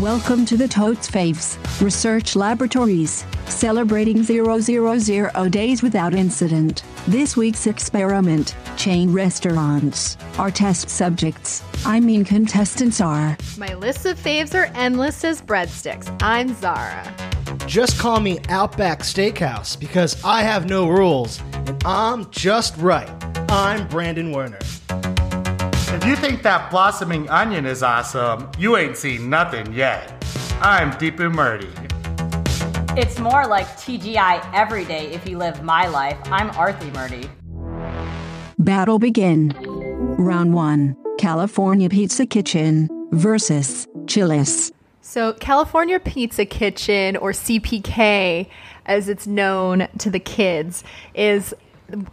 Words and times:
Welcome 0.00 0.44
to 0.46 0.58
the 0.58 0.68
Totes 0.68 1.10
Faves 1.10 1.56
Research 1.80 2.36
Laboratories, 2.36 3.24
celebrating 3.46 4.22
000 4.22 5.48
days 5.48 5.82
without 5.82 6.14
incident. 6.14 6.82
This 7.08 7.34
week's 7.34 7.66
experiment 7.66 8.54
chain 8.76 9.10
restaurants. 9.10 10.18
Our 10.36 10.50
test 10.50 10.90
subjects, 10.90 11.64
I 11.86 12.00
mean 12.00 12.26
contestants 12.26 13.00
are 13.00 13.38
My 13.56 13.72
list 13.72 14.04
of 14.04 14.18
faves 14.18 14.54
are 14.54 14.70
endless 14.74 15.24
as 15.24 15.40
breadsticks. 15.40 16.14
I'm 16.22 16.54
Zara. 16.54 17.14
Just 17.66 17.98
call 17.98 18.20
me 18.20 18.38
Outback 18.50 18.98
Steakhouse 18.98 19.80
because 19.80 20.22
I 20.22 20.42
have 20.42 20.68
no 20.68 20.88
rules 20.88 21.40
and 21.54 21.82
I'm 21.86 22.30
just 22.30 22.76
right. 22.76 23.08
I'm 23.50 23.88
Brandon 23.88 24.30
Werner. 24.30 24.58
If 25.96 26.04
you 26.04 26.14
think 26.14 26.42
that 26.42 26.70
blossoming 26.70 27.26
onion 27.30 27.64
is 27.64 27.82
awesome, 27.82 28.50
you 28.58 28.76
ain't 28.76 28.98
seen 28.98 29.30
nothing 29.30 29.72
yet. 29.72 30.12
I'm 30.60 30.90
Deepu 30.90 31.32
Murdy. 31.32 31.70
It's 33.00 33.18
more 33.18 33.46
like 33.46 33.66
TGI 33.78 34.46
every 34.52 34.84
day 34.84 35.06
if 35.14 35.26
you 35.26 35.38
live 35.38 35.62
my 35.62 35.88
life. 35.88 36.18
I'm 36.26 36.50
Arthi 36.50 36.92
Murdy. 36.92 37.30
Battle 38.58 38.98
begin. 38.98 39.54
Round 40.18 40.52
1 40.52 40.94
California 41.16 41.88
Pizza 41.88 42.26
Kitchen 42.26 42.90
versus 43.12 43.88
Chili's. 44.06 44.70
So, 45.00 45.32
California 45.32 45.98
Pizza 45.98 46.44
Kitchen, 46.44 47.16
or 47.16 47.30
CPK 47.30 48.50
as 48.84 49.08
it's 49.08 49.26
known 49.26 49.88
to 49.96 50.10
the 50.10 50.20
kids, 50.20 50.84
is 51.14 51.54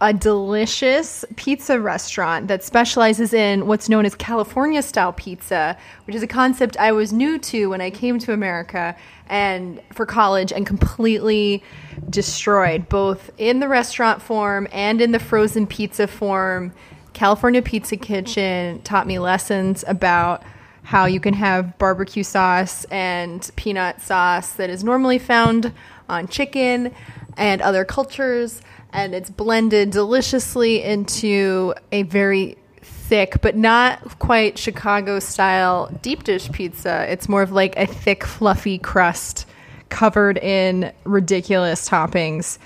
a 0.02 0.14
delicious 0.14 1.26
pizza 1.36 1.80
restaurant 1.80 2.48
that 2.48 2.64
specializes 2.64 3.34
in 3.34 3.66
what's 3.66 3.90
known 3.90 4.06
as 4.06 4.14
California 4.16 4.82
style 4.84 5.14
pizza, 5.14 5.78
which 6.06 6.16
is 6.16 6.22
a 6.22 6.28
concept 6.28 6.78
I 6.78 6.92
was 6.92 7.12
new 7.12 7.40
to 7.40 7.70
when 7.70 7.82
I 7.82 7.90
came 7.90 8.20
to 8.20 8.34
America 8.34 8.96
and 9.28 9.82
for 9.92 10.06
college 10.06 10.52
and 10.52 10.66
completely 10.66 11.64
destroyed 12.10 12.88
both 12.88 13.32
in 13.38 13.60
the 13.60 13.68
restaurant 13.68 14.22
form 14.22 14.68
and 14.72 15.02
in 15.02 15.12
the 15.12 15.20
frozen 15.20 15.66
pizza 15.66 16.06
form. 16.08 16.72
California 17.14 17.62
Pizza 17.62 17.98
Kitchen 17.98 18.82
taught 18.84 19.08
me 19.08 19.18
lessons 19.18 19.84
about 19.88 20.44
how 20.84 21.06
you 21.06 21.20
can 21.20 21.34
have 21.34 21.78
barbecue 21.78 22.24
sauce 22.24 22.86
and 22.86 23.50
peanut 23.56 24.02
sauce 24.02 24.54
that 24.54 24.70
is 24.70 24.84
normally 24.84 25.18
found 25.18 25.74
on 26.10 26.28
chicken 26.28 26.94
and 27.38 27.62
other 27.62 27.86
cultures 27.86 28.62
and 28.94 29.14
it's 29.16 29.30
blended 29.30 29.92
deliciously 29.92 30.84
into 30.84 31.74
a 31.92 32.04
very 32.04 32.58
thick 32.82 33.42
but 33.42 33.56
not 33.56 34.20
quite 34.20 34.58
Chicago 34.58 35.20
style 35.20 35.92
deep 36.02 36.24
dish 36.24 36.52
pizza. 36.52 37.12
It's 37.12 37.28
more 37.28 37.42
of 37.42 37.52
like 37.52 37.76
a 37.76 37.86
thick 37.86 38.24
fluffy 38.24 38.78
crust 38.78 39.46
covered 39.90 40.38
in 40.38 40.92
ridiculous 41.04 41.88
toppings. 41.88 42.58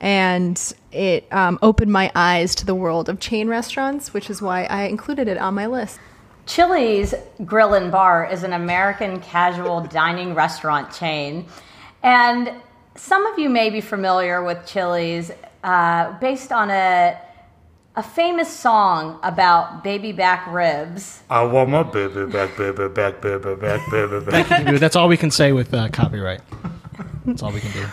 And 0.00 0.60
it 0.92 1.30
um, 1.32 1.58
opened 1.62 1.92
my 1.92 2.10
eyes 2.14 2.54
to 2.56 2.66
the 2.66 2.74
world 2.74 3.08
of 3.08 3.18
chain 3.20 3.48
restaurants, 3.48 4.12
which 4.12 4.28
is 4.28 4.42
why 4.42 4.64
I 4.64 4.84
included 4.84 5.28
it 5.28 5.38
on 5.38 5.54
my 5.54 5.66
list. 5.66 5.98
Chili's 6.44 7.14
Grill 7.44 7.74
and 7.74 7.90
Bar 7.90 8.28
is 8.30 8.42
an 8.42 8.52
American 8.52 9.20
casual 9.20 9.80
dining 9.90 10.34
restaurant 10.34 10.92
chain. 10.92 11.46
And 12.02 12.52
some 12.94 13.26
of 13.26 13.38
you 13.38 13.48
may 13.48 13.70
be 13.70 13.80
familiar 13.80 14.42
with 14.42 14.66
Chili's 14.66 15.32
uh, 15.66 16.16
based 16.20 16.52
on 16.52 16.70
a, 16.70 17.20
a 17.96 18.02
famous 18.02 18.48
song 18.48 19.18
about 19.22 19.82
baby 19.82 20.12
back 20.12 20.46
ribs. 20.46 21.22
I 21.28 21.42
want 21.42 21.70
my 21.70 21.82
baby 21.82 22.24
back, 22.26 22.56
baby 22.56 22.88
back, 22.88 23.20
baby 23.20 23.56
back, 23.56 23.90
baby 23.90 24.20
back. 24.20 24.78
That's 24.78 24.94
all 24.94 25.08
we 25.08 25.16
can 25.16 25.32
say 25.32 25.52
with 25.52 25.74
uh, 25.74 25.88
copyright. 25.88 26.40
That's 27.26 27.42
all 27.42 27.50
we 27.50 27.60
can 27.60 27.72
do. 27.72 27.84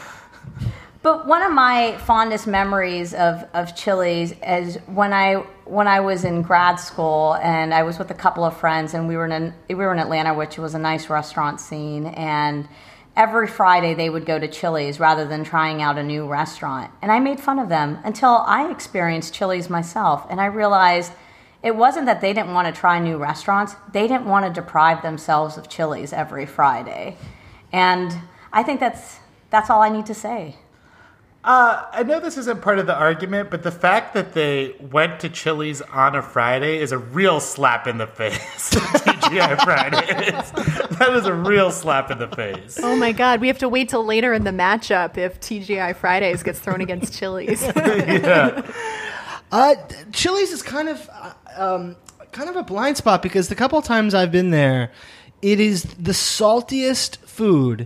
But 1.01 1.27
one 1.27 1.41
of 1.41 1.51
my 1.51 1.97
fondest 1.97 2.47
memories 2.47 3.13
of, 3.13 3.43
of 3.53 3.75
Chili's 3.75 4.33
is 4.47 4.77
when 4.85 5.11
I 5.11 5.43
when 5.65 5.87
I 5.87 5.99
was 5.99 6.23
in 6.23 6.43
grad 6.43 6.79
school 6.79 7.35
and 7.35 7.73
I 7.73 7.83
was 7.83 7.97
with 7.97 8.11
a 8.11 8.13
couple 8.13 8.43
of 8.45 8.55
friends 8.55 8.93
and 8.93 9.07
we 9.07 9.17
were 9.17 9.25
in 9.25 9.53
we 9.67 9.75
were 9.75 9.91
in 9.91 9.99
Atlanta, 9.99 10.33
which 10.33 10.57
was 10.57 10.75
a 10.75 10.79
nice 10.79 11.09
restaurant 11.09 11.59
scene, 11.59 12.05
and 12.05 12.69
every 13.15 13.47
Friday 13.47 13.93
they 13.93 14.09
would 14.09 14.25
go 14.25 14.39
to 14.39 14.47
Chili's 14.47 14.99
rather 14.99 15.25
than 15.25 15.43
trying 15.43 15.81
out 15.81 15.97
a 15.97 16.03
new 16.03 16.27
restaurant. 16.27 16.91
And 17.01 17.11
I 17.11 17.19
made 17.19 17.39
fun 17.39 17.59
of 17.59 17.69
them 17.69 17.99
until 18.03 18.43
I 18.47 18.71
experienced 18.71 19.33
Chili's 19.33 19.69
myself 19.69 20.25
and 20.29 20.41
I 20.41 20.45
realized 20.45 21.11
it 21.61 21.75
wasn't 21.75 22.07
that 22.07 22.21
they 22.21 22.33
didn't 22.33 22.53
want 22.53 22.73
to 22.73 22.77
try 22.79 22.99
new 22.99 23.17
restaurants, 23.17 23.75
they 23.91 24.07
didn't 24.07 24.25
want 24.25 24.45
to 24.45 24.61
deprive 24.61 25.01
themselves 25.01 25.57
of 25.57 25.69
Chili's 25.69 26.11
every 26.11 26.45
Friday. 26.45 27.17
And 27.71 28.13
I 28.51 28.63
think 28.63 28.79
that's 28.79 29.19
that's 29.49 29.69
all 29.69 29.81
I 29.81 29.89
need 29.89 30.07
to 30.07 30.15
say. 30.15 30.55
Uh, 31.43 31.85
I 31.91 32.03
know 32.03 32.21
this 32.21 32.37
isn't 32.37 32.61
part 32.61 32.79
of 32.79 32.85
the 32.85 32.95
argument, 32.95 33.49
but 33.51 33.63
the 33.63 33.71
fact 33.71 34.13
that 34.13 34.31
they 34.33 34.75
went 34.79 35.19
to 35.21 35.29
Chili's 35.29 35.81
on 35.81 36.15
a 36.15 36.21
Friday 36.21 36.77
is 36.77 36.93
a 36.93 36.97
real 36.97 37.41
slap 37.41 37.85
in 37.85 37.97
the 37.97 38.07
face. 38.07 38.39
TGI 38.71 39.61
Fridays. 39.63 40.51
that 40.99 41.13
is 41.13 41.25
a 41.25 41.33
real 41.33 41.69
slap 41.69 42.09
in 42.11 42.17
the 42.17 42.29
face. 42.29 42.79
Oh 42.81 42.95
my 42.95 43.11
God, 43.11 43.41
we 43.41 43.47
have 43.47 43.57
to 43.57 43.67
wait 43.67 43.89
till 43.89 44.05
later 44.05 44.33
in 44.33 44.45
the 44.45 44.51
matchup 44.51 45.17
if 45.17 45.41
TGI 45.41 45.97
Fridays 45.97 46.43
gets 46.43 46.59
thrown 46.59 46.79
against 46.79 47.13
Chili's. 47.17 47.61
Uh, 49.51 49.75
Chili's 50.11 50.51
is 50.51 50.63
kind 50.63 50.89
of 50.89 51.07
uh, 51.13 51.31
um, 51.55 51.95
kind 52.31 52.49
of 52.49 52.55
a 52.55 52.63
blind 52.63 52.97
spot 52.97 53.21
because 53.21 53.49
the 53.49 53.55
couple 53.55 53.79
times 53.83 54.15
I've 54.15 54.31
been 54.31 54.49
there, 54.49 54.91
it 55.43 55.59
is 55.59 55.83
the 55.83 56.11
saltiest 56.11 57.17
food 57.17 57.85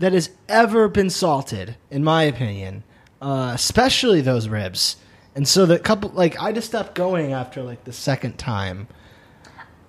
that 0.00 0.12
has 0.12 0.30
ever 0.48 0.88
been 0.88 1.10
salted, 1.10 1.76
in 1.88 2.02
my 2.02 2.24
opinion. 2.24 2.82
Uh, 3.24 3.52
especially 3.54 4.20
those 4.20 4.48
ribs. 4.48 4.96
And 5.34 5.48
so 5.48 5.64
the 5.64 5.78
couple, 5.78 6.10
like, 6.10 6.38
I 6.42 6.52
just 6.52 6.68
stopped 6.68 6.94
going 6.94 7.32
after 7.32 7.62
like 7.62 7.84
the 7.84 7.92
second 7.92 8.36
time. 8.36 8.86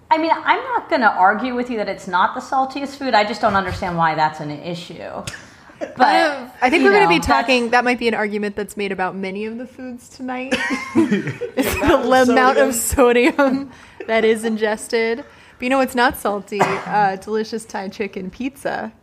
I 0.10 0.18
mean, 0.18 0.32
I'm 0.32 0.64
not 0.64 0.90
going 0.90 1.02
to 1.02 1.12
argue 1.12 1.54
with 1.54 1.70
you 1.70 1.76
that 1.80 1.90
it's 1.90 2.08
not 2.08 2.34
the 2.34 2.40
saltiest 2.40 2.96
food. 2.96 3.14
I 3.14 3.26
just 3.26 3.42
don't 3.42 3.56
understand 3.56 3.98
why 3.98 4.16
that's 4.16 4.40
an 4.40 4.52
issue. 4.52 5.24
But 5.78 6.54
I 6.62 6.70
think 6.70 6.86
we're 6.86 6.92
going 6.92 7.04
to 7.04 7.10
be 7.10 7.20
talking. 7.20 7.72
That 7.72 7.84
might 7.84 8.00
be 8.00 8.08
an 8.08 8.14
argument 8.14 8.56
that's 8.56 8.78
made 8.78 8.94
about 8.94 9.14
many 9.14 9.44
of 9.44 9.58
the 9.58 9.68
foods 9.68 10.08
tonight. 10.08 10.54
it's 10.96 11.74
the 11.74 12.32
amount 12.32 12.58
of 12.60 12.74
sodium 12.74 13.70
that 14.08 14.24
is 14.24 14.46
ingested. 14.46 15.18
But 15.18 15.62
you 15.62 15.70
know, 15.70 15.82
it's 15.82 15.94
not 15.94 16.18
salty. 16.18 16.62
Uh, 16.62 17.18
delicious 17.18 17.66
Thai 17.66 17.90
chicken 17.90 18.32
pizza. 18.32 18.94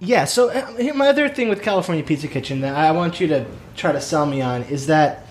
Yeah. 0.00 0.24
So 0.24 0.50
uh, 0.50 0.92
my 0.94 1.08
other 1.08 1.28
thing 1.28 1.48
with 1.48 1.62
California 1.62 2.04
Pizza 2.04 2.28
Kitchen 2.28 2.60
that 2.60 2.74
I 2.74 2.90
want 2.90 3.20
you 3.20 3.26
to 3.28 3.46
try 3.76 3.92
to 3.92 4.00
sell 4.00 4.26
me 4.26 4.42
on 4.42 4.62
is 4.64 4.86
that 4.88 5.26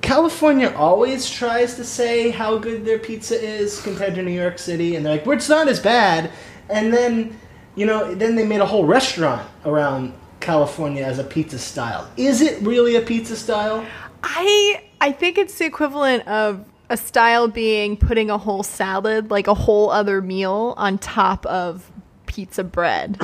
California 0.00 0.72
always 0.76 1.28
tries 1.28 1.74
to 1.74 1.84
say 1.84 2.30
how 2.30 2.58
good 2.58 2.84
their 2.84 2.98
pizza 2.98 3.40
is 3.40 3.80
compared 3.80 4.14
to 4.14 4.22
New 4.22 4.32
York 4.32 4.58
City, 4.58 4.96
and 4.96 5.04
they're 5.04 5.14
like, 5.14 5.26
"Well, 5.26 5.36
it's 5.36 5.48
not 5.48 5.68
as 5.68 5.80
bad." 5.80 6.30
And 6.70 6.92
then, 6.92 7.38
you 7.74 7.86
know, 7.86 8.14
then 8.14 8.36
they 8.36 8.46
made 8.46 8.60
a 8.60 8.66
whole 8.66 8.84
restaurant 8.84 9.46
around 9.64 10.12
California 10.40 11.04
as 11.04 11.18
a 11.18 11.24
pizza 11.24 11.58
style. 11.58 12.08
Is 12.16 12.40
it 12.40 12.62
really 12.62 12.96
a 12.96 13.00
pizza 13.00 13.36
style? 13.36 13.84
I 14.22 14.82
I 15.00 15.12
think 15.12 15.38
it's 15.38 15.58
the 15.58 15.64
equivalent 15.64 16.26
of 16.28 16.64
a 16.90 16.96
style 16.96 17.48
being 17.48 17.96
putting 17.96 18.30
a 18.30 18.38
whole 18.38 18.62
salad, 18.62 19.30
like 19.30 19.46
a 19.46 19.54
whole 19.54 19.90
other 19.90 20.22
meal, 20.22 20.74
on 20.76 20.98
top 20.98 21.44
of 21.46 21.90
pizza 22.26 22.64
bread. 22.64 23.20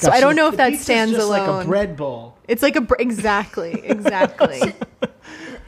So 0.00 0.10
I 0.10 0.20
don't 0.20 0.34
know 0.36 0.46
if 0.46 0.52
The 0.52 0.56
that 0.58 0.78
stands 0.78 1.12
just 1.12 1.26
alone. 1.26 1.56
like 1.56 1.64
a 1.64 1.68
bread 1.68 1.96
bowl. 1.96 2.36
It's 2.48 2.62
like 2.62 2.76
a 2.76 2.80
br- 2.80 2.94
exactly, 2.98 3.72
exactly. 3.84 4.74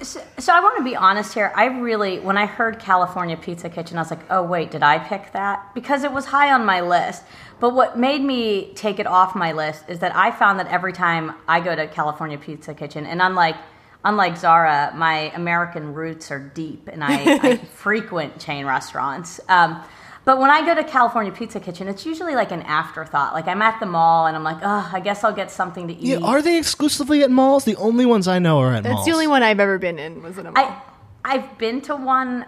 So 0.00 0.52
I 0.52 0.60
want 0.60 0.78
to 0.78 0.82
be 0.84 0.96
honest 0.96 1.32
here. 1.34 1.52
I 1.54 1.66
really, 1.66 2.18
when 2.18 2.36
I 2.36 2.46
heard 2.46 2.80
California 2.80 3.36
Pizza 3.36 3.68
Kitchen, 3.70 3.98
I 3.98 4.00
was 4.00 4.10
like, 4.10 4.24
oh, 4.30 4.42
wait, 4.42 4.70
did 4.72 4.82
I 4.82 4.98
pick 4.98 5.32
that? 5.32 5.72
Because 5.74 6.02
it 6.02 6.10
was 6.12 6.24
high 6.26 6.52
on 6.52 6.64
my 6.64 6.80
list. 6.80 7.22
But 7.60 7.74
what 7.74 7.96
made 7.96 8.22
me 8.22 8.72
take 8.74 8.98
it 8.98 9.06
off 9.06 9.36
my 9.36 9.52
list 9.52 9.84
is 9.88 10.00
that 10.00 10.16
I 10.16 10.32
found 10.32 10.58
that 10.58 10.66
every 10.66 10.92
time 10.92 11.34
I 11.46 11.60
go 11.60 11.76
to 11.76 11.86
California 11.86 12.36
Pizza 12.38 12.74
Kitchen, 12.74 13.06
and 13.06 13.22
unlike 13.22 13.56
unlike 14.04 14.36
Zara, 14.36 14.92
my 14.96 15.30
American 15.36 15.94
roots 15.94 16.32
are 16.32 16.40
deep, 16.40 16.88
and 16.88 17.04
I, 17.04 17.34
I 17.50 17.56
frequent 17.74 18.40
chain 18.40 18.66
restaurants. 18.66 19.38
Um, 19.48 19.80
but 20.24 20.38
when 20.38 20.50
I 20.50 20.64
go 20.64 20.74
to 20.74 20.84
California 20.84 21.32
Pizza 21.32 21.58
Kitchen, 21.60 21.88
it's 21.88 22.06
usually 22.06 22.34
like 22.34 22.52
an 22.52 22.62
afterthought. 22.62 23.32
Like 23.34 23.48
I'm 23.48 23.60
at 23.62 23.80
the 23.80 23.86
mall 23.86 24.26
and 24.26 24.36
I'm 24.36 24.44
like, 24.44 24.58
oh, 24.62 24.90
I 24.92 25.00
guess 25.00 25.24
I'll 25.24 25.32
get 25.32 25.50
something 25.50 25.88
to 25.88 25.94
eat. 25.94 26.00
Yeah, 26.02 26.18
are 26.18 26.40
they 26.42 26.58
exclusively 26.58 27.22
at 27.22 27.30
malls? 27.30 27.64
The 27.64 27.76
only 27.76 28.06
ones 28.06 28.28
I 28.28 28.38
know 28.38 28.58
are 28.60 28.68
at 28.72 28.82
malls. 28.82 28.82
That's 28.84 28.94
malls. 28.94 29.06
the 29.06 29.12
only 29.12 29.26
one 29.26 29.42
I've 29.42 29.60
ever 29.60 29.78
been 29.78 29.98
in. 29.98 30.22
Was 30.22 30.38
in 30.38 30.46
a 30.46 30.52
mall. 30.52 30.64
I 30.64 30.82
I've 31.24 31.58
been 31.58 31.80
to 31.82 31.96
one. 31.96 32.46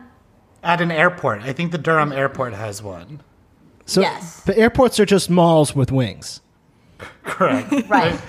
At 0.62 0.80
an 0.80 0.90
airport. 0.90 1.42
I 1.42 1.52
think 1.52 1.72
the 1.72 1.78
Durham 1.78 2.12
airport 2.12 2.54
has 2.54 2.82
one. 2.82 3.20
So, 3.86 4.00
Yes. 4.00 4.42
But 4.46 4.56
airports 4.56 4.98
are 4.98 5.04
just 5.06 5.28
malls 5.28 5.74
with 5.76 5.92
wings. 5.92 6.40
Correct. 7.24 7.70
Right. 7.88 8.12
And, 8.12 8.20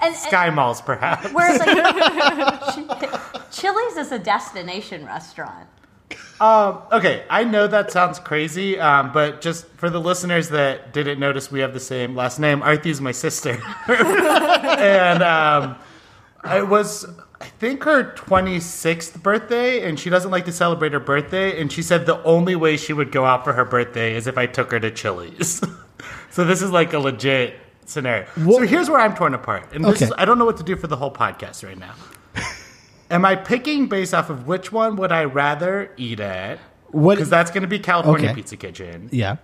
and 0.00 0.16
Sky 0.16 0.50
malls, 0.50 0.80
perhaps. 0.80 1.28
whereas 1.32 1.60
like 1.60 1.68
Chili's 3.52 3.96
is 3.96 4.10
a 4.10 4.18
destination 4.18 5.04
restaurant. 5.06 5.68
Okay, 6.42 7.24
I 7.30 7.44
know 7.44 7.66
that 7.68 7.90
sounds 7.92 8.18
crazy, 8.18 8.78
um, 8.78 9.12
but 9.12 9.40
just 9.40 9.66
for 9.76 9.88
the 9.90 10.00
listeners 10.00 10.48
that 10.48 10.92
didn't 10.92 11.20
notice, 11.20 11.50
we 11.52 11.60
have 11.60 11.72
the 11.72 11.80
same 11.80 12.16
last 12.16 12.38
name. 12.40 12.62
Arthy's 12.62 13.00
my 13.00 13.12
sister, 13.12 13.62
and 13.88 15.22
um, 15.22 15.76
it 16.44 16.66
was 16.68 17.06
I 17.40 17.46
think 17.46 17.84
her 17.84 18.12
26th 18.14 19.22
birthday, 19.22 19.88
and 19.88 19.98
she 19.98 20.10
doesn't 20.10 20.30
like 20.30 20.44
to 20.46 20.52
celebrate 20.52 20.92
her 20.92 21.00
birthday. 21.00 21.60
And 21.60 21.70
she 21.72 21.82
said 21.82 22.06
the 22.06 22.22
only 22.24 22.54
way 22.56 22.76
she 22.76 22.92
would 22.92 23.10
go 23.12 23.24
out 23.24 23.44
for 23.44 23.52
her 23.52 23.64
birthday 23.64 24.14
is 24.14 24.26
if 24.26 24.38
I 24.38 24.46
took 24.46 24.70
her 24.72 24.78
to 24.80 24.90
Chili's. 24.90 25.60
so 26.30 26.44
this 26.44 26.62
is 26.62 26.70
like 26.70 26.92
a 26.92 26.98
legit 26.98 27.56
scenario. 27.84 28.26
So 28.36 28.60
here's 28.60 28.88
where 28.88 29.00
I'm 29.00 29.14
torn 29.14 29.34
apart, 29.34 29.72
and 29.74 29.84
this 29.84 29.96
Okay. 29.96 30.04
is, 30.06 30.12
I 30.18 30.24
don't 30.24 30.38
know 30.38 30.44
what 30.44 30.56
to 30.58 30.62
do 30.62 30.76
for 30.76 30.86
the 30.86 30.96
whole 30.96 31.12
podcast 31.12 31.64
right 31.66 31.78
now. 31.78 31.94
Am 33.12 33.24
I 33.24 33.36
picking 33.36 33.86
based 33.88 34.14
off 34.14 34.30
of 34.30 34.46
which 34.48 34.72
one 34.72 34.96
would 34.96 35.12
I 35.12 35.24
rather 35.24 35.92
eat 35.96 36.18
at? 36.18 36.58
Because 36.90 37.30
that's 37.30 37.50
going 37.50 37.62
to 37.62 37.68
be 37.68 37.78
California 37.78 38.26
Okay. 38.28 38.34
Pizza 38.34 38.56
Kitchen. 38.56 39.08
Yeah. 39.12 39.36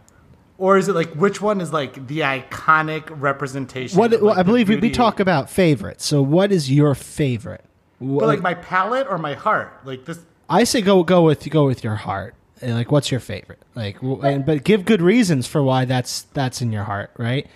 Or 0.58 0.76
is 0.76 0.88
it 0.88 0.94
like 0.94 1.10
which 1.12 1.40
one 1.40 1.60
is 1.60 1.72
like 1.72 2.08
the 2.08 2.20
iconic 2.20 3.04
representation? 3.10 3.96
What 3.98 4.12
of, 4.12 4.22
well, 4.22 4.38
I 4.38 4.42
believe 4.42 4.68
we, 4.68 4.76
we 4.76 4.90
talk 4.90 5.20
about 5.20 5.48
favorites. 5.48 6.04
So 6.04 6.20
what 6.20 6.50
is 6.50 6.70
your 6.70 6.94
favorite? 6.96 7.64
Wh- 8.00 8.18
But 8.18 8.26
like 8.26 8.40
my 8.42 8.54
palate 8.54 9.06
or 9.08 9.18
my 9.18 9.34
heart? 9.34 9.72
Like 9.84 10.04
this. 10.04 10.18
I 10.48 10.64
say 10.64 10.80
go 10.80 11.02
go 11.04 11.22
with 11.22 11.48
go 11.48 11.64
with 11.66 11.84
your 11.84 11.94
heart. 11.94 12.34
And, 12.60 12.74
Like 12.74 12.90
what's 12.90 13.10
your 13.10 13.20
favorite? 13.20 13.62
Like 13.76 14.02
and, 14.02 14.44
but 14.44 14.64
give 14.64 14.84
good 14.84 15.00
reasons 15.00 15.46
for 15.46 15.62
why 15.62 15.84
that's 15.84 16.22
that's 16.32 16.60
in 16.60 16.72
your 16.72 16.84
heart, 16.84 17.12
right? 17.18 17.46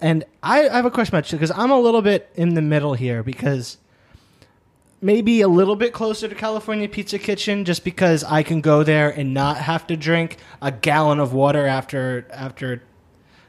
And 0.00 0.24
I, 0.42 0.68
I 0.68 0.76
have 0.76 0.84
a 0.84 0.90
question 0.90 1.14
about 1.14 1.30
you 1.32 1.38
because 1.38 1.50
I'm 1.52 1.70
a 1.70 1.78
little 1.80 2.02
bit 2.02 2.30
in 2.34 2.54
the 2.54 2.62
middle 2.62 2.94
here 2.94 3.22
because 3.22 3.78
maybe 5.00 5.40
a 5.42 5.48
little 5.48 5.76
bit 5.76 5.92
closer 5.92 6.28
to 6.28 6.34
California 6.34 6.88
Pizza 6.88 7.18
Kitchen 7.18 7.64
just 7.64 7.84
because 7.84 8.24
I 8.24 8.42
can 8.42 8.60
go 8.60 8.82
there 8.82 9.10
and 9.10 9.32
not 9.34 9.58
have 9.58 9.86
to 9.88 9.96
drink 9.96 10.38
a 10.60 10.70
gallon 10.72 11.20
of 11.20 11.32
water 11.32 11.66
after 11.66 12.26
after 12.32 12.82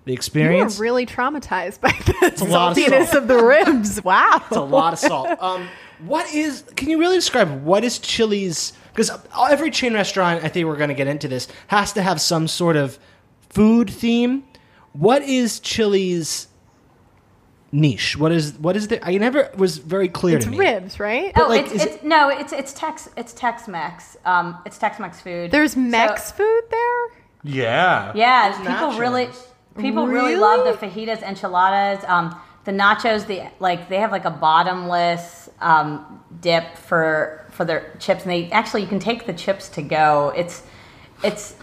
the 0.06 0.12
You 0.12 0.14
were 0.14 0.16
experience. 0.16 0.80
really 0.80 1.06
traumatized 1.06 1.82
by 1.82 1.92
the 2.06 2.46
lot 2.46 2.78
of 2.78 2.84
saltiness 2.84 3.14
of 3.14 3.28
the 3.28 3.44
ribs. 3.44 4.02
Wow. 4.04 4.42
It's 4.48 4.58
a 4.58 4.62
lot 4.62 4.94
of 4.94 5.00
salt. 5.00 5.30
Um, 5.42 5.68
what 6.06 6.34
is? 6.34 6.64
Can 6.76 6.90
you 6.90 7.00
really 7.00 7.18
describe 7.18 7.64
what 7.64 7.84
is 7.84 8.00
Chili's? 8.00 8.74
Because 8.94 9.12
every 9.50 9.72
chain 9.72 9.94
restaurant, 9.94 10.44
I 10.44 10.48
think 10.50 10.68
we're 10.68 10.78
going 10.78 10.90
to 10.90 10.96
get 10.96 11.08
into 11.08 11.28
this, 11.28 11.48
has 11.68 11.94
to 11.94 12.02
have 12.02 12.20
some 12.22 12.48
sort 12.48 12.76
of 12.76 12.98
food 13.50 13.90
theme. 13.90 14.44
What 14.94 15.22
is 15.22 15.60
Chili's 15.60 16.48
niche? 17.72 18.18
What 18.18 18.32
is 18.32 18.54
what 18.54 18.76
is 18.76 18.88
the? 18.88 19.06
I 19.08 19.18
never 19.18 19.50
was 19.56 19.78
very 19.78 20.08
clear 20.10 20.38
It's 20.38 20.46
to 20.46 20.52
me. 20.52 20.58
ribs, 20.60 21.00
right? 21.00 21.34
But, 21.34 21.44
oh, 21.46 21.48
like, 21.50 21.66
it's, 21.66 21.74
is 21.74 21.86
it's 21.86 22.04
no, 22.04 22.30
it's 22.30 22.52
it's 22.54 22.74
Tex 22.74 23.10
it's 23.18 23.34
Tex 23.34 23.68
Mex. 23.68 24.18
Um, 24.26 24.58
it's 24.66 24.78
Tex 24.78 25.00
Mex 25.00 25.22
food. 25.22 25.52
There's 25.52 25.74
So- 25.74 25.80
Mex 25.80 26.32
food 26.32 26.62
there? 26.70 27.06
Yeah. 27.44 28.12
Yeah, 28.16 28.50
Those 28.50 28.58
people 28.60 28.74
nachos. 28.92 29.00
really 29.00 29.30
people 29.78 30.08
really? 30.08 30.32
Really? 30.32 30.42
love 30.42 30.80
the 30.80 30.88
fajitas, 30.88 31.22
enchiladas, 31.24 32.04
um, 32.06 32.36
the 32.66 32.72
nachos. 32.72 33.26
The 33.28 33.44
like 33.60 33.88
they 33.90 33.98
have 33.98 34.12
like 34.12 34.26
a 34.26 34.32
bottomless 34.32 35.50
um, 35.62 36.22
dip 36.42 36.76
for 36.78 37.46
for 37.52 37.66
their 37.66 37.94
chips, 38.00 38.24
and 38.24 38.32
they 38.32 38.52
actually 38.52 38.82
you 38.82 38.88
can 38.88 39.00
take 39.00 39.26
the 39.26 39.34
chips 39.34 39.70
to 39.70 39.82
go. 39.82 40.34
It's 40.36 40.64
it's 41.24 41.56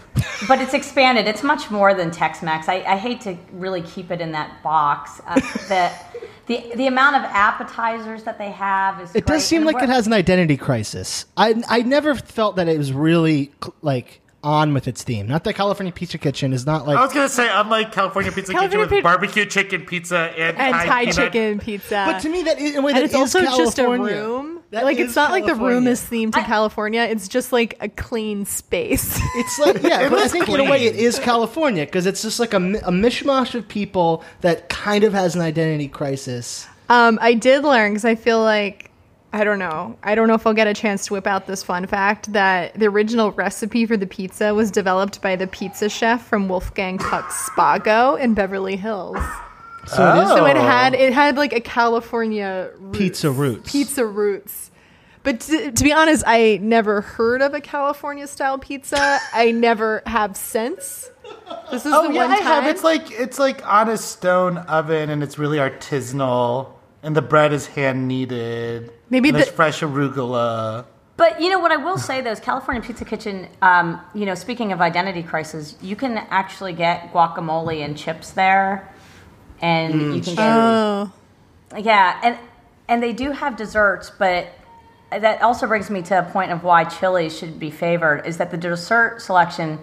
but 0.47 0.59
it's 0.61 0.73
expanded. 0.73 1.27
It's 1.27 1.43
much 1.43 1.71
more 1.71 1.93
than 1.93 2.11
Tex-Mex. 2.11 2.67
I, 2.69 2.75
I 2.75 2.97
hate 2.97 3.21
to 3.21 3.37
really 3.53 3.81
keep 3.81 4.11
it 4.11 4.21
in 4.21 4.31
that 4.31 4.61
box. 4.63 5.21
Uh, 5.25 5.35
the 5.67 5.91
the 6.47 6.71
the 6.75 6.87
amount 6.87 7.17
of 7.17 7.23
appetizers 7.23 8.23
that 8.23 8.37
they 8.37 8.51
have 8.51 9.01
is. 9.01 9.15
It 9.15 9.25
does 9.25 9.45
seem 9.45 9.67
And 9.67 9.73
like 9.73 9.83
it 9.83 9.89
has 9.89 10.07
an 10.07 10.13
identity 10.13 10.57
crisis. 10.57 11.25
I 11.35 11.61
I 11.67 11.81
never 11.81 12.15
felt 12.15 12.55
that 12.55 12.67
it 12.67 12.77
was 12.77 12.93
really 12.93 13.51
cl- 13.61 13.75
like 13.81 14.21
on 14.43 14.73
with 14.73 14.87
its 14.87 15.03
theme. 15.03 15.27
Not 15.27 15.43
that 15.45 15.53
California 15.53 15.91
Pizza 15.91 16.17
Kitchen 16.17 16.53
is 16.53 16.65
not 16.65 16.87
like 16.87 16.97
I 16.97 17.03
was 17.03 17.13
gonna 17.13 17.27
say, 17.29 17.49
unlike 17.51 17.91
California 17.91 18.31
Pizza 18.31 18.53
California 18.53 18.85
Kitchen 18.85 18.95
with 18.97 19.03
Pi- 19.03 19.09
barbecue 19.09 19.45
chicken 19.45 19.85
pizza 19.85 20.17
and, 20.37 20.57
And 20.57 20.73
Thai 20.75 20.85
Thai 20.85 20.99
peanut- 21.01 21.15
chicken 21.15 21.59
pizza. 21.59 22.03
But 22.07 22.19
to 22.21 22.29
me, 22.29 22.43
that 22.43 22.59
is, 22.59 22.71
in 22.73 22.77
a 22.77 22.81
way 22.81 22.91
and 22.91 22.97
that 22.97 23.03
it's 23.05 23.13
is 23.13 23.19
also 23.19 23.41
just 23.41 23.79
a 23.79 23.87
room. 23.89 24.53
That 24.71 24.83
like 24.83 24.99
it's 24.99 25.15
not 25.15 25.31
like 25.31 25.45
the 25.45 25.55
room 25.55 25.87
is 25.87 26.01
themed 26.01 26.33
to 26.33 26.41
California. 26.43 27.01
It's 27.03 27.27
just 27.29 27.53
like 27.53 27.77
a 27.79 27.87
clean 27.89 28.45
space. 28.45 29.17
It's 29.35 29.59
like 29.59 29.81
yeah, 29.81 30.01
It 30.05 30.09
but 30.09 30.19
I 30.19 30.23
is 30.25 30.31
think 30.33 30.49
in 30.49 30.59
a 30.59 30.69
way 30.69 30.83
it 30.85 30.95
is 30.95 31.19
California 31.19 31.85
because 31.85 32.05
it's 32.05 32.21
just 32.21 32.39
like 32.39 32.53
a, 32.53 32.57
a 32.57 32.91
mishmash 32.91 33.55
of 33.55 33.67
people 33.67 34.23
that 34.41 34.67
kind 34.69 35.03
of 35.05 35.13
has 35.13 35.35
an 35.35 35.41
identity 35.41 35.87
crisis. 35.87 36.67
um, 36.89 37.17
I 37.21 37.33
did 37.33 37.63
learn 37.63 37.91
because 37.93 38.03
I 38.05 38.15
feel 38.15 38.41
like 38.41 38.86
I 39.33 39.43
don't 39.43 39.59
know. 39.59 39.97
I 40.03 40.15
don't 40.15 40.27
know 40.27 40.35
if 40.35 40.47
I'll 40.47 40.53
get 40.53 40.67
a 40.67 40.73
chance 40.73 41.05
to 41.07 41.13
whip 41.13 41.27
out 41.27 41.47
this 41.47 41.61
fun 41.61 41.85
fact 41.85 42.31
that 42.33 42.73
the 42.79 42.85
original 42.87 43.31
recipe 43.33 43.85
for 43.85 43.97
the 43.97 44.07
pizza 44.07 44.53
was 44.53 44.71
developed 44.71 45.21
by 45.21 45.35
the 45.35 45.47
pizza 45.47 45.89
chef 45.89 46.25
from 46.25 46.47
Wolfgang 46.47 46.97
Puck's 46.97 47.49
Spago 47.49 48.19
in 48.19 48.33
Beverly 48.33 48.77
Hills. 48.77 49.17
So 49.87 50.15
it 50.17 50.21
is 50.23 50.29
So 50.29 50.45
it 50.45 50.57
Oh. 50.57 50.61
had 50.61 50.93
it 50.93 51.13
had 51.13 51.35
like 51.37 51.53
a 51.53 51.59
California 51.61 52.69
roots, 52.79 52.97
Pizza 52.97 53.31
roots. 53.31 53.71
Pizza 53.71 54.05
roots. 54.05 54.71
But 55.23 55.41
to, 55.41 55.71
to 55.73 55.83
be 55.83 55.91
honest, 55.91 56.23
I 56.25 56.59
never 56.61 57.01
heard 57.01 57.41
of 57.41 57.53
a 57.53 57.59
California 57.59 58.27
style 58.27 58.57
pizza. 58.57 59.19
I 59.33 59.51
never 59.51 60.01
have 60.05 60.37
since. 60.37 61.09
This 61.69 61.85
is 61.85 61.91
Oh 61.93 62.07
the 62.07 62.13
yeah, 62.13 62.21
one 62.23 62.31
I 62.31 62.35
time. 62.37 62.45
have. 62.45 62.65
It's 62.67 62.83
like 62.83 63.11
it's 63.11 63.37
like 63.39 63.65
on 63.67 63.89
a 63.89 63.97
stone 63.97 64.57
oven, 64.57 65.09
and 65.09 65.21
it's 65.21 65.37
really 65.37 65.57
artisanal, 65.57 66.71
and 67.07 67.15
the 67.15 67.21
bread 67.21 67.53
is 67.53 67.67
hand 67.67 68.05
kneaded. 68.05 68.91
Maybe 69.09 69.29
and 69.29 69.37
there's 69.37 69.47
the- 69.47 69.53
fresh 69.53 69.79
arugula. 69.79 70.85
But 71.15 71.41
you 71.41 71.49
know 71.49 71.57
what 71.57 71.71
I 71.71 71.77
will 71.77 71.97
say 71.97 72.21
though 72.21 72.31
is 72.31 72.39
California 72.41 72.83
Pizza 72.83 73.05
Kitchen. 73.05 73.47
Um, 73.61 73.99
you 74.13 74.25
know, 74.25 74.35
speaking 74.35 74.71
of 74.71 74.81
identity 74.81 75.23
crisis, 75.23 75.75
you 75.81 75.95
can 75.95 76.17
actually 76.17 76.73
get 76.73 77.11
guacamole 77.13 77.83
and 77.83 77.97
chips 77.97 78.31
there, 78.31 78.93
and 79.61 80.15
you 80.15 80.21
can 80.21 80.35
get 80.35 80.39
oh, 80.39 81.11
yeah, 81.75 82.19
and 82.23 82.37
and 82.89 83.01
they 83.01 83.13
do 83.13 83.31
have 83.31 83.55
desserts, 83.55 84.11
but 84.19 84.49
that 85.09 85.41
also 85.41 85.65
brings 85.65 85.89
me 85.89 86.01
to 86.03 86.19
a 86.19 86.23
point 86.23 86.51
of 86.51 86.63
why 86.63 86.83
Chili's 86.83 87.35
should 87.35 87.57
be 87.57 87.71
favored. 87.71 88.27
Is 88.27 88.37
that 88.37 88.51
the 88.51 88.57
dessert 88.57 89.21
selection 89.21 89.79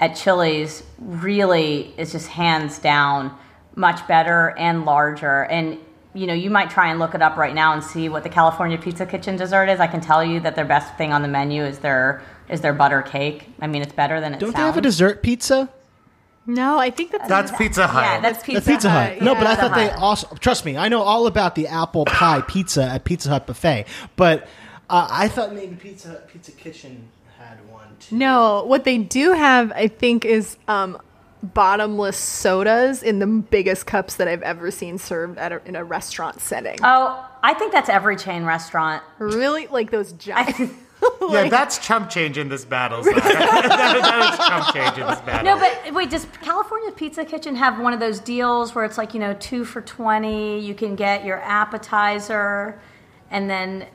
at 0.00 0.16
Chili's 0.16 0.82
really 0.98 1.94
is 1.98 2.10
just 2.12 2.28
hands 2.28 2.78
down 2.78 3.36
much 3.76 4.08
better 4.08 4.54
and 4.58 4.86
larger 4.86 5.42
and. 5.44 5.78
You 6.14 6.26
know, 6.26 6.34
you 6.34 6.50
might 6.50 6.68
try 6.70 6.90
and 6.90 6.98
look 6.98 7.14
it 7.14 7.22
up 7.22 7.36
right 7.36 7.54
now 7.54 7.72
and 7.72 7.82
see 7.82 8.08
what 8.08 8.22
the 8.22 8.28
California 8.28 8.76
Pizza 8.76 9.06
Kitchen 9.06 9.36
dessert 9.36 9.68
is. 9.70 9.80
I 9.80 9.86
can 9.86 10.00
tell 10.00 10.22
you 10.22 10.40
that 10.40 10.56
their 10.56 10.64
best 10.66 10.94
thing 10.96 11.12
on 11.12 11.22
the 11.22 11.28
menu 11.28 11.62
is 11.64 11.78
their 11.78 12.22
is 12.48 12.60
their 12.60 12.74
butter 12.74 13.00
cake. 13.02 13.46
I 13.60 13.66
mean, 13.66 13.80
it's 13.82 13.94
better 13.94 14.20
than 14.20 14.34
it 14.34 14.40
Don't 14.40 14.48
sounds. 14.52 14.56
they 14.56 14.62
have 14.62 14.76
a 14.76 14.80
dessert 14.82 15.22
pizza? 15.22 15.70
no, 16.44 16.76
I 16.78 16.90
think 16.90 17.12
that's, 17.12 17.28
That's 17.28 17.52
Pizza 17.56 17.86
Hut. 17.86 18.02
Yeah, 18.02 18.20
that's 18.20 18.42
Pizza, 18.44 18.60
The 18.60 18.72
Pizza 18.72 18.90
Hut. 18.90 19.12
Hut, 19.12 19.22
No, 19.22 19.34
but 19.34 19.46
I 19.46 19.54
thought 19.54 19.74
they 19.76 19.90
also 19.90 20.26
trust 20.40 20.64
me. 20.64 20.76
I 20.76 20.88
know 20.88 21.00
all 21.00 21.26
about 21.28 21.54
the 21.54 21.68
apple 21.68 22.04
pie 22.04 22.42
pizza 22.42 22.82
at 22.82 23.04
Pizza 23.04 23.28
Hut 23.30 23.46
buffet, 23.46 23.86
but 24.16 24.42
uh, 24.90 25.06
I 25.10 25.28
thought 25.28 25.54
maybe 25.54 25.76
Pizza 25.76 26.20
Pizza 26.30 26.50
Kitchen 26.52 27.08
had 27.38 27.58
one 27.70 27.86
too. 28.00 28.16
no. 28.16 28.64
What 28.64 28.82
they 28.84 28.98
do 28.98 29.32
have, 29.32 29.70
I 29.72 29.86
think, 29.88 30.24
is 30.24 30.56
um, 30.68 30.98
bottomless 31.42 32.16
sodas 32.16 33.02
in 33.02 33.18
the 33.18 33.26
biggest 33.26 33.86
cups 33.86 34.14
that 34.16 34.28
I've 34.28 34.42
ever 34.42 34.70
seen 34.70 34.98
served 34.98 35.38
at 35.38 35.52
a, 35.52 35.60
in 35.66 35.74
a 35.76 35.84
restaurant 35.84 36.40
setting. 36.40 36.78
Oh, 36.82 37.28
I 37.42 37.54
think 37.54 37.72
that's 37.72 37.88
every 37.88 38.16
chain 38.16 38.44
restaurant. 38.44 39.02
really, 39.18 39.66
like 39.66 39.90
those 39.90 40.12
giant. 40.14 40.72
yeah, 41.30 41.48
that's 41.50 41.84
chump 41.84 42.10
change 42.10 42.38
in 42.38 42.48
this 42.48 42.64
battle. 42.64 43.02
That, 43.12 43.14
that 43.14 44.32
is 44.32 44.46
chump 44.48 44.74
change 44.74 44.98
in 44.98 45.06
this 45.06 45.20
battle. 45.20 45.44
No, 45.44 45.58
but 45.58 45.94
wait, 45.94 46.10
does 46.10 46.26
California 46.42 46.92
Pizza 46.92 47.24
Kitchen 47.24 47.56
have 47.56 47.80
one 47.80 47.92
of 47.92 47.98
those 48.00 48.20
deals 48.20 48.74
where 48.74 48.84
it's 48.84 48.96
like, 48.98 49.12
you 49.14 49.20
know, 49.20 49.34
two 49.34 49.64
for 49.64 49.80
20, 49.80 50.60
you 50.60 50.74
can 50.74 50.94
get 50.94 51.24
your 51.24 51.38
appetizer 51.40 52.80
and 53.30 53.50
then. 53.50 53.86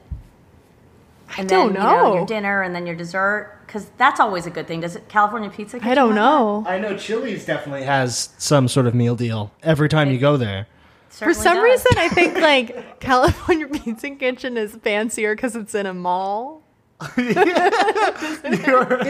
And 1.37 1.47
don't 1.49 1.73
then, 1.73 1.81
You 1.81 1.87
know, 1.87 2.03
know. 2.03 2.15
your 2.15 2.25
dinner 2.25 2.61
and 2.61 2.73
then 2.75 2.85
your 2.85 2.95
dessert. 2.95 3.56
Because 3.77 3.91
that's 3.97 4.19
always 4.19 4.47
a 4.47 4.49
good 4.49 4.67
thing. 4.67 4.81
Does 4.81 4.95
it, 4.95 5.07
California 5.07 5.49
Pizza 5.51 5.77
Kitchen? 5.77 5.91
I 5.91 5.95
don't 5.95 6.07
have 6.09 6.15
know. 6.15 6.63
I 6.67 6.79
know 6.79 6.97
Chili's 6.97 7.45
definitely 7.45 7.83
has 7.83 8.29
some 8.39 8.67
sort 8.67 8.87
of 8.87 8.95
meal 8.95 9.15
deal 9.15 9.51
every 9.61 9.87
time 9.87 10.09
you 10.11 10.17
go 10.17 10.35
there. 10.35 10.67
For 11.09 11.33
some 11.33 11.55
does. 11.57 11.63
reason, 11.63 11.91
I 11.97 12.09
think 12.09 12.37
like 12.39 12.99
California 12.99 13.67
Pizza 13.67 14.09
Kitchen 14.11 14.57
is 14.57 14.75
fancier 14.77 15.35
because 15.35 15.55
it's 15.55 15.75
in 15.75 15.85
a 15.85 15.93
mall. 15.93 16.63
It 17.17 17.35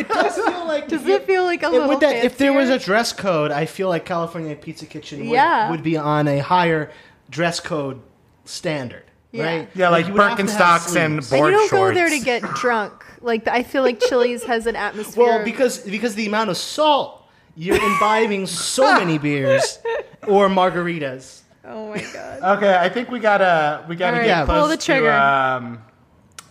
does 0.10 0.36
feel 0.36 0.68
like 0.68 0.90
Does 0.90 1.06
it 1.08 1.26
feel 1.26 1.44
like 1.44 1.64
a 1.64 1.68
It 1.68 1.72
little 1.72 1.88
would 1.88 2.02
that, 2.02 2.26
if 2.26 2.38
there 2.38 2.52
was 2.52 2.70
a 2.70 2.78
dress 2.78 3.14
code, 3.14 3.52
I 3.52 3.66
feel 3.66 3.88
like 3.88 4.04
California 4.06 4.54
Pizza 4.56 4.86
Kitchen 4.86 5.20
would, 5.22 5.30
Yeah. 5.30 5.72
would 5.72 5.84
be 5.84 5.96
on 5.96 6.28
a 6.28 6.40
higher 6.40 6.92
dress 7.30 7.62
code 7.62 8.02
standard, 8.44 9.04
Yeah. 9.32 9.46
right? 9.46 9.70
yeah, 9.74 9.88
like 9.90 10.08
you 10.08 10.14
would 10.14 10.22
have 10.22 10.38
to 10.38 10.44
have 10.44 10.52
Birkenstocks 10.52 10.96
and 10.98 11.24
sleeves. 11.24 11.32
And 11.32 11.46
you 11.46 11.52
don't 11.52 11.70
shorts. 11.70 11.92
go 11.92 11.96
there 11.96 12.10
to 12.10 12.20
get 12.20 12.42
drunk. 12.56 13.06
Like 13.22 13.48
I 13.48 13.64
feel 13.64 13.84
like 13.84 14.00
Chili's 14.00 14.44
has 14.44 14.66
an 14.68 14.76
atmosphere. 14.76 15.24
Well, 15.26 15.46
because 15.46 15.80
because 15.80 16.16
the 16.16 16.26
amount 16.28 16.50
of 16.50 16.58
salt 16.58 17.24
you're 17.56 17.82
imbibing 17.84 18.46
so 18.46 18.94
many 19.00 19.18
beers 19.18 19.80
or 20.28 20.48
margaritas. 20.48 21.42
oh 21.66 21.90
my 21.90 22.02
god. 22.14 22.58
Okay, 22.58 22.76
I 22.76 22.90
think 22.90 23.10
we 23.10 23.20
gotta 23.20 23.84
we 23.88 23.96
gotta 23.96 24.18
All 24.18 24.24
get 24.24 24.38
right, 24.40 24.46
close 24.46 24.60
pull 24.60 24.68
the 24.70 24.78
trigger. 24.78 25.10
to 25.10 25.24
um, 25.24 25.82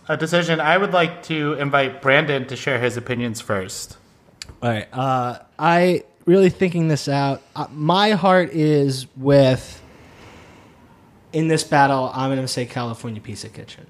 a 0.09 0.17
decision. 0.17 0.59
I 0.59 0.77
would 0.77 0.93
like 0.93 1.23
to 1.23 1.53
invite 1.53 2.01
Brandon 2.01 2.45
to 2.47 2.55
share 2.55 2.79
his 2.79 2.97
opinions 2.97 3.39
first. 3.41 3.97
All 4.61 4.69
right. 4.69 4.87
Uh, 4.93 5.39
I 5.59 6.03
really 6.25 6.49
thinking 6.49 6.87
this 6.87 7.07
out. 7.07 7.41
Uh, 7.55 7.67
my 7.71 8.11
heart 8.11 8.49
is 8.51 9.07
with. 9.15 9.81
In 11.33 11.49
this 11.49 11.63
battle, 11.63 12.09
I'm 12.13 12.29
going 12.31 12.41
to 12.41 12.47
say 12.47 12.65
California 12.65 13.21
Pizza 13.21 13.49
Kitchen. 13.49 13.85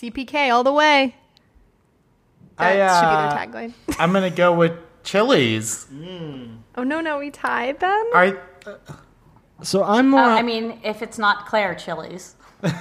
CPK 0.00 0.50
all 0.50 0.64
the 0.64 0.72
way. 0.72 1.14
That 2.56 2.76
I, 2.76 2.80
uh, 2.80 3.00
should 3.00 3.56
be 3.56 3.60
their 3.60 3.68
tagline. 3.68 3.74
I'm 4.00 4.12
gonna 4.12 4.30
go 4.30 4.54
with 4.54 4.72
Chili's. 5.02 5.86
Oh 6.76 6.82
no, 6.82 7.00
no, 7.00 7.18
we 7.18 7.30
tied 7.30 7.80
then. 7.80 8.06
All 8.06 8.20
right, 8.20 8.38
So 9.62 9.84
I'm 9.84 10.08
more. 10.08 10.20
Uh, 10.20 10.36
I 10.36 10.42
mean, 10.42 10.80
if 10.82 11.02
it's 11.02 11.18
not 11.18 11.46
Claire 11.46 11.74
Chili's. 11.74 12.34
all 12.62 12.72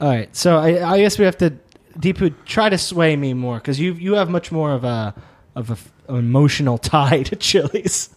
right. 0.00 0.34
So 0.34 0.56
I, 0.58 0.94
I 0.94 1.00
guess 1.00 1.18
we 1.18 1.24
have 1.26 1.36
to 1.38 1.52
Deepu 1.98 2.34
try 2.46 2.68
to 2.70 2.78
sway 2.78 3.16
me 3.16 3.34
more 3.34 3.58
because 3.58 3.78
you 3.78 3.92
you 3.94 4.14
have 4.14 4.30
much 4.30 4.50
more 4.50 4.72
of 4.72 4.84
a 4.84 5.14
of 5.54 5.68
a 5.68 5.72
f- 5.74 5.92
emotional 6.08 6.78
tie 6.78 7.24
to 7.24 7.36
Chili's. 7.36 8.14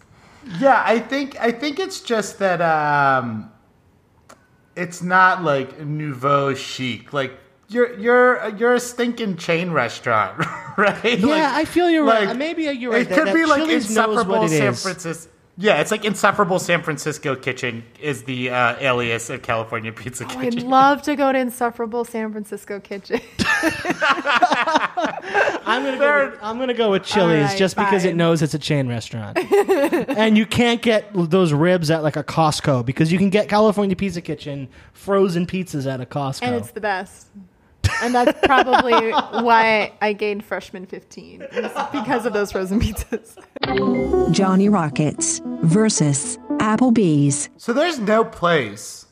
yeah, 0.59 0.83
I 0.85 0.99
think 0.99 1.37
I 1.39 1.51
think 1.51 1.79
it's 1.79 1.99
just 1.99 2.39
that 2.39 2.61
um, 2.61 3.51
it's 4.77 5.01
not 5.01 5.43
like 5.43 5.79
nouveau 5.81 6.53
chic. 6.53 7.11
Like 7.11 7.37
you're 7.71 7.97
you're 7.99 8.49
you're 8.57 8.73
a 8.75 8.79
stinking 8.79 9.37
chain 9.37 9.71
restaurant, 9.71 10.37
right? 10.77 11.17
Yeah, 11.19 11.25
Like- 11.25 11.43
I 11.43 11.65
feel 11.65 11.89
you're 11.89 12.03
right. 12.05 12.35
Maybe 12.35 12.63
you're 12.63 12.91
right. 12.91 13.01
It 13.01 13.09
that- 13.09 13.17
could 13.17 13.27
that 13.27 13.33
be 13.33 13.45
like 13.45 13.59
Chili's 13.61 13.89
knows 13.95 14.07
insufferable 14.17 14.47
San. 14.47 14.73
Francisco. 14.73 15.31
Yeah, 15.57 15.81
it's 15.81 15.91
like 15.91 16.05
insufferable 16.05 16.59
San 16.59 16.81
Francisco 16.81 17.35
kitchen 17.35 17.83
is 17.99 18.23
the 18.23 18.49
uh, 18.49 18.77
alias 18.79 19.29
of 19.29 19.41
California 19.43 19.91
Pizza 19.91 20.25
Oh, 20.27 20.39
I'd 20.39 20.63
love 20.63 21.01
to 21.03 21.15
go 21.15 21.31
to 21.31 21.37
insufferable 21.37 22.03
San 22.05 22.31
Francisco 22.31 22.79
kitchen. 22.79 23.19
I'm 25.63 25.83
gonna 25.83 25.97
go. 25.97 26.29
With, 26.31 26.39
I'm 26.41 26.57
gonna 26.57 26.73
go 26.73 26.91
with 26.91 27.03
Chili's 27.03 27.43
right, 27.49 27.57
just 27.57 27.75
because 27.75 28.05
it 28.05 28.15
knows 28.15 28.41
it's 28.41 28.53
a 28.53 28.59
chain 28.59 28.87
restaurant, 28.87 29.37
and 29.37 30.37
you 30.37 30.45
can't 30.45 30.81
get 30.81 31.09
those 31.13 31.53
ribs 31.53 31.91
at 31.91 32.01
like 32.01 32.15
a 32.15 32.23
Costco 32.23 32.85
because 32.85 33.11
you 33.11 33.17
can 33.17 33.29
get 33.29 33.49
California 33.49 33.95
Pizza 33.95 34.21
Kitchen 34.21 34.67
frozen 34.93 35.45
pizzas 35.45 35.85
at 35.85 36.01
a 36.01 36.05
Costco. 36.05 36.43
and 36.43 36.55
it's 36.55 36.71
the 36.71 36.81
best. 36.81 37.27
And 38.01 38.15
that's 38.15 38.37
probably 38.45 39.11
why 39.11 39.93
I 40.01 40.13
gained 40.13 40.43
freshman 40.43 40.85
15 40.85 41.45
because 41.91 42.25
of 42.25 42.33
those 42.33 42.51
frozen 42.51 42.79
pizzas. 42.81 43.37
Johnny 44.33 44.69
Rockets 44.69 45.41
versus 45.63 46.37
Applebee's. 46.57 47.49
So 47.57 47.73
there's 47.73 47.99
no 47.99 48.23
place 48.23 49.05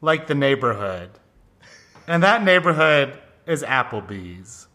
like 0.00 0.26
the 0.26 0.34
neighborhood. 0.34 1.10
And 2.06 2.22
that 2.22 2.42
neighborhood 2.42 3.18
is 3.46 3.62
Applebee's. 3.62 4.66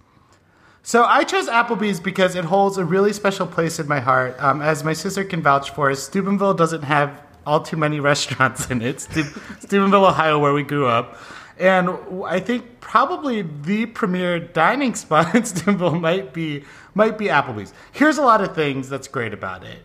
So 0.81 1.03
I 1.03 1.25
chose 1.25 1.49
Applebee's 1.49 1.99
because 1.99 2.35
it 2.35 2.45
holds 2.45 2.77
a 2.77 2.85
really 2.85 3.11
special 3.11 3.45
place 3.45 3.77
in 3.77 3.89
my 3.89 3.99
heart. 3.99 4.41
Um, 4.41 4.61
as 4.61 4.85
my 4.85 4.93
sister 4.93 5.25
can 5.25 5.41
vouch 5.41 5.71
for, 5.71 5.93
Steubenville 5.93 6.53
doesn't 6.53 6.83
have 6.83 7.21
all 7.45 7.61
too 7.61 7.77
many 7.77 7.99
restaurants 7.99 8.69
in 8.71 8.81
it. 8.81 9.01
Steubenville, 9.01 10.05
Ohio, 10.05 10.39
where 10.39 10.53
we 10.53 10.63
grew 10.63 10.87
up. 10.87 11.17
And 11.59 11.89
I 12.25 12.39
think 12.39 12.79
probably 12.81 13.41
the 13.41 13.87
premier 13.87 14.39
dining 14.39 14.95
spot 15.03 15.35
in 15.35 15.45
Steubenville 15.45 15.99
might 15.99 16.33
be 16.33 16.63
might 16.93 17.17
be 17.17 17.25
Applebee's. 17.25 17.73
Here's 17.91 18.17
a 18.17 18.23
lot 18.23 18.41
of 18.41 18.55
things 18.55 18.89
that's 18.89 19.07
great 19.07 19.33
about 19.33 19.63
it. 19.63 19.79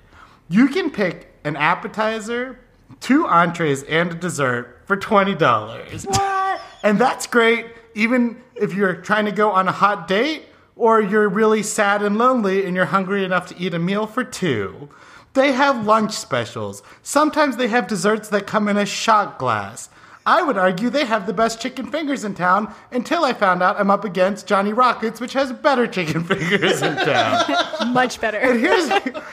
You 0.49 0.69
can 0.69 0.91
pick 0.91 1.35
an 1.45 1.57
appetizer, 1.57 2.59
two 3.01 3.27
entrees, 3.27 3.83
and 3.85 4.13
a 4.13 4.15
dessert 4.15 4.83
for 4.87 4.97
twenty 4.97 5.35
dollars. 5.35 6.05
What? 6.05 6.61
And 6.83 6.99
that's 6.99 7.27
great, 7.27 7.67
even 7.95 8.43
if 8.55 8.75
you're 8.75 8.95
trying 8.95 9.27
to 9.27 9.33
go 9.33 9.51
on 9.51 9.69
a 9.69 9.73
hot 9.73 10.09
date 10.09 10.47
or 10.77 11.01
you're 11.01 11.29
really 11.29 11.63
sad 11.63 12.03
and 12.03 12.19
lonely 12.19 12.65
and 12.67 12.75
you're 12.75 12.87
hungry 12.87 13.25
enough 13.25 13.47
to 13.49 13.59
eat 13.59 13.75
a 13.75 13.79
meal 13.79 14.07
for 14.07 14.25
two. 14.25 14.89
They 15.35 15.53
have 15.53 15.87
lunch 15.87 16.13
specials. 16.13 16.83
Sometimes 17.03 17.57
they 17.57 17.69
have 17.69 17.87
desserts 17.87 18.29
that 18.31 18.47
come 18.47 18.69
in 18.69 18.77
a 18.77 18.85
shot 18.85 19.39
glass. 19.39 19.89
I 20.25 20.43
would 20.43 20.57
argue 20.57 20.89
they 20.89 21.05
have 21.05 21.27
the 21.27 21.33
best 21.33 21.61
chicken 21.61 21.91
fingers 21.91 22.25
in 22.25 22.35
town 22.35 22.73
until 22.93 23.25
I 23.25 23.33
found 23.33 23.63
out 23.63 23.79
I'm 23.79 23.91
up 23.91 24.05
against 24.05 24.47
Johnny 24.47 24.73
Rockets, 24.73 25.21
which 25.21 25.33
has 25.33 25.53
better 25.53 25.87
chicken 25.87 26.23
fingers 26.25 26.81
in 26.81 26.97
town. 26.97 27.93
Much 27.93 28.21
better. 28.21 28.39
And 28.39 28.61
here's 28.61 28.89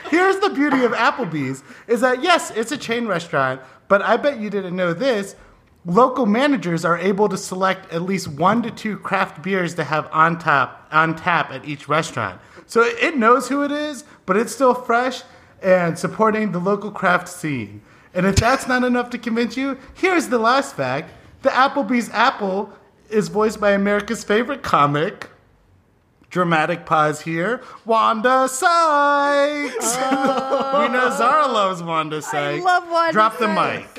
here's 0.09 0.39
the 0.39 0.49
beauty 0.49 0.83
of 0.83 0.93
Applebee's 0.93 1.63
is 1.87 2.01
that 2.01 2.23
yes, 2.23 2.51
it's 2.51 2.71
a 2.71 2.77
chain 2.77 3.05
restaurant, 3.07 3.61
but 3.87 4.01
I 4.01 4.17
bet 4.17 4.39
you 4.39 4.49
didn't 4.49 4.75
know 4.75 4.93
this. 4.93 5.35
Local 5.85 6.25
managers 6.25 6.83
are 6.83 6.97
able 6.97 7.29
to 7.29 7.37
select 7.37 7.93
at 7.93 8.01
least 8.01 8.27
one 8.27 8.61
to 8.63 8.71
two 8.71 8.97
craft 8.97 9.41
beers 9.41 9.75
to 9.75 9.83
have 9.83 10.09
on 10.11 10.39
tap 10.39 10.87
on 10.91 11.15
tap 11.15 11.51
at 11.51 11.65
each 11.65 11.87
restaurant. 11.87 12.41
So 12.65 12.81
it 12.83 13.17
knows 13.17 13.47
who 13.47 13.63
it 13.63 13.71
is, 13.71 14.03
but 14.25 14.37
it's 14.37 14.53
still 14.53 14.73
fresh 14.73 15.21
and 15.61 15.97
supporting 15.97 16.51
the 16.51 16.59
local 16.59 16.91
craft 16.91 17.27
scene. 17.27 17.81
And 18.19 18.27
if 18.27 18.35
that's 18.35 18.67
not 18.67 18.83
enough 18.83 19.09
to 19.11 19.17
convince 19.17 19.55
you, 19.55 19.77
here's 19.93 20.27
the 20.27 20.39
last 20.39 20.75
fact. 20.75 21.13
The 21.41 21.47
Applebee's 21.51 22.09
apple 22.09 22.69
is 23.09 23.29
voiced 23.29 23.61
by 23.61 23.71
America's 23.71 24.25
favorite 24.25 24.61
comic, 24.61 25.29
dramatic 26.29 26.85
pause 26.85 27.21
here. 27.21 27.61
Wanda 27.85 28.49
Sykes. 28.49 29.95
Oh. 30.01 30.81
we 30.85 30.93
know 30.93 31.09
Zara 31.17 31.47
loves 31.47 31.81
Wanda 31.81 32.21
Sykes. 32.21 32.61
I 32.61 32.65
love 32.65 32.89
Wanda 32.91 33.13
Drop 33.13 33.37
the 33.37 33.47
mic. 33.47 33.95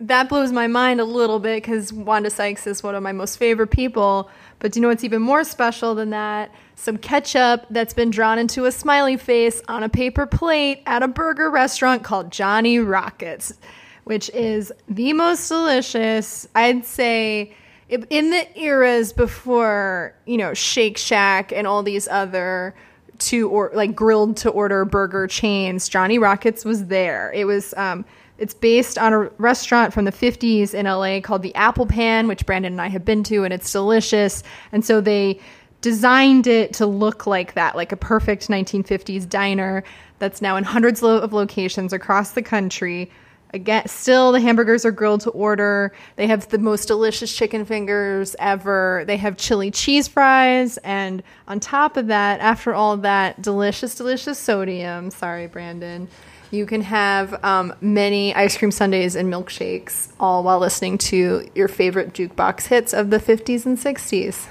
that 0.00 0.28
blows 0.28 0.52
my 0.52 0.66
mind 0.66 1.00
a 1.00 1.06
little 1.06 1.38
bit 1.38 1.62
because 1.62 1.94
Wanda 1.94 2.28
Sykes 2.28 2.66
is 2.66 2.82
one 2.82 2.94
of 2.94 3.02
my 3.02 3.12
most 3.12 3.38
favorite 3.38 3.68
people. 3.68 4.28
But 4.58 4.72
do 4.72 4.80
you 4.80 4.82
know 4.82 4.88
what's 4.88 5.02
even 5.02 5.22
more 5.22 5.44
special 5.44 5.94
than 5.94 6.10
that? 6.10 6.50
Some 6.82 6.96
ketchup 6.96 7.64
that's 7.70 7.94
been 7.94 8.10
drawn 8.10 8.40
into 8.40 8.64
a 8.64 8.72
smiley 8.72 9.16
face 9.16 9.62
on 9.68 9.84
a 9.84 9.88
paper 9.88 10.26
plate 10.26 10.82
at 10.84 11.04
a 11.04 11.06
burger 11.06 11.48
restaurant 11.48 12.02
called 12.02 12.32
Johnny 12.32 12.80
Rockets, 12.80 13.54
which 14.02 14.28
is 14.30 14.72
the 14.88 15.12
most 15.12 15.48
delicious. 15.48 16.48
I'd 16.56 16.84
say 16.84 17.54
in 17.88 18.30
the 18.30 18.60
eras 18.60 19.12
before, 19.12 20.12
you 20.26 20.36
know, 20.36 20.54
Shake 20.54 20.98
Shack 20.98 21.52
and 21.52 21.68
all 21.68 21.84
these 21.84 22.08
other 22.08 22.74
to 23.18 23.48
or 23.48 23.70
like 23.72 23.94
grilled 23.94 24.36
to 24.38 24.50
order 24.50 24.84
burger 24.84 25.28
chains, 25.28 25.88
Johnny 25.88 26.18
Rockets 26.18 26.64
was 26.64 26.86
there. 26.86 27.30
It 27.32 27.44
was 27.44 27.74
um 27.74 28.04
it's 28.38 28.54
based 28.54 28.98
on 28.98 29.12
a 29.12 29.20
restaurant 29.38 29.92
from 29.92 30.04
the 30.04 30.10
50s 30.10 30.74
in 30.74 30.86
LA 30.86 31.20
called 31.20 31.42
the 31.42 31.54
Apple 31.54 31.86
Pan, 31.86 32.26
which 32.26 32.44
Brandon 32.44 32.72
and 32.72 32.80
I 32.80 32.88
have 32.88 33.04
been 33.04 33.22
to, 33.24 33.44
and 33.44 33.54
it's 33.54 33.70
delicious. 33.70 34.42
And 34.72 34.84
so 34.84 35.00
they 35.00 35.38
designed 35.82 36.46
it 36.46 36.72
to 36.74 36.86
look 36.86 37.26
like 37.26 37.54
that, 37.54 37.76
like 37.76 37.92
a 37.92 37.96
perfect 37.96 38.48
1950s 38.48 39.28
diner 39.28 39.84
that's 40.18 40.40
now 40.40 40.56
in 40.56 40.64
hundreds 40.64 41.02
of 41.02 41.32
locations 41.32 41.92
across 41.92 42.30
the 42.30 42.42
country. 42.42 43.10
Again, 43.54 43.86
still 43.86 44.32
the 44.32 44.40
hamburgers 44.40 44.86
are 44.86 44.92
grilled 44.92 45.20
to 45.22 45.30
order. 45.30 45.92
They 46.16 46.26
have 46.28 46.48
the 46.48 46.58
most 46.58 46.86
delicious 46.86 47.34
chicken 47.36 47.66
fingers 47.66 48.34
ever. 48.38 49.04
They 49.06 49.18
have 49.18 49.36
chili 49.36 49.70
cheese 49.70 50.08
fries, 50.08 50.78
and 50.78 51.22
on 51.46 51.60
top 51.60 51.98
of 51.98 52.06
that, 52.06 52.40
after 52.40 52.72
all 52.72 52.96
that 52.98 53.42
delicious, 53.42 53.94
delicious 53.94 54.38
sodium. 54.38 55.10
Sorry, 55.10 55.48
Brandon. 55.48 56.08
You 56.50 56.64
can 56.64 56.82
have 56.82 57.42
um, 57.44 57.74
many 57.80 58.34
ice 58.34 58.56
cream 58.56 58.70
sundaes 58.70 59.16
and 59.16 59.30
milkshakes, 59.30 60.12
all 60.20 60.44
while 60.44 60.58
listening 60.58 60.96
to 60.98 61.50
your 61.54 61.68
favorite 61.68 62.12
jukebox 62.14 62.66
hits 62.66 62.94
of 62.94 63.10
the 63.10 63.18
50s 63.18 63.66
and 63.66 63.76
60s. 63.76 64.46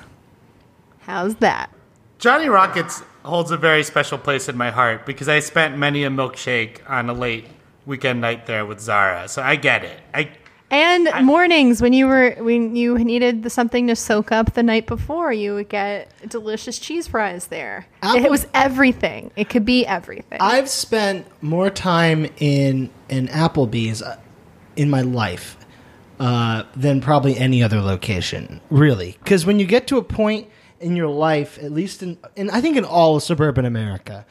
How's 1.01 1.36
that? 1.36 1.70
Johnny 2.20 2.48
Rockets 2.48 3.03
holds 3.24 3.51
a 3.51 3.58
very 3.58 3.84
special 3.84 4.17
place 4.17 4.48
in 4.48 4.58
my 4.58 4.72
heart 4.72 5.05
because 5.05 5.27
I 5.27 5.39
spent 5.39 5.77
many 5.77 6.03
a 6.03 6.10
milkshake 6.10 6.88
on 6.89 7.10
a 7.10 7.13
late 7.13 7.48
weekend 7.86 8.22
night 8.22 8.46
there 8.46 8.65
with 8.65 8.79
Zara. 8.79 9.27
So 9.27 9.41
I 9.41 9.55
get 9.55 9.84
it. 9.84 10.00
I 10.13 10.31
And 10.70 11.10
mornings 11.25 11.81
when 11.81 11.93
you 11.93 12.08
were 12.08 12.36
when 12.39 12.75
you 12.75 12.98
needed 12.98 13.43
the, 13.43 13.50
something 13.50 13.88
to 13.88 13.96
soak 13.96 14.31
up 14.31 14.53
the 14.53 14.63
night 14.63 14.86
before, 14.86 15.34
you 15.34 15.55
would 15.55 15.70
get 15.70 16.12
delicious 16.29 16.77
cheese 16.79 17.08
fries 17.08 17.48
there. 17.48 17.88
Apple- 18.03 18.25
it 18.25 18.31
was 18.31 18.48
everything. 18.53 19.31
It 19.36 19.50
could 19.50 19.65
be 19.65 19.86
everything. 19.86 20.39
I've 20.39 20.70
spent 20.70 21.25
more 21.41 21.70
time 21.70 22.27
in 22.38 22.89
in 23.10 23.27
Applebee's 23.29 24.01
uh, 24.01 24.17
in 24.75 24.89
my 24.89 25.01
life 25.01 25.58
uh, 26.20 26.63
than 26.75 27.01
probably 27.01 27.36
any 27.38 27.63
other 27.63 27.81
location, 27.81 28.62
really. 28.70 29.17
Because 29.24 29.46
when 29.46 29.60
you 29.60 29.65
get 29.65 29.88
to 29.88 29.98
a 29.98 30.03
point 30.03 30.48
in 30.81 30.95
your 30.95 31.07
life, 31.07 31.57
at 31.61 31.71
least 31.71 32.03
in, 32.03 32.17
in 32.35 32.50
I 32.50 32.61
think 32.61 32.77
in 32.77 32.85
all 32.85 33.15
of 33.15 33.23
suburban 33.23 33.65
America, 33.65 34.25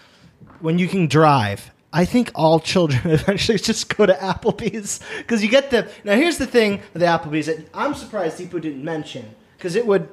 when 0.60 0.78
you 0.78 0.88
can 0.88 1.06
drive, 1.06 1.70
I 1.92 2.04
think 2.04 2.30
all 2.34 2.60
children 2.60 3.00
eventually 3.04 3.58
just 3.58 3.94
go 3.96 4.06
to 4.06 4.14
Applebee's 4.14 5.00
because 5.18 5.42
you 5.42 5.50
get 5.50 5.70
the. 5.70 5.90
Now 6.04 6.16
here's 6.16 6.38
the 6.38 6.46
thing 6.46 6.80
with 6.92 7.00
the 7.00 7.06
Applebee's 7.06 7.46
that 7.46 7.68
I'm 7.74 7.94
surprised 7.94 8.38
Deepu 8.38 8.60
didn't 8.60 8.84
mention 8.84 9.34
because 9.56 9.76
it 9.76 9.86
would. 9.86 10.08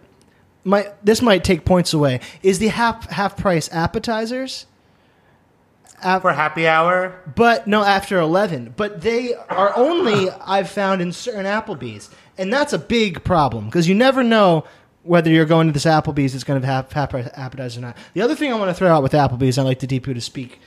Might, 0.64 1.06
this 1.06 1.22
might 1.22 1.46
take 1.46 1.64
points 1.64 1.94
away. 1.94 2.20
Is 2.44 2.60
the 2.60 2.68
half 2.68 3.10
half 3.10 3.38
price 3.38 3.72
appetizers? 3.72 4.66
for 6.02 6.32
happy 6.32 6.68
hour. 6.68 7.20
but 7.36 7.68
no, 7.68 7.84
after 7.84 8.20
eleven. 8.20 8.74
But 8.76 9.02
they 9.02 9.34
are 9.34 9.76
only 9.76 10.30
I've 10.30 10.70
found 10.70 11.02
in 11.02 11.12
certain 11.12 11.46
Applebee's, 11.46 12.10
and 12.38 12.52
that's 12.52 12.74
a 12.74 12.80
big 12.80 13.24
problem 13.24 13.66
because 13.66 13.88
you 13.88 13.96
never 13.96 14.24
know 14.24 14.66
whether 15.08 15.30
you're 15.30 15.46
going 15.46 15.68
to 15.68 15.74
this 15.74 15.86
Applebee's 15.86 16.34
that's 16.34 16.44
going 16.44 16.62
to 16.62 16.68
have 16.68 16.96
appetizer 16.96 17.80
or 17.80 17.82
not. 17.82 17.98
The 18.14 18.22
other 18.22 18.36
thing 18.36 18.52
I 18.52 18.56
want 18.56 18.70
to 18.70 18.74
throw 18.74 18.90
out 18.90 19.04
with 19.04 19.14
Applebee's, 19.14 19.58
I'd 19.58 19.64
like 19.64 19.80
the 19.80 19.88
DP 19.88 20.14
to 20.14 20.22
speak 20.22 20.60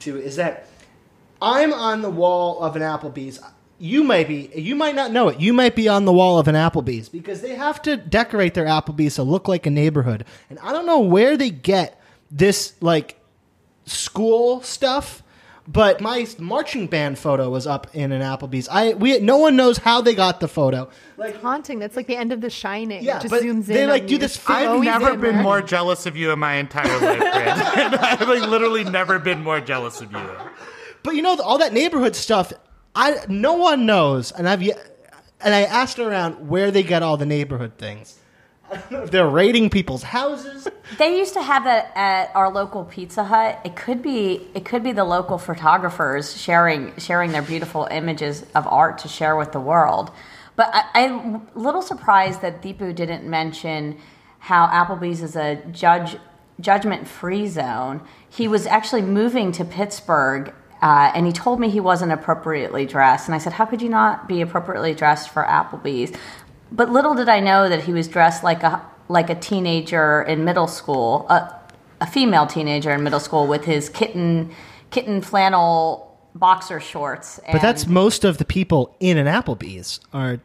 to, 0.00 0.16
is 0.16 0.36
that 0.36 0.68
I'm 1.42 1.72
on 1.72 2.02
the 2.02 2.10
wall 2.10 2.62
of 2.62 2.76
an 2.76 2.82
Applebee's. 2.82 3.40
You 3.80 4.02
might 4.02 4.26
be, 4.26 4.50
you 4.54 4.74
might 4.74 4.94
not 4.94 5.12
know 5.12 5.28
it. 5.28 5.38
You 5.40 5.52
might 5.52 5.76
be 5.76 5.88
on 5.88 6.04
the 6.04 6.12
wall 6.12 6.38
of 6.38 6.48
an 6.48 6.54
Applebee's 6.54 7.08
because 7.08 7.42
they 7.42 7.54
have 7.54 7.80
to 7.82 7.96
decorate 7.96 8.54
their 8.54 8.66
Applebee's 8.66 9.16
to 9.16 9.22
look 9.22 9.46
like 9.46 9.66
a 9.66 9.70
neighborhood. 9.70 10.24
And 10.50 10.58
I 10.60 10.72
don't 10.72 10.86
know 10.86 11.00
where 11.00 11.36
they 11.36 11.50
get 11.50 12.00
this 12.30 12.74
like 12.80 13.20
school 13.86 14.62
stuff, 14.62 15.22
but 15.70 16.00
my 16.00 16.26
marching 16.38 16.86
band 16.86 17.18
photo 17.18 17.50
was 17.50 17.66
up 17.66 17.94
in 17.94 18.10
an 18.10 18.22
Applebee's. 18.22 18.68
I 18.70 18.94
we 18.94 19.18
no 19.18 19.36
one 19.36 19.54
knows 19.54 19.76
how 19.76 20.00
they 20.00 20.14
got 20.14 20.40
the 20.40 20.48
photo. 20.48 20.88
Like 21.18 21.40
Haunting. 21.42 21.78
That's 21.78 21.94
like 21.94 22.06
the 22.06 22.16
end 22.16 22.32
of 22.32 22.40
The 22.40 22.48
Shining. 22.48 23.04
Yeah, 23.04 23.18
it 23.18 23.22
just 23.22 23.30
but 23.30 23.42
zooms 23.42 23.66
they, 23.66 23.82
in. 23.82 23.90
like, 23.90 24.06
do 24.06 24.14
you. 24.14 24.18
this 24.18 24.42
I've 24.48 24.70
oh, 24.70 24.80
never 24.80 25.14
been 25.14 25.34
there. 25.34 25.42
more 25.42 25.60
jealous 25.60 26.06
of 26.06 26.16
you 26.16 26.30
in 26.30 26.38
my 26.38 26.54
entire 26.54 26.86
life, 26.86 27.18
Brandon. 27.18 27.98
I've 28.00 28.26
like 28.26 28.48
literally 28.48 28.84
never 28.84 29.18
been 29.18 29.42
more 29.42 29.60
jealous 29.60 30.00
of 30.00 30.10
you. 30.10 30.30
But 31.02 31.14
you 31.14 31.20
know 31.20 31.36
all 31.36 31.58
that 31.58 31.74
neighborhood 31.74 32.16
stuff. 32.16 32.50
I 32.94 33.26
no 33.28 33.52
one 33.52 33.84
knows, 33.84 34.32
and 34.32 34.48
I've 34.48 34.62
yet, 34.62 34.78
and 35.42 35.54
I 35.54 35.62
asked 35.64 35.98
around 35.98 36.48
where 36.48 36.70
they 36.70 36.82
get 36.82 37.02
all 37.02 37.18
the 37.18 37.26
neighborhood 37.26 37.72
things. 37.76 38.17
Know 38.90 39.02
if 39.02 39.10
they're 39.10 39.28
raiding 39.28 39.70
people's 39.70 40.02
houses. 40.02 40.68
They 40.98 41.18
used 41.18 41.34
to 41.34 41.42
have 41.42 41.64
that 41.64 41.92
at 41.94 42.34
our 42.34 42.50
local 42.50 42.84
Pizza 42.84 43.24
Hut. 43.24 43.60
It 43.64 43.76
could 43.76 44.02
be 44.02 44.48
it 44.54 44.64
could 44.64 44.82
be 44.82 44.92
the 44.92 45.04
local 45.04 45.38
photographers 45.38 46.40
sharing 46.40 46.96
sharing 46.98 47.32
their 47.32 47.42
beautiful 47.42 47.88
images 47.90 48.44
of 48.54 48.66
art 48.66 48.98
to 48.98 49.08
share 49.08 49.36
with 49.36 49.52
the 49.52 49.60
world. 49.60 50.10
But 50.56 50.70
I, 50.72 50.84
I'm 50.94 51.46
a 51.54 51.58
little 51.58 51.82
surprised 51.82 52.42
that 52.42 52.62
Deepu 52.62 52.94
didn't 52.94 53.24
mention 53.24 53.98
how 54.38 54.66
Applebee's 54.66 55.22
is 55.22 55.36
a 55.36 55.56
judge 55.72 56.16
judgment 56.60 57.06
free 57.06 57.46
zone. 57.46 58.00
He 58.28 58.48
was 58.48 58.66
actually 58.66 59.02
moving 59.02 59.52
to 59.52 59.64
Pittsburgh. 59.64 60.54
Uh, 60.80 61.10
and 61.12 61.26
he 61.26 61.32
told 61.32 61.58
me 61.58 61.68
he 61.68 61.80
wasn't 61.80 62.12
appropriately 62.12 62.86
dressed. 62.86 63.26
And 63.26 63.34
I 63.34 63.38
said, 63.38 63.52
How 63.52 63.64
could 63.64 63.82
you 63.82 63.88
not 63.88 64.28
be 64.28 64.40
appropriately 64.42 64.94
dressed 64.94 65.30
for 65.30 65.42
Applebee's? 65.42 66.16
But 66.70 66.90
little 66.90 67.14
did 67.14 67.28
I 67.28 67.40
know 67.40 67.68
that 67.68 67.84
he 67.84 67.92
was 67.92 68.08
dressed 68.08 68.44
like 68.44 68.62
a 68.62 68.84
like 69.08 69.30
a 69.30 69.34
teenager 69.34 70.22
in 70.22 70.44
middle 70.44 70.68
school, 70.68 71.26
a, 71.30 71.54
a 72.00 72.06
female 72.06 72.46
teenager 72.46 72.90
in 72.90 73.02
middle 73.02 73.20
school 73.20 73.46
with 73.46 73.64
his 73.64 73.88
kitten 73.88 74.50
kitten 74.90 75.22
flannel 75.22 76.18
boxer 76.34 76.80
shorts. 76.80 77.40
But 77.50 77.62
that's 77.62 77.86
most 77.86 78.24
of 78.24 78.38
the 78.38 78.44
people 78.44 78.96
in 79.00 79.16
an 79.16 79.26
Applebee's 79.26 80.00
are 80.12 80.40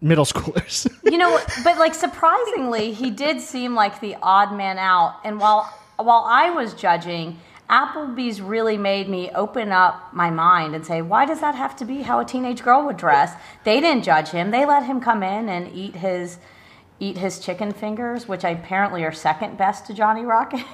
middle 0.00 0.24
schoolers. 0.24 0.88
you 1.04 1.18
know, 1.18 1.38
but 1.64 1.78
like 1.78 1.94
surprisingly, 1.94 2.92
he 2.92 3.10
did 3.10 3.40
seem 3.40 3.74
like 3.74 4.00
the 4.00 4.16
odd 4.22 4.56
man 4.56 4.78
out. 4.78 5.20
And 5.24 5.38
while 5.38 5.72
while 5.96 6.24
I 6.28 6.50
was 6.50 6.74
judging, 6.74 7.38
Applebee's 7.70 8.40
really 8.40 8.78
made 8.78 9.08
me 9.08 9.30
open 9.34 9.72
up 9.72 10.14
my 10.14 10.30
mind 10.30 10.74
and 10.74 10.86
say, 10.86 11.02
why 11.02 11.26
does 11.26 11.40
that 11.40 11.54
have 11.54 11.76
to 11.76 11.84
be 11.84 12.02
how 12.02 12.18
a 12.18 12.24
teenage 12.24 12.62
girl 12.62 12.84
would 12.86 12.96
dress? 12.96 13.34
They 13.64 13.80
didn't 13.80 14.04
judge 14.04 14.30
him. 14.30 14.50
They 14.50 14.64
let 14.64 14.84
him 14.84 15.00
come 15.00 15.22
in 15.22 15.48
and 15.48 15.70
eat 15.74 15.96
his 15.96 16.38
eat 17.00 17.18
his 17.18 17.38
chicken 17.38 17.72
fingers, 17.72 18.26
which 18.26 18.44
I 18.44 18.50
apparently 18.50 19.04
are 19.04 19.12
second 19.12 19.56
best 19.56 19.86
to 19.86 19.94
Johnny 19.94 20.24
Rocket. 20.24 20.64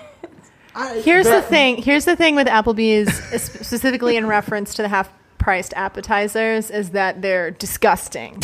Here's 1.03 1.27
the 1.27 1.43
thing. 1.43 1.83
Here's 1.83 2.05
the 2.05 2.17
thing 2.17 2.35
with 2.35 2.47
Applebee's, 2.47 3.13
specifically 3.43 4.17
in 4.17 4.27
reference 4.27 4.75
to 4.75 4.83
the 4.83 4.89
half-priced 4.89 5.75
appetizers, 5.75 6.71
is 6.71 6.91
that 6.91 7.23
they're 7.23 7.51
disgusting, 7.51 8.43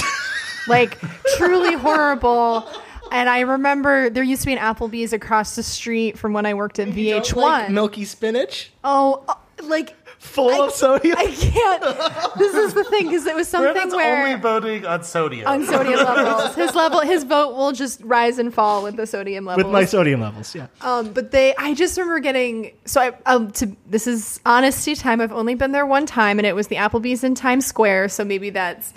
like 0.68 0.98
truly 1.36 1.74
horrible. 1.74 2.68
And 3.10 3.28
I 3.28 3.40
remember 3.40 4.10
there 4.10 4.22
used 4.22 4.42
to 4.42 4.46
be 4.46 4.52
an 4.52 4.58
Applebee's 4.58 5.12
across 5.12 5.56
the 5.56 5.62
street 5.62 6.18
from 6.18 6.32
when 6.32 6.46
I 6.46 6.54
worked 6.54 6.78
at 6.78 6.88
You 6.94 7.10
don't 7.14 7.24
VH1. 7.24 7.36
like 7.36 7.70
milky 7.70 8.04
spinach 8.04 8.70
oh, 8.84 9.24
uh, 9.28 9.34
like 9.64 9.96
full 10.18 10.50
I- 10.62 10.66
of 10.66 10.72
sodium. 10.72 11.16
I 11.18 11.26
can't. 11.26 12.38
This 12.38 12.54
is 12.54 12.74
the 12.74 12.84
thing 12.84 13.06
because 13.08 13.26
it 13.26 13.34
was 13.34 13.48
something 13.48 13.72
Brandon's 13.72 13.94
where 13.94 14.22
only 14.26 14.40
voting 14.40 14.86
on 14.86 15.02
sodium. 15.02 15.46
on 15.46 15.64
sodium 15.66 15.96
levels, 16.04 16.54
his 16.54 16.74
level, 16.74 17.00
his 17.00 17.24
vote 17.24 17.54
will 17.56 17.72
just 17.72 18.00
rise 18.02 18.38
and 18.38 18.52
fall 18.52 18.82
with 18.82 18.96
the 18.96 19.06
sodium 19.06 19.44
levels. 19.44 19.64
with 19.64 19.72
my 19.72 19.84
sodium 19.84 20.20
levels, 20.20 20.54
yeah. 20.54 20.66
Um, 20.82 21.12
but 21.12 21.30
they, 21.30 21.54
I 21.56 21.74
just 21.74 21.96
remember 21.98 22.20
getting. 22.20 22.72
So 22.84 23.00
I, 23.00 23.12
um, 23.26 23.50
to 23.52 23.74
this 23.86 24.06
is 24.06 24.40
honesty 24.46 24.94
time. 24.94 25.20
I've 25.20 25.32
only 25.32 25.54
been 25.54 25.72
there 25.72 25.86
one 25.86 26.06
time, 26.06 26.38
and 26.38 26.46
it 26.46 26.54
was 26.54 26.68
the 26.68 26.76
Applebee's 26.76 27.24
in 27.24 27.34
Times 27.34 27.66
Square. 27.66 28.10
So 28.10 28.24
maybe 28.24 28.50
that's 28.50 28.92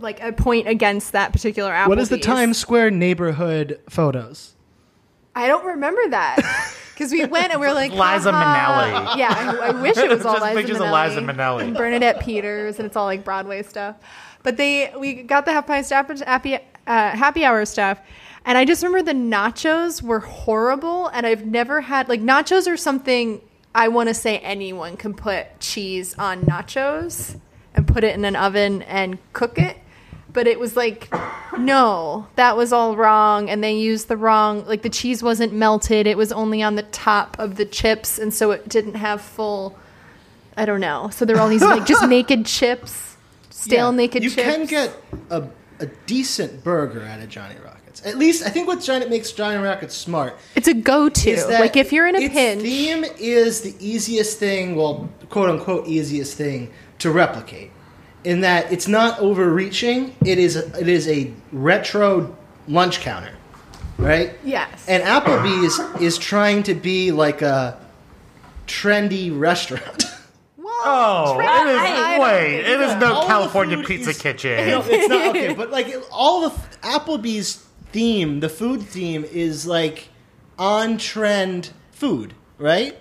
like 0.00 0.22
a 0.22 0.32
point 0.32 0.68
against 0.68 1.12
that 1.12 1.32
particular 1.32 1.70
Applebee's. 1.70 1.88
What 1.88 1.98
is 1.98 2.08
the 2.08 2.18
Times 2.18 2.58
Square 2.58 2.92
neighborhood 2.92 3.80
photos? 3.88 4.54
I 5.34 5.46
don't 5.46 5.64
remember 5.64 6.00
that 6.08 6.38
because 6.94 7.12
we 7.12 7.24
went 7.24 7.52
and 7.52 7.60
we 7.60 7.66
are 7.66 7.74
like 7.74 7.92
Liza 7.92 8.32
"Ha-ha." 8.32 9.14
Minnelli. 9.14 9.18
Yeah, 9.18 9.58
I, 9.62 9.68
I 9.68 9.70
wish 9.80 9.96
it 9.96 10.10
was 10.10 10.26
all 10.26 10.34
Just 10.38 10.44
Liza 10.44 10.56
pictures 10.56 10.76
of 10.80 10.86
Minnelli, 10.86 11.08
Liza 11.08 11.20
Minnelli. 11.20 11.62
and 11.62 11.76
Bernadette 11.76 12.20
Peters, 12.20 12.78
and 12.78 12.86
it's 12.86 12.96
all 12.96 13.06
like 13.06 13.24
Broadway 13.24 13.62
stuff. 13.62 13.96
But 14.42 14.56
they, 14.56 14.92
we 14.98 15.22
got 15.22 15.44
the 15.44 15.52
half 15.52 15.66
price 15.66 15.90
happy, 15.90 16.18
happy, 16.24 16.54
uh, 16.56 16.60
happy 16.86 17.44
hour 17.44 17.64
stuff, 17.64 18.00
and 18.44 18.56
I 18.58 18.64
just 18.64 18.82
remember 18.82 19.12
the 19.12 19.18
nachos 19.18 20.02
were 20.02 20.20
horrible, 20.20 21.08
and 21.08 21.26
I've 21.26 21.46
never 21.46 21.80
had 21.80 22.08
like 22.08 22.20
nachos 22.20 22.66
are 22.66 22.76
something 22.76 23.40
I 23.74 23.88
want 23.88 24.08
to 24.08 24.14
say 24.14 24.38
anyone 24.38 24.96
can 24.96 25.14
put 25.14 25.60
cheese 25.60 26.14
on 26.18 26.42
nachos 26.42 27.38
and 27.74 27.86
put 27.86 28.02
it 28.02 28.14
in 28.14 28.24
an 28.24 28.34
oven 28.36 28.82
and 28.82 29.18
cook 29.32 29.58
it. 29.58 29.76
But 30.32 30.46
it 30.46 30.58
was 30.60 30.76
like, 30.76 31.08
no, 31.58 32.28
that 32.36 32.56
was 32.56 32.72
all 32.72 32.96
wrong. 32.96 33.50
And 33.50 33.62
they 33.64 33.74
used 33.76 34.08
the 34.08 34.16
wrong, 34.16 34.64
like 34.66 34.82
the 34.82 34.88
cheese 34.90 35.22
wasn't 35.22 35.52
melted. 35.52 36.06
It 36.06 36.16
was 36.16 36.30
only 36.32 36.62
on 36.62 36.74
the 36.76 36.82
top 36.84 37.36
of 37.38 37.56
the 37.56 37.64
chips. 37.64 38.18
And 38.18 38.32
so 38.32 38.50
it 38.52 38.68
didn't 38.68 38.94
have 38.94 39.20
full, 39.20 39.78
I 40.56 40.66
don't 40.66 40.80
know. 40.80 41.10
So 41.12 41.24
there 41.24 41.36
were 41.36 41.42
all 41.42 41.48
these 41.48 41.62
like 41.62 41.86
just 41.86 42.06
naked 42.08 42.46
chips, 42.46 43.16
stale 43.50 43.90
Yeah. 43.90 43.96
naked 43.96 44.22
you 44.22 44.30
chips. 44.30 44.42
can 44.56 44.66
get 44.66 44.92
a, 45.30 45.48
a 45.80 45.86
decent 46.06 46.62
burger 46.62 47.02
at 47.02 47.20
a 47.20 47.26
Johnny 47.26 47.56
Rockets. 47.64 48.04
At 48.06 48.16
least 48.16 48.46
I 48.46 48.50
think 48.50 48.68
what 48.68 48.80
Johnny 48.80 49.08
makes 49.08 49.32
Johnny 49.32 49.56
Rockets 49.58 49.94
smart 49.96 50.36
it's 50.54 50.68
a 50.68 50.74
go 50.74 51.08
to. 51.08 51.30
is 51.30 51.46
that 51.48 51.60
Like 51.60 51.76
if 51.76 51.92
you're 51.92 52.06
in 52.06 52.14
a 52.14 52.20
its 52.20 52.32
pinch. 52.34 52.62
theme 52.62 53.04
is 53.18 53.62
the 53.62 53.74
easiest 53.80 54.38
thing, 54.38 54.76
well, 54.76 55.08
quote 55.28 55.50
unquote 55.50 55.88
easiest 55.88 56.36
thing 56.36 56.70
to 57.00 57.10
replicate. 57.10 57.72
In 58.24 58.42
that 58.42 58.70
it's 58.72 58.86
not 58.88 59.18
overreaching. 59.20 60.14
It 60.24 60.38
is 60.38 60.56
a, 60.56 60.78
it 60.78 60.88
is 60.88 61.08
a 61.08 61.32
retro 61.52 62.36
lunch 62.68 63.00
counter, 63.00 63.32
right? 63.96 64.32
Yes. 64.44 64.84
And 64.86 65.02
Applebee's 65.02 65.78
is 66.02 66.18
trying 66.18 66.62
to 66.64 66.74
be 66.74 67.12
like 67.12 67.40
a 67.42 67.78
trendy 68.66 69.36
restaurant. 69.36 70.04
Oh, 70.82 71.38
it 71.38 71.44
I 71.44 72.18
Wait, 72.18 72.60
it 72.60 72.80
is 72.80 72.92
All 72.92 73.00
no 73.00 73.20
the 73.20 73.26
California 73.26 73.76
food 73.76 73.86
Pizza 73.86 74.10
is- 74.10 74.18
Kitchen. 74.18 74.66
No, 74.68 74.82
it's 74.86 75.08
not 75.08 75.28
okay, 75.28 75.52
but 75.52 75.70
like 75.70 75.94
all 76.10 76.48
the 76.48 76.56
Applebee's 76.80 77.66
theme, 77.92 78.40
the 78.40 78.48
food 78.48 78.82
theme 78.82 79.24
is 79.24 79.66
like 79.66 80.08
on 80.58 80.96
trend 80.96 81.70
food, 81.92 82.32
right? 82.56 82.98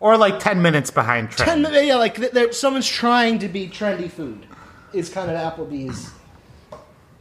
Or 0.00 0.16
like 0.16 0.38
10 0.38 0.62
minutes 0.62 0.90
behind 0.90 1.32
Ten, 1.32 1.62
trend. 1.62 1.86
yeah, 1.86 1.96
like 1.96 2.14
th- 2.16 2.30
there, 2.32 2.52
someone's 2.52 2.88
trying 2.88 3.40
to 3.40 3.48
be 3.48 3.68
trendy 3.68 4.10
food. 4.10 4.46
Is 4.92 5.08
kind 5.10 5.30
of 5.30 5.36
Applebee's, 5.36 6.10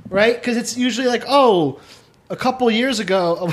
right? 0.09 0.35
Because 0.35 0.55
it's 0.57 0.77
usually 0.77 1.07
like, 1.07 1.23
oh, 1.27 1.79
a 2.29 2.35
couple 2.35 2.69
years 2.71 2.99
ago, 2.99 3.51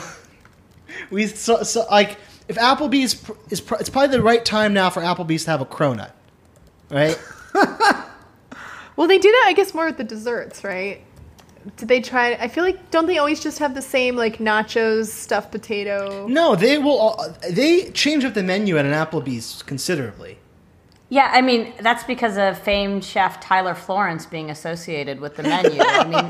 we 1.11 1.27
saw, 1.27 1.63
so, 1.63 1.85
like 1.91 2.19
if 2.47 2.57
Applebee's 2.57 3.15
pr- 3.15 3.33
is, 3.51 3.61
pr- 3.61 3.77
it's 3.81 3.89
probably 3.89 4.17
the 4.17 4.23
right 4.23 4.45
time 4.45 4.73
now 4.75 4.91
for 4.91 5.01
Applebee's 5.03 5.45
to 5.45 5.51
have 5.51 5.61
a 5.61 5.67
cronut, 5.67 6.13
right? 6.91 7.19
well, 8.97 9.09
they 9.09 9.19
do 9.19 9.31
that, 9.31 9.45
I 9.49 9.53
guess, 9.55 9.75
more 9.75 9.87
with 9.87 9.97
the 9.97 10.05
desserts, 10.05 10.63
right? 10.63 11.04
Did 11.77 11.89
they 11.89 12.01
try? 12.01 12.33
I 12.35 12.49
feel 12.49 12.63
like 12.65 12.91
don't 12.91 13.07
they 13.07 13.19
always 13.19 13.41
just 13.41 13.59
have 13.59 13.75
the 13.75 13.83
same 13.83 14.17
like 14.17 14.39
nachos, 14.39 15.07
stuffed 15.07 15.51
potato? 15.51 16.27
No, 16.29 16.55
they 16.55 16.79
will. 16.79 16.99
all- 16.99 17.35
They 17.51 17.91
change 17.91 18.25
up 18.25 18.35
the 18.35 18.43
menu 18.43 18.77
at 18.77 18.85
an 18.85 18.93
Applebee's 18.93 19.63
considerably. 19.63 20.39
Yeah, 21.09 21.31
I 21.33 21.43
mean 21.43 21.73
that's 21.81 22.05
because 22.05 22.37
of 22.37 22.59
famed 22.59 23.05
chef 23.05 23.41
Tyler 23.41 23.75
Florence 23.75 24.27
being 24.27 24.51
associated 24.51 25.21
with 25.21 25.37
the 25.37 25.43
menu. 25.45 25.81
I 25.81 26.05
mean, 26.05 26.15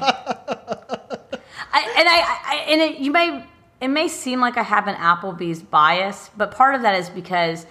I, 1.72 1.94
and 1.98 2.08
I, 2.08 2.38
I 2.44 2.64
and 2.68 2.80
it, 2.80 2.98
you 2.98 3.10
may 3.10 3.44
it 3.80 3.88
may 3.88 4.08
seem 4.08 4.40
like 4.40 4.56
I 4.56 4.62
have 4.62 4.86
an 4.86 4.94
Applebee's 4.96 5.62
bias, 5.62 6.30
but 6.36 6.50
part 6.52 6.74
of 6.74 6.82
that 6.82 6.94
is 6.96 7.08
because 7.10 7.66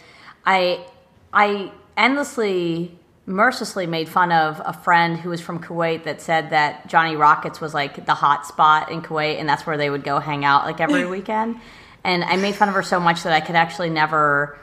I 0.46 0.86
I 1.32 1.72
endlessly 1.98 2.98
mercilessly 3.26 3.88
made 3.88 4.10
fun 4.10 4.32
of 4.32 4.62
a 4.66 4.74
friend 4.74 5.18
who 5.18 5.30
was 5.30 5.40
from 5.40 5.60
Kuwait 5.60 6.04
that 6.04 6.22
said 6.22 6.50
that 6.50 6.88
Johnny 6.88 7.16
Rockets 7.16 7.62
was 7.62 7.74
like 7.74 8.06
the 8.06 8.14
hot 8.14 8.46
spot 8.46 8.92
in 8.92 9.02
Kuwait 9.02 9.40
and 9.40 9.48
that's 9.48 9.66
where 9.66 9.78
they 9.78 9.90
would 9.90 10.04
go 10.04 10.20
hang 10.20 10.44
out 10.44 10.66
like 10.66 10.82
every 10.82 11.06
weekend. 11.10 11.60
And 12.04 12.24
I 12.24 12.36
made 12.36 12.56
fun 12.56 12.68
of 12.68 12.76
her 12.76 12.84
so 12.84 13.00
much 13.00 13.24
that 13.24 13.32
I 13.32 13.40
could 13.40 13.56
actually 13.56 13.90
never 13.90 14.60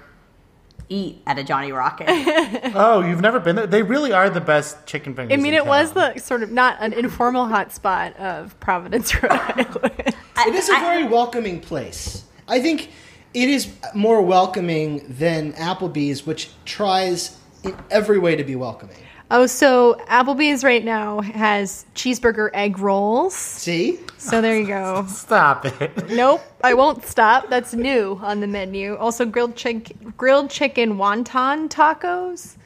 eat 0.91 1.23
at 1.27 1.39
a 1.39 1.45
Johnny 1.45 1.73
Rocket. 1.73 2.09
Oh, 2.73 3.01
you've 3.01 3.21
never 3.21 3.41
been 3.41 3.57
there? 3.57 3.67
They 3.67 3.83
really 3.83 4.13
are 4.13 4.29
the 4.29 4.41
best 4.41 4.87
chicken 4.87 5.15
fingers. 5.15 5.33
I 5.33 5.43
mean, 5.43 5.55
in 5.55 5.61
it 5.61 5.67
was 5.67 5.93
the 5.93 6.17
sort 6.19 6.43
of 6.43 6.53
not 6.53 6.77
an 6.81 6.93
informal 6.93 7.47
hotspot 7.47 8.15
of 8.17 8.59
Providence, 8.61 9.15
Rhode 9.23 9.33
Island. 9.33 10.15
It 10.47 10.55
is 10.55 10.69
a 10.69 10.75
very 10.75 11.05
welcoming 11.05 11.61
place. 11.61 12.25
I 12.47 12.61
think 12.61 12.91
it 13.35 13.49
is 13.49 13.73
more 13.95 14.21
welcoming 14.23 15.05
than 15.09 15.53
Applebee's, 15.55 16.27
which 16.27 16.51
tries 16.65 17.40
in 17.65 17.77
every 17.91 18.19
way 18.19 18.37
to 18.37 18.45
be 18.45 18.57
welcoming. 18.57 18.97
oh, 19.31 19.47
so 19.47 19.95
Applebee's 20.09 20.65
right 20.65 20.85
now 20.85 21.21
has 21.21 21.85
cheeseburger 21.95 22.51
egg 22.53 22.79
rolls. 22.79 23.35
See? 23.35 23.99
So 24.19 24.41
there 24.41 24.59
you 24.59 24.67
go. 24.67 25.05
Stop 25.09 25.65
it. 25.67 26.11
Nope, 26.11 26.43
I 26.63 26.75
won't 26.75 27.05
stop. 27.05 27.49
That's 27.49 27.73
new 27.75 28.19
on 28.23 28.41
the 28.41 28.47
menu. 28.47 28.97
Also, 28.97 29.25
grilled 29.25 29.57
chick, 29.57 29.93
grilled 30.17 30.51
chicken 30.51 30.97
wonton 30.97 31.69
tacos. 31.69 32.57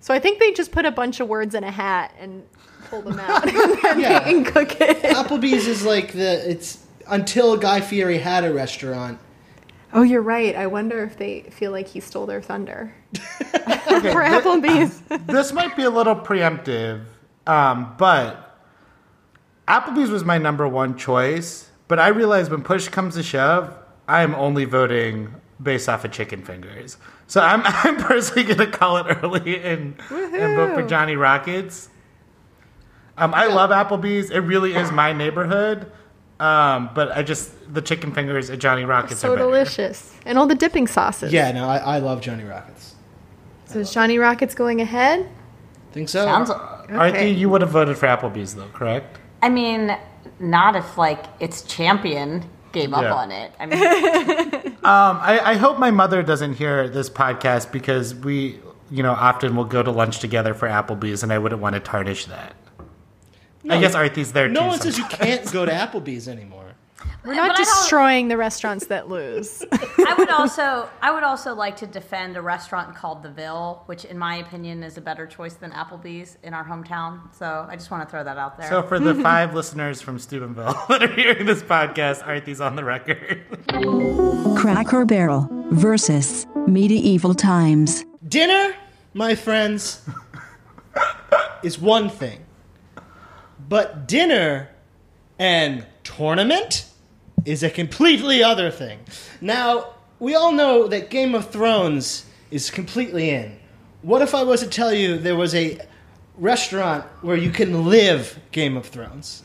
So 0.00 0.12
I 0.14 0.18
think 0.18 0.38
they 0.38 0.52
just 0.52 0.70
put 0.72 0.84
a 0.84 0.90
bunch 0.90 1.20
of 1.20 1.28
words 1.28 1.54
in 1.54 1.64
a 1.64 1.70
hat 1.70 2.12
and 2.20 2.44
pull 2.90 3.02
them 3.02 3.18
out 3.18 3.44
and 3.48 3.78
then 3.82 4.00
Yeah. 4.00 4.24
they 4.24 4.42
cook 4.44 4.80
it. 4.80 5.02
Applebee's 5.02 5.66
is 5.66 5.84
like 5.84 6.12
the 6.12 6.48
it's 6.50 6.84
until 7.08 7.56
Guy 7.56 7.80
Fieri 7.80 8.18
had 8.18 8.44
a 8.44 8.52
restaurant. 8.52 9.18
Oh, 9.92 10.02
you're 10.02 10.22
right. 10.22 10.54
I 10.56 10.66
wonder 10.66 11.02
if 11.04 11.16
they 11.16 11.42
feel 11.42 11.70
like 11.70 11.88
he 11.88 12.00
stole 12.00 12.26
their 12.26 12.42
thunder 12.42 12.94
for 13.14 14.22
Applebee's. 14.22 15.00
this 15.26 15.52
might 15.52 15.76
be 15.76 15.84
a 15.84 15.90
little 15.90 16.16
preemptive, 16.16 17.04
um, 17.46 17.94
but 17.96 18.58
Applebee's 19.68 20.10
was 20.10 20.24
my 20.24 20.38
number 20.38 20.66
one 20.68 20.96
choice. 20.96 21.70
But 21.88 21.98
I 22.00 22.08
realized 22.08 22.50
when 22.50 22.62
push 22.62 22.88
comes 22.88 23.14
to 23.14 23.22
shove, 23.22 23.72
I 24.08 24.22
am 24.22 24.34
only 24.34 24.64
voting 24.64 25.34
based 25.62 25.88
off 25.88 26.04
of 26.04 26.12
chicken 26.12 26.44
fingers. 26.44 26.96
So 27.26 27.40
I'm, 27.40 27.62
I'm 27.64 27.96
personally 27.96 28.44
going 28.44 28.70
to 28.70 28.76
call 28.76 28.98
it 28.98 29.06
early 29.22 29.62
and, 29.62 29.94
and 30.10 30.56
vote 30.56 30.74
for 30.74 30.82
Johnny 30.86 31.16
Rockets. 31.16 31.88
Um, 33.18 33.32
I 33.34 33.46
love 33.46 33.70
Applebee's. 33.70 34.30
It 34.30 34.40
really 34.40 34.74
is 34.74 34.92
my 34.92 35.12
neighborhood. 35.12 35.90
Um, 36.38 36.90
but 36.94 37.12
I 37.12 37.22
just 37.22 37.52
the 37.72 37.80
chicken 37.80 38.12
fingers 38.12 38.50
at 38.50 38.58
Johnny 38.58 38.84
Rockets 38.84 39.20
so 39.20 39.32
are 39.32 39.36
better. 39.36 39.46
delicious, 39.48 40.14
and 40.26 40.36
all 40.38 40.46
the 40.46 40.54
dipping 40.54 40.86
sauces. 40.86 41.32
Yeah, 41.32 41.50
no, 41.52 41.68
I, 41.68 41.78
I 41.78 41.98
love 41.98 42.20
Johnny 42.20 42.44
Rockets. 42.44 42.94
So 43.66 43.78
is 43.78 43.92
Johnny 43.92 44.18
Rockets 44.18 44.54
going 44.54 44.80
ahead? 44.80 45.28
Think 45.92 46.08
so? 46.10 46.24
Sounds. 46.24 46.50
Arthur, 46.50 47.26
you 47.26 47.48
would 47.48 47.62
have 47.62 47.70
voted 47.70 47.96
for 47.96 48.06
Applebee's 48.06 48.54
though, 48.54 48.68
correct? 48.74 49.18
I 49.42 49.48
mean, 49.48 49.96
not 50.38 50.76
if 50.76 50.98
like 50.98 51.24
its 51.40 51.62
champion 51.62 52.44
gave 52.72 52.92
up 52.92 53.02
Yeah. 53.02 53.14
on 53.14 53.32
it. 53.32 53.52
I 53.58 53.66
mean, 53.66 54.72
Um, 54.86 55.18
I, 55.20 55.40
I 55.42 55.54
hope 55.54 55.78
my 55.78 55.90
mother 55.90 56.22
doesn't 56.22 56.54
hear 56.54 56.86
this 56.88 57.08
podcast 57.10 57.72
because 57.72 58.14
we, 58.14 58.60
you 58.90 59.02
know, 59.02 59.12
often 59.12 59.56
will 59.56 59.64
go 59.64 59.82
to 59.82 59.90
lunch 59.90 60.18
together 60.20 60.52
for 60.54 60.68
Applebee's, 60.68 61.22
and 61.24 61.32
I 61.32 61.38
wouldn't 61.38 61.60
want 61.62 61.74
to 61.74 61.80
tarnish 61.80 62.26
that. 62.26 62.54
I 63.68 63.80
guess 63.80 63.94
Arthy's 63.94 64.32
there 64.32 64.48
no 64.48 64.60
too. 64.60 64.66
one 64.66 64.80
says 64.80 64.98
you 64.98 65.04
can't 65.06 65.50
go 65.52 65.64
to 65.66 65.72
Applebee's 65.84 66.28
anymore. 66.28 66.64
We're 67.24 67.34
not 67.34 67.48
But 67.50 67.56
destroying 67.56 68.28
the 68.28 68.36
restaurants 68.36 68.86
that 68.86 69.08
lose. 69.08 69.64
I 69.72 70.14
would 70.16 70.30
also, 70.38 70.88
I 71.02 71.10
would 71.10 71.24
also 71.24 71.54
like 71.56 71.76
to 71.78 71.86
defend 71.86 72.36
a 72.36 72.42
restaurant 72.42 72.94
called 72.94 73.24
The 73.24 73.30
Ville, 73.30 73.82
which, 73.86 74.04
in 74.04 74.16
my 74.16 74.36
opinion, 74.36 74.84
is 74.84 74.96
a 74.96 75.00
better 75.00 75.26
choice 75.26 75.54
than 75.54 75.72
Applebee's 75.72 76.38
in 76.44 76.54
our 76.54 76.64
hometown. 76.64 77.34
So 77.34 77.66
I 77.68 77.74
just 77.74 77.90
want 77.90 78.04
to 78.04 78.10
throw 78.10 78.22
that 78.22 78.38
out 78.38 78.56
there. 78.56 78.68
So 78.68 78.80
for 78.84 79.00
the 79.00 79.12
five 79.22 79.54
listeners 79.54 80.00
from 80.00 80.20
Steubenville 80.20 80.80
that 80.88 81.02
are 81.02 81.12
hearing 81.12 81.46
this 81.46 81.62
podcast, 81.64 82.24
Arthy's 82.24 82.60
on 82.60 82.76
the 82.76 82.84
record. 82.84 83.42
Cracker 84.56 85.04
Barrel 85.04 85.48
versus 85.72 86.46
Medieval 86.68 87.34
Times. 87.34 88.04
Dinner, 88.28 88.74
my 89.14 89.34
friends, 89.34 90.08
is 91.64 91.78
one 91.80 92.08
thing. 92.08 92.45
But 93.68 94.06
dinner 94.06 94.70
and 95.38 95.86
tournament 96.04 96.86
is 97.44 97.62
a 97.62 97.70
completely 97.70 98.42
other 98.42 98.70
thing. 98.70 99.00
Now, 99.40 99.94
we 100.18 100.34
all 100.34 100.52
know 100.52 100.86
that 100.88 101.10
Game 101.10 101.34
of 101.34 101.50
Thrones 101.50 102.26
is 102.50 102.70
completely 102.70 103.30
in. 103.30 103.58
What 104.02 104.22
if 104.22 104.34
I 104.34 104.42
was 104.42 104.60
to 104.60 104.68
tell 104.68 104.92
you 104.92 105.18
there 105.18 105.36
was 105.36 105.54
a 105.54 105.80
restaurant 106.38 107.04
where 107.22 107.36
you 107.36 107.50
can 107.50 107.86
live 107.86 108.38
Game 108.52 108.76
of 108.76 108.86
Thrones? 108.86 109.42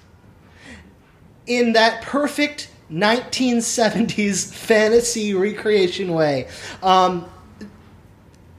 In 1.47 1.73
that 1.73 2.03
perfect 2.03 2.69
1970s 2.91 4.53
fantasy 4.53 5.34
recreation 5.34 6.13
way. 6.13 6.47
Um, 6.84 7.25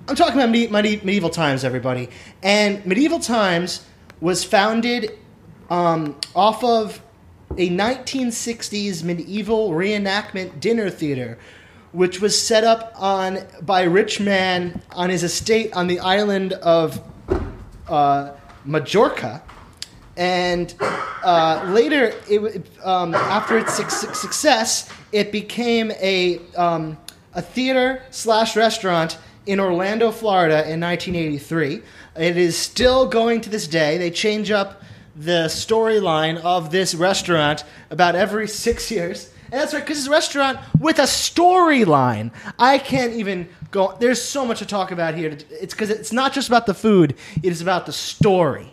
I'm 0.08 0.16
talking 0.16 0.34
about 0.34 0.50
medi- 0.50 0.68
medi- 0.68 1.00
medieval 1.04 1.30
times, 1.30 1.64
everybody. 1.64 2.08
And 2.42 2.84
medieval 2.84 3.20
times 3.20 3.86
was 4.20 4.42
founded 4.42 5.18
um, 5.72 6.14
off 6.36 6.62
of 6.62 7.00
a 7.56 7.70
1960s 7.70 9.02
medieval 9.02 9.70
reenactment 9.70 10.60
dinner 10.60 10.90
theater, 10.90 11.38
which 11.92 12.20
was 12.20 12.38
set 12.38 12.62
up 12.62 12.92
on 12.96 13.38
by 13.62 13.82
a 13.82 13.88
rich 13.88 14.20
man 14.20 14.82
on 14.90 15.08
his 15.08 15.22
estate 15.22 15.72
on 15.72 15.86
the 15.86 15.98
island 16.00 16.52
of 16.52 17.00
uh, 17.88 18.32
Majorca. 18.66 19.42
And 20.14 20.74
uh, 21.24 21.64
later, 21.72 22.12
it, 22.28 22.66
um, 22.84 23.14
after 23.14 23.56
its 23.56 23.72
success, 23.72 24.90
it 25.10 25.32
became 25.32 25.90
a, 25.92 26.38
um, 26.54 26.98
a 27.32 27.40
theater 27.40 28.02
slash 28.10 28.56
restaurant 28.56 29.16
in 29.46 29.58
Orlando, 29.58 30.10
Florida 30.10 30.70
in 30.70 30.80
1983. 30.80 31.82
It 32.16 32.36
is 32.36 32.58
still 32.58 33.08
going 33.08 33.40
to 33.40 33.48
this 33.48 33.66
day. 33.66 33.96
They 33.96 34.10
change 34.10 34.50
up 34.50 34.82
the 35.14 35.44
storyline 35.46 36.38
of 36.38 36.70
this 36.70 36.94
restaurant 36.94 37.64
about 37.90 38.14
every 38.14 38.48
six 38.48 38.90
years. 38.90 39.32
And 39.44 39.60
that's 39.60 39.74
right, 39.74 39.80
because 39.80 39.98
it's 39.98 40.06
a 40.06 40.10
restaurant 40.10 40.58
with 40.80 40.98
a 40.98 41.02
storyline. 41.02 42.32
I 42.58 42.78
can't 42.78 43.12
even 43.12 43.48
go. 43.70 43.94
There's 44.00 44.22
so 44.22 44.46
much 44.46 44.60
to 44.60 44.66
talk 44.66 44.90
about 44.92 45.14
here. 45.14 45.36
It's 45.50 45.74
because 45.74 45.90
it's 45.90 46.12
not 46.12 46.32
just 46.32 46.48
about 46.48 46.64
the 46.64 46.74
food, 46.74 47.16
it 47.42 47.50
is 47.50 47.60
about 47.60 47.84
the 47.84 47.92
story. 47.92 48.72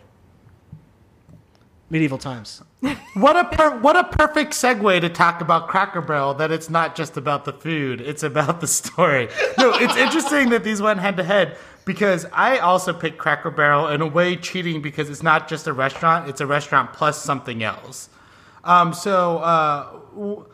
Medieval 1.90 2.18
times. 2.18 2.62
What 3.14 3.36
a 3.36 3.44
per- 3.44 3.78
what 3.80 3.96
a 3.96 4.04
perfect 4.04 4.52
segue 4.52 5.00
to 5.00 5.08
talk 5.08 5.40
about 5.40 5.66
Cracker 5.66 6.00
Barrel. 6.00 6.32
That 6.34 6.52
it's 6.52 6.70
not 6.70 6.94
just 6.94 7.16
about 7.16 7.44
the 7.44 7.52
food; 7.52 8.00
it's 8.00 8.22
about 8.22 8.60
the 8.60 8.68
story. 8.68 9.28
No, 9.58 9.72
it's 9.74 9.96
interesting 9.96 10.50
that 10.50 10.62
these 10.62 10.80
went 10.80 11.00
head 11.00 11.16
to 11.16 11.24
head 11.24 11.56
because 11.92 12.24
I 12.32 12.58
also 12.58 12.92
picked 12.92 13.18
Cracker 13.18 13.50
Barrel 13.50 13.88
in 13.88 14.00
a 14.00 14.06
way 14.06 14.36
cheating 14.36 14.80
because 14.80 15.10
it's 15.10 15.24
not 15.24 15.48
just 15.48 15.66
a 15.66 15.72
restaurant; 15.72 16.28
it's 16.28 16.40
a 16.40 16.46
restaurant 16.46 16.92
plus 16.92 17.20
something 17.20 17.64
else. 17.64 18.08
Um, 18.62 18.94
so. 18.94 19.38
Uh, 19.38 19.92
w- 20.14 20.46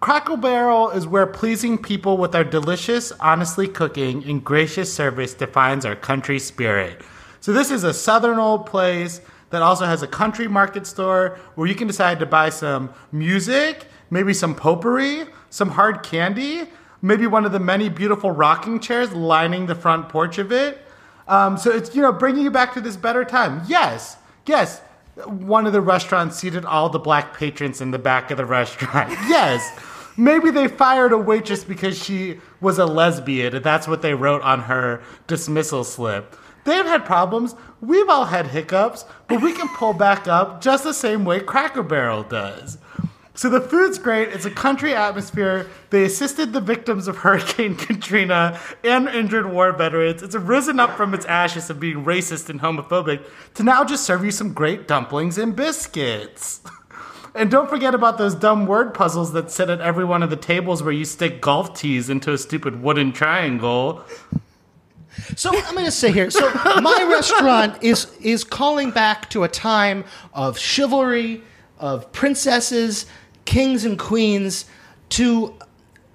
Cracker 0.00 0.38
Barrel 0.38 0.88
is 0.90 1.06
where 1.06 1.26
pleasing 1.26 1.76
people 1.76 2.16
with 2.16 2.34
our 2.34 2.44
delicious, 2.44 3.12
honestly 3.20 3.68
cooking, 3.68 4.24
and 4.24 4.42
gracious 4.42 4.90
service 4.92 5.34
defines 5.34 5.84
our 5.84 5.96
country 5.96 6.38
spirit. 6.38 7.02
So, 7.40 7.52
this 7.52 7.70
is 7.70 7.84
a 7.84 7.92
southern 7.92 8.38
old 8.38 8.64
place 8.64 9.20
that 9.50 9.60
also 9.60 9.84
has 9.84 10.02
a 10.02 10.06
country 10.06 10.48
market 10.48 10.86
store 10.86 11.38
where 11.54 11.66
you 11.66 11.74
can 11.74 11.86
decide 11.86 12.18
to 12.20 12.26
buy 12.26 12.48
some 12.48 12.94
music, 13.12 13.86
maybe 14.10 14.32
some 14.32 14.54
potpourri, 14.54 15.26
some 15.50 15.68
hard 15.70 16.02
candy, 16.02 16.62
maybe 17.02 17.26
one 17.26 17.44
of 17.44 17.52
the 17.52 17.60
many 17.60 17.88
beautiful 17.88 18.30
rocking 18.30 18.80
chairs 18.80 19.12
lining 19.12 19.66
the 19.66 19.74
front 19.74 20.08
porch 20.08 20.38
of 20.38 20.52
it. 20.52 20.84
Um, 21.28 21.56
so, 21.56 21.70
it's, 21.70 21.94
you 21.94 22.02
know, 22.02 22.12
bringing 22.12 22.42
you 22.42 22.50
back 22.50 22.74
to 22.74 22.80
this 22.80 22.96
better 22.96 23.24
time. 23.24 23.62
Yes, 23.68 24.16
yes, 24.46 24.80
one 25.26 25.66
of 25.66 25.72
the 25.72 25.80
restaurants 25.80 26.36
seated 26.36 26.64
all 26.64 26.88
the 26.88 26.98
black 26.98 27.36
patrons 27.36 27.80
in 27.80 27.90
the 27.90 27.98
back 27.98 28.30
of 28.30 28.36
the 28.36 28.46
restaurant. 28.46 29.10
Yes. 29.28 29.78
Maybe 30.16 30.50
they 30.50 30.68
fired 30.68 31.12
a 31.12 31.18
waitress 31.18 31.64
because 31.64 31.96
she 31.96 32.40
was 32.60 32.78
a 32.78 32.84
lesbian 32.84 33.54
and 33.54 33.64
that's 33.64 33.88
what 33.88 34.02
they 34.02 34.12
wrote 34.12 34.42
on 34.42 34.62
her 34.62 35.02
dismissal 35.26 35.84
slip. 35.84 36.36
They've 36.64 36.84
had 36.84 37.06
problems. 37.06 37.54
We've 37.80 38.08
all 38.08 38.26
had 38.26 38.48
hiccups, 38.48 39.06
but 39.28 39.40
we 39.40 39.52
can 39.52 39.68
pull 39.76 39.94
back 39.94 40.28
up 40.28 40.60
just 40.60 40.84
the 40.84 40.92
same 40.92 41.24
way 41.24 41.40
Cracker 41.40 41.82
Barrel 41.82 42.22
does. 42.22 42.76
So 43.40 43.48
the 43.48 43.62
food's 43.62 43.98
great. 43.98 44.28
It's 44.28 44.44
a 44.44 44.50
country 44.50 44.94
atmosphere. 44.94 45.66
They 45.88 46.04
assisted 46.04 46.52
the 46.52 46.60
victims 46.60 47.08
of 47.08 47.16
Hurricane 47.16 47.74
Katrina 47.86 48.60
and 48.84 49.08
injured 49.08 49.50
war 49.50 49.72
veterans. 49.72 50.22
It's 50.22 50.34
risen 50.34 50.78
up 50.78 50.94
from 50.94 51.14
its 51.14 51.24
ashes 51.24 51.70
of 51.70 51.80
being 51.80 52.04
racist 52.04 52.50
and 52.50 52.60
homophobic 52.60 53.24
to 53.54 53.62
now 53.62 53.82
just 53.82 54.04
serve 54.04 54.26
you 54.26 54.30
some 54.30 54.52
great 54.52 54.86
dumplings 54.86 55.38
and 55.38 55.56
biscuits. 55.56 56.60
And 57.32 57.48
don't 57.48 57.70
forget 57.70 57.94
about 57.94 58.18
those 58.18 58.34
dumb 58.34 58.66
word 58.66 58.92
puzzles 58.92 59.32
that 59.34 59.52
sit 59.52 59.70
at 59.70 59.80
every 59.80 60.04
one 60.04 60.24
of 60.24 60.30
the 60.30 60.36
tables 60.36 60.82
where 60.82 60.92
you 60.92 61.04
stick 61.04 61.40
golf 61.40 61.78
tees 61.78 62.10
into 62.10 62.32
a 62.32 62.38
stupid 62.38 62.82
wooden 62.82 63.12
triangle. 63.12 64.04
So 65.36 65.50
I'm 65.56 65.74
going 65.74 65.84
to 65.84 65.92
say 65.92 66.10
here. 66.10 66.28
So 66.30 66.50
my 66.80 67.06
restaurant 67.08 67.80
is 67.84 68.12
is 68.20 68.42
calling 68.42 68.90
back 68.90 69.30
to 69.30 69.44
a 69.44 69.48
time 69.48 70.04
of 70.34 70.58
chivalry, 70.58 71.44
of 71.78 72.10
princesses, 72.10 73.06
kings 73.44 73.84
and 73.84 73.98
queens, 73.98 74.66
to 75.10 75.54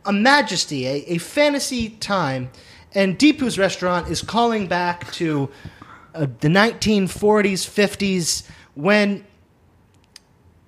a 0.06 0.14
majesty, 0.14 0.86
a, 0.86 1.04
a 1.08 1.18
fantasy 1.18 1.90
time, 1.90 2.50
And 2.94 3.20
Deepu's 3.20 3.58
restaurant 3.60 4.08
is 4.08 4.22
calling 4.22 4.68
back 4.68 5.12
to 5.14 5.50
uh, 6.14 6.28
the 6.40 6.48
1940s, 6.48 7.68
50s, 7.68 8.48
when 8.74 9.26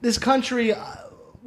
this 0.02 0.18
country 0.18 0.74
uh, 0.74 0.96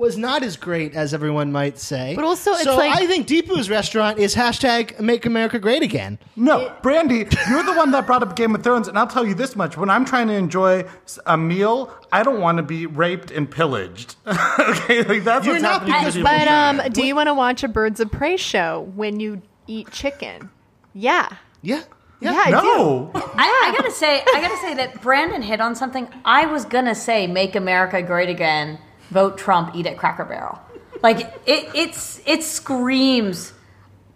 was 0.00 0.16
not 0.16 0.42
as 0.42 0.56
great 0.56 0.94
as 0.96 1.12
everyone 1.12 1.52
might 1.52 1.78
say. 1.78 2.14
But 2.16 2.24
also 2.24 2.52
it's 2.52 2.64
so 2.64 2.74
like- 2.74 2.96
I 2.96 3.06
think 3.06 3.28
Deepu's 3.28 3.68
restaurant 3.68 4.18
is 4.18 4.34
hashtag 4.34 4.98
Make 4.98 5.26
America 5.26 5.58
Great 5.58 5.82
Again. 5.82 6.18
No, 6.36 6.74
Brandy, 6.82 7.26
you're 7.50 7.62
the 7.62 7.74
one 7.74 7.90
that 7.90 8.06
brought 8.06 8.22
up 8.22 8.34
Game 8.34 8.54
of 8.54 8.62
Thrones, 8.64 8.88
and 8.88 8.98
I'll 8.98 9.06
tell 9.06 9.26
you 9.26 9.34
this 9.34 9.54
much: 9.54 9.76
when 9.76 9.90
I'm 9.90 10.06
trying 10.06 10.28
to 10.28 10.34
enjoy 10.34 10.84
a 11.26 11.36
meal, 11.36 11.94
I 12.10 12.22
don't 12.22 12.40
want 12.40 12.56
to 12.56 12.62
be 12.62 12.86
raped 12.86 13.30
and 13.30 13.48
pillaged. 13.48 14.16
okay, 14.26 15.02
like 15.02 15.22
that's 15.22 15.44
You're 15.44 15.56
what's 15.56 15.62
not 15.62 15.86
happening. 15.86 15.92
because- 15.92 16.14
to 16.14 16.22
But 16.22 16.48
um, 16.48 16.80
do 16.92 17.06
you 17.06 17.14
want 17.14 17.28
to 17.28 17.34
watch 17.34 17.62
a 17.62 17.68
Birds 17.68 18.00
of 18.00 18.10
Prey 18.10 18.38
show 18.38 18.90
when 18.94 19.20
you 19.20 19.42
eat 19.66 19.90
chicken? 19.90 20.50
Yeah. 20.94 21.28
Yeah. 21.60 21.82
Yeah, 22.22 22.32
I 22.34 22.50
do. 22.50 22.52
no, 22.52 23.10
I, 23.14 23.70
I 23.72 23.76
gotta 23.78 23.90
say, 23.90 24.20
I 24.20 24.40
gotta 24.42 24.56
say 24.58 24.74
that 24.74 25.00
Brandon 25.00 25.40
hit 25.40 25.58
on 25.60 25.74
something. 25.74 26.06
I 26.24 26.44
was 26.44 26.66
gonna 26.66 26.94
say, 26.94 27.26
"Make 27.26 27.54
America 27.56 28.02
Great 28.02 28.28
Again." 28.28 28.78
Vote 29.10 29.36
Trump. 29.38 29.74
Eat 29.74 29.86
at 29.86 29.96
Cracker 29.96 30.24
Barrel. 30.24 30.58
Like 31.02 31.20
it, 31.46 31.68
it's 31.74 32.20
it 32.26 32.42
screams 32.42 33.52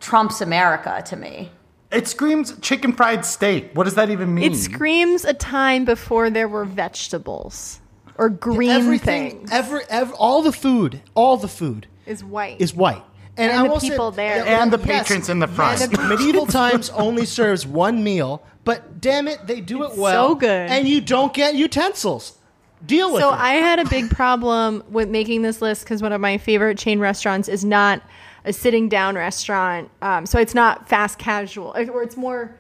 Trump's 0.01 0.41
America 0.41 1.03
to 1.07 1.17
me. 1.17 1.51
it 1.91 2.07
screams 2.09 2.59
chicken 2.61 2.93
fried 2.93 3.25
steak. 3.25 3.71
What 3.75 3.85
does 3.85 3.95
that 3.95 4.11
even 4.11 4.35
mean? 4.35 4.53
It 4.53 4.57
screams 4.57 5.25
a 5.25 5.33
time 5.35 5.85
before 5.85 6.29
there 6.31 6.49
were 6.49 6.65
vegetables 6.65 7.81
or 8.17 8.29
green 8.29 8.71
Everything, 8.71 9.31
things. 9.39 9.51
every, 9.53 9.81
ev 9.89 10.13
all 10.13 10.43
the 10.43 10.53
food, 10.53 11.01
all 11.15 11.37
the 11.37 11.49
food 11.49 11.87
is 12.07 12.23
white. 12.23 12.61
is 12.61 12.75
white. 12.75 13.03
And 13.37 13.51
I 13.53 13.63
the 13.65 13.69
will 13.71 13.81
say- 13.81 13.89
people 13.91 14.11
there. 14.13 14.45
And 14.47 14.73
the 14.73 14.79
patrons 14.79 15.29
in 15.29 15.41
the 15.41 15.49
front. 15.49 15.81
yes, 15.81 15.91
medieval 16.09 16.47
times 16.47 16.91
only 16.91 17.27
serves 17.27 17.67
one 17.67 18.05
meal, 18.05 18.45
but 18.65 19.01
damn 19.01 19.27
it, 19.27 19.47
they 19.49 19.61
do 19.61 19.83
it 19.85 19.97
well. 19.97 20.29
so 20.29 20.35
good. 20.37 20.71
and 20.71 20.87
you 20.87 21.01
don't 21.01 21.33
get 21.35 21.55
utensils. 21.57 22.39
Deal 22.87 23.13
with 23.13 23.23
So 23.23 23.31
it. 23.33 23.37
I 23.39 23.55
had 23.55 23.79
a 23.79 23.85
big 23.89 24.11
problem 24.11 24.83
with 24.91 25.09
making 25.09 25.43
this 25.43 25.63
list 25.63 25.85
because 25.85 26.03
one 26.03 26.13
of 26.13 26.21
my 26.21 26.39
favorite 26.39 26.79
chain 26.79 26.99
restaurants 27.01 27.49
is 27.49 27.65
not 27.65 28.03
a 28.45 28.53
sitting 28.53 28.89
down 28.89 29.15
restaurant. 29.17 29.91
Um, 30.03 30.27
so 30.27 30.39
it's 30.39 30.55
not 30.55 30.89
fast 30.89 31.19
casual, 31.19 31.75
or 31.77 32.03
it's 32.03 32.17
more 32.17 32.55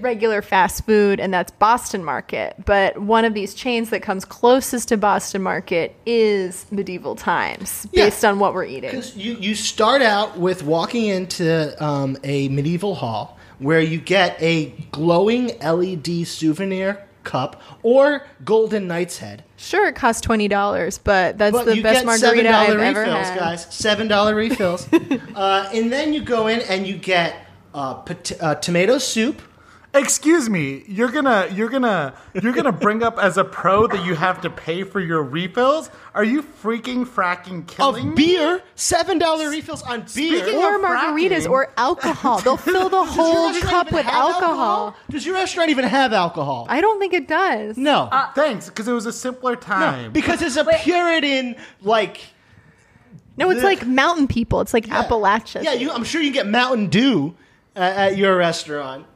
regular 0.00 0.40
fast 0.42 0.84
food, 0.86 1.18
and 1.18 1.32
that's 1.34 1.50
Boston 1.52 2.04
Market. 2.04 2.54
But 2.64 2.98
one 3.00 3.24
of 3.24 3.34
these 3.34 3.54
chains 3.54 3.90
that 3.90 4.02
comes 4.02 4.24
closest 4.24 4.88
to 4.88 4.96
Boston 4.96 5.42
Market 5.42 5.96
is 6.06 6.64
Medieval 6.70 7.16
Times, 7.16 7.88
Yeah. 7.90 8.04
based 8.04 8.24
on 8.24 8.38
what 8.38 8.54
we're 8.54 8.66
eating. 8.66 9.02
You, 9.16 9.34
you 9.34 9.54
start 9.56 10.00
out 10.02 10.38
with 10.38 10.62
walking 10.62 11.06
into 11.06 11.82
um, 11.84 12.16
a 12.22 12.48
medieval 12.50 12.94
hall 12.94 13.36
where 13.58 13.80
you 13.80 13.98
get 13.98 14.40
a 14.40 14.66
glowing 14.92 15.58
LED 15.58 16.24
souvenir 16.26 17.02
cup 17.24 17.60
or 17.82 18.26
golden 18.44 18.86
knight's 18.86 19.18
head. 19.18 19.42
Sure, 19.62 19.88
it 19.88 19.94
costs 19.94 20.22
twenty 20.22 20.48
dollars, 20.48 20.96
but 20.96 21.36
that's 21.36 21.52
But 21.52 21.66
the 21.66 21.82
best 21.82 22.06
margarita 22.06 22.48
I've 22.48 22.68
dollar 22.68 22.80
ever 22.80 23.00
refills, 23.00 23.26
had. 23.28 23.38
guys. 23.38 23.66
Seven 23.68 24.08
dollar 24.08 24.34
refills, 24.34 24.88
uh, 25.34 25.68
and 25.74 25.92
then 25.92 26.14
you 26.14 26.22
go 26.22 26.46
in 26.46 26.60
and 26.62 26.86
you 26.86 26.96
get 26.96 27.46
uh, 27.74 27.94
pot- 27.94 28.32
uh, 28.40 28.54
tomato 28.54 28.96
soup. 28.96 29.42
Excuse 29.92 30.48
me, 30.48 30.84
you're 30.86 31.10
gonna 31.10 31.48
you're 31.52 31.68
gonna 31.68 32.14
you're 32.40 32.52
gonna 32.52 32.70
bring 32.70 33.02
up 33.02 33.18
as 33.18 33.36
a 33.36 33.42
pro 33.44 33.88
that 33.88 34.06
you 34.06 34.14
have 34.14 34.40
to 34.42 34.48
pay 34.50 34.84
for 34.84 35.00
your 35.00 35.20
refills? 35.20 35.90
Are 36.14 36.22
you 36.22 36.42
freaking 36.44 37.04
fracking 37.04 37.66
killing 37.66 38.10
of 38.10 38.14
me? 38.14 38.14
beer, 38.36 38.62
seven 38.76 39.18
dollar 39.18 39.50
refills 39.50 39.82
on 39.82 40.02
beer. 40.02 40.08
Speaking 40.08 40.54
Or 40.60 40.76
of 40.76 40.80
margaritas 40.80 41.40
fracking- 41.44 41.50
or 41.50 41.72
alcohol. 41.76 42.38
They'll 42.40 42.56
fill 42.74 42.88
the 42.88 43.04
whole 43.04 43.52
cup 43.54 43.90
with 43.90 44.04
have 44.04 44.14
alcohol. 44.14 44.94
Does 45.10 45.26
your 45.26 45.34
restaurant 45.34 45.70
even 45.70 45.84
have 45.84 46.12
alcohol? 46.12 46.66
I 46.68 46.80
don't 46.80 47.00
think 47.00 47.12
it 47.12 47.26
does. 47.26 47.76
no, 47.76 48.08
Thanks, 48.36 48.68
because 48.68 48.86
it 48.86 48.92
was 48.92 49.06
a 49.06 49.12
simpler 49.12 49.56
time. 49.56 50.12
because 50.12 50.40
it's 50.40 50.56
a 50.56 50.64
Puritan 50.84 51.56
like. 51.82 52.20
No, 53.36 53.50
it's 53.50 53.64
like 53.64 53.84
mountain 53.86 54.28
people. 54.28 54.60
It's 54.60 54.72
like 54.74 54.86
Appalachia. 54.86 55.64
Yeah, 55.64 55.72
you, 55.72 55.90
I'm 55.90 56.04
sure 56.04 56.20
you 56.22 56.30
get 56.32 56.46
Mountain 56.46 56.88
Dew 56.90 57.34
uh, 57.74 57.80
at 57.80 58.16
your 58.18 58.36
restaurant. 58.36 59.06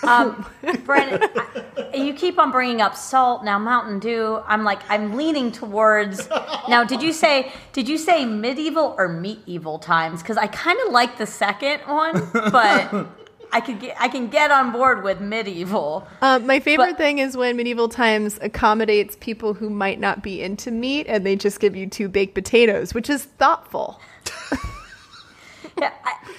Brandon, 0.00 1.28
I- 1.34 1.90
you 1.94 2.14
keep 2.14 2.38
on 2.38 2.50
bringing 2.50 2.80
up 2.80 2.94
salt 2.96 3.44
now. 3.44 3.58
Mountain 3.58 3.98
Dew. 3.98 4.40
I'm 4.46 4.64
like, 4.64 4.80
I'm 4.88 5.16
leaning 5.16 5.52
towards. 5.52 6.28
Now, 6.68 6.84
did 6.84 7.02
you 7.02 7.12
say 7.12 7.52
did 7.72 7.88
you 7.88 7.98
say 7.98 8.24
medieval 8.24 8.94
or 8.98 9.08
medieval 9.08 9.78
times? 9.78 10.22
Because 10.22 10.36
I 10.36 10.46
kind 10.46 10.78
of 10.86 10.92
like 10.92 11.18
the 11.18 11.26
second 11.26 11.80
one, 11.86 12.28
but 12.32 13.06
I 13.52 13.60
could 13.60 13.80
get 13.80 13.96
I 14.00 14.08
can 14.08 14.28
get 14.28 14.50
on 14.50 14.70
board 14.72 15.02
with 15.02 15.20
medieval. 15.20 16.06
Um, 16.22 16.46
my 16.46 16.60
favorite 16.60 16.90
But- 16.90 16.98
thing 16.98 17.18
is 17.18 17.36
when 17.36 17.56
medieval 17.56 17.88
times 17.88 18.38
accommodates 18.42 19.16
people 19.20 19.54
who 19.54 19.68
might 19.70 19.98
not 19.98 20.22
be 20.22 20.40
into 20.42 20.70
meat 20.70 21.06
and 21.08 21.26
they 21.26 21.34
just 21.36 21.58
give 21.60 21.74
you 21.74 21.86
two 21.88 22.08
baked 22.08 22.34
potatoes, 22.34 22.94
which 22.94 23.10
is 23.10 23.24
thoughtful. 23.24 24.00
Yeah, 25.80 25.92
I, 26.04 26.16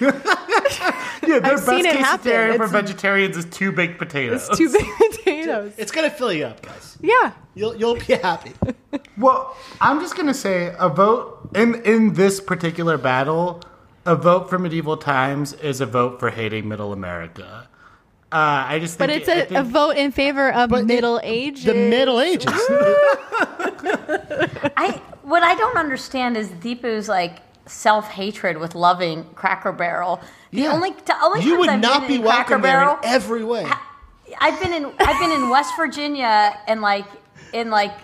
yeah, 1.26 1.38
their 1.40 1.52
I've 1.52 1.60
seen 1.60 1.82
best 1.82 1.86
it 1.86 1.92
case 1.96 2.04
happen. 2.04 2.22
scenario 2.24 2.56
for 2.56 2.64
It's- 2.64 2.70
vegetarians 2.70 3.36
is 3.36 3.44
two 3.46 3.72
baked 3.72 3.98
potatoes. 3.98 4.48
It's 4.48 4.58
two 4.58 4.70
baked 4.72 4.88
potatoes. 5.16 5.72
It's 5.76 5.90
gonna 5.92 6.10
fill 6.10 6.32
you 6.32 6.46
up, 6.46 6.62
guys. 6.62 6.96
Yeah. 7.00 7.32
You'll 7.54 7.76
you'll 7.76 7.96
be 7.96 8.14
happy. 8.14 8.52
Well, 9.16 9.56
I'm 9.80 10.00
just 10.00 10.16
gonna 10.16 10.34
say 10.34 10.74
a 10.78 10.88
vote 10.88 11.48
in 11.54 11.76
in 11.84 12.12
this 12.14 12.40
particular 12.40 12.98
battle. 12.98 13.60
A 14.04 14.16
vote 14.16 14.50
for 14.50 14.58
medieval 14.58 14.96
times 14.96 15.52
is 15.54 15.80
a 15.80 15.86
vote 15.86 16.18
for 16.20 16.28
hating 16.30 16.68
Middle 16.68 16.92
America. 16.92 17.68
Uh, 18.32 18.64
I 18.68 18.78
just 18.80 18.98
think 18.98 19.10
But 19.10 19.16
it's 19.16 19.28
I 19.28 19.32
a, 19.34 19.44
think- 19.46 19.60
a 19.60 19.62
vote 19.64 19.96
in 19.96 20.10
favor 20.12 20.52
of 20.52 20.70
But 20.70 20.80
it- 20.80 20.86
Middle 20.86 21.20
Ages. 21.22 21.64
The 21.64 21.74
Middle 21.74 22.20
Ages. 22.20 22.46
I 24.76 25.00
what 25.22 25.42
I 25.42 25.54
don't 25.54 25.76
understand 25.76 26.36
is 26.36 26.48
Deepu's 26.48 27.08
like 27.08 27.38
self 27.66 28.08
hatred 28.08 28.58
with 28.58 28.74
loving 28.74 29.24
Cracker 29.34 29.72
Barrel. 29.72 30.20
The 30.50 30.62
Yeah. 30.62 30.72
only 30.72 30.92
the 31.04 31.14
only 31.22 31.42
you 31.42 31.58
would 31.58 31.68
I've 31.68 31.80
not 31.80 32.06
be 32.08 32.18
welcome 32.18 32.60
there 32.62 32.80
Barrel, 32.80 32.98
in 33.02 33.08
every 33.08 33.44
way. 33.44 33.66
I've 34.40 34.60
been 34.60 34.72
in 34.72 34.92
I've 34.98 35.18
been 35.20 35.30
in 35.32 35.48
West 35.50 35.74
Virginia 35.76 36.58
and 36.66 36.80
like 36.80 37.06
in 37.52 37.70
like 37.70 37.94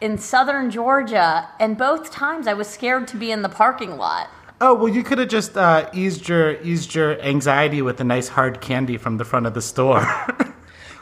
in 0.00 0.18
southern 0.18 0.70
Georgia, 0.70 1.48
and 1.58 1.76
both 1.78 2.10
times 2.10 2.46
I 2.46 2.52
was 2.54 2.68
scared 2.68 3.08
to 3.08 3.16
be 3.16 3.30
in 3.32 3.42
the 3.42 3.48
parking 3.48 3.96
lot. 3.96 4.28
Oh 4.60 4.74
well, 4.74 4.88
you 4.88 5.02
could 5.02 5.18
have 5.18 5.28
just 5.28 5.56
uh, 5.56 5.88
eased 5.92 6.28
your 6.28 6.60
eased 6.62 6.94
your 6.94 7.20
anxiety 7.20 7.82
with 7.82 8.00
a 8.00 8.04
nice 8.04 8.28
hard 8.28 8.60
candy 8.60 8.96
from 8.96 9.16
the 9.18 9.24
front 9.24 9.46
of 9.46 9.54
the 9.54 9.62
store. 9.62 10.06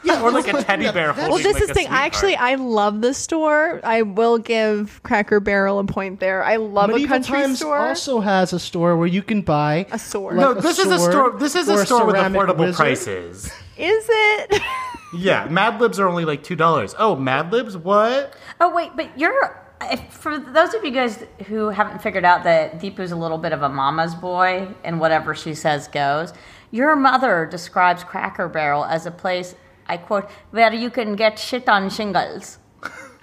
Yeah, 0.05 0.21
or 0.21 0.31
like 0.31 0.47
a 0.47 0.61
teddy 0.63 0.83
bear 0.85 0.93
that's- 1.13 1.27
holding 1.27 1.31
Well, 1.31 1.37
this 1.43 1.53
like 1.55 1.63
is 1.63 1.63
a 1.63 1.67
the 1.67 1.73
thing. 1.73 1.87
I 1.87 2.05
actually. 2.05 2.35
I 2.35 2.55
love 2.55 3.01
the 3.01 3.13
store. 3.13 3.79
I 3.83 4.03
will 4.03 4.37
give 4.37 5.01
Cracker 5.03 5.39
Barrel 5.39 5.79
a 5.79 5.83
point 5.83 6.19
there. 6.19 6.43
I 6.43 6.57
love 6.57 6.89
a 6.91 7.05
country 7.07 7.41
Times 7.41 7.57
store. 7.59 7.77
also 7.77 8.19
has 8.19 8.53
a 8.53 8.59
store 8.59 8.95
where 8.97 9.07
you 9.07 9.23
can 9.23 9.41
buy 9.41 9.87
A 9.91 9.99
sword. 9.99 10.35
no, 10.37 10.49
like 10.49 10.59
a 10.59 10.61
this 10.61 10.79
is 10.79 10.91
a 10.91 10.99
store. 10.99 11.31
This 11.39 11.55
is 11.55 11.67
a 11.67 11.85
store 11.85 12.05
with 12.05 12.15
affordable 12.15 12.59
wizard. 12.59 12.75
prices. 12.75 13.51
Is 13.77 14.05
it? 14.09 14.61
Yeah, 15.17 15.47
Mad 15.49 15.79
Libs 15.79 15.97
are 15.97 16.09
only 16.09 16.25
like 16.25 16.43
two 16.43 16.57
dollars. 16.57 16.93
Oh, 16.99 17.15
Mad 17.15 17.49
Libs, 17.53 17.77
what? 17.77 18.33
Oh 18.59 18.73
wait, 18.75 18.91
but 18.97 19.17
you're 19.17 19.61
if, 19.89 20.01
for 20.11 20.37
those 20.37 20.73
of 20.73 20.83
you 20.83 20.91
guys 20.91 21.23
who 21.47 21.69
haven't 21.69 22.01
figured 22.01 22.25
out 22.25 22.43
that 22.43 22.79
Deepu's 22.81 23.13
a 23.13 23.15
little 23.15 23.37
bit 23.37 23.53
of 23.53 23.61
a 23.61 23.69
mama's 23.69 24.13
boy 24.13 24.67
and 24.83 24.99
whatever 24.99 25.33
she 25.33 25.53
says 25.53 25.87
goes. 25.87 26.33
Your 26.71 26.97
mother 26.97 27.47
describes 27.49 28.03
Cracker 28.03 28.49
Barrel 28.49 28.83
as 28.83 29.05
a 29.05 29.11
place, 29.11 29.55
I 29.87 29.97
quote, 29.97 30.29
where 30.51 30.73
you 30.73 30.89
can 30.89 31.15
get 31.15 31.37
shit 31.39 31.67
on 31.69 31.89
shingles. 31.89 32.59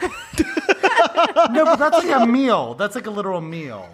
No, 1.51 1.64
but 1.64 1.77
that's 1.77 2.05
like 2.05 2.22
a 2.22 2.27
meal. 2.27 2.75
That's 2.75 2.94
like 2.94 3.07
a 3.07 3.11
literal 3.11 3.40
meal. 3.40 3.88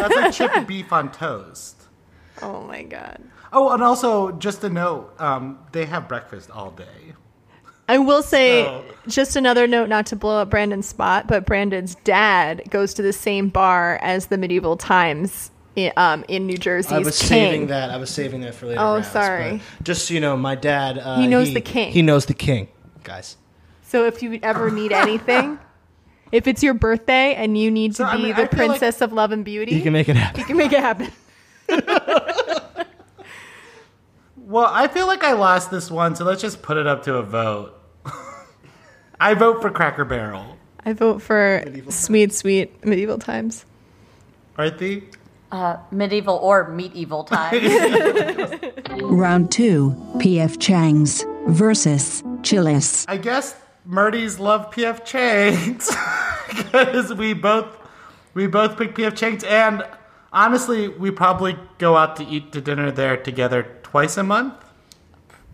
That's 0.00 0.14
like 0.16 0.32
chipped 0.32 0.66
beef 0.66 0.92
on 0.92 1.10
toast. 1.12 1.76
oh 2.42 2.62
my 2.62 2.82
god. 2.82 3.22
Oh, 3.52 3.70
and 3.70 3.82
also 3.82 4.32
just 4.32 4.62
a 4.64 4.68
note: 4.68 5.14
um, 5.20 5.58
they 5.72 5.84
have 5.86 6.08
breakfast 6.08 6.50
all 6.50 6.70
day. 6.70 7.14
I 7.88 7.98
will 7.98 8.22
say, 8.22 8.64
So- 8.64 8.84
just 9.06 9.36
another 9.36 9.66
note, 9.66 9.88
not 9.88 10.06
to 10.06 10.16
blow 10.16 10.38
up 10.42 10.50
Brandon's 10.50 10.86
spot, 10.88 11.26
but 11.26 11.46
Brandon's 11.46 11.94
dad 11.96 12.62
goes 12.70 12.92
to 12.94 13.02
the 13.02 13.12
same 13.12 13.48
bar 13.48 13.98
as 14.02 14.26
the 14.26 14.36
Medieval 14.38 14.76
Times 14.76 15.50
in, 15.86 15.92
um, 15.96 16.24
in 16.28 16.46
New 16.46 16.56
Jersey. 16.58 16.94
I 16.94 16.98
was 16.98 17.18
King. 17.18 17.28
saving 17.28 17.66
that. 17.68 17.90
I 17.90 17.96
was 17.96 18.10
saving 18.10 18.40
that 18.42 18.54
for 18.54 18.66
later. 18.66 18.80
Oh, 18.80 18.94
rounds, 18.94 19.08
sorry. 19.10 19.60
Just 19.82 20.06
so 20.08 20.14
you 20.14 20.20
know, 20.20 20.36
my 20.36 20.54
dad. 20.54 20.98
Uh, 20.98 21.20
He 21.20 21.26
knows 21.26 21.52
the 21.54 21.60
king. 21.60 21.92
He 21.92 22.02
knows 22.02 22.26
the 22.26 22.34
king, 22.34 22.68
guys. 23.04 23.36
So 23.82 24.04
if 24.06 24.22
you 24.22 24.38
ever 24.42 24.70
need 24.70 24.92
anything, 24.92 25.58
if 26.32 26.46
it's 26.46 26.62
your 26.62 26.74
birthday 26.74 27.34
and 27.34 27.56
you 27.56 27.70
need 27.70 27.92
to 27.92 27.96
So, 27.98 28.04
I 28.04 28.16
be 28.16 28.22
mean, 28.24 28.36
the 28.36 28.42
I 28.42 28.46
feel 28.48 28.58
like- 28.68 28.80
princess 28.80 29.00
of 29.00 29.12
love 29.12 29.32
and 29.32 29.44
beauty, 29.44 29.72
He 29.74 29.80
can 29.82 29.92
make 29.92 30.08
it 30.08 30.16
happen. 30.16 30.40
you 30.40 30.46
can 30.46 30.56
make 30.56 30.72
it 30.72 30.80
happen. 30.80 31.10
Well, 34.36 34.70
I 34.72 34.88
feel 34.88 35.06
like 35.06 35.24
I 35.24 35.32
lost 35.34 35.70
this 35.70 35.90
one, 35.90 36.16
so 36.16 36.24
let's 36.24 36.40
just 36.40 36.62
put 36.62 36.78
it 36.78 36.86
up 36.86 37.02
to 37.02 37.16
a 37.16 37.22
vote. 37.22 37.74
I 39.20 39.34
vote 39.34 39.60
for 39.60 39.68
Cracker 39.70 40.06
Barrel. 40.06 40.56
I 40.86 40.94
vote 40.94 41.20
for 41.20 41.62
sweet, 41.90 42.32
sweet 42.32 42.82
medieval 42.82 43.18
times. 43.18 43.66
Right, 44.56 44.76
Thee? 44.78 45.02
Uh, 45.50 45.78
medieval 45.90 46.36
or 46.36 46.68
medieval 46.68 47.24
times. 47.24 47.62
Round 49.02 49.50
2 49.50 49.90
PF 50.18 50.60
Chang's 50.60 51.24
versus 51.46 52.22
Chili's. 52.42 53.06
I 53.08 53.16
guess 53.16 53.56
Murdy's 53.86 54.38
love 54.38 54.70
PF 54.70 55.06
Chang's 55.06 55.90
because 56.48 57.14
we 57.14 57.32
both 57.32 57.78
we 58.34 58.46
both 58.46 58.76
pick 58.76 58.94
PF 58.94 59.16
Chang's, 59.16 59.42
and 59.44 59.82
honestly, 60.32 60.88
we 60.88 61.10
probably 61.10 61.56
go 61.78 61.96
out 61.96 62.16
to 62.16 62.24
eat 62.26 62.52
to 62.52 62.60
dinner 62.60 62.90
there 62.90 63.16
together 63.16 63.74
twice 63.82 64.18
a 64.18 64.22
month. 64.22 64.54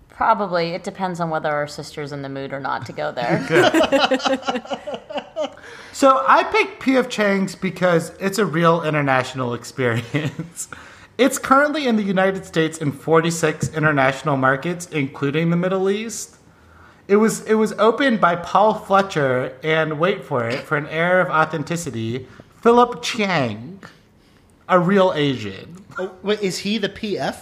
Probably. 0.08 0.70
It 0.70 0.84
depends 0.84 1.20
on 1.20 1.30
whether 1.30 1.50
our 1.50 1.66
sister's 1.66 2.12
in 2.12 2.22
the 2.22 2.28
mood 2.28 2.52
or 2.52 2.60
not 2.60 2.86
to 2.86 2.92
go 2.92 3.10
there. 3.10 3.38
So 5.94 6.24
I 6.26 6.42
picked 6.42 6.82
PF 6.82 7.08
Chang's 7.08 7.54
because 7.54 8.10
it's 8.18 8.38
a 8.38 8.44
real 8.44 8.82
international 8.82 9.54
experience. 9.54 10.68
it's 11.18 11.38
currently 11.38 11.86
in 11.86 11.94
the 11.94 12.02
United 12.02 12.44
States 12.44 12.78
in 12.78 12.90
46 12.90 13.72
international 13.72 14.36
markets, 14.36 14.86
including 14.88 15.50
the 15.50 15.56
Middle 15.56 15.88
East. 15.88 16.38
It 17.06 17.16
was 17.16 17.42
it 17.42 17.54
was 17.54 17.74
opened 17.74 18.20
by 18.20 18.34
Paul 18.34 18.74
Fletcher 18.74 19.56
and 19.62 20.00
wait 20.00 20.24
for 20.24 20.48
it 20.48 20.64
for 20.64 20.76
an 20.76 20.88
air 20.88 21.20
of 21.20 21.30
authenticity, 21.30 22.26
Philip 22.60 23.00
Chang, 23.00 23.80
a 24.68 24.80
real 24.80 25.12
Asian. 25.14 25.84
Oh, 25.96 26.10
wait, 26.24 26.40
is 26.40 26.58
he 26.58 26.76
the 26.76 26.88
PF? 26.88 27.36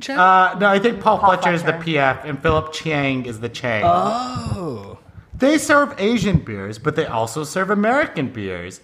Chang? 0.00 0.18
Uh, 0.18 0.58
no, 0.58 0.68
I 0.68 0.78
think 0.78 1.00
Paul, 1.00 1.18
Paul 1.20 1.38
Fletcher, 1.38 1.54
is 1.54 1.62
the 1.62 1.72
PF 1.72 2.24
and 2.24 2.38
Philip 2.42 2.74
Chang 2.74 3.24
is 3.24 3.40
the 3.40 3.48
Chang. 3.48 3.82
oh. 3.82 4.98
They 5.38 5.58
serve 5.58 5.94
Asian 5.98 6.38
beers, 6.38 6.78
but 6.78 6.96
they 6.96 7.04
also 7.04 7.44
serve 7.44 7.68
American 7.68 8.28
beers. 8.28 8.80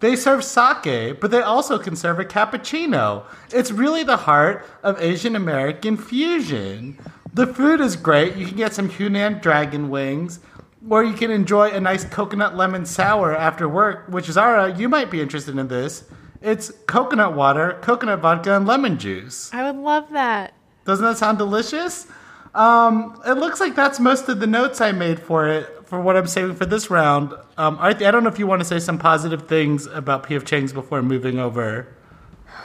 They 0.00 0.16
serve 0.16 0.42
sake, 0.42 1.20
but 1.20 1.30
they 1.30 1.42
also 1.42 1.78
can 1.78 1.94
serve 1.94 2.18
a 2.18 2.24
cappuccino. 2.24 3.24
It's 3.52 3.70
really 3.70 4.02
the 4.02 4.16
heart 4.16 4.64
of 4.82 5.00
Asian 5.02 5.36
American 5.36 5.98
fusion. 5.98 6.98
The 7.34 7.46
food 7.46 7.82
is 7.82 7.96
great. 7.96 8.34
You 8.36 8.46
can 8.46 8.56
get 8.56 8.72
some 8.72 8.88
Hunan 8.88 9.42
dragon 9.42 9.90
wings, 9.90 10.40
or 10.88 11.04
you 11.04 11.12
can 11.12 11.30
enjoy 11.30 11.68
a 11.68 11.80
nice 11.80 12.04
coconut 12.04 12.56
lemon 12.56 12.86
sour 12.86 13.36
after 13.36 13.68
work, 13.68 14.06
which 14.08 14.24
Zara, 14.24 14.74
you 14.74 14.88
might 14.88 15.10
be 15.10 15.20
interested 15.20 15.58
in 15.58 15.68
this. 15.68 16.04
It's 16.40 16.72
coconut 16.86 17.34
water, 17.34 17.78
coconut 17.82 18.20
vodka, 18.20 18.56
and 18.56 18.66
lemon 18.66 18.98
juice. 18.98 19.52
I 19.52 19.70
would 19.70 19.78
love 19.78 20.10
that. 20.12 20.54
Doesn't 20.86 21.04
that 21.04 21.18
sound 21.18 21.36
delicious? 21.36 22.06
Um, 22.54 23.20
it 23.26 23.34
looks 23.34 23.60
like 23.60 23.76
that's 23.76 24.00
most 24.00 24.28
of 24.28 24.40
the 24.40 24.46
notes 24.46 24.80
I 24.80 24.92
made 24.92 25.20
for 25.20 25.48
it, 25.48 25.86
for 25.86 26.00
what 26.00 26.16
I'm 26.16 26.26
saving 26.26 26.56
for 26.56 26.66
this 26.66 26.90
round. 26.90 27.32
Um, 27.56 27.78
Arthi, 27.78 28.06
I 28.06 28.10
don't 28.10 28.24
know 28.24 28.30
if 28.30 28.38
you 28.38 28.46
want 28.46 28.60
to 28.60 28.64
say 28.64 28.78
some 28.78 28.98
positive 28.98 29.46
things 29.46 29.86
about 29.86 30.24
P.F. 30.24 30.44
Chang's 30.44 30.72
before 30.72 31.02
moving 31.02 31.38
over. 31.38 31.88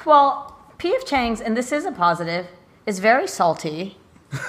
Well, 0.05 0.57
P.F. 0.77 1.05
Chang's, 1.05 1.39
and 1.39 1.55
this 1.55 1.71
is 1.71 1.85
a 1.85 1.91
positive, 1.91 2.47
is 2.85 2.99
very 2.99 3.27
salty, 3.27 3.97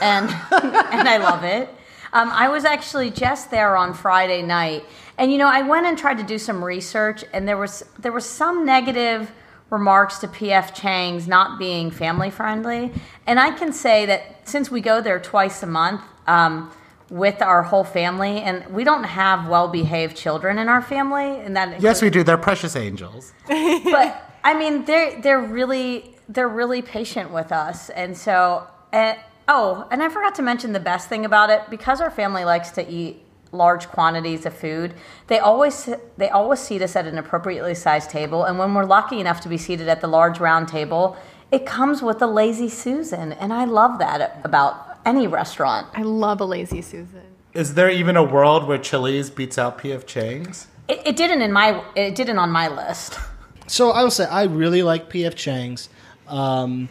and 0.01 0.29
and 0.51 1.09
I 1.09 1.19
love 1.19 1.45
it. 1.45 1.69
Um, 2.13 2.31
I 2.31 2.49
was 2.49 2.65
actually 2.65 3.11
just 3.11 3.51
there 3.51 3.77
on 3.77 3.93
Friday 3.93 4.41
night, 4.41 4.85
and 5.19 5.31
you 5.31 5.39
know, 5.39 5.49
I 5.49 5.63
went 5.63 5.87
and 5.87 5.99
tried 5.99 6.19
to 6.19 6.25
do 6.25 6.39
some 6.39 6.65
research, 6.65 7.25
and 7.33 7.47
there 7.47 7.59
was 7.59 7.85
there 7.99 8.13
was 8.13 8.25
some 8.25 8.65
negative 8.65 9.33
remarks 9.69 10.19
to 10.19 10.29
P.F. 10.29 10.75
Chang's 10.75 11.29
not 11.29 11.59
being 11.59 11.91
family 11.91 12.31
friendly, 12.31 12.93
and 13.27 13.39
I 13.39 13.51
can 13.51 13.73
say 13.73 14.07
that 14.07 14.36
since 14.47 14.71
we 14.71 14.81
go 14.81 15.01
there 15.01 15.21
twice 15.21 15.63
a 15.63 15.67
month. 15.67 16.03
Um, 16.27 16.73
with 17.09 17.41
our 17.41 17.63
whole 17.63 17.85
family, 17.85 18.41
and 18.41 18.67
we 18.75 18.83
don't 18.83 19.05
have 19.05 19.49
well-behaved 19.49 20.17
children 20.17 20.59
in 20.59 20.69
our 20.69 20.83
family, 20.83 21.39
and 21.39 21.57
that 21.57 21.81
Yes, 21.81 22.03
we 22.03 22.11
do. 22.11 22.25
They're 22.25 22.37
precious 22.37 22.75
angels. 22.75 23.33
but 23.47 24.33
I 24.43 24.55
mean, 24.59 24.85
they're 24.85 25.21
they're 25.21 25.41
really 25.41 26.17
they're 26.29 26.49
really 26.49 26.83
patient 26.83 27.31
with 27.31 27.53
us, 27.53 27.91
and 27.91 28.17
so 28.17 28.67
uh, 28.93 29.15
oh, 29.49 29.87
and 29.91 30.03
I 30.03 30.09
forgot 30.09 30.35
to 30.37 30.43
mention 30.43 30.73
the 30.73 30.81
best 30.81 31.09
thing 31.09 31.25
about 31.25 31.51
it 31.51 31.63
because 31.71 32.01
our 32.01 32.11
family 32.11 32.45
likes 32.45 32.71
to 32.73 32.89
eat 32.89 33.23
large 33.53 33.87
quantities 33.89 34.45
of 34.45 34.55
food. 34.55 34.95
They 35.29 35.39
always 35.39 35.89
they 36.17 36.29
always 36.29 36.61
seat 36.61 36.83
us 36.83 36.97
at 36.97 37.07
an 37.07 37.19
appropriately 37.19 37.75
sized 37.75 38.11
table, 38.11 38.45
and 38.45 38.59
when 38.59 38.75
we're 38.75 38.85
lucky 38.85 39.21
enough 39.21 39.41
to 39.43 39.49
be 39.49 39.59
seated 39.59 39.89
at 39.89 40.01
the 40.01 40.09
large 40.09 40.41
round 40.41 40.67
table, 40.67 41.17
it 41.51 41.67
comes 41.67 42.03
with 42.03 42.21
a 42.23 42.27
lazy 42.27 42.69
Susan, 42.69 43.33
and 43.33 43.53
I 43.53 43.65
love 43.65 43.99
that 43.99 44.41
about 44.45 44.99
any 45.05 45.27
restaurant. 45.27 45.87
I 45.95 46.03
love 46.03 46.41
a 46.41 46.45
lazy 46.45 46.83
Susan. 46.83 47.23
Is 47.55 47.75
there 47.75 47.89
even 47.89 48.17
a 48.17 48.25
world 48.25 48.67
where 48.67 48.79
Chili's 48.79 49.31
beats 49.31 49.57
out 49.57 49.79
P.F. 49.79 50.05
Chang's? 50.07 50.67
It, 50.89 51.01
it 51.07 51.17
didn't 51.17 51.43
in 51.43 51.53
my 51.53 51.83
it 51.95 52.15
didn't 52.15 52.39
on 52.39 52.51
my 52.51 52.69
list. 52.69 53.19
So 53.67 53.91
I 53.91 54.03
will 54.03 54.11
say 54.11 54.27
I 54.27 54.45
really 54.45 54.83
like 54.83 55.11
PF 55.11 55.35
Chang's. 55.35 55.89
Um, 56.29 56.89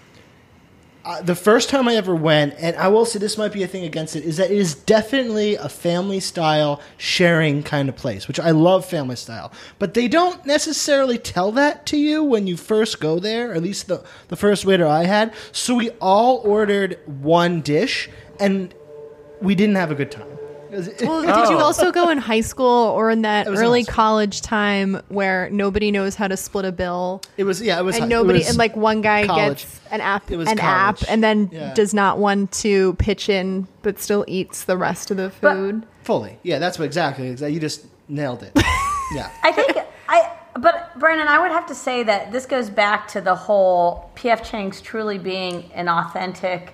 uh, 1.06 1.22
the 1.22 1.36
first 1.36 1.70
time 1.70 1.88
I 1.88 1.96
ever 1.96 2.16
went, 2.16 2.56
and 2.58 2.76
I 2.78 2.88
will 2.88 3.06
say 3.06 3.20
this 3.20 3.38
might 3.38 3.54
be 3.54 3.62
a 3.62 3.68
thing 3.68 3.84
against 3.84 4.16
it, 4.16 4.24
is 4.24 4.38
that 4.38 4.50
it 4.50 4.58
is 4.58 4.74
definitely 4.74 5.54
a 5.56 5.70
family 5.70 6.20
style 6.20 6.82
sharing 6.98 7.62
kind 7.62 7.90
of 7.90 7.96
place, 7.96 8.28
which 8.28 8.40
I 8.40 8.50
love 8.50 8.86
family 8.86 9.16
style. 9.16 9.52
But 9.78 9.94
they 9.94 10.08
don't 10.08 10.44
necessarily 10.48 11.20
tell 11.20 11.52
that 11.52 11.86
to 11.88 11.98
you 11.98 12.24
when 12.24 12.48
you 12.48 12.58
first 12.58 13.00
go 13.00 13.20
there, 13.20 13.54
at 13.54 13.62
least 13.62 13.88
the, 13.88 14.04
the 14.30 14.36
first 14.36 14.66
waiter 14.66 14.88
I 14.88 15.04
had. 15.04 15.32
So 15.52 15.76
we 15.76 15.92
all 16.02 16.38
ordered 16.38 17.00
one 17.06 17.62
dish, 17.62 18.10
and 18.40 18.74
we 19.42 19.54
didn't 19.54 19.76
have 19.76 19.92
a 19.92 19.96
good 19.96 20.10
time. 20.10 20.35
Well, 20.76 21.22
did 21.22 21.50
you 21.50 21.58
oh. 21.58 21.64
also 21.64 21.92
go 21.92 22.10
in 22.10 22.18
high 22.18 22.42
school 22.42 22.66
or 22.90 23.10
in 23.10 23.22
that 23.24 23.48
It 23.48 23.50
was 23.50 23.60
in 23.60 23.66
early 23.66 23.80
high 23.82 23.84
school. 23.84 23.94
college 23.96 24.42
time 24.42 25.02
where 25.10 25.50
nobody 25.52 25.92
knows 25.92 26.16
how 26.16 26.28
to 26.28 26.38
split 26.38 26.66
a 26.66 26.72
bill? 26.72 27.22
It 27.38 27.44
was, 27.46 27.62
yeah, 27.62 27.80
it 27.80 27.84
was. 27.84 27.96
and 27.96 28.06
it 28.06 28.08
nobody 28.08 28.40
was 28.40 28.50
and 28.50 28.58
like 28.58 28.76
one 28.76 29.02
guy 29.02 29.26
college. 29.26 29.60
gets 29.64 29.82
an 29.92 30.02
app 30.02 30.30
It 30.32 30.38
was 30.38 30.50
an 30.50 30.58
college. 30.58 31.04
app 31.04 31.10
and 31.10 31.24
then 31.24 31.50
Yeah. 31.52 31.74
does 31.74 31.94
not 31.94 32.18
want 32.18 32.52
to 32.54 32.94
pitch 32.96 33.30
in 33.30 33.68
but 33.82 34.00
still 34.00 34.26
eats 34.28 34.64
the 34.66 34.78
rest 34.78 35.12
of 35.12 35.18
the 35.18 35.32
But- 35.42 35.54
food 35.54 35.86
Fully. 36.04 36.38
Yeah, 36.44 36.60
that's 36.60 36.78
what 36.78 36.86
exactly. 36.86 37.28
exactly 37.30 37.54
you 37.56 37.60
just 37.60 37.86
nailed 38.08 38.44
it. 38.44 38.52
yeah. 39.16 39.32
I 39.44 39.52
think 39.52 39.76
I, 40.08 40.32
but 40.60 40.98
Brandon, 41.00 41.28
I 41.28 41.40
would 41.40 41.50
have 41.52 41.66
to 41.68 41.76
say 41.76 42.04
that 42.04 42.32
this 42.32 42.46
goes 42.46 42.70
back 42.70 43.08
to 43.10 43.22
the 43.22 43.34
whole 43.36 44.12
PF 44.16 44.44
Chang's 44.44 44.82
truly 44.82 45.18
being 45.18 45.72
an 45.74 45.90
authentic 45.90 46.74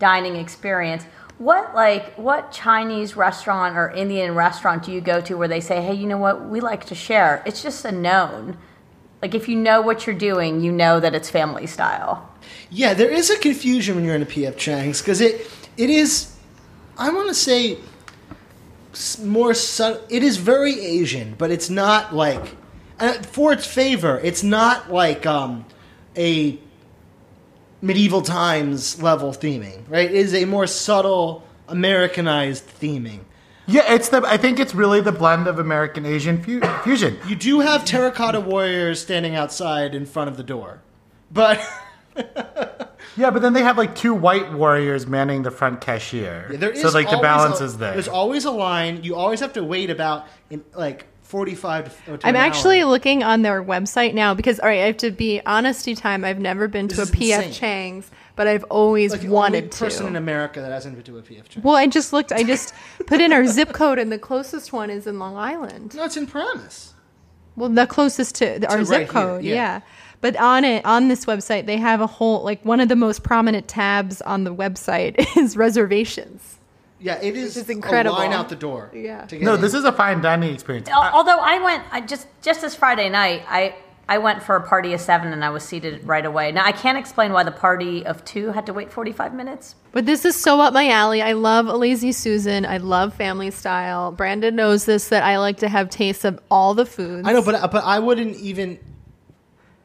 dining 0.00 0.34
experience. 0.36 1.04
What 1.38 1.74
like 1.74 2.14
what 2.14 2.52
Chinese 2.52 3.16
restaurant 3.16 3.76
or 3.76 3.90
Indian 3.90 4.34
restaurant 4.34 4.84
do 4.84 4.92
you 4.92 5.00
go 5.00 5.20
to 5.22 5.36
where 5.36 5.48
they 5.48 5.60
say, 5.60 5.82
"Hey, 5.82 5.94
you 5.94 6.06
know 6.06 6.18
what? 6.18 6.48
We 6.48 6.60
like 6.60 6.84
to 6.86 6.94
share." 6.94 7.42
It's 7.46 7.62
just 7.62 7.84
a 7.84 7.92
known. 7.92 8.56
Like 9.20 9.34
if 9.34 9.48
you 9.48 9.56
know 9.56 9.80
what 9.80 10.06
you're 10.06 10.16
doing, 10.16 10.60
you 10.60 10.72
know 10.72 11.00
that 11.00 11.14
it's 11.14 11.30
family 11.30 11.66
style. 11.66 12.28
Yeah, 12.70 12.94
there 12.94 13.10
is 13.10 13.30
a 13.30 13.38
confusion 13.38 13.94
when 13.96 14.04
you're 14.04 14.16
in 14.16 14.22
a 14.22 14.26
PF 14.26 14.56
Chang's 14.56 15.00
because 15.00 15.20
it 15.20 15.50
it 15.76 15.90
is. 15.90 16.34
I 16.98 17.10
want 17.10 17.28
to 17.28 17.34
say 17.34 17.78
more. 19.22 19.54
Su- 19.54 20.00
it 20.08 20.22
is 20.22 20.36
very 20.36 20.80
Asian, 20.80 21.34
but 21.38 21.50
it's 21.50 21.70
not 21.70 22.14
like. 22.14 22.56
Uh, 23.00 23.14
for 23.14 23.52
its 23.52 23.66
favor, 23.66 24.20
it's 24.22 24.44
not 24.44 24.92
like 24.92 25.26
um, 25.26 25.64
a 26.16 26.58
medieval 27.82 28.22
times 28.22 29.02
level 29.02 29.32
theming, 29.32 29.82
right? 29.88 30.08
It 30.10 30.16
is 30.16 30.34
a 30.34 30.46
more 30.46 30.66
subtle 30.66 31.44
Americanized 31.68 32.66
theming. 32.80 33.20
Yeah, 33.66 33.92
it's 33.92 34.08
the. 34.08 34.22
I 34.26 34.36
think 34.38 34.58
it's 34.58 34.74
really 34.74 35.00
the 35.00 35.12
blend 35.12 35.46
of 35.46 35.58
American 35.58 36.06
Asian 36.06 36.42
fu- 36.42 36.60
fusion. 36.82 37.18
You 37.28 37.36
do 37.36 37.60
have 37.60 37.84
terracotta 37.84 38.40
warriors 38.40 39.00
standing 39.00 39.34
outside 39.36 39.94
in 39.94 40.04
front 40.06 40.30
of 40.30 40.36
the 40.36 40.42
door, 40.42 40.80
but 41.30 41.60
Yeah, 43.16 43.30
but 43.30 43.42
then 43.42 43.52
they 43.52 43.62
have 43.62 43.76
like 43.78 43.94
two 43.94 44.14
white 44.14 44.52
warriors 44.52 45.06
manning 45.06 45.42
the 45.42 45.50
front 45.50 45.80
cashier. 45.80 46.48
Yeah, 46.50 46.56
there 46.58 46.70
is 46.70 46.82
so 46.82 46.88
like 46.90 47.10
the 47.10 47.18
balance 47.18 47.60
a- 47.60 47.64
is 47.64 47.78
there. 47.78 47.92
There's 47.92 48.08
always 48.08 48.44
a 48.44 48.50
line. 48.50 49.04
You 49.04 49.16
always 49.16 49.40
have 49.40 49.52
to 49.54 49.62
wait 49.64 49.90
about 49.90 50.26
in 50.50 50.64
like 50.74 51.06
45 51.32 52.04
to, 52.04 52.18
to 52.18 52.26
i'm 52.28 52.36
actually 52.36 52.82
hour. 52.82 52.90
looking 52.90 53.22
on 53.22 53.40
their 53.40 53.64
website 53.64 54.12
now 54.12 54.34
because 54.34 54.60
all 54.60 54.68
right 54.68 54.80
i 54.80 54.86
have 54.86 54.98
to 54.98 55.10
be 55.10 55.40
honesty 55.46 55.94
time 55.94 56.26
i've 56.26 56.38
never 56.38 56.68
been 56.68 56.88
to 56.88 57.00
a 57.00 57.06
pf 57.06 57.50
chang's 57.54 58.10
but 58.36 58.46
i've 58.46 58.64
always 58.64 59.12
like 59.12 59.24
wanted 59.24 59.64
only 59.64 59.68
person 59.70 60.06
in 60.08 60.12
to 60.12 60.18
America 60.18 60.60
that 60.60 60.70
hasn't 60.70 60.94
been 60.94 61.04
to 61.04 61.16
a 61.16 61.22
PF 61.22 61.48
Chang's. 61.48 61.64
well 61.64 61.74
i 61.74 61.86
just 61.86 62.12
looked 62.12 62.32
i 62.32 62.42
just 62.42 62.74
put 63.06 63.22
in 63.22 63.32
our 63.32 63.46
zip 63.46 63.72
code 63.72 63.98
and 63.98 64.12
the 64.12 64.18
closest 64.18 64.74
one 64.74 64.90
is 64.90 65.06
in 65.06 65.18
long 65.18 65.38
island 65.38 65.94
No, 65.94 66.04
it's 66.04 66.18
in 66.18 66.26
Promise. 66.26 66.92
Well, 67.56 67.68
the 67.68 67.86
closest 67.86 68.36
to 68.36 68.66
our 68.68 68.78
right 68.78 68.86
zip 68.86 68.98
here, 68.98 69.06
code, 69.06 69.44
yeah. 69.44 69.54
yeah. 69.54 69.80
But 70.20 70.36
on 70.36 70.64
it, 70.64 70.84
on 70.86 71.08
this 71.08 71.26
website, 71.26 71.66
they 71.66 71.76
have 71.76 72.00
a 72.00 72.06
whole 72.06 72.42
like 72.42 72.64
one 72.64 72.80
of 72.80 72.88
the 72.88 72.96
most 72.96 73.22
prominent 73.22 73.68
tabs 73.68 74.22
on 74.22 74.44
the 74.44 74.54
website 74.54 75.16
is 75.36 75.56
reservations. 75.56 76.58
Yeah, 77.02 77.18
it 77.20 77.36
is, 77.36 77.56
is 77.56 77.68
incredible. 77.68 78.16
a 78.16 78.18
line 78.18 78.32
out 78.32 78.48
the 78.48 78.56
door. 78.56 78.90
Yeah. 78.94 79.26
to 79.26 79.36
get 79.36 79.44
no, 79.44 79.54
in. 79.54 79.60
this 79.60 79.74
is 79.74 79.84
a 79.84 79.92
fine 79.92 80.20
dining 80.20 80.54
experience. 80.54 80.88
Although 80.88 81.38
I 81.38 81.58
went, 81.58 81.84
I 81.90 82.00
just 82.00 82.28
just 82.42 82.60
this 82.60 82.76
Friday 82.76 83.08
night, 83.08 83.42
I 83.48 83.74
I 84.08 84.18
went 84.18 84.42
for 84.42 84.56
a 84.56 84.66
party 84.66 84.92
of 84.92 85.00
seven 85.00 85.32
and 85.32 85.44
I 85.44 85.50
was 85.50 85.64
seated 85.64 86.06
right 86.06 86.24
away. 86.24 86.52
Now 86.52 86.64
I 86.64 86.72
can't 86.72 86.96
explain 86.96 87.32
why 87.32 87.42
the 87.42 87.50
party 87.50 88.06
of 88.06 88.24
two 88.24 88.52
had 88.52 88.66
to 88.66 88.72
wait 88.72 88.92
forty 88.92 89.10
five 89.10 89.34
minutes. 89.34 89.74
But 89.90 90.06
this 90.06 90.24
is 90.24 90.36
so 90.36 90.60
up 90.60 90.72
my 90.72 90.88
alley. 90.88 91.22
I 91.22 91.32
love 91.32 91.66
a 91.66 91.76
lazy 91.76 92.12
Susan. 92.12 92.64
I 92.64 92.76
love 92.76 93.14
family 93.14 93.50
style. 93.50 94.12
Brandon 94.12 94.54
knows 94.54 94.84
this 94.84 95.08
that 95.08 95.24
I 95.24 95.38
like 95.38 95.58
to 95.58 95.68
have 95.68 95.90
tastes 95.90 96.24
of 96.24 96.38
all 96.50 96.74
the 96.74 96.86
foods. 96.86 97.26
I 97.26 97.32
know, 97.32 97.42
but 97.42 97.72
but 97.72 97.84
I 97.84 97.98
wouldn't 97.98 98.36
even. 98.36 98.78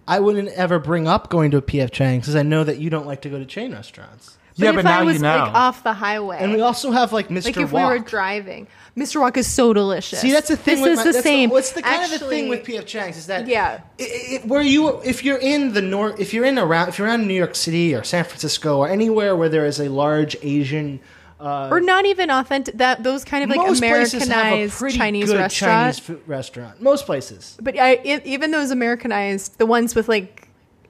I 0.09 0.21
wouldn't 0.21 0.47
ever 0.49 0.79
bring 0.79 1.05
up 1.05 1.29
going 1.29 1.51
to 1.51 1.57
a 1.57 1.61
PF 1.61 1.91
Chang's 1.91 2.23
because 2.23 2.37
I 2.37 2.41
know 2.41 2.63
that 2.63 2.77
you 2.77 2.89
don't 2.89 3.05
like 3.05 3.23
to 3.23 3.29
go 3.29 3.39
to 3.39 3.45
chain 3.45 3.73
restaurants. 3.73 4.37
Yeah, 4.59 4.69
if 4.69 4.75
but 4.75 4.85
I 4.85 4.89
now 4.89 4.99
you 5.01 5.05
was 5.07 5.21
know. 5.21 5.29
like 5.37 5.53
off 5.53 5.83
the 5.83 5.93
highway, 5.93 6.37
And 6.41 6.51
we 6.53 6.61
also 6.61 6.91
have 6.91 7.13
like 7.13 7.29
Mr. 7.29 7.45
like 7.45 7.57
if 7.57 7.71
Walk. 7.71 7.91
we 7.91 7.99
were 7.99 8.03
driving, 8.03 8.67
Mr. 8.97 9.21
Walk 9.21 9.37
is 9.37 9.45
so 9.47 9.73
delicious. 9.73 10.19
See, 10.19 10.31
that's 10.31 10.47
the 10.47 10.57
thing. 10.57 10.77
This 10.83 10.97
with 10.97 10.99
is 10.99 11.05
my, 11.05 11.11
the 11.11 11.21
same. 11.21 11.49
what's 11.51 11.71
the 11.73 11.83
kind 11.83 12.03
of 12.11 12.19
the 12.19 12.25
thing 12.25 12.49
with 12.49 12.63
PF 12.65 12.85
Chang's 12.87 13.17
is 13.17 13.27
that 13.27 13.47
Yeah. 13.47 13.81
i 13.99 14.03
i 14.43 14.47
where 14.47 14.61
you 14.61 14.99
if 15.03 15.23
you're 15.23 15.37
in 15.37 15.73
the 15.73 15.81
north, 15.81 16.19
if 16.19 16.33
you're 16.33 16.45
in 16.45 16.57
around, 16.57 16.89
if 16.89 16.97
you're 16.97 17.07
around 17.07 17.27
New 17.27 17.33
York 17.35 17.55
City 17.55 17.93
or 17.93 18.03
San 18.03 18.23
Francisco 18.23 18.79
or 18.79 18.89
anywhere 18.89 19.35
where 19.35 19.49
there 19.49 19.65
is 19.65 19.79
a 19.79 19.89
large 19.89 20.35
Asian. 20.41 20.99
Uh, 21.39 21.69
or 21.69 21.79
not 21.79 22.07
even 22.07 22.31
authentic. 22.31 22.75
That 22.79 23.03
those 23.03 23.23
kind 23.23 23.43
of 23.43 23.51
like 23.51 23.59
most 23.59 23.79
places 23.79 24.13
have 24.13 24.29
a 24.29 24.33
Americanized 24.33 24.73
pretty 24.79 24.97
Chinese 24.97 25.25
good 25.27 25.37
restaurant. 25.37 25.71
Chinese 25.71 25.99
food 25.99 26.21
restaurant. 26.25 26.81
Most 26.81 27.05
places. 27.05 27.55
But 27.61 27.77
I, 27.77 27.99
e- 28.03 28.21
even 28.25 28.49
those 28.49 28.71
Americanized, 28.71 29.59
the 29.59 29.67
ones 29.67 29.93
with 29.93 30.09
like 30.09 30.46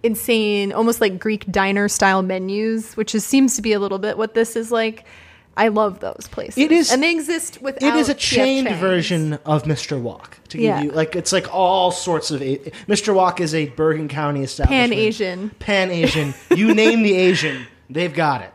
insane, 0.07 0.71
almost 0.73 0.99
like 1.01 1.19
Greek 1.19 1.45
diner 1.51 1.87
style 1.87 2.23
menus, 2.23 2.95
which 2.97 3.13
is, 3.13 3.23
seems 3.25 3.55
to 3.57 3.61
be 3.61 3.73
a 3.73 3.79
little 3.79 3.99
bit 3.99 4.17
what 4.17 4.33
this 4.33 4.55
is 4.55 4.71
like. 4.71 5.05
I 5.55 5.69
love 5.69 5.99
those 6.01 6.27
places. 6.31 6.57
It 6.59 6.71
is- 6.71 6.91
and 6.91 7.01
they 7.01 7.11
exist 7.11 7.61
without. 7.63 7.95
It 7.95 7.99
is 7.99 8.09
a 8.09 8.13
chained 8.13 8.69
version 8.77 9.33
of 9.45 9.63
Mr. 9.63 9.99
Walk. 9.99 10.37
To 10.49 10.57
give 10.57 10.63
Yeah. 10.65 10.81
you 10.83 10.91
like, 10.91 11.15
it's 11.15 11.31
like 11.33 11.53
all 11.53 11.91
sorts 11.91 12.29
of. 12.31 12.41
Mr. 12.41 13.13
Walk 13.13 13.41
is 13.41 13.53
a 13.55 13.65
Bergen 13.69 14.07
County 14.07 14.43
establishment. 14.43 14.91
Pan 14.91 14.97
Asian. 14.99 15.49
Pan 15.59 15.91
Asian. 15.91 16.33
you 16.55 16.73
name 16.83 17.01
the 17.03 17.13
Asian, 17.15 17.65
they've 17.89 18.13
got 18.13 18.41
it. 18.41 18.51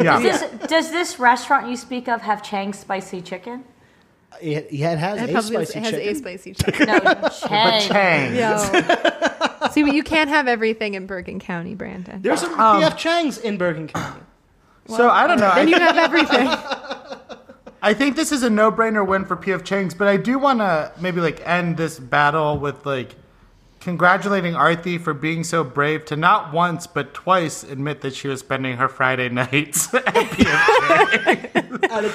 Yeah. 0.00 0.20
Does, 0.20 0.42
does 0.68 0.90
this 0.92 1.18
restaurant 1.18 1.68
you 1.68 1.76
speak 1.76 2.08
of 2.08 2.20
have 2.22 2.42
Chang's 2.42 2.78
spicy 2.78 3.20
chicken? 3.20 3.64
It, 4.40 4.68
it 4.70 4.98
has 4.98 5.20
It 5.20 5.30
a 5.30 5.32
probably 5.32 5.64
spicy 5.64 5.78
has 5.80 5.90
chicken. 5.90 6.08
a 6.08 6.14
spicy 6.14 6.54
chicken. 6.54 6.86
No, 6.86 6.98
Chang. 7.48 7.88
Chang. 7.88 8.34
Yo. 8.34 9.68
See, 9.70 9.82
but 9.82 9.94
you 9.94 10.02
can't 10.02 10.28
have 10.30 10.46
everything 10.48 10.94
in 10.94 11.06
Bergen 11.06 11.40
County, 11.40 11.74
Brandon. 11.74 12.22
There's 12.22 12.40
some 12.40 12.52
oh. 12.52 12.80
PF 12.80 12.96
Chang's 12.96 13.38
in 13.38 13.56
Bergen 13.56 13.88
County. 13.88 14.20
So 14.86 15.08
I 15.08 15.26
don't 15.26 15.40
know. 15.40 15.54
then 15.54 15.68
you 15.68 15.78
have 15.78 15.96
everything. 15.96 16.48
I 17.82 17.92
think 17.92 18.16
this 18.16 18.32
is 18.32 18.42
a 18.42 18.50
no-brainer 18.50 19.06
win 19.06 19.24
for 19.24 19.36
PF 19.36 19.64
Chang's, 19.64 19.94
but 19.94 20.08
I 20.08 20.16
do 20.16 20.38
want 20.38 20.60
to 20.60 20.92
maybe 21.00 21.20
like 21.20 21.46
end 21.46 21.76
this 21.76 21.98
battle 21.98 22.58
with 22.58 22.86
like 22.86 23.14
congratulating 23.84 24.54
Arthi 24.54 25.00
for 25.00 25.14
being 25.14 25.44
so 25.44 25.62
brave 25.62 26.04
to 26.06 26.16
not 26.16 26.52
once 26.52 26.86
but 26.86 27.14
twice 27.14 27.62
admit 27.62 28.00
that 28.00 28.14
she 28.14 28.26
was 28.26 28.40
spending 28.40 28.76
her 28.78 28.88
Friday 28.88 29.28
nights 29.28 29.92
at 29.94 30.04
PF 30.04 31.12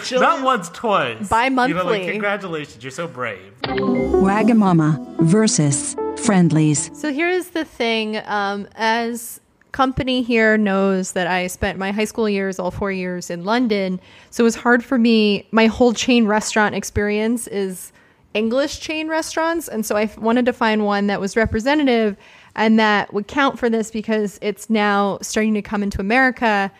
Chang's. 0.03 0.13
Out 0.13 0.19
not 0.19 0.43
once, 0.43 0.69
twice. 0.69 1.09
You 1.09 1.15
know, 1.15 1.19
like 1.21 1.29
Bi-monthly. 1.29 2.05
congratulations, 2.07 2.83
you're 2.83 2.91
so 2.91 3.07
brave. 3.07 3.53
Wagamama 3.63 5.19
versus 5.21 5.95
Friendly's. 6.17 6.89
So 6.99 7.13
here's 7.13 7.49
the 7.49 7.63
thing. 7.63 8.17
Um, 8.25 8.67
as 8.75 9.39
company 9.71 10.23
here 10.23 10.57
knows 10.57 11.11
that 11.13 11.27
I 11.27 11.47
spent 11.47 11.77
my 11.77 11.91
high 11.91 12.05
school 12.05 12.27
years, 12.27 12.59
all 12.59 12.71
four 12.71 12.91
years 12.91 13.29
in 13.29 13.45
London. 13.45 13.99
So 14.31 14.43
it 14.43 14.45
was 14.45 14.55
hard 14.55 14.83
for 14.83 14.97
me. 14.97 15.47
My 15.51 15.67
whole 15.67 15.93
chain 15.93 16.25
restaurant 16.25 16.73
experience 16.75 17.47
is 17.47 17.91
English 18.33 18.79
chain 18.79 19.07
restaurants. 19.07 19.67
And 19.67 19.85
so 19.85 19.95
I 19.95 20.03
f- 20.03 20.17
wanted 20.17 20.45
to 20.45 20.53
find 20.53 20.85
one 20.85 21.07
that 21.07 21.19
was 21.19 21.35
representative 21.35 22.15
and 22.55 22.79
that 22.79 23.13
would 23.13 23.27
count 23.27 23.57
for 23.57 23.69
this 23.69 23.91
because 23.91 24.39
it's 24.41 24.69
now 24.69 25.17
starting 25.21 25.53
to 25.55 25.61
come 25.61 25.83
into 25.83 25.99
America. 25.99 26.71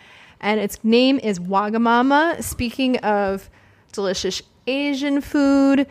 And 0.41 0.59
its 0.59 0.83
name 0.83 1.19
is 1.19 1.39
Wagamama. 1.39 2.43
Speaking 2.43 2.97
of 2.97 3.49
delicious 3.91 4.41
Asian 4.67 5.21
food, 5.21 5.87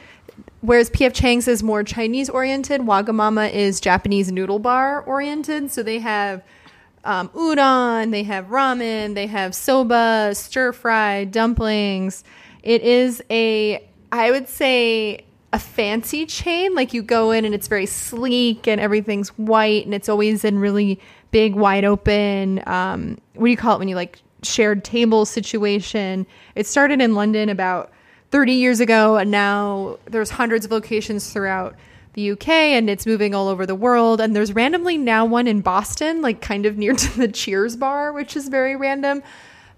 whereas 0.60 0.90
PF 0.90 1.12
Chang's 1.14 1.48
is 1.48 1.62
more 1.62 1.82
Chinese 1.82 2.30
oriented, 2.30 2.82
Wagamama 2.82 3.52
is 3.52 3.80
Japanese 3.80 4.30
noodle 4.30 4.58
bar 4.58 5.02
oriented. 5.02 5.70
So 5.70 5.82
they 5.82 5.98
have 5.98 6.42
um, 7.04 7.28
udon, 7.30 8.10
they 8.10 8.22
have 8.24 8.46
ramen, 8.46 9.14
they 9.14 9.26
have 9.26 9.54
soba, 9.54 10.34
stir 10.34 10.72
fry, 10.72 11.24
dumplings. 11.24 12.24
It 12.62 12.82
is 12.82 13.22
a, 13.30 13.88
I 14.12 14.30
would 14.30 14.48
say, 14.48 15.24
a 15.52 15.58
fancy 15.58 16.26
chain. 16.26 16.74
Like 16.74 16.92
you 16.92 17.02
go 17.02 17.30
in 17.30 17.44
and 17.44 17.54
it's 17.54 17.68
very 17.68 17.86
sleek 17.86 18.68
and 18.68 18.80
everything's 18.80 19.30
white 19.30 19.84
and 19.84 19.94
it's 19.94 20.08
always 20.08 20.44
in 20.44 20.58
really 20.58 21.00
big, 21.30 21.54
wide 21.54 21.84
open. 21.84 22.62
Um, 22.66 23.18
what 23.34 23.46
do 23.46 23.50
you 23.50 23.56
call 23.56 23.76
it 23.76 23.78
when 23.78 23.88
you 23.88 23.96
like 23.96 24.20
shared 24.42 24.84
table 24.84 25.24
situation? 25.24 26.26
It 26.54 26.66
started 26.66 27.00
in 27.00 27.14
London 27.14 27.48
about 27.48 27.92
30 28.30 28.52
years 28.52 28.80
ago 28.80 29.16
and 29.16 29.30
now 29.30 29.98
there's 30.06 30.30
hundreds 30.30 30.66
of 30.66 30.70
locations 30.70 31.32
throughout 31.32 31.74
the 32.12 32.32
UK 32.32 32.48
and 32.48 32.90
it's 32.90 33.06
moving 33.06 33.34
all 33.34 33.48
over 33.48 33.64
the 33.64 33.74
world 33.74 34.20
and 34.20 34.34
there's 34.34 34.52
randomly 34.52 34.98
now 34.98 35.24
one 35.24 35.46
in 35.46 35.60
Boston 35.60 36.20
like 36.20 36.40
kind 36.40 36.66
of 36.66 36.76
near 36.76 36.92
to 36.94 37.18
the 37.18 37.28
Cheers 37.28 37.76
bar 37.76 38.12
which 38.12 38.36
is 38.36 38.48
very 38.48 38.76
random 38.76 39.22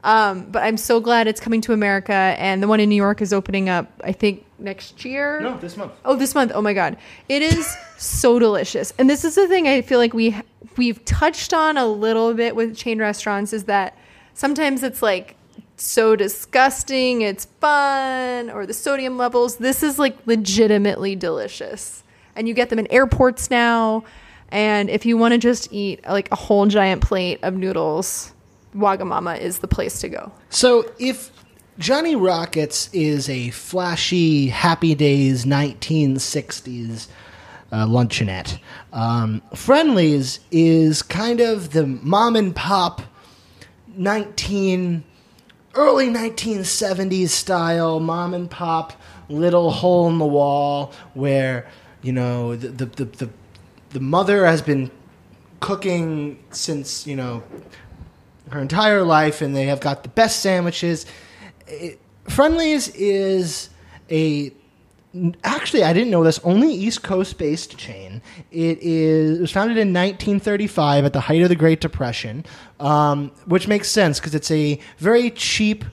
um, 0.02 0.50
but 0.50 0.62
I'm 0.62 0.76
so 0.76 1.00
glad 1.00 1.26
it's 1.26 1.40
coming 1.40 1.60
to 1.62 1.72
America 1.72 2.12
and 2.12 2.62
the 2.62 2.68
one 2.68 2.80
in 2.80 2.88
New 2.88 2.96
York 2.96 3.20
is 3.20 3.32
opening 3.32 3.68
up 3.68 3.90
I 4.02 4.12
think 4.12 4.44
next 4.58 5.04
year 5.04 5.40
No, 5.40 5.58
this 5.58 5.76
month. 5.76 5.92
Oh, 6.04 6.16
this 6.16 6.34
month. 6.34 6.52
Oh 6.54 6.62
my 6.62 6.72
god. 6.72 6.96
It 7.28 7.42
is 7.42 7.76
so 7.98 8.38
delicious. 8.38 8.92
And 8.98 9.08
this 9.08 9.24
is 9.24 9.34
the 9.34 9.48
thing 9.48 9.68
I 9.68 9.82
feel 9.82 9.98
like 9.98 10.14
we 10.14 10.36
we've 10.76 11.04
touched 11.04 11.52
on 11.52 11.76
a 11.76 11.86
little 11.86 12.34
bit 12.34 12.56
with 12.56 12.76
chain 12.76 12.98
restaurants 12.98 13.52
is 13.52 13.64
that 13.64 13.96
sometimes 14.34 14.82
it's 14.82 15.02
like 15.02 15.36
so 15.76 16.14
disgusting, 16.14 17.22
it's 17.22 17.46
fun 17.60 18.50
or 18.50 18.66
the 18.66 18.74
sodium 18.74 19.16
levels. 19.16 19.56
This 19.56 19.82
is 19.82 19.98
like 19.98 20.16
legitimately 20.26 21.16
delicious. 21.16 22.04
And 22.36 22.46
you 22.46 22.54
get 22.54 22.70
them 22.70 22.78
in 22.78 22.86
airports 22.92 23.50
now. 23.50 24.04
And 24.50 24.90
if 24.90 25.06
you 25.06 25.16
want 25.16 25.32
to 25.32 25.38
just 25.38 25.72
eat 25.72 26.06
like 26.06 26.30
a 26.32 26.36
whole 26.36 26.66
giant 26.66 27.02
plate 27.02 27.40
of 27.42 27.54
noodles, 27.54 28.32
Wagamama 28.74 29.38
is 29.40 29.58
the 29.58 29.68
place 29.68 30.00
to 30.00 30.08
go. 30.08 30.32
So 30.48 30.90
if 30.98 31.30
Johnny 31.78 32.14
Rockets 32.14 32.90
is 32.92 33.28
a 33.28 33.50
flashy 33.50 34.48
Happy 34.48 34.94
Days 34.94 35.44
1960s 35.44 37.08
uh, 37.72 37.86
luncheonette, 37.86 38.58
um, 38.92 39.42
Friendly's 39.54 40.40
is 40.50 41.02
kind 41.02 41.40
of 41.40 41.72
the 41.72 41.86
mom 41.86 42.36
and 42.36 42.54
pop 42.54 43.02
19 43.96 45.04
early 45.74 46.08
1970s 46.08 47.28
style 47.28 48.00
mom 48.00 48.34
and 48.34 48.50
pop 48.50 48.92
little 49.28 49.70
hole 49.70 50.08
in 50.08 50.18
the 50.18 50.26
wall 50.26 50.92
where 51.14 51.68
you 52.02 52.12
know 52.12 52.56
the 52.56 52.68
the 52.68 52.86
the, 52.86 53.04
the, 53.04 53.30
the 53.90 54.00
mother 54.00 54.46
has 54.46 54.62
been 54.62 54.90
cooking 55.60 56.42
since 56.50 57.06
you 57.06 57.14
know 57.14 57.42
her 58.50 58.60
entire 58.60 59.02
life, 59.02 59.42
and 59.42 59.54
they 59.54 59.66
have 59.66 59.80
got 59.80 60.02
the 60.02 60.08
best 60.08 60.40
sandwiches. 60.40 61.06
It, 61.66 62.00
Friendly's 62.28 62.88
is 62.88 63.70
a 64.10 64.52
actually 65.42 65.82
I 65.82 65.92
didn't 65.92 66.10
know 66.10 66.22
this 66.22 66.38
only 66.44 66.72
East 66.72 67.02
Coast 67.02 67.38
based 67.38 67.76
chain. 67.76 68.22
It 68.50 68.78
is 68.80 69.38
it 69.38 69.40
was 69.40 69.50
founded 69.50 69.76
in 69.76 69.88
1935 69.88 71.04
at 71.04 71.12
the 71.12 71.20
height 71.20 71.42
of 71.42 71.48
the 71.48 71.56
Great 71.56 71.80
Depression, 71.80 72.44
um, 72.78 73.32
which 73.46 73.66
makes 73.66 73.90
sense 73.90 74.20
because 74.20 74.34
it's 74.34 74.50
a 74.50 74.78
very 74.98 75.30
cheap. 75.30 75.84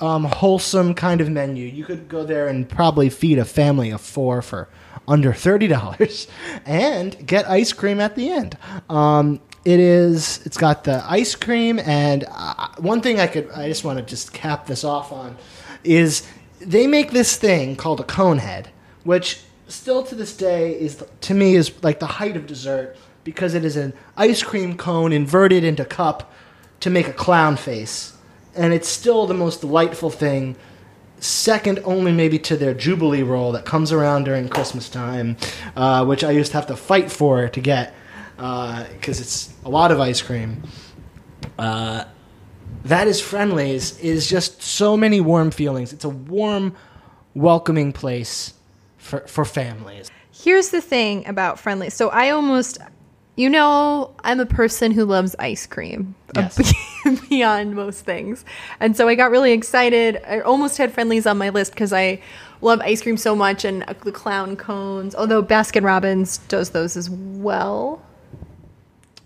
Um, 0.00 0.24
wholesome 0.24 0.94
kind 0.94 1.20
of 1.20 1.30
menu. 1.30 1.64
You 1.64 1.84
could 1.84 2.08
go 2.08 2.24
there 2.24 2.48
and 2.48 2.68
probably 2.68 3.08
feed 3.08 3.38
a 3.38 3.44
family 3.44 3.90
of 3.90 4.00
four 4.00 4.42
for 4.42 4.68
under 5.06 5.32
thirty 5.32 5.68
dollars, 5.68 6.26
and 6.66 7.24
get 7.24 7.48
ice 7.48 7.72
cream 7.72 8.00
at 8.00 8.16
the 8.16 8.28
end. 8.32 8.58
Um, 8.90 9.40
it 9.64 9.78
is. 9.78 10.44
It's 10.44 10.56
got 10.56 10.84
the 10.84 11.04
ice 11.06 11.34
cream, 11.34 11.78
and 11.78 12.24
uh, 12.28 12.68
one 12.78 13.00
thing 13.00 13.20
I 13.20 13.26
could. 13.26 13.50
I 13.50 13.68
just 13.68 13.84
want 13.84 13.98
to 13.98 14.04
just 14.04 14.32
cap 14.32 14.66
this 14.66 14.84
off 14.84 15.12
on 15.12 15.36
is 15.84 16.26
they 16.60 16.86
make 16.86 17.10
this 17.10 17.36
thing 17.36 17.76
called 17.76 18.00
a 18.00 18.04
cone 18.04 18.38
head, 18.38 18.70
which 19.04 19.40
still 19.68 20.02
to 20.04 20.14
this 20.14 20.36
day 20.36 20.72
is 20.78 21.04
to 21.22 21.34
me 21.34 21.54
is 21.54 21.72
like 21.82 22.00
the 22.00 22.06
height 22.06 22.36
of 22.36 22.46
dessert 22.46 22.96
because 23.24 23.54
it 23.54 23.64
is 23.64 23.76
an 23.76 23.92
ice 24.16 24.42
cream 24.42 24.76
cone 24.76 25.12
inverted 25.12 25.64
into 25.64 25.84
cup 25.84 26.32
to 26.80 26.90
make 26.90 27.06
a 27.06 27.12
clown 27.12 27.56
face, 27.56 28.16
and 28.56 28.72
it's 28.72 28.88
still 28.88 29.26
the 29.26 29.34
most 29.34 29.60
delightful 29.60 30.10
thing. 30.10 30.56
Second 31.20 31.78
only 31.84 32.10
maybe 32.10 32.36
to 32.36 32.56
their 32.56 32.74
Jubilee 32.74 33.22
roll 33.22 33.52
that 33.52 33.64
comes 33.64 33.92
around 33.92 34.24
during 34.24 34.48
Christmas 34.48 34.88
time, 34.88 35.36
uh, 35.76 36.04
which 36.04 36.24
I 36.24 36.32
used 36.32 36.50
to 36.50 36.56
have 36.56 36.66
to 36.66 36.74
fight 36.74 37.12
for 37.12 37.48
to 37.48 37.60
get 37.60 37.94
because 38.42 39.20
it's 39.20 39.54
a 39.64 39.68
lot 39.68 39.92
of 39.92 40.00
ice 40.00 40.20
cream. 40.20 40.62
Uh, 41.58 42.04
that 42.84 43.06
is 43.06 43.20
Friendly's 43.20 43.96
is 44.00 44.28
just 44.28 44.62
so 44.62 44.96
many 44.96 45.20
warm 45.20 45.52
feelings. 45.52 45.92
It's 45.92 46.04
a 46.04 46.08
warm, 46.08 46.74
welcoming 47.34 47.92
place 47.92 48.54
for 48.96 49.20
for 49.28 49.44
families. 49.44 50.10
Here's 50.32 50.70
the 50.70 50.80
thing 50.80 51.26
about 51.28 51.60
friendly. 51.60 51.88
So 51.90 52.08
I 52.08 52.30
almost, 52.30 52.78
you 53.36 53.48
know, 53.48 54.12
I'm 54.24 54.40
a 54.40 54.46
person 54.46 54.90
who 54.90 55.04
loves 55.04 55.36
ice 55.38 55.66
cream 55.66 56.16
uh, 56.36 56.48
Yes. 56.58 57.28
beyond 57.28 57.76
most 57.76 58.04
things, 58.04 58.44
and 58.80 58.96
so 58.96 59.06
I 59.06 59.14
got 59.14 59.30
really 59.30 59.52
excited. 59.52 60.20
I 60.26 60.40
almost 60.40 60.78
had 60.78 60.92
friendly's 60.92 61.26
on 61.26 61.38
my 61.38 61.50
list 61.50 61.72
because 61.74 61.92
I 61.92 62.20
love 62.60 62.80
ice 62.80 63.02
cream 63.02 63.16
so 63.16 63.36
much 63.36 63.64
and 63.64 63.84
uh, 63.84 63.94
the 64.02 64.10
clown 64.10 64.56
cones. 64.56 65.14
Although 65.14 65.44
Baskin 65.44 65.84
Robbins 65.84 66.38
does 66.48 66.70
those 66.70 66.96
as 66.96 67.08
well. 67.08 68.02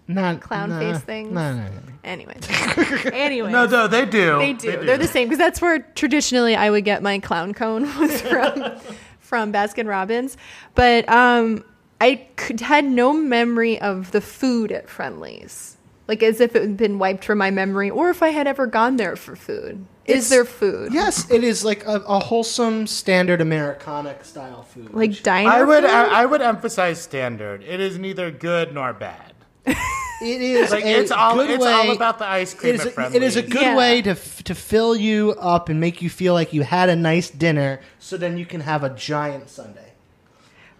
Not 0.08 0.40
clown 0.40 0.70
nah, 0.70 0.78
face 0.78 1.00
things. 1.02 1.32
No, 1.32 1.54
no, 1.56 1.64
no. 1.64 1.70
Anyways, 2.04 2.48
anyways, 3.12 3.52
No, 3.52 3.66
no, 3.66 3.88
they 3.88 4.06
do. 4.06 4.38
They 4.38 4.52
do. 4.52 4.84
They're 4.84 4.98
the 4.98 5.08
same 5.08 5.26
because 5.26 5.38
that's 5.38 5.60
where 5.60 5.80
traditionally 5.80 6.54
I 6.54 6.70
would 6.70 6.84
get 6.84 7.02
my 7.02 7.18
clown 7.18 7.52
cone 7.54 7.82
was 7.98 8.20
from 8.20 8.76
from 9.18 9.52
Baskin 9.52 9.88
Robbins. 9.88 10.36
But 10.76 11.08
um, 11.08 11.64
I 12.00 12.26
could, 12.36 12.60
had 12.60 12.84
no 12.84 13.12
memory 13.12 13.80
of 13.80 14.12
the 14.12 14.20
food 14.20 14.70
at 14.70 14.88
Friendly's, 14.88 15.76
like 16.06 16.22
as 16.22 16.40
if 16.40 16.54
it 16.54 16.62
had 16.62 16.76
been 16.76 17.00
wiped 17.00 17.24
from 17.24 17.38
my 17.38 17.50
memory, 17.50 17.90
or 17.90 18.10
if 18.10 18.22
I 18.22 18.28
had 18.28 18.46
ever 18.46 18.66
gone 18.66 18.96
there 18.96 19.16
for 19.16 19.34
food. 19.34 19.84
It's- 20.04 20.24
Is 20.24 20.28
there 20.28 20.44
food? 20.44 20.94
Yes, 20.94 21.28
it 21.32 21.42
is 21.42 21.64
like 21.64 21.84
a, 21.84 21.96
a 22.06 22.20
wholesome 22.20 22.86
standard 22.86 23.40
Americana 23.40 24.22
style 24.22 24.62
food. 24.62 24.94
Like 24.94 25.20
diner. 25.24 25.50
I 25.50 25.64
would 25.64 25.82
food? 25.82 25.90
I, 25.90 26.22
I 26.22 26.26
would 26.26 26.40
emphasize 26.40 27.00
standard. 27.02 27.64
It 27.64 27.80
is 27.80 27.98
neither 27.98 28.30
good 28.30 28.72
nor 28.72 28.92
bad. 28.92 29.25
It 29.66 30.40
is 30.42 30.70
Like 30.70 30.84
a 30.84 31.00
it's 31.00 31.10
all 31.10 31.34
good 31.34 31.50
it's 31.50 31.64
way, 31.64 31.72
all 31.72 31.90
about 31.92 32.18
the 32.18 32.26
ice 32.26 32.54
cream 32.54 32.74
It 32.74 32.80
is 32.80 32.86
a, 32.96 33.16
it 33.16 33.22
is 33.22 33.36
a 33.36 33.42
good 33.42 33.60
Yeah. 33.62 33.76
way 33.76 34.02
to 34.02 34.10
f- 34.10 34.42
to 34.44 34.54
fill 34.54 34.94
you 34.96 35.34
up 35.40 35.68
and 35.68 35.80
make 35.80 36.00
you 36.02 36.08
feel 36.10 36.34
like 36.34 36.52
you 36.52 36.62
had 36.62 36.88
a 36.88 36.96
nice 36.96 37.28
dinner, 37.30 37.80
so 37.98 38.16
then 38.16 38.38
you 38.38 38.46
can 38.46 38.60
have 38.60 38.84
a 38.84 38.90
giant 38.90 39.50
Sunday. 39.50 39.92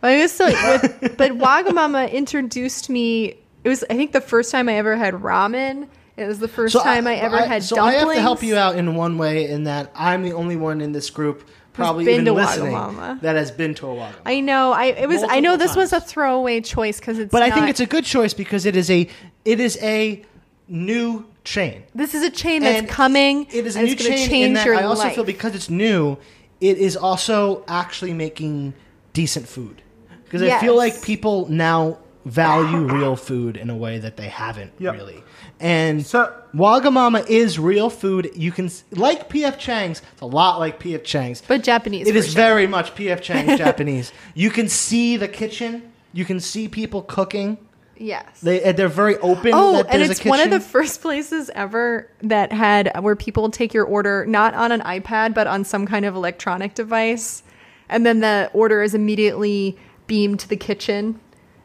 But 0.00 0.10
I 0.12 0.22
was 0.22 0.32
still, 0.32 0.46
with, 1.02 1.16
but 1.16 1.32
Wagamama 1.32 2.12
introduced 2.12 2.88
me. 2.90 3.38
It 3.64 3.68
was, 3.68 3.82
I 3.90 3.94
think, 3.94 4.12
the 4.12 4.20
first 4.20 4.52
time 4.52 4.68
I 4.68 4.74
ever 4.74 4.94
had 4.94 5.14
ramen. 5.14 5.88
It 6.16 6.26
was 6.26 6.38
the 6.38 6.48
first 6.48 6.74
time 6.80 7.06
I, 7.06 7.16
ever 7.16 7.38
had 7.38 7.62
so 7.62 7.76
dumplings. 7.76 8.02
I 8.02 8.06
have 8.06 8.14
to 8.14 8.20
help 8.22 8.42
you 8.42 8.56
out 8.56 8.76
in 8.76 8.94
one 8.94 9.18
way 9.18 9.50
in 9.50 9.64
that 9.64 9.90
I'm 9.94 10.22
the 10.22 10.32
only 10.32 10.56
one 10.56 10.80
in 10.80 10.92
this 10.92 11.10
group, 11.10 11.46
probably 11.76 12.04
been 12.04 12.14
even 12.22 12.24
to 12.26 12.32
listening, 12.32 12.72
Wagamama. 12.72 13.20
that 13.20 13.36
has 13.36 13.50
been 13.50 13.74
to 13.76 13.86
a 13.86 13.94
Wagamama. 13.94 14.14
I 14.26 14.40
know. 14.40 14.72
I 14.72 14.84
it 14.86 15.08
was. 15.08 15.22
I 15.22 15.40
know 15.40 15.50
Multiple 15.50 15.56
this 15.58 15.76
was 15.76 15.92
a 15.92 16.00
times. 16.00 16.10
throwaway 16.12 16.60
choice 16.60 16.98
because 16.98 17.18
it's. 17.18 17.30
but 17.30 17.42
I 17.42 17.46
think 17.50 17.60
not- 17.62 17.68
it's 17.70 17.80
a 17.80 17.86
good 17.86 18.04
choice 18.04 18.34
because 18.34 18.66
it 18.66 18.74
is 18.76 18.90
a 18.90 19.08
it 19.44 19.60
is 19.60 19.78
a 19.82 20.22
new 20.68 21.24
chain. 21.44 21.84
This 21.94 22.14
is 22.14 22.22
a 22.22 22.30
chain 22.30 22.62
that's 22.62 22.80
And 22.80 22.88
coming. 22.88 23.46
It 23.52 23.66
is 23.66 23.76
a 23.76 23.80
and 23.80 23.86
new 23.88 23.92
it's 23.94 24.02
gonna 24.02 24.16
chain 24.16 24.28
change 24.28 24.46
in 24.48 24.52
that 24.54 24.66
your 24.66 24.74
I 24.76 24.82
also 24.82 25.04
life. 25.04 25.14
feel 25.14 25.24
because 25.24 25.54
it's 25.54 25.70
new, 25.70 26.16
it 26.60 26.78
is 26.78 26.96
also 26.96 27.64
actually 27.68 28.12
making 28.12 28.74
decent 29.12 29.46
food. 29.46 29.82
Because 30.24 30.42
I 30.42 30.58
feel 30.58 30.74
Yes. 30.74 30.94
like 30.96 31.02
people 31.04 31.46
now 31.48 31.98
value 32.24 32.78
real 32.78 33.14
food 33.14 33.56
in 33.56 33.70
a 33.70 33.76
way 33.76 33.98
that 34.00 34.16
they 34.16 34.26
haven't 34.26 34.72
Yep. 34.80 34.94
really. 34.94 35.22
And 35.60 36.04
So- 36.06 36.32
Wagamama 36.54 37.26
is 37.28 37.58
real 37.58 37.90
food. 37.90 38.30
You 38.34 38.52
can 38.52 38.70
like 38.90 39.28
PF 39.28 39.58
Chang's. 39.58 40.02
It's 40.12 40.22
a 40.22 40.26
lot 40.26 40.58
like 40.58 40.78
PF 40.80 41.04
Chang's. 41.04 41.42
but 41.46 41.62
Japanese. 41.62 42.06
It 42.08 42.16
is 42.16 42.26
version. 42.26 42.36
very 42.36 42.66
much 42.66 42.94
PF 42.94 43.20
Chang's 43.28 43.58
Japanese. 43.58 44.12
You 44.34 44.50
can 44.50 44.68
see 44.68 45.16
the 45.16 45.28
kitchen. 45.28 45.82
You 46.12 46.24
can 46.24 46.40
see 46.40 46.68
people 46.68 47.02
cooking. 47.02 47.58
yes. 47.98 48.24
They 48.42 48.72
they're 48.72 48.88
very 48.88 49.16
open. 49.18 49.52
Oh, 49.54 49.82
that 49.82 49.86
and 49.92 50.02
it's 50.02 50.12
a 50.12 50.14
kitchen. 50.14 50.30
one 50.30 50.40
of 50.40 50.50
the 50.50 50.60
first 50.60 51.00
places 51.02 51.50
ever 51.54 52.08
that 52.22 52.52
had 52.52 52.92
where 53.00 53.16
people 53.16 53.50
take 53.50 53.72
your 53.74 53.84
order 53.84 54.24
not 54.26 54.54
on 54.54 54.72
an 54.72 54.80
iPad 54.82 55.32
but 55.34 55.46
on 55.46 55.64
some 55.64 55.86
kind 55.86 56.04
of 56.06 56.14
electronic 56.14 56.74
device, 56.74 57.42
and 57.88 58.04
then 58.06 58.20
the 58.20 58.50
order 58.54 58.82
is 58.82 58.94
immediately 58.94 59.76
beamed 60.06 60.40
to 60.40 60.48
the 60.48 60.56
kitchen, 60.56 61.18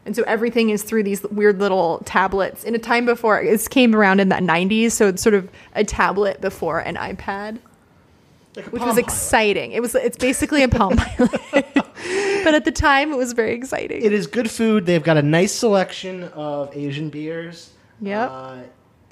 and 0.04 0.16
so 0.16 0.22
everything 0.26 0.70
is 0.70 0.82
through 0.82 1.02
these 1.04 1.22
weird 1.24 1.58
little 1.60 2.00
tablets. 2.04 2.64
In 2.64 2.74
a 2.74 2.78
time 2.78 3.04
before 3.06 3.42
this 3.44 3.68
came 3.68 3.94
around 3.94 4.20
in 4.20 4.28
the 4.28 4.36
'90s, 4.36 4.92
so 4.92 5.08
it's 5.08 5.22
sort 5.22 5.34
of 5.34 5.48
a 5.74 5.84
tablet 5.84 6.40
before 6.40 6.80
an 6.80 6.96
iPad, 6.96 7.58
Like 8.56 8.66
which 8.66 8.80
Palm 8.80 8.88
was 8.88 8.94
Pilot. 8.96 8.98
exciting. 9.06 9.72
It 9.72 9.80
was 9.80 9.94
it's 9.94 10.16
basically 10.16 10.62
a 10.62 10.68
Palm 10.68 10.96
Pilot, 10.96 11.40
but 12.44 12.54
at 12.54 12.64
the 12.64 12.72
time 12.72 13.12
it 13.12 13.16
was 13.16 13.32
very 13.32 13.54
exciting. 13.54 14.02
It 14.02 14.12
is 14.12 14.26
good 14.26 14.50
food. 14.50 14.86
They've 14.86 15.02
got 15.04 15.16
a 15.16 15.22
nice 15.22 15.52
selection 15.52 16.24
of 16.34 16.76
Asian 16.76 17.08
beers. 17.10 17.70
Yep. 18.00 18.30
Uh, 18.32 18.56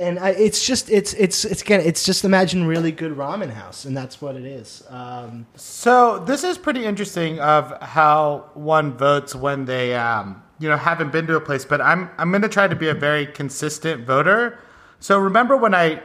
and 0.01 0.19
I, 0.19 0.31
it's 0.31 0.67
just 0.67 0.91
it's 0.91 1.13
it's 1.15 1.45
it's 1.45 1.61
again 1.63 1.81
it's 1.83 2.05
just 2.05 2.25
imagine 2.25 2.67
really 2.67 2.91
good 2.91 3.15
ramen 3.17 3.51
house, 3.53 3.85
and 3.85 3.95
that's 3.97 4.21
what 4.21 4.35
it 4.35 4.47
is. 4.47 4.83
Um, 4.89 5.47
So 5.57 6.19
this 6.21 6.43
is 6.43 6.57
pretty 6.59 6.85
interesting 6.87 7.39
of 7.39 7.81
how 7.83 8.47
one 8.55 8.95
votes 8.97 9.35
when 9.35 9.67
they 9.67 9.95
um, 9.95 10.43
you 10.61 10.69
know 10.69 10.77
haven't 10.77 11.11
been 11.11 11.27
to 11.27 11.37
a 11.37 11.41
place. 11.41 11.65
But 11.65 11.81
I'm 11.81 12.11
I'm 12.19 12.31
going 12.31 12.43
to 12.43 12.49
try 12.49 12.69
to 12.69 12.77
be 12.77 12.89
a 12.89 12.95
very 12.95 13.27
consistent 13.27 14.07
voter. 14.07 14.59
So 15.01 15.19
remember 15.19 15.57
when 15.57 15.75
I 15.75 16.03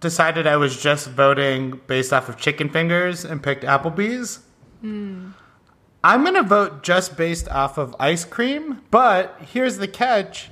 decided 0.00 0.46
I 0.46 0.56
was 0.56 0.80
just 0.80 1.08
voting 1.08 1.80
based 1.86 2.12
off 2.12 2.28
of 2.28 2.36
chicken 2.38 2.70
fingers 2.70 3.24
and 3.24 3.42
picked 3.42 3.64
Applebee's. 3.64 4.40
Hmm. 4.80 5.30
I'm 6.04 6.22
going 6.22 6.34
to 6.34 6.44
vote 6.44 6.84
just 6.84 7.16
based 7.16 7.48
off 7.48 7.78
of 7.78 7.96
ice 7.98 8.24
cream. 8.24 8.82
But 8.92 9.36
here's 9.52 9.78
the 9.78 9.88
catch: 9.88 10.50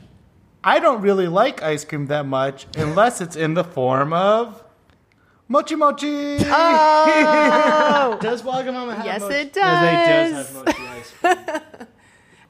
I 0.64 0.80
don't 0.80 1.00
really 1.00 1.28
like 1.28 1.62
ice 1.62 1.84
cream 1.84 2.06
that 2.06 2.26
much 2.26 2.66
unless 2.76 3.20
it's 3.20 3.36
in 3.36 3.54
the 3.54 3.64
form 3.64 4.12
of. 4.12 4.60
Mochi 5.46 5.74
mochi. 5.76 6.38
Oh! 6.40 8.18
does 8.22 8.42
Wagamama 8.42 8.96
have? 8.96 9.04
Yes, 9.04 9.20
mochi? 9.20 9.34
it 9.34 9.52
Yes, 9.54 9.54
does. 9.54 9.80
They 9.80 9.92
does 10.06 10.46
have 10.46 10.54
mochi 10.64 10.82
ice 10.88 11.12
cream. 11.20 11.60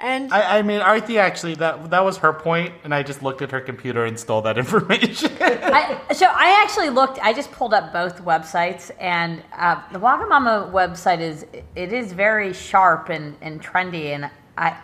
and 0.04 0.34
I, 0.34 0.58
I 0.58 0.62
mean, 0.62 0.80
Arthi 0.80 1.16
actually 1.16 1.54
that 1.54 1.90
that 1.90 2.04
was 2.04 2.18
her 2.18 2.32
point, 2.34 2.74
and 2.84 2.94
I 2.94 3.02
just 3.02 3.22
looked 3.22 3.40
at 3.40 3.50
her 3.52 3.60
computer 3.60 4.04
and 4.04 4.20
stole 4.20 4.42
that 4.42 4.58
information. 4.64 5.32
I, 5.40 5.98
so 6.12 6.26
I 6.26 6.62
actually 6.62 6.90
looked. 6.90 7.18
I 7.22 7.32
just 7.32 7.50
pulled 7.52 7.72
up 7.72 7.90
both 7.90 8.22
websites, 8.22 8.90
and 9.00 9.42
uh, 9.56 9.80
the 9.92 9.98
Wagamama 9.98 10.70
website 10.70 11.20
is 11.20 11.46
it 11.74 11.92
is 11.94 12.12
very 12.12 12.52
sharp 12.52 13.08
and, 13.08 13.34
and 13.40 13.62
trendy, 13.62 14.14
and 14.14 14.30
I 14.58 14.76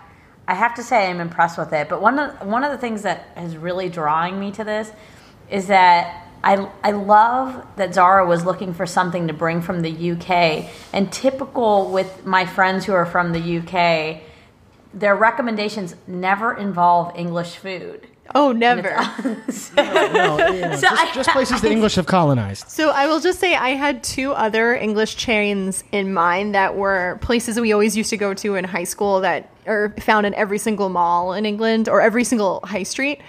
I 0.48 0.54
have 0.54 0.74
to 0.76 0.82
say 0.82 1.10
I'm 1.10 1.20
impressed 1.20 1.58
with 1.58 1.74
it. 1.74 1.90
But 1.90 2.00
one 2.00 2.18
of 2.18 2.46
one 2.46 2.64
of 2.64 2.72
the 2.72 2.78
things 2.78 3.02
that 3.02 3.28
is 3.36 3.58
really 3.58 3.90
drawing 3.90 4.40
me 4.40 4.50
to 4.52 4.64
this 4.64 4.90
is 5.50 5.66
that. 5.66 6.26
I, 6.42 6.70
I 6.82 6.92
love 6.92 7.66
that 7.76 7.92
Zara 7.92 8.26
was 8.26 8.46
looking 8.46 8.72
for 8.72 8.86
something 8.86 9.26
to 9.26 9.34
bring 9.34 9.60
from 9.60 9.82
the 9.82 10.12
UK. 10.12 10.70
And 10.94 11.12
typical 11.12 11.90
with 11.90 12.24
my 12.24 12.46
friends 12.46 12.86
who 12.86 12.94
are 12.94 13.04
from 13.04 13.32
the 13.34 13.58
UK, 13.58 14.22
their 14.94 15.14
recommendations 15.16 15.94
never 16.06 16.54
involve 16.56 17.16
English 17.16 17.56
food. 17.56 18.06
oh, 18.34 18.52
never. 18.52 18.94
No, 19.76 20.38
you 20.52 20.60
know, 20.60 20.76
So 20.76 20.88
just, 20.88 21.02
I- 21.02 21.12
just 21.14 21.30
places 21.30 21.60
the 21.62 21.70
English 21.70 21.94
have 21.96 22.06
colonized. 22.06 22.68
So 22.68 22.90
I 22.90 23.06
will 23.06 23.20
just 23.20 23.38
say 23.40 23.54
I 23.54 23.70
had 23.70 24.02
two 24.04 24.32
other 24.32 24.74
English 24.74 25.16
chains 25.16 25.82
in 25.92 26.12
mind 26.14 26.54
that 26.54 26.76
were 26.76 27.18
places 27.22 27.58
we 27.60 27.72
always 27.72 27.96
used 27.96 28.10
to 28.10 28.16
go 28.16 28.34
to 28.34 28.54
in 28.56 28.64
high 28.64 28.84
school 28.84 29.20
that 29.20 29.50
are 29.66 29.94
found 30.00 30.26
in 30.26 30.34
every 30.34 30.58
single 30.58 30.88
mall 30.88 31.32
in 31.32 31.44
England 31.46 31.88
or 31.88 32.00
every 32.00 32.24
single 32.24 32.60
high 32.64 32.82
street. 32.84 33.20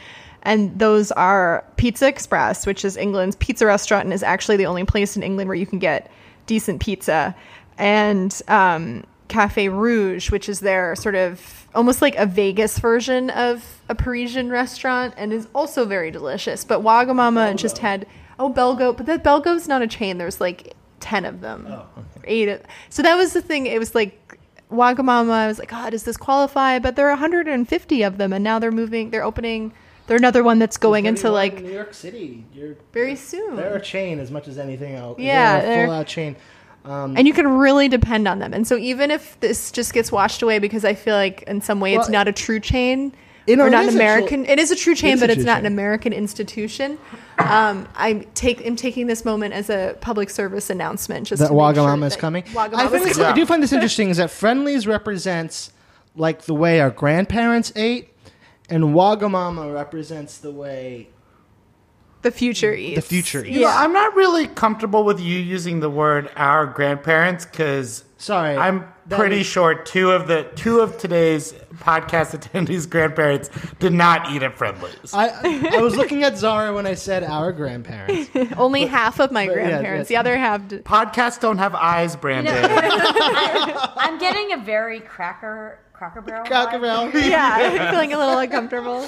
And 0.43 0.77
those 0.77 1.11
are 1.11 1.63
Pizza 1.77 2.07
Express, 2.07 2.65
which 2.65 2.83
is 2.83 2.97
England's 2.97 3.35
pizza 3.35 3.65
restaurant 3.65 4.05
and 4.05 4.13
is 4.13 4.23
actually 4.23 4.57
the 4.57 4.65
only 4.65 4.83
place 4.85 5.15
in 5.15 5.23
England 5.23 5.47
where 5.47 5.57
you 5.57 5.67
can 5.67 5.79
get 5.79 6.09
decent 6.47 6.81
pizza, 6.81 7.35
and 7.77 8.41
um, 8.47 9.03
Cafe 9.31 9.69
Rouge, 9.69 10.29
which 10.29 10.49
is 10.49 10.59
their 10.59 10.93
sort 10.95 11.15
of 11.15 11.65
almost 11.73 12.01
like 12.01 12.17
a 12.17 12.25
Vegas 12.25 12.77
version 12.79 13.29
of 13.29 13.81
a 13.87 13.95
Parisian 13.95 14.49
restaurant 14.49 15.13
and 15.15 15.31
is 15.31 15.47
also 15.55 15.85
very 15.85 16.11
delicious. 16.11 16.65
But 16.65 16.81
Wagamama 16.81 17.55
just 17.55 17.77
had 17.77 18.05
oh 18.37 18.51
Belgo, 18.51 18.95
but 18.95 19.05
that 19.05 19.23
Belgo's 19.23 19.69
not 19.69 19.81
a 19.81 19.87
chain. 19.87 20.17
There's 20.17 20.41
like 20.41 20.75
ten 20.99 21.23
of 21.23 21.39
them, 21.39 21.65
oh, 21.69 21.85
eight. 22.25 22.49
Of, 22.49 22.61
so 22.89 23.01
that 23.03 23.15
was 23.15 23.31
the 23.31 23.41
thing. 23.41 23.67
It 23.67 23.79
was 23.79 23.95
like 23.95 24.37
Wagamama. 24.69 25.31
I 25.31 25.47
was 25.47 25.59
like, 25.59 25.69
God, 25.69 25.91
does 25.91 26.03
this 26.03 26.17
qualify? 26.17 26.79
But 26.79 26.97
there 26.97 27.07
are 27.07 27.11
150 27.11 28.03
of 28.03 28.17
them, 28.17 28.33
and 28.33 28.43
now 28.43 28.59
they're 28.59 28.69
moving. 28.71 29.11
They're 29.11 29.23
opening. 29.23 29.71
They're 30.07 30.17
another 30.17 30.43
one 30.43 30.59
that's 30.59 30.75
going 30.77 31.05
into 31.05 31.29
like 31.31 31.57
in 31.57 31.63
New 31.63 31.71
York 31.71 31.93
City. 31.93 32.43
You're 32.53 32.75
very 32.91 33.15
soon. 33.15 33.55
they're 33.55 33.77
a 33.77 33.81
chain 33.81 34.19
as 34.19 34.29
much 34.29 34.49
as 34.49 34.57
anything 34.57 34.95
else. 34.95 35.17
Yeah, 35.19 35.61
they're 35.61 35.69
they're- 35.69 35.83
a 35.85 35.87
full 35.87 35.95
out 35.95 36.07
chain. 36.07 36.35
And 36.83 37.27
you 37.27 37.33
can 37.33 37.47
really 37.47 37.87
depend 37.87 38.27
on 38.27 38.39
them. 38.39 38.53
And 38.53 38.67
so 38.67 38.77
even 38.77 39.11
if 39.11 39.39
this 39.39 39.71
just 39.71 39.93
gets 39.93 40.11
washed 40.11 40.41
away 40.41 40.59
because 40.59 40.83
I 40.85 40.93
feel 40.93 41.15
like 41.15 41.43
in 41.43 41.61
some 41.61 41.79
way 41.79 41.93
it's 41.95 42.09
not 42.09 42.27
a 42.27 42.31
true 42.31 42.59
chain 42.59 43.13
You 43.47 43.55
know, 43.55 43.65
or 43.65 43.69
not 43.69 43.83
an 43.83 43.89
a 43.89 43.91
true- 43.91 43.99
American, 44.01 44.45
it 44.45 44.59
is 44.59 44.71
a 44.71 44.75
true 44.75 44.95
chain, 44.95 45.13
is 45.13 45.19
but 45.19 45.29
a 45.29 45.33
it's 45.33 45.39
true 45.41 45.45
not 45.45 45.59
an. 45.59 45.65
American 45.65 46.13
institution. 46.13 46.97
Um, 47.39 47.87
I 47.95 48.25
take 48.33 48.65
am 48.65 48.75
taking 48.75 49.07
this 49.07 49.25
moment 49.25 49.53
as 49.53 49.69
a 49.69 49.95
public 50.01 50.29
service 50.29 50.69
announcement. 50.69 51.27
Just 51.27 51.39
that 51.41 51.47
to 51.49 51.53
make 51.53 51.75
sure 51.75 51.85
Wagamama 51.85 52.05
is 52.05 52.13
that 52.13 52.19
coming. 52.19 52.43
Wagamama's 52.43 52.73
I, 52.73 52.87
think 52.87 53.03
this, 53.03 53.17
coming. 53.17 53.31
I 53.31 53.35
do 53.35 53.45
find 53.45 53.63
this 53.63 53.73
interesting 53.77 54.09
is 54.09 54.17
that 54.17 54.29
Friendly's 54.31 54.85
represents 54.87 55.71
like 56.15 56.43
the 56.43 56.53
way 56.53 56.79
our 56.81 56.89
grandparents 56.91 57.71
ate, 57.75 58.09
and 58.69 58.83
Wagamama 58.85 59.73
represents 59.73 60.37
the 60.37 60.51
way 60.51 61.07
the 62.21 62.31
future 62.31 62.73
eats. 62.73 62.95
the 62.95 63.01
future 63.01 63.39
eats. 63.43 63.55
You 63.55 63.61
Yeah. 63.61 63.73
I'm 63.75 63.93
not 63.93 64.15
really 64.15 64.47
comfortable 64.47 65.03
with 65.03 65.19
you 65.19 65.37
using 65.39 65.79
the 65.79 65.89
word 65.89 66.29
"our 66.35 66.65
grandparents" 66.65 67.45
because 67.45 68.03
Sorry, 68.17 68.55
I'm 68.55 68.85
pretty 69.09 69.39
was- 69.39 69.47
sure 69.47 69.73
two 69.75 70.11
of 70.11 70.27
the 70.27 70.43
two 70.55 70.79
of 70.81 70.97
today's 70.99 71.53
podcast 71.77 72.37
attendees' 72.39 72.87
grandparents 72.87 73.49
did 73.79 73.93
not 73.93 74.29
eat 74.31 74.43
at 74.43 74.53
Friendly's. 74.55 75.13
I, 75.13 75.29
I 75.29 75.77
I 75.77 75.81
was 75.81 75.95
looking 75.95 76.23
at 76.23 76.37
Zara 76.37 76.73
when 76.73 76.85
I 76.85 76.93
said 76.93 77.23
our 77.23 77.51
grandparents. 77.51 78.29
Only 78.57 78.85
half 78.85 79.19
of 79.19 79.31
my 79.31 79.47
but 79.47 79.55
yeah, 79.57 79.63
grandparents. 79.69 80.01
yes. 80.01 80.07
the 80.09 80.17
other 80.17 80.37
half. 80.37 80.67
Did, 80.67 80.85
Podcasts 80.85 81.39
don't 81.39 81.57
have 81.57 81.73
eyes, 81.73 82.15
Brandon. 82.15 82.53
I'm 82.63 84.17
getting 84.19 84.53
a 84.53 84.57
very 84.57 84.99
cracker 84.99 85.79
Cracker 85.93 86.21
Barrel. 86.21 86.45
Cracker. 86.45 86.79
Barrel. 86.79 87.09
yeah, 87.13 87.57
I'm 87.59 87.91
feeling 87.93 88.13
a 88.13 88.17
little 88.17 88.37
uncomfortable. 88.37 89.07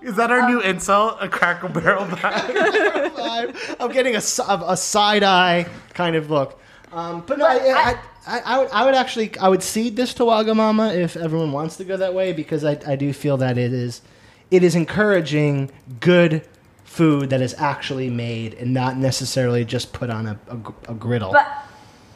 Is 0.00 0.16
that 0.16 0.30
our 0.30 0.48
new 0.48 0.60
insult? 0.60 1.18
A 1.20 1.28
Crackle 1.28 1.68
Barrel 1.68 2.04
vibe? 2.06 3.12
I'm, 3.18 3.54
I'm 3.80 3.92
getting 3.92 4.14
a, 4.14 4.18
s- 4.18 4.40
a 4.40 4.76
side 4.76 5.22
eye 5.22 5.66
kind 5.94 6.16
of 6.16 6.30
look. 6.30 6.58
Um, 6.92 7.22
but 7.26 7.38
no, 7.38 7.46
I, 7.46 7.52
I, 7.56 7.98
I, 8.26 8.40
I, 8.44 8.58
would, 8.58 8.70
I 8.70 8.84
would 8.84 8.94
actually 8.94 9.36
I 9.38 9.48
would 9.48 9.62
cede 9.62 9.96
this 9.96 10.12
to 10.14 10.24
Wagamama 10.24 10.94
if 10.96 11.16
everyone 11.16 11.52
wants 11.52 11.76
to 11.78 11.84
go 11.84 11.96
that 11.96 12.14
way 12.14 12.32
because 12.32 12.64
I, 12.64 12.78
I 12.86 12.96
do 12.96 13.12
feel 13.12 13.36
that 13.38 13.56
it 13.58 13.72
is 13.72 14.02
it 14.50 14.62
is 14.62 14.74
encouraging 14.74 15.70
good 16.00 16.46
food 16.84 17.30
that 17.30 17.40
is 17.40 17.54
actually 17.54 18.10
made 18.10 18.52
and 18.54 18.74
not 18.74 18.98
necessarily 18.98 19.64
just 19.64 19.94
put 19.94 20.10
on 20.10 20.26
a, 20.26 20.38
a, 20.48 20.92
a 20.92 20.94
griddle. 20.94 21.32
But 21.32 21.46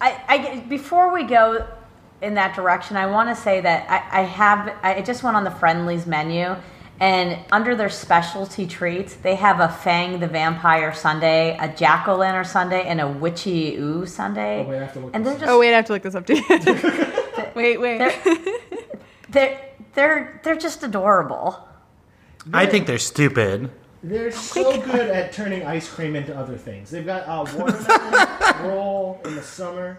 I, 0.03 0.23
I 0.29 0.61
before 0.69 1.11
we 1.15 1.25
go 1.25 1.67
in 2.21 2.35
that 2.35 2.55
direction, 2.55 2.99
I 2.99 3.07
want 3.07 3.35
to 3.35 3.43
say 3.43 3.63
that 3.63 3.89
I, 3.91 4.21
I 4.21 4.23
have 4.25 4.75
I 4.83 5.01
just 5.01 5.23
went 5.23 5.37
on 5.37 5.45
the 5.45 5.51
Friendly's 5.51 6.05
menu, 6.07 6.55
and 6.99 7.39
under 7.53 7.77
their 7.77 7.89
specialty 7.91 8.67
treats, 8.67 9.15
they 9.15 9.35
have 9.35 9.61
a 9.61 9.69
Fang 9.69 10.19
the 10.19 10.27
Vampire 10.27 10.95
Sunday, 10.95 11.57
a 11.61 11.69
Jack 11.69 12.09
O' 12.09 12.17
Lantern 12.17 12.45
Sunday, 12.45 12.87
and 12.87 13.01
a 13.01 13.09
Witchy 13.09 13.77
Ooh 13.77 14.07
Sunday. 14.07 14.65
Oh, 14.65 14.71
wait, 14.71 14.79
I 14.79 14.81
have 14.81 14.93
to 14.95 15.01
look 15.01 15.15
and 15.15 15.25
this 15.25 15.33
they're 15.33 15.41
just 15.41 15.51
Oh 15.51 15.59
wait, 15.61 15.73
I 15.73 15.77
have 15.77 15.87
to 15.87 15.93
look 15.93 16.03
this 16.03 16.15
up 16.15 16.27
too. 16.27 16.43
wait, 17.55 17.79
wait. 17.79 17.99
they're, 17.99 18.39
they're 19.29 19.61
they're 19.95 20.41
they're 20.43 20.57
just 20.57 20.83
adorable. 20.83 21.69
I 22.53 22.67
think 22.67 22.87
they're 22.87 22.99
stupid. 22.99 23.71
They're 24.03 24.29
oh 24.29 24.31
so 24.31 24.81
good 24.81 25.11
at 25.11 25.33
turning 25.33 25.67
ice 25.67 25.89
cream 25.89 26.17
into 26.17 26.37
other 26.37 26.57
things. 26.57 26.91
They've 26.91 27.05
got 27.05 27.25
a 27.27 27.57
watermelon 27.57 28.63
roll 28.71 29.21
in 29.25 29.35
the 29.35 29.43
summer. 29.43 29.99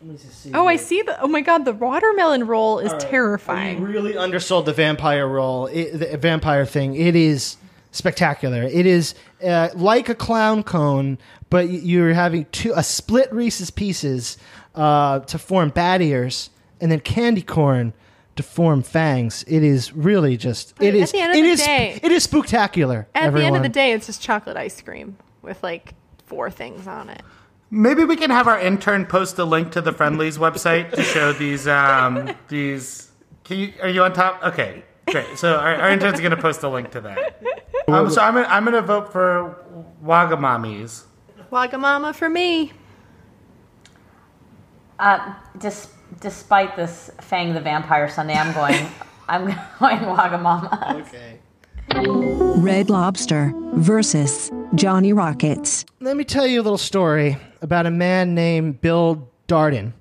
Let 0.00 0.08
me 0.10 0.16
just 0.16 0.42
see. 0.42 0.50
Oh, 0.54 0.66
I 0.66 0.76
see 0.76 1.02
the. 1.02 1.20
Oh 1.20 1.26
my 1.28 1.42
god, 1.42 1.64
the 1.64 1.72
watermelon 1.74 2.46
roll 2.46 2.78
is 2.78 2.90
All 2.92 2.98
right. 2.98 3.10
terrifying. 3.10 3.78
You 3.80 3.86
really 3.86 4.16
undersold 4.16 4.64
the 4.64 4.72
vampire 4.72 5.28
roll, 5.28 5.66
it, 5.66 5.92
the 5.98 6.16
vampire 6.16 6.64
thing. 6.64 6.94
It 6.96 7.14
is 7.14 7.56
spectacular. 7.92 8.62
It 8.62 8.86
is 8.86 9.14
uh, 9.44 9.68
like 9.74 10.08
a 10.08 10.14
clown 10.14 10.62
cone, 10.62 11.18
but 11.50 11.66
y- 11.66 11.80
you're 11.82 12.14
having 12.14 12.46
two 12.52 12.72
a 12.74 12.82
split 12.82 13.30
Reese's 13.32 13.70
Pieces 13.70 14.38
uh, 14.74 15.20
to 15.20 15.38
form 15.38 15.68
bat 15.68 16.00
ears, 16.00 16.48
and 16.80 16.90
then 16.90 17.00
candy 17.00 17.42
corn 17.42 17.92
to 18.36 18.42
form 18.42 18.82
fangs. 18.82 19.44
It 19.48 19.62
is 19.62 19.92
really 19.92 20.38
just. 20.38 20.72
It 20.80 20.88
at 20.88 20.94
is. 20.94 21.12
the 21.12 21.18
end 21.18 21.32
of 21.32 21.38
it 21.38 21.42
the 21.42 21.48
is- 21.48 21.62
day- 21.62 22.00
It 22.02 22.10
is 22.12 22.22
spectacular. 22.24 23.06
At 23.14 23.34
the 23.34 23.42
end 23.44 23.56
of 23.56 23.62
the 23.62 23.68
day, 23.68 23.92
it's 23.92 24.06
just 24.06 24.22
chocolate 24.22 24.56
ice 24.56 24.80
cream 24.80 25.18
with 25.42 25.62
like 25.62 25.92
four 26.24 26.50
things 26.50 26.86
on 26.86 27.10
it. 27.10 27.20
Maybe 27.70 28.04
we 28.04 28.16
can 28.16 28.30
have 28.30 28.48
our 28.48 28.58
intern 28.58 29.06
post 29.06 29.38
a 29.38 29.44
link 29.44 29.70
to 29.72 29.80
the 29.80 29.92
Friendly's 29.92 30.38
website 30.38 30.90
to 30.92 31.02
show 31.04 31.32
these. 31.32 31.68
Um, 31.68 32.34
these. 32.48 33.12
Can 33.44 33.58
you? 33.58 33.72
Are 33.80 33.88
you 33.88 34.02
on 34.02 34.12
top? 34.12 34.42
Okay, 34.42 34.82
great. 35.06 35.38
So 35.38 35.54
our, 35.56 35.76
our 35.76 35.90
intern's 35.90 36.18
going 36.18 36.32
to 36.32 36.36
post 36.36 36.64
a 36.64 36.68
link 36.68 36.90
to 36.92 37.00
that. 37.02 37.42
Um, 37.86 38.10
so 38.10 38.20
I'm 38.22 38.34
gonna, 38.34 38.48
I'm 38.48 38.64
going 38.64 38.74
to 38.74 38.82
vote 38.82 39.12
for 39.12 39.56
Wagamamis. 40.04 41.04
Wagamama 41.52 42.14
for 42.14 42.28
me. 42.28 42.72
Uh, 44.98 45.34
dis, 45.58 45.88
despite 46.20 46.76
this 46.76 47.10
Fang 47.20 47.54
the 47.54 47.60
Vampire 47.60 48.08
Sunday, 48.08 48.34
I'm 48.34 48.52
going. 48.52 48.88
I'm 49.28 49.44
going 49.44 49.98
Wagamama. 49.98 51.02
Okay. 51.02 51.38
Red 52.60 52.90
Lobster 52.90 53.52
versus 53.74 54.50
Johnny 54.74 55.12
Rockets. 55.12 55.84
Let 56.00 56.16
me 56.16 56.24
tell 56.24 56.48
you 56.48 56.60
a 56.60 56.64
little 56.64 56.78
story 56.78 57.36
about 57.60 57.86
a 57.86 57.90
man 57.90 58.34
named 58.34 58.80
Bill 58.80 59.28
Darden. 59.48 59.92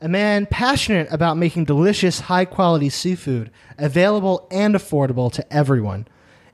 A 0.00 0.08
man 0.08 0.46
passionate 0.46 1.08
about 1.10 1.36
making 1.36 1.64
delicious, 1.64 2.20
high 2.20 2.44
quality 2.44 2.88
seafood 2.88 3.50
available 3.78 4.46
and 4.50 4.74
affordable 4.74 5.32
to 5.32 5.52
everyone, 5.52 6.06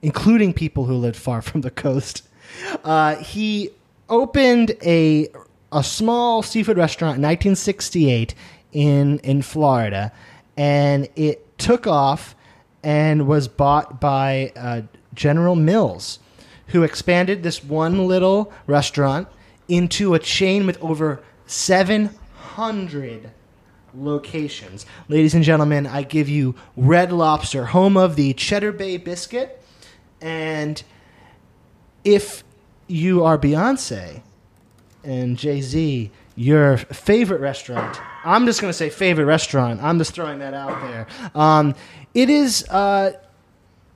including 0.02 0.52
people 0.52 0.84
who 0.84 0.94
lived 0.94 1.16
far 1.16 1.42
from 1.42 1.62
the 1.62 1.70
coast. 1.70 2.22
Uh, 2.84 3.16
he 3.16 3.70
opened 4.08 4.72
a, 4.82 5.28
a 5.72 5.82
small 5.82 6.42
seafood 6.42 6.76
restaurant 6.76 7.16
in 7.16 7.22
1968 7.22 8.34
in, 8.72 9.18
in 9.20 9.42
Florida, 9.42 10.12
and 10.56 11.08
it 11.16 11.58
took 11.58 11.86
off 11.86 12.34
and 12.82 13.26
was 13.26 13.48
bought 13.48 14.00
by 14.00 14.52
uh, 14.56 14.82
General 15.14 15.56
Mills 15.56 16.18
who 16.70 16.82
expanded 16.82 17.42
this 17.42 17.62
one 17.62 18.06
little 18.06 18.52
restaurant 18.66 19.28
into 19.70 20.14
a 20.14 20.18
chain 20.18 20.66
with 20.66 20.82
over 20.82 21.22
700 21.46 23.30
locations. 23.94 24.84
Ladies 25.08 25.34
and 25.34 25.44
gentlemen, 25.44 25.86
I 25.86 26.02
give 26.02 26.28
you 26.28 26.54
Red 26.76 27.12
Lobster, 27.12 27.66
home 27.66 27.96
of 27.96 28.16
the 28.16 28.34
Cheddar 28.34 28.72
Bay 28.72 28.96
biscuit. 28.96 29.62
And 30.20 30.82
if 32.04 32.44
you 32.88 33.24
are 33.24 33.38
Beyonce 33.38 34.22
and 35.04 35.38
Jay 35.38 35.60
Z, 35.60 36.10
your 36.36 36.76
favorite 36.76 37.40
restaurant, 37.40 38.00
I'm 38.24 38.46
just 38.46 38.60
going 38.60 38.70
to 38.70 38.76
say 38.76 38.90
favorite 38.90 39.26
restaurant. 39.26 39.82
I'm 39.82 39.98
just 39.98 40.12
throwing 40.14 40.40
that 40.40 40.54
out 40.54 40.80
there. 40.82 41.06
Um, 41.34 41.74
it 42.14 42.28
is, 42.28 42.68
uh, 42.68 43.12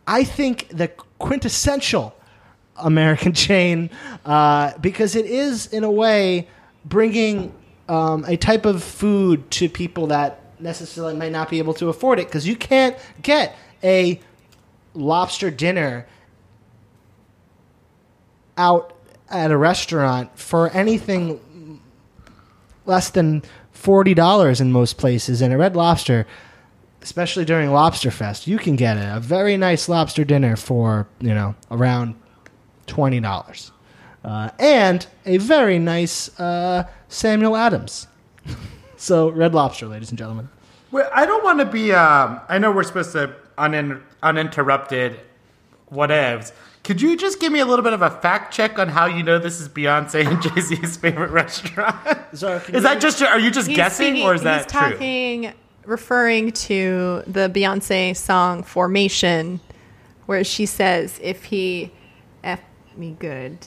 I 0.06 0.24
think, 0.24 0.68
the 0.68 0.88
quintessential 1.18 2.14
American 2.76 3.32
chain 3.46 3.90
uh, 4.24 4.76
because 4.78 5.16
it 5.16 5.26
is, 5.26 5.66
in 5.66 5.84
a 5.84 5.90
way, 5.90 6.48
bringing 6.84 7.54
um, 7.88 8.24
a 8.26 8.36
type 8.36 8.64
of 8.64 8.82
food 8.82 9.50
to 9.52 9.68
people 9.68 10.08
that 10.08 10.40
necessarily 10.60 11.14
might 11.14 11.32
not 11.32 11.50
be 11.50 11.58
able 11.58 11.74
to 11.74 11.88
afford 11.88 12.18
it 12.18 12.26
because 12.26 12.46
you 12.46 12.56
can't 12.56 12.96
get 13.22 13.56
a 13.82 14.20
lobster 14.94 15.50
dinner 15.50 16.06
out 18.56 18.96
at 19.28 19.50
a 19.50 19.56
restaurant 19.56 20.36
for 20.38 20.70
anything 20.70 21.80
less 22.86 23.10
than 23.10 23.42
forty 23.72 24.14
dollars 24.14 24.60
in 24.60 24.70
most 24.72 24.96
places. 24.96 25.42
And 25.42 25.52
a 25.52 25.58
Red 25.58 25.76
Lobster, 25.76 26.26
especially 27.02 27.44
during 27.44 27.72
Lobster 27.72 28.10
Fest, 28.10 28.46
you 28.46 28.58
can 28.58 28.76
get 28.76 28.96
a 28.96 29.20
very 29.20 29.56
nice 29.56 29.88
lobster 29.88 30.24
dinner 30.24 30.56
for 30.56 31.08
you 31.20 31.34
know 31.34 31.54
around 31.70 32.14
twenty 32.86 33.20
dollars, 33.20 33.72
uh, 34.24 34.50
and 34.58 35.06
a 35.26 35.38
very 35.38 35.78
nice 35.78 36.38
uh, 36.40 36.86
Samuel 37.08 37.56
Adams. 37.56 38.06
so 38.96 39.28
Red 39.30 39.54
Lobster, 39.54 39.86
ladies 39.86 40.10
and 40.10 40.18
gentlemen. 40.18 40.48
Well, 40.90 41.10
I 41.12 41.26
don't 41.26 41.42
want 41.42 41.58
to 41.60 41.66
be. 41.66 41.92
Um, 41.92 42.40
I 42.48 42.58
know 42.58 42.70
we're 42.70 42.82
supposed 42.84 43.12
to 43.12 43.34
unin, 43.58 44.00
uninterrupted 44.22 45.20
whatevs. 45.90 46.52
Could 46.84 47.00
you 47.00 47.16
just 47.16 47.40
give 47.40 47.50
me 47.50 47.60
a 47.60 47.64
little 47.64 47.82
bit 47.82 47.94
of 47.94 48.02
a 48.02 48.10
fact 48.10 48.52
check 48.52 48.78
on 48.78 48.88
how 48.88 49.06
you 49.06 49.22
know 49.22 49.38
this 49.38 49.58
is 49.60 49.68
Beyonce 49.70 50.26
and 50.26 50.42
Jay 50.54 50.60
Z's 50.60 50.96
favorite 50.98 51.30
restaurant? 51.30 51.96
So, 52.34 52.60
can 52.60 52.74
is 52.74 52.82
that 52.82 53.00
just? 53.00 53.22
Are 53.22 53.38
you 53.38 53.50
just 53.50 53.70
guessing, 53.70 54.12
speaking- 54.14 54.26
or 54.26 54.34
is 54.34 54.42
that 54.42 54.64
he's 54.64 54.72
true? 54.72 54.90
talking, 54.90 55.52
referring 55.86 56.52
to 56.52 57.22
the 57.26 57.48
Beyonce 57.48 58.14
song 58.14 58.62
"Formation," 58.62 59.60
where 60.26 60.44
she 60.44 60.66
says, 60.66 61.18
"If 61.22 61.44
he 61.44 61.90
f 62.42 62.60
me 62.98 63.16
good, 63.18 63.58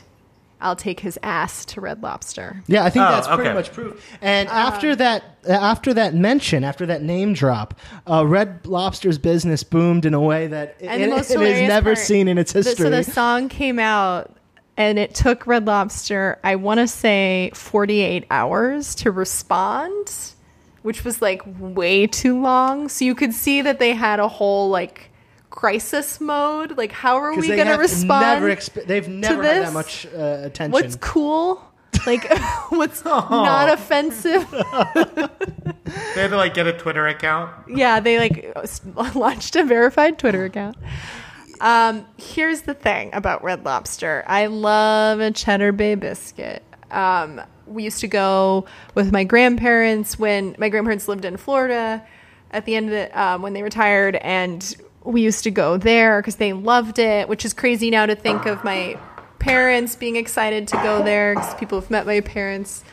I'll 0.60 0.76
take 0.76 1.02
his 1.02 1.20
ass 1.22 1.66
to 1.66 1.82
Red 1.82 2.02
Lobster." 2.02 2.64
Yeah, 2.68 2.84
I 2.84 2.90
think 2.90 3.06
Oh, 3.06 3.12
that's 3.12 3.28
pretty 3.28 3.44
okay. 3.44 3.54
much 3.54 3.72
proof. 3.74 4.04
And 4.22 4.50
after 4.50 4.96
that, 4.96 5.24
after 5.48 5.94
that 5.94 6.14
mention, 6.16 6.64
after 6.64 6.86
that 6.88 7.04
name 7.04 7.34
drop, 7.34 7.74
uh, 8.10 8.26
Red 8.26 8.66
Lobster's 8.66 9.18
business 9.18 9.64
boomed 9.64 10.06
in 10.06 10.14
a 10.14 10.22
way 10.22 10.48
that 10.48 10.76
it, 10.80 10.88
And 10.88 11.04
the 11.04 11.08
most 11.08 11.30
it 11.30 11.40
has 11.40 11.48
hilarious 11.48 11.68
never 11.70 11.90
part- 11.96 11.98
seen 12.00 12.28
in 12.28 12.38
its 12.38 12.54
the- 12.54 12.60
history. 12.60 12.86
so 12.86 12.90
the 12.90 13.04
song 13.04 13.50
came 13.50 13.78
out, 13.80 14.36
and 14.78 14.98
it 15.00 15.14
took 15.16 15.46
Red 15.48 15.66
Lobster, 15.68 16.40
I 16.44 16.56
want 16.56 16.80
to 16.80 16.88
say, 16.88 17.52
48 17.54 18.26
hours 18.32 18.94
to 18.96 19.12
respond, 19.12 20.12
which 20.84 21.04
was 21.04 21.22
like 21.22 21.42
way 21.60 22.08
too 22.08 22.40
long. 22.42 22.88
So 22.90 23.04
you 23.06 23.14
could 23.16 23.34
see 23.34 23.62
that 23.62 23.80
they 23.80 23.94
had 23.94 24.20
a 24.20 24.28
whole 24.28 24.70
like 24.70 25.12
crisis 25.58 26.22
mode. 26.22 26.78
Like, 26.78 26.92
how 26.92 27.16
are 27.16 27.36
we 27.36 27.48
going 27.48 27.68
to 27.68 27.74
respond? 27.74 28.22
Never 28.44 28.56
expe- 28.56 28.86
they've 28.86 29.08
never 29.08 29.42
had 29.42 29.56
this? 29.56 29.68
that 29.68 29.74
much 29.74 30.06
uh, 30.06 30.46
attention. 30.46 30.72
What's 30.72 30.96
cool? 30.98 31.66
Like, 32.06 32.32
what's 32.70 33.04
not 33.04 33.70
offensive? 33.70 34.48
They 36.16 36.24
had 36.24 36.32
to 36.32 36.38
like 36.38 36.54
get 36.54 36.68
a 36.68 36.74
Twitter 36.74 37.08
account. 37.08 37.50
yeah, 37.70 38.02
they 38.02 38.20
like 38.20 38.54
launched 39.16 39.56
a 39.56 39.64
verified 39.64 40.20
Twitter 40.20 40.44
account. 40.44 40.76
Um, 41.62 42.06
here's 42.18 42.64
the 42.64 42.74
thing 42.74 43.10
about 43.14 43.42
Red 43.42 43.64
Lobster. 43.64 44.26
I 44.28 44.48
love 44.48 45.22
a 45.22 45.32
Cheddar 45.32 45.72
Bay 45.72 45.96
biscuit. 45.96 46.62
Um, 46.92 47.42
we 47.66 47.84
used 47.84 48.02
to 48.02 48.08
go 48.10 48.66
with 48.96 49.14
my 49.14 49.24
grandparents 49.24 50.20
when 50.20 50.58
my 50.60 50.68
grandparents 50.68 51.08
lived 51.08 51.24
in 51.24 51.38
Florida. 51.38 52.06
At 52.52 52.66
the 52.66 52.76
end 52.76 52.88
of 52.88 52.92
the 52.92 53.22
um, 53.22 53.42
when 53.42 53.54
they 53.54 53.64
retired, 53.64 54.18
and 54.18 54.76
we 55.08 55.22
used 55.22 55.44
to 55.44 55.52
go 55.52 55.78
there 55.78 56.22
because 56.22 56.36
they 56.36 56.54
loved 56.54 57.00
it. 57.00 57.28
Which 57.30 57.46
is 57.46 57.54
crazy 57.54 57.90
now 57.90 58.06
to 58.06 58.16
think 58.16 58.46
of 58.46 58.64
my 58.64 59.00
parents 59.40 59.96
being 59.96 60.16
excited 60.16 60.68
to 60.70 60.76
go 60.78 61.04
there 61.04 61.36
because 61.36 61.56
people 61.56 61.80
have 61.80 61.90
met 61.90 62.06
my 62.06 62.22
parents 62.22 62.84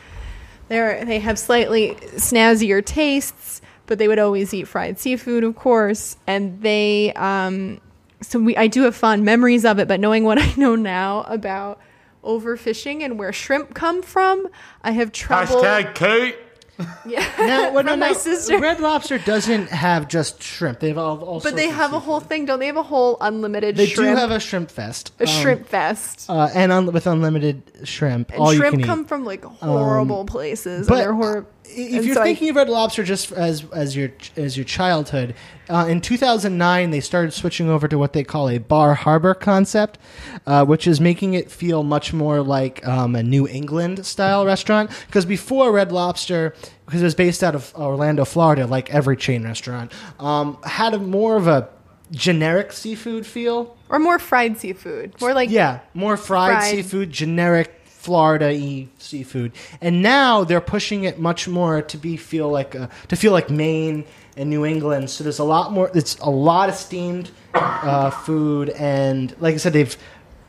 they're, 0.67 1.05
they 1.05 1.19
have 1.19 1.37
slightly 1.37 1.95
snazzier 2.15 2.83
tastes, 2.83 3.61
but 3.85 3.99
they 3.99 4.07
would 4.07 4.19
always 4.19 4.53
eat 4.53 4.67
fried 4.67 4.99
seafood, 4.99 5.43
of 5.43 5.55
course. 5.55 6.17
And 6.25 6.61
they 6.61 7.13
um, 7.13 7.79
so 8.21 8.39
we 8.39 8.57
I 8.57 8.67
do 8.67 8.83
have 8.83 8.95
fond 8.95 9.23
memories 9.23 9.65
of 9.65 9.79
it, 9.79 9.87
but 9.87 9.99
knowing 9.99 10.23
what 10.23 10.39
I 10.41 10.53
know 10.57 10.75
now 10.75 11.23
about 11.23 11.79
overfishing 12.23 13.03
and 13.03 13.19
where 13.19 13.31
shrimp 13.31 13.75
come 13.75 14.01
from, 14.01 14.47
I 14.83 14.91
have 14.91 15.11
trouble. 15.11 15.57
Hashtag 15.57 15.93
Kate. 15.93 16.35
Yeah. 17.05 17.25
Now, 17.39 17.71
well, 17.71 17.83
no, 17.83 17.95
my 17.95 18.13
sister. 18.13 18.57
Red 18.59 18.79
Lobster 18.79 19.17
doesn't 19.19 19.69
have 19.69 20.07
just 20.07 20.41
shrimp. 20.41 20.79
They 20.79 20.87
have 20.89 20.97
all, 20.97 21.23
all 21.23 21.39
But 21.39 21.55
they 21.55 21.69
have 21.69 21.93
a 21.93 21.99
whole 21.99 22.19
thing, 22.19 22.45
don't 22.45 22.59
they? 22.59 22.65
Have 22.67 22.77
a 22.77 22.83
whole 22.83 23.17
unlimited 23.21 23.75
They 23.77 23.85
shrimp, 23.85 24.15
do 24.15 24.19
have 24.19 24.31
a 24.31 24.39
shrimp 24.39 24.71
fest. 24.71 25.11
a 25.19 25.23
um, 25.23 25.29
shrimp 25.29 25.67
fest. 25.67 26.25
uh, 26.29 26.49
and 26.53 26.71
un- 26.71 26.91
with 26.91 27.07
unlimited 27.07 27.61
shrimp, 27.83 28.31
and 28.31 28.39
all 28.41 28.51
you 28.53 28.59
shrimp 28.59 28.77
can 28.79 28.85
come 28.85 29.01
eat. 29.01 29.07
from 29.07 29.23
like 29.25 29.43
horrible 29.45 30.25
places. 30.25 30.87
but 30.87 30.95
and 30.95 31.03
they're 31.03 31.13
hor- 31.13 31.45
if 31.69 31.95
and 31.95 32.05
you're 32.05 32.15
so 32.15 32.21
I- 32.21 32.25
thinking 32.25 32.49
of 32.49 32.55
Red 32.55 32.69
Lobster 32.69 33.03
just 33.03 33.31
as 33.31 33.65
as 33.73 33.95
your 33.95 34.11
as 34.37 34.55
your 34.57 34.63
childhood, 34.63 35.35
uh, 35.69 35.85
in 35.89 36.01
2009 36.01 36.89
they 36.91 36.99
started 37.01 37.31
switching 37.31 37.69
over 37.69 37.87
to 37.87 37.97
what 37.97 38.13
they 38.13 38.23
call 38.23 38.49
a 38.49 38.57
bar 38.57 38.93
harbor 38.93 39.33
concept, 39.33 39.97
uh, 40.45 40.63
which 40.65 40.87
is 40.87 40.99
making 41.01 41.33
it 41.33 41.49
feel 41.51 41.83
much 41.83 42.13
more 42.13 42.41
like 42.41 42.85
um, 42.87 43.15
a 43.15 43.23
New 43.23 43.47
England 43.47 44.05
style 44.05 44.45
restaurant. 44.45 44.89
Because 45.07 45.25
before 45.25 45.71
Red 45.71 45.91
Lobster, 45.91 46.53
because 46.85 47.01
it 47.01 47.05
was 47.05 47.15
based 47.15 47.43
out 47.43 47.55
of 47.55 47.73
Orlando, 47.75 48.25
Florida, 48.25 48.67
like 48.67 48.89
every 48.93 49.17
chain 49.17 49.43
restaurant, 49.43 49.91
um, 50.19 50.57
had 50.63 50.93
a 50.93 50.99
more 50.99 51.35
of 51.37 51.47
a 51.47 51.69
generic 52.11 52.71
seafood 52.71 53.25
feel. 53.25 53.75
or 53.89 53.99
more 53.99 54.19
fried 54.19 54.57
seafood, 54.57 55.13
more 55.21 55.33
like 55.33 55.49
Yeah, 55.49 55.79
more 55.93 56.17
fried, 56.17 56.53
Fried. 56.59 56.71
seafood, 56.71 57.11
generic 57.11 57.81
Florida 58.05 58.49
y 58.53 58.87
seafood. 58.99 59.51
And 59.81 60.03
now 60.03 60.43
they're 60.43 60.61
pushing 60.61 61.05
it 61.05 61.19
much 61.19 61.47
more 61.47 61.81
to 61.81 61.97
be 61.97 62.17
feel 62.17 62.49
like 62.49 62.75
a, 62.75 62.87
to 63.07 63.15
feel 63.15 63.31
like 63.31 63.49
Maine 63.49 64.05
and 64.37 64.47
New 64.47 64.63
England. 64.63 65.09
So 65.09 65.23
there's 65.23 65.39
a 65.39 65.43
lot 65.43 65.71
more. 65.71 65.89
It's 65.95 66.15
a 66.19 66.29
lot 66.29 66.69
of 66.69 66.75
steamed 66.75 67.31
uh, 67.55 68.11
food, 68.11 68.69
and 68.69 69.35
like 69.39 69.55
I 69.55 69.57
said, 69.57 69.73
they've 69.73 69.97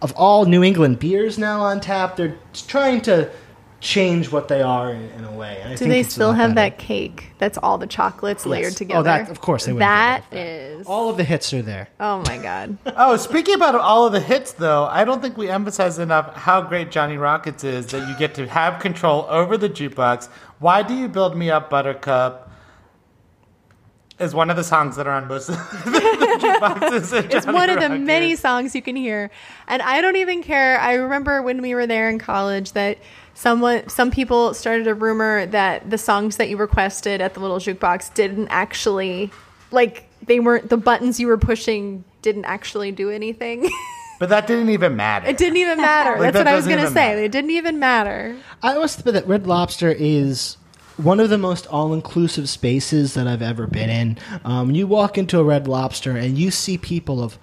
of 0.03 0.13
all 0.17 0.45
New 0.45 0.63
England 0.63 0.99
beers 0.99 1.39
now 1.39 1.63
on 1.63 1.81
tap. 1.81 2.17
They're 2.17 2.37
trying 2.69 3.01
to 3.03 3.31
change 3.81 4.33
what 4.33 4.49
they 4.49 4.63
are 4.63 4.91
in, 4.91 5.03
in 5.11 5.25
a 5.25 5.33
way. 5.33 5.61
And 5.63 5.73
I 5.73 5.77
Do 5.77 5.87
they 5.87 6.03
still 6.03 6.33
have 6.33 6.55
better. 6.55 6.71
that 6.71 6.79
cake? 6.79 7.31
That's 7.39 7.59
all 7.59 7.79
the 7.79 7.87
chocolates 7.87 8.47
layered 8.47 8.73
oh, 8.73 8.77
together. 8.77 9.01
Oh, 9.01 9.03
that 9.03 9.31
of 9.31 9.41
course 9.41 9.67
they 9.67 9.73
would. 9.73 9.83
That 9.83 10.25
is. 10.33 10.87
all 10.87 11.11
of 11.11 11.17
the 11.17 11.25
hits 11.25 11.53
are 11.53 11.63
there. 11.63 11.89
Oh 12.01 12.23
my 12.27 12.39
god. 12.39 12.79
Oh, 12.99 13.17
speaking 13.19 13.55
about 13.55 13.75
all 13.75 14.07
of 14.07 14.13
the 14.13 14.21
hits, 14.21 14.53
though, 14.53 14.85
I 14.87 15.05
don't 15.05 15.21
think 15.21 15.37
we 15.37 15.51
emphasize 15.51 15.99
enough 15.99 16.35
how 16.35 16.63
great 16.63 16.91
Johnny 16.91 17.19
Rockets 17.19 17.63
is 17.63 17.87
that 17.89 18.09
you 18.09 18.17
get 18.17 18.35
to 18.37 18.49
have 18.49 18.81
control 18.81 19.27
over 19.29 19.59
the 19.59 19.69
jukebox. 19.69 20.29
Why 20.59 20.83
do 20.83 20.95
you 20.95 21.09
build 21.09 21.37
me 21.37 21.51
up, 21.51 21.69
Buttercup? 21.69 22.46
Is 24.19 24.35
one 24.35 24.49
of 24.49 24.57
the 24.57 24.65
songs 24.65 24.97
that 24.97 25.07
are 25.07 25.13
on 25.13 25.29
most 25.29 25.51
of 25.51 25.57
the 25.57 25.61
jukeboxes. 26.41 27.25
It's 27.35 27.45
Johnny 27.45 27.55
one 27.55 27.69
of 27.71 27.77
the 27.81 27.89
Rockets. 27.89 28.07
many 28.07 28.37
songs 28.37 28.75
you 28.75 28.81
can 28.83 28.97
hear. 28.97 29.31
And 29.69 29.83
I 29.83 30.01
don't 30.01 30.17
even 30.17 30.43
care. 30.43 30.79
I 30.81 30.95
remember 30.95 31.43
when 31.43 31.61
we 31.61 31.75
were 31.75 31.87
there 31.87 32.09
in 32.09 32.19
college 32.19 32.73
that 32.73 32.97
someone 33.35 33.87
some 33.89 34.11
people 34.11 34.55
started 34.55 34.87
a 34.87 34.95
rumor 34.95 35.45
that 35.47 35.91
the 35.91 35.99
songs 35.99 36.39
that 36.39 36.49
you 36.49 36.57
requested 36.57 37.21
at 37.21 37.35
the 37.35 37.41
little 37.41 37.59
jukebox 37.59 38.15
didn't 38.15 38.49
actually 38.49 39.31
like 39.71 40.09
they 40.25 40.41
weren't 40.41 40.71
the 40.71 40.79
buttons 40.79 41.21
you 41.21 41.27
were 41.27 41.37
pushing 41.37 42.03
didn't 42.23 42.47
actually 42.47 42.93
do 42.93 43.11
anything. 43.11 43.69
But 44.19 44.31
that 44.31 44.47
didn't 44.47 44.71
even 44.71 44.97
matter. 44.97 45.27
it 45.27 45.37
didn't 45.37 45.59
even 45.59 45.77
matter. 45.77 46.13
Like, 46.13 46.33
That's 46.33 46.37
that 46.39 46.47
what 46.47 46.49
I 46.55 46.57
was 46.57 46.67
going 46.67 46.79
to 46.79 46.87
say. 46.87 46.95
matter. 46.95 47.21
It 47.25 47.33
didn't 47.33 47.51
even 47.51 47.79
matter. 47.79 48.35
I 48.63 48.73
always 48.75 48.97
think 48.97 49.13
that 49.13 49.27
Red 49.29 49.47
Lobster 49.47 49.91
is 49.93 50.57
one 50.97 51.21
of 51.21 51.29
the 51.31 51.39
most 51.39 51.67
all-inclusive 51.67 52.49
spaces 52.49 53.15
that 53.15 53.27
I've 53.27 53.43
ever 53.43 53.67
been 53.67 53.91
in. 53.91 54.19
Um, 54.45 54.71
you 54.71 54.87
walk 54.87 55.19
into 55.19 55.39
a 55.39 55.45
Red 55.45 55.69
Lobster 55.69 56.13
and 56.17 56.39
you 56.39 56.51
see 56.51 56.79
people 56.79 57.23
of 57.23 57.39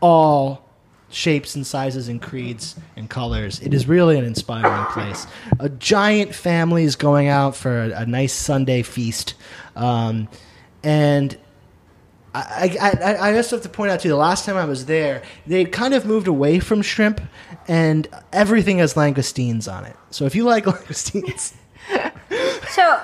all 0.00 0.68
shapes 1.08 1.54
and 1.54 1.64
sizes 1.66 2.08
and 2.08 2.20
creeds 2.20 2.74
and 2.96 3.08
colors. 3.08 3.60
It 3.60 3.72
is 3.72 3.86
really 3.86 4.18
an 4.18 4.24
inspiring 4.24 4.86
place. 4.86 5.26
A 5.60 5.68
giant 5.68 6.34
family 6.34 6.82
is 6.84 6.96
going 6.96 7.28
out 7.28 7.54
for 7.54 7.84
a, 7.84 7.90
a 8.02 8.06
nice 8.06 8.32
Sunday 8.32 8.82
feast, 8.82 9.34
um, 9.76 10.28
and 10.82 11.38
I, 12.34 12.76
I, 12.80 13.14
I- 13.30 13.36
also 13.36 13.56
have 13.56 13.62
to 13.62 13.68
point 13.68 13.92
out 13.92 14.00
too. 14.00 14.08
The 14.08 14.16
last 14.16 14.44
time 14.44 14.56
I 14.56 14.64
was 14.66 14.86
there, 14.86 15.22
they 15.46 15.64
kind 15.64 15.94
of 15.94 16.04
moved 16.06 16.26
away 16.26 16.58
from 16.58 16.82
shrimp, 16.82 17.20
and 17.68 18.08
everything 18.32 18.78
has 18.78 18.94
langoustines 18.94 19.72
on 19.72 19.84
it. 19.84 19.96
So 20.10 20.24
if 20.26 20.34
you 20.34 20.44
like 20.44 20.64
langoustines, 20.66 21.54
So, 22.68 23.00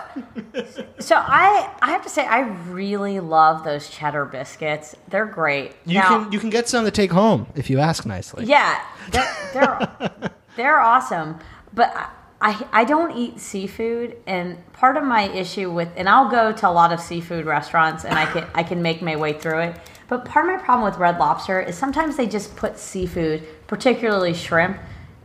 so 0.98 1.16
I 1.16 1.70
I 1.80 1.92
have 1.92 2.02
to 2.02 2.08
say 2.10 2.26
I 2.26 2.40
really 2.68 3.20
love 3.20 3.64
those 3.64 3.88
cheddar 3.88 4.26
biscuits. 4.26 4.94
They're 5.08 5.24
great. 5.24 5.72
you 5.86 5.98
Now- 6.00 6.24
can 6.24 6.32
you 6.32 6.38
can 6.38 6.50
get 6.50 6.68
some 6.68 6.84
to 6.84 6.90
take 6.90 7.10
home 7.12 7.46
if 7.54 7.70
you 7.70 7.78
ask 7.78 8.04
nicely. 8.04 8.44
Yeah, 8.44 8.82
they're 9.10 9.36
they're, 9.54 10.10
they're 10.56 10.80
awesome. 10.80 11.38
But 11.72 11.94
I, 11.96 12.08
I 12.42 12.66
I 12.80 12.84
don't 12.84 13.16
eat 13.16 13.38
seafood, 13.40 14.16
and 14.26 14.58
part 14.74 14.96
of 14.98 15.04
my 15.04 15.22
issue 15.30 15.70
with 15.70 15.88
and 15.96 16.08
I'll 16.08 16.28
go 16.28 16.52
to 16.52 16.68
a 16.68 16.72
lot 16.72 16.92
of 16.92 17.00
seafood 17.00 17.46
restaurants, 17.46 18.04
and 18.04 18.18
I 18.18 18.26
can 18.26 18.46
I 18.54 18.62
can 18.64 18.82
make 18.82 19.00
my 19.00 19.16
way 19.16 19.32
through 19.32 19.60
it. 19.60 19.76
But 20.08 20.26
part 20.26 20.44
of 20.46 20.54
my 20.56 20.62
problem 20.62 20.84
with 20.84 20.98
Red 20.98 21.18
Lobster 21.18 21.60
is 21.60 21.78
sometimes 21.78 22.16
they 22.18 22.26
just 22.26 22.56
put 22.56 22.78
seafood, 22.78 23.46
particularly 23.68 24.34
shrimp, 24.34 24.76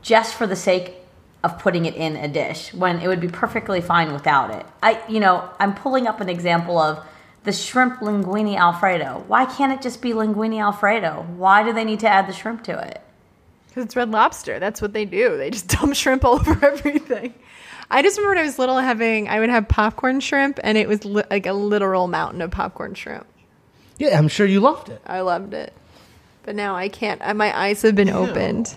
just 0.01 0.35
for 0.35 0.47
the 0.47 0.55
sake 0.55 0.93
of 1.43 1.59
putting 1.59 1.85
it 1.85 1.95
in 1.95 2.15
a 2.15 2.27
dish 2.27 2.73
when 2.73 2.99
it 2.99 3.07
would 3.07 3.19
be 3.21 3.27
perfectly 3.27 3.81
fine 3.81 4.11
without 4.13 4.51
it. 4.51 4.65
I 4.81 5.01
you 5.07 5.19
know 5.19 5.49
I'm 5.59 5.73
pulling 5.75 6.07
up 6.07 6.21
an 6.21 6.29
example 6.29 6.77
of. 6.77 7.03
The 7.43 7.53
shrimp 7.53 7.99
linguine 8.01 8.57
alfredo. 8.57 9.23
Why 9.27 9.45
can't 9.45 9.71
it 9.71 9.81
just 9.81 10.01
be 10.01 10.09
linguine 10.11 10.59
alfredo? 10.61 11.25
Why 11.37 11.63
do 11.63 11.71
they 11.71 11.85
need 11.85 12.01
to 12.01 12.09
add 12.09 12.27
the 12.27 12.33
shrimp 12.33 12.65
to 12.65 12.77
it? 12.77 12.99
Because 13.69 13.85
it's 13.85 13.95
Red 13.95 14.11
Lobster. 14.11 14.59
That's 14.59 14.81
what 14.81 14.91
they 14.91 15.05
do. 15.05 15.37
They 15.37 15.49
just 15.49 15.67
dump 15.79 15.95
shrimp 15.95 16.25
all 16.25 16.33
over 16.41 16.65
everything. 16.65 17.33
I 17.89 18.01
just 18.01 18.17
remember 18.17 18.31
when 18.35 18.43
I 18.43 18.45
was 18.47 18.59
little 18.59 18.77
having, 18.79 19.29
I 19.29 19.39
would 19.39 19.47
have 19.49 19.65
popcorn 19.69 20.19
shrimp, 20.19 20.59
and 20.61 20.77
it 20.77 20.89
was 20.89 21.05
li- 21.05 21.23
like 21.31 21.45
a 21.45 21.53
literal 21.53 22.07
mountain 22.09 22.41
of 22.41 22.51
popcorn 22.51 22.95
shrimp. 22.95 23.25
Yeah, 23.97 24.17
I'm 24.17 24.27
sure 24.27 24.45
you 24.45 24.59
loved 24.59 24.89
it. 24.89 25.01
I 25.07 25.21
loved 25.21 25.53
it. 25.53 25.71
But 26.43 26.55
now 26.55 26.75
I 26.75 26.89
can't. 26.89 27.21
uh, 27.21 27.33
My 27.33 27.57
eyes 27.57 27.81
have 27.83 27.95
been 27.95 28.09
opened. 28.09 28.75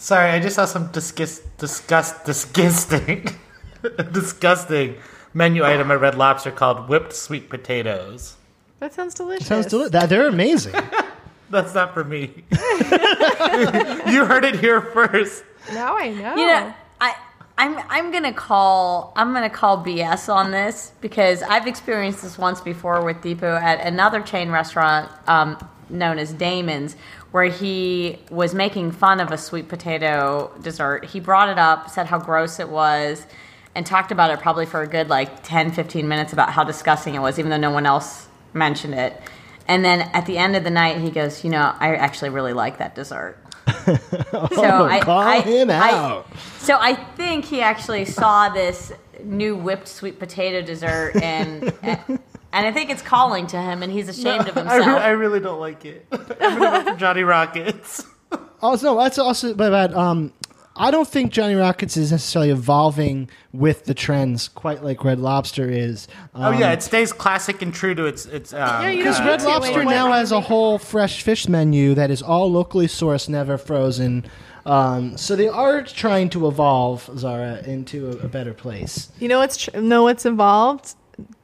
Sorry, 0.00 0.30
I 0.30 0.40
just 0.40 0.56
saw 0.56 0.64
some 0.64 0.90
disgust, 0.92 1.58
disgust, 1.58 2.24
disgusting, 2.24 3.28
disgusting 4.12 4.94
menu 5.34 5.62
item 5.62 5.90
at 5.90 6.00
Red 6.00 6.14
Lobster 6.14 6.50
called 6.50 6.88
whipped 6.88 7.12
sweet 7.12 7.50
potatoes. 7.50 8.36
That 8.78 8.94
sounds 8.94 9.12
delicious. 9.12 9.46
Sounds 9.46 9.66
delicious. 9.66 10.08
They're 10.08 10.26
amazing. 10.26 10.74
That's 11.50 11.74
not 11.74 11.92
for 11.92 12.02
me. 12.02 12.32
you 12.50 14.24
heard 14.24 14.46
it 14.46 14.58
here 14.58 14.80
first. 14.80 15.44
Now 15.74 15.98
I 15.98 16.08
know. 16.08 16.34
You 16.34 16.46
know, 16.46 16.74
I 16.98 17.14
I'm 17.58 17.76
I'm 17.90 18.10
gonna 18.10 18.32
call 18.32 19.12
I'm 19.16 19.34
gonna 19.34 19.50
call 19.50 19.84
BS 19.84 20.32
on 20.32 20.50
this 20.50 20.92
because 21.02 21.42
I've 21.42 21.66
experienced 21.66 22.22
this 22.22 22.38
once 22.38 22.62
before 22.62 23.04
with 23.04 23.18
Deepu 23.18 23.42
at 23.42 23.86
another 23.86 24.22
chain 24.22 24.50
restaurant 24.50 25.10
um, 25.28 25.58
known 25.90 26.18
as 26.18 26.32
Damon's, 26.32 26.96
where 27.30 27.44
he 27.44 28.18
was 28.30 28.54
making 28.54 28.90
fun 28.90 29.20
of 29.20 29.30
a 29.30 29.38
sweet 29.38 29.68
potato 29.68 30.50
dessert. 30.62 31.04
He 31.04 31.20
brought 31.20 31.48
it 31.48 31.58
up, 31.58 31.88
said 31.88 32.06
how 32.06 32.18
gross 32.18 32.58
it 32.58 32.68
was, 32.68 33.26
and 33.74 33.86
talked 33.86 34.10
about 34.10 34.30
it 34.30 34.40
probably 34.40 34.66
for 34.66 34.82
a 34.82 34.86
good 34.86 35.08
like 35.08 35.42
10, 35.42 35.72
15 35.72 36.08
minutes 36.08 36.32
about 36.32 36.50
how 36.50 36.64
disgusting 36.64 37.14
it 37.14 37.20
was, 37.20 37.38
even 37.38 37.50
though 37.50 37.56
no 37.56 37.70
one 37.70 37.86
else 37.86 38.28
mentioned 38.52 38.94
it. 38.94 39.20
And 39.68 39.84
then 39.84 40.00
at 40.12 40.26
the 40.26 40.36
end 40.38 40.56
of 40.56 40.64
the 40.64 40.70
night, 40.70 40.98
he 40.98 41.10
goes, 41.10 41.44
"You 41.44 41.50
know, 41.50 41.74
I 41.78 41.94
actually 41.94 42.30
really 42.30 42.52
like 42.52 42.78
that 42.78 42.96
dessert." 42.96 43.38
so 43.84 43.98
oh, 44.32 44.84
I, 44.84 45.00
call 45.00 45.40
him 45.42 45.70
out. 45.70 46.26
so 46.58 46.76
I 46.80 46.94
think 46.94 47.44
he 47.44 47.60
actually 47.60 48.04
saw 48.04 48.48
this 48.48 48.92
new 49.22 49.54
whipped 49.54 49.86
sweet 49.86 50.18
potato 50.18 50.60
dessert, 50.60 51.14
and 51.22 51.72
and 52.52 52.66
I 52.66 52.72
think 52.72 52.90
it's 52.90 53.02
calling 53.02 53.46
to 53.48 53.60
him, 53.60 53.82
and 53.82 53.92
he's 53.92 54.08
ashamed 54.08 54.48
of 54.48 54.56
I, 54.56 54.60
himself. 54.60 54.86
re- 54.86 55.02
I 55.04 55.10
really 55.10 55.40
don't 55.40 55.60
like 55.60 55.84
it. 55.84 56.06
I'm 56.12 56.58
gonna 56.58 56.82
vote 56.84 56.92
for 56.92 56.98
Johnny 56.98 57.22
Rockets. 57.22 58.04
Also, 58.62 58.92
no, 58.94 59.02
that's 59.02 59.18
also 59.18 59.54
but, 59.54 59.70
but 59.70 59.94
um, 59.96 60.34
I 60.76 60.90
don't 60.90 61.08
think 61.08 61.32
Johnny 61.32 61.54
Rockets 61.54 61.96
is 61.96 62.12
necessarily 62.12 62.50
evolving 62.50 63.30
with 63.54 63.86
the 63.86 63.94
trends 63.94 64.48
quite 64.48 64.84
like 64.84 65.02
Red 65.02 65.18
Lobster 65.18 65.66
is. 65.70 66.06
Um, 66.34 66.54
Oh 66.54 66.58
yeah, 66.58 66.72
it 66.72 66.82
stays 66.82 67.10
classic 67.10 67.62
and 67.62 67.72
true 67.72 67.94
to 67.94 68.04
its 68.04 68.26
its. 68.26 68.52
Um, 68.52 68.58
Yeah, 68.82 68.90
you 68.90 68.98
Because 68.98 69.18
Red. 69.20 69.40
Lobster 69.42 69.82
now 69.84 70.12
has 70.12 70.30
a 70.30 70.42
whole 70.42 70.78
fresh 70.78 71.22
fish 71.22 71.48
menu 71.48 71.94
that 71.94 72.10
is 72.10 72.20
all 72.20 72.52
locally 72.52 72.86
sourced, 72.86 73.30
never 73.30 73.56
frozen. 73.56 74.26
Um, 74.66 75.16
so 75.16 75.36
they 75.36 75.48
are 75.48 75.82
trying 75.82 76.28
to 76.30 76.46
evolve 76.46 77.08
Zara 77.16 77.62
into 77.66 78.08
a, 78.10 78.26
a 78.26 78.28
better 78.28 78.52
place. 78.52 79.10
You 79.18 79.28
know 79.28 79.38
what's 79.38 79.56
tr- 79.56 79.78
know 79.80 80.02
what's 80.02 80.26
involved? 80.26 80.96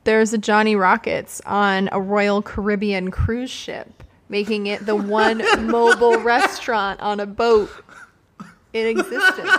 There's 0.05 0.33
a 0.33 0.39
Johnny 0.39 0.77
Rockets 0.77 1.41
on 1.47 1.89
a 1.93 2.01
Royal 2.01 2.43
Caribbean 2.43 3.11
cruise 3.11 3.51
ship, 3.51 4.03
making 4.29 4.67
it 4.67 4.87
the 4.87 4.95
one 4.97 5.43
mobile 5.71 6.19
restaurant 6.21 7.01
on 7.01 7.21
a 7.21 7.27
boat 7.27 7.71
in 8.73 8.87
existence. 8.87 9.51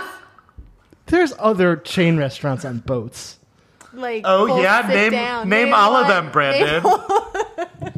There's 1.06 1.32
other 1.38 1.76
chain 1.76 2.16
restaurants 2.18 2.64
on 2.64 2.78
boats. 2.78 3.38
Like, 3.92 4.22
Oh 4.26 4.60
yeah, 4.60 4.86
sit 4.86 5.12
name 5.12 5.48
name 5.48 5.74
all 5.74 5.96
of 5.96 6.06
them, 6.08 6.30
Brandon. 6.30 6.82
Name- 6.82 7.92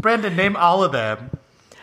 Brandon, 0.00 0.36
name 0.36 0.56
all 0.56 0.82
of 0.84 0.92
them. 0.92 1.30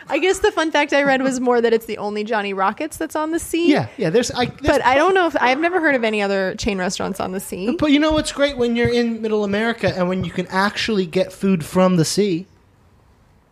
I 0.08 0.18
guess 0.18 0.40
the 0.40 0.52
fun 0.52 0.70
fact 0.70 0.92
I 0.92 1.02
read 1.02 1.22
was 1.22 1.40
more 1.40 1.60
that 1.60 1.72
it's 1.72 1.86
the 1.86 1.98
only 1.98 2.24
Johnny 2.24 2.52
Rockets 2.52 2.96
that's 2.96 3.16
on 3.16 3.30
the 3.30 3.38
sea. 3.38 3.70
Yeah, 3.70 3.88
yeah. 3.96 4.10
There's, 4.10 4.30
I, 4.30 4.46
there's 4.46 4.60
But 4.60 4.84
I 4.84 4.94
don't 4.94 5.14
know 5.14 5.26
if 5.26 5.36
I've 5.40 5.60
never 5.60 5.80
heard 5.80 5.94
of 5.94 6.04
any 6.04 6.22
other 6.22 6.54
chain 6.56 6.78
restaurants 6.78 7.20
on 7.20 7.32
the 7.32 7.40
sea. 7.40 7.76
But 7.78 7.90
you 7.90 7.98
know 7.98 8.12
what's 8.12 8.32
great 8.32 8.56
when 8.56 8.76
you're 8.76 8.92
in 8.92 9.22
Middle 9.22 9.44
America 9.44 9.92
and 9.96 10.08
when 10.08 10.24
you 10.24 10.30
can 10.30 10.46
actually 10.48 11.06
get 11.06 11.32
food 11.32 11.64
from 11.64 11.96
the 11.96 12.04
sea. 12.04 12.46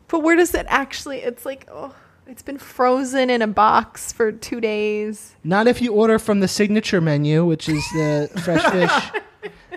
But 0.08 0.20
where 0.20 0.36
does 0.36 0.54
it 0.54 0.66
actually? 0.68 1.18
It's 1.18 1.46
like, 1.46 1.66
oh, 1.70 1.94
it's 2.26 2.42
been 2.42 2.58
frozen 2.58 3.30
in 3.30 3.40
a 3.40 3.46
box 3.46 4.12
for 4.12 4.30
two 4.30 4.60
days. 4.60 5.34
Not 5.42 5.66
if 5.66 5.80
you 5.80 5.92
order 5.92 6.18
from 6.18 6.40
the 6.40 6.48
signature 6.48 7.00
menu, 7.00 7.44
which 7.46 7.68
is 7.68 7.82
the 7.92 8.30
fresh 8.42 8.62
fish. 8.70 9.22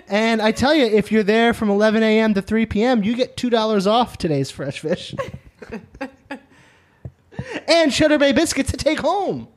And 0.08 0.40
I 0.40 0.52
tell 0.52 0.74
you, 0.74 0.84
if 0.84 1.10
you're 1.10 1.24
there 1.24 1.52
from 1.52 1.68
11 1.68 2.02
a.m. 2.02 2.34
to 2.34 2.42
3 2.42 2.66
p.m., 2.66 3.02
you 3.02 3.16
get 3.16 3.36
two 3.36 3.50
dollars 3.50 3.86
off 3.86 4.16
today's 4.18 4.50
fresh 4.50 4.78
fish. 4.80 5.14
and 7.68 7.92
Cheddar 7.92 8.18
Bay 8.18 8.32
biscuits 8.32 8.70
to 8.70 8.76
take 8.76 9.00
home. 9.00 9.48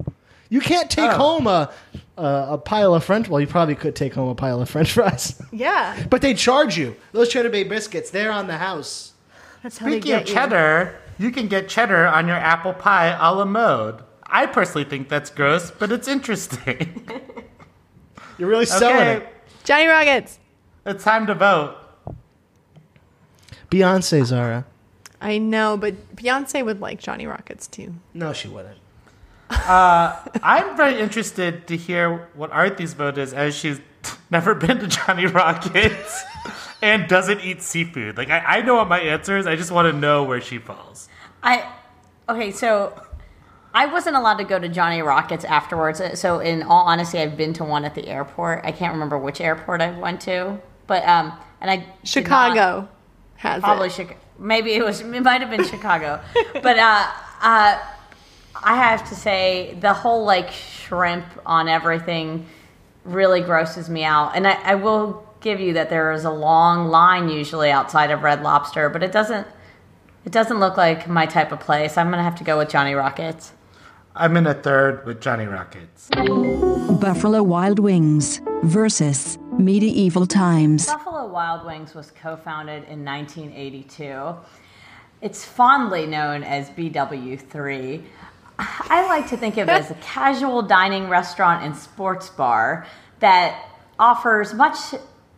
You 0.49 0.59
can't 0.61 0.89
take 0.89 1.11
Oh. 1.11 1.17
home 1.17 1.47
a, 1.47 1.71
a 2.17 2.47
a 2.51 2.57
pile 2.57 2.93
of 2.95 3.03
French. 3.03 3.29
Well, 3.29 3.39
you 3.39 3.47
probably 3.47 3.75
could 3.75 3.95
take 3.95 4.13
home 4.13 4.29
a 4.29 4.35
pile 4.35 4.61
of 4.61 4.69
French 4.69 4.91
fries, 4.93 5.39
Yeah, 5.51 6.05
but 6.09 6.21
they 6.21 6.33
charge 6.33 6.77
you 6.77 6.95
those 7.11 7.29
Cheddar 7.29 7.49
Bay 7.49 7.63
biscuits. 7.63 8.09
They're 8.09 8.31
on 8.31 8.47
the 8.47 8.57
house. 8.57 9.13
that's 9.63 9.77
how 9.77 9.85
they 9.85 9.93
Speaking 10.01 10.09
get 10.09 10.21
of 10.23 10.27
you. 10.29 10.33
cheddar, 10.33 10.95
you 11.19 11.31
can 11.31 11.47
get 11.47 11.69
cheddar 11.69 12.07
on 12.07 12.27
your 12.27 12.37
apple 12.37 12.73
pie 12.73 13.15
a 13.19 13.33
la 13.33 13.45
mode. 13.45 14.01
I 14.31 14.45
personally 14.47 14.85
think 14.85 15.09
that's 15.09 15.29
gross, 15.29 15.71
but 15.71 15.91
it's 15.91 16.07
interesting. 16.07 17.07
You're 18.37 18.47
really 18.49 18.65
selling 18.65 18.95
okay, 18.95 19.17
it. 19.17 19.27
Johnny 19.65 19.87
Rockets. 19.87 20.39
it's 20.85 21.03
time 21.03 21.27
to 21.27 21.35
vote. 21.35 21.75
Beyonce, 23.69 24.23
Zara. 24.25 24.65
I 25.21 25.37
know, 25.37 25.77
but 25.77 26.15
Beyonce 26.15 26.63
would 26.63 26.79
like 26.79 26.99
Johnny 26.99 27.25
Rockets 27.27 27.67
too. 27.67 27.95
No, 28.13 28.33
she 28.33 28.47
wouldn't. 28.47 28.77
I'm 29.51 30.77
very 30.77 30.99
interested 30.99 31.67
to 31.67 31.75
hear 31.77 32.29
what 32.33 32.51
Arthi's 32.51 32.93
vote 32.93 33.17
is, 33.17 33.33
as 33.33 33.55
she's 33.55 33.81
never 34.29 34.55
been 34.55 34.79
to 34.79 34.87
Johnny 34.87 35.25
Rockets 35.25 36.23
and 36.81 37.07
doesn't 37.07 37.41
eat 37.41 37.61
seafood. 37.61 38.17
Like 38.17 38.29
I, 38.29 38.39
I 38.39 38.61
know 38.61 38.75
what 38.75 38.87
my 38.87 38.99
answer 38.99 39.37
is. 39.37 39.47
I 39.47 39.55
just 39.55 39.71
want 39.71 39.91
to 39.91 39.97
know 39.97 40.23
where 40.23 40.41
she 40.41 40.57
falls. 40.57 41.09
I 41.43 41.67
okay, 42.27 42.51
so 42.51 43.01
I 43.73 43.87
wasn't 43.87 44.15
allowed 44.15 44.37
to 44.37 44.43
go 44.43 44.59
to 44.59 44.69
Johnny 44.69 45.01
Rockets 45.01 45.43
afterwards. 45.45 46.01
So 46.19 46.39
in 46.39 46.63
all 46.63 46.85
honesty, 46.85 47.19
I've 47.19 47.35
been 47.37 47.53
to 47.53 47.63
one 47.63 47.85
at 47.85 47.95
the 47.95 48.07
airport. 48.07 48.61
I 48.65 48.71
can't 48.71 48.93
remember 48.93 49.17
which 49.17 49.41
airport 49.41 49.81
I 49.81 49.97
went 49.97 50.21
to, 50.21 50.59
but 50.87 51.03
um, 51.07 51.33
and 51.61 51.69
I 51.71 51.77
did 51.77 51.85
not- 51.87 52.07
Chicago 52.07 52.89
has 53.37 53.61
probably 53.61 53.87
it. 53.87 53.93
Chicago. 53.93 54.19
Maybe 54.39 54.71
it 54.73 54.83
was. 54.83 55.01
It 55.01 55.21
might 55.21 55.41
have 55.41 55.49
been 55.49 55.65
Chicago, 55.65 56.21
but 56.53 56.79
uh, 56.79 57.07
uh, 57.41 57.79
I 58.55 58.75
have 58.75 59.07
to 59.09 59.15
say 59.15 59.77
the 59.79 59.93
whole 59.93 60.23
like 60.23 60.51
shrimp 60.51 61.25
on 61.45 61.67
everything 61.67 62.47
really 63.03 63.41
grosses 63.41 63.89
me 63.89 64.03
out. 64.03 64.35
And 64.35 64.47
I, 64.47 64.53
I 64.63 64.75
will 64.75 65.27
give 65.41 65.59
you 65.59 65.73
that 65.73 65.89
there 65.89 66.11
is 66.11 66.25
a 66.25 66.31
long 66.31 66.87
line 66.87 67.29
usually 67.29 67.69
outside 67.69 68.11
of 68.11 68.23
Red 68.23 68.41
Lobster, 68.41 68.89
but 68.89 69.03
it 69.03 69.11
doesn't. 69.11 69.47
It 70.25 70.33
doesn't 70.33 70.59
look 70.59 70.75
like 70.77 71.07
my 71.07 71.25
type 71.25 71.51
of 71.51 71.59
place. 71.59 71.97
I'm 71.97 72.09
gonna 72.09 72.23
have 72.23 72.35
to 72.35 72.43
go 72.43 72.57
with 72.57 72.69
Johnny 72.69 72.93
Rockets. 72.93 73.53
I'm 74.15 74.35
in 74.35 74.47
a 74.47 74.53
third 74.53 75.05
with 75.05 75.21
Johnny 75.21 75.45
Rockets. 75.45 76.09
Buffalo 76.99 77.41
Wild 77.41 77.79
Wings 77.79 78.41
versus 78.63 79.37
Medieval 79.59 80.25
Times. 80.25 80.85
Buffalo 80.85 81.27
Wild 81.27 81.65
Wings 81.65 81.93
was 81.93 82.11
co-founded 82.11 82.85
in 82.87 83.03
1982. 83.03 84.35
It's 85.21 85.43
fondly 85.43 86.05
known 86.07 86.43
as 86.43 86.69
BW3. 86.69 88.01
I 88.57 89.05
like 89.07 89.27
to 89.29 89.37
think 89.37 89.57
of 89.57 89.67
it 89.67 89.71
as 89.71 89.91
a 89.91 89.95
casual 89.95 90.61
dining 90.61 91.09
restaurant 91.09 91.65
and 91.65 91.75
sports 91.75 92.29
bar 92.29 92.87
that 93.19 93.69
offers 93.99 94.53
much 94.53 94.77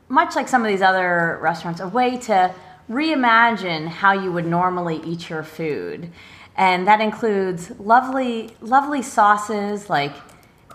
much 0.07 0.35
like 0.35 0.47
some 0.47 0.63
of 0.63 0.67
these 0.67 0.81
other 0.81 1.39
restaurants 1.41 1.79
a 1.79 1.87
way 1.87 2.17
to 2.17 2.53
reimagine 2.89 3.87
how 3.87 4.11
you 4.11 4.31
would 4.31 4.45
normally 4.45 5.01
eat 5.05 5.29
your 5.29 5.41
food. 5.41 6.11
And 6.57 6.85
that 6.85 7.01
includes 7.01 7.71
lovely 7.79 8.55
lovely 8.61 9.01
sauces 9.01 9.89
like 9.89 10.13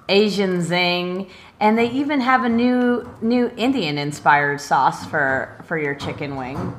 Asian 0.09 0.63
zing, 0.63 1.29
and 1.61 1.79
they 1.79 1.91
even 1.91 2.21
have 2.21 2.45
a 2.45 2.49
new 2.49 3.09
new 3.21 3.51
Indian 3.57 3.99
inspired 3.99 4.61
sauce 4.61 5.07
for 5.07 5.63
for 5.67 5.79
your 5.79 5.95
chicken 5.95 6.37
wing. 6.37 6.77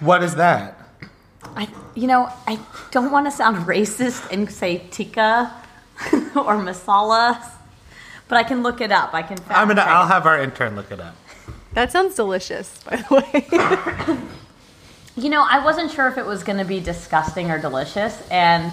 What 0.00 0.22
is 0.22 0.34
that? 0.36 0.78
I 1.56 1.68
you 1.94 2.06
know 2.06 2.30
I 2.46 2.58
don't 2.90 3.10
want 3.10 3.26
to 3.26 3.30
sound 3.30 3.66
racist 3.66 4.30
and 4.32 4.50
say 4.50 4.86
tikka 4.90 5.52
or 6.36 6.56
masala, 6.56 7.42
but 8.28 8.36
I 8.38 8.42
can 8.42 8.62
look 8.62 8.80
it 8.80 8.92
up. 8.92 9.14
I 9.14 9.22
can. 9.22 9.36
fact 9.36 9.58
I'm 9.58 9.68
gonna. 9.68 9.82
I'll 9.82 10.06
it. 10.06 10.08
have 10.08 10.26
our 10.26 10.40
intern 10.40 10.76
look 10.76 10.90
it 10.90 11.00
up. 11.00 11.16
That 11.74 11.92
sounds 11.92 12.14
delicious, 12.14 12.82
by 12.84 12.96
the 12.96 13.14
way. 13.14 14.18
You 15.18 15.30
know, 15.30 15.44
I 15.44 15.64
wasn't 15.64 15.90
sure 15.90 16.06
if 16.06 16.16
it 16.16 16.24
was 16.24 16.44
going 16.44 16.58
to 16.58 16.64
be 16.64 16.78
disgusting 16.78 17.50
or 17.50 17.58
delicious, 17.58 18.22
and 18.30 18.72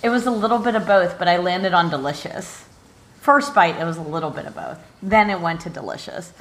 it 0.00 0.10
was 0.10 0.26
a 0.26 0.30
little 0.30 0.60
bit 0.60 0.76
of 0.76 0.86
both, 0.86 1.18
but 1.18 1.26
I 1.26 1.38
landed 1.38 1.74
on 1.74 1.90
delicious. 1.90 2.64
First 3.22 3.54
bite, 3.54 3.76
it 3.80 3.84
was 3.84 3.98
a 3.98 4.02
little 4.02 4.30
bit 4.30 4.46
of 4.46 4.54
both. 4.56 4.80
Then 5.00 5.30
it 5.30 5.40
went 5.40 5.60
to 5.60 5.70
delicious. 5.70 6.32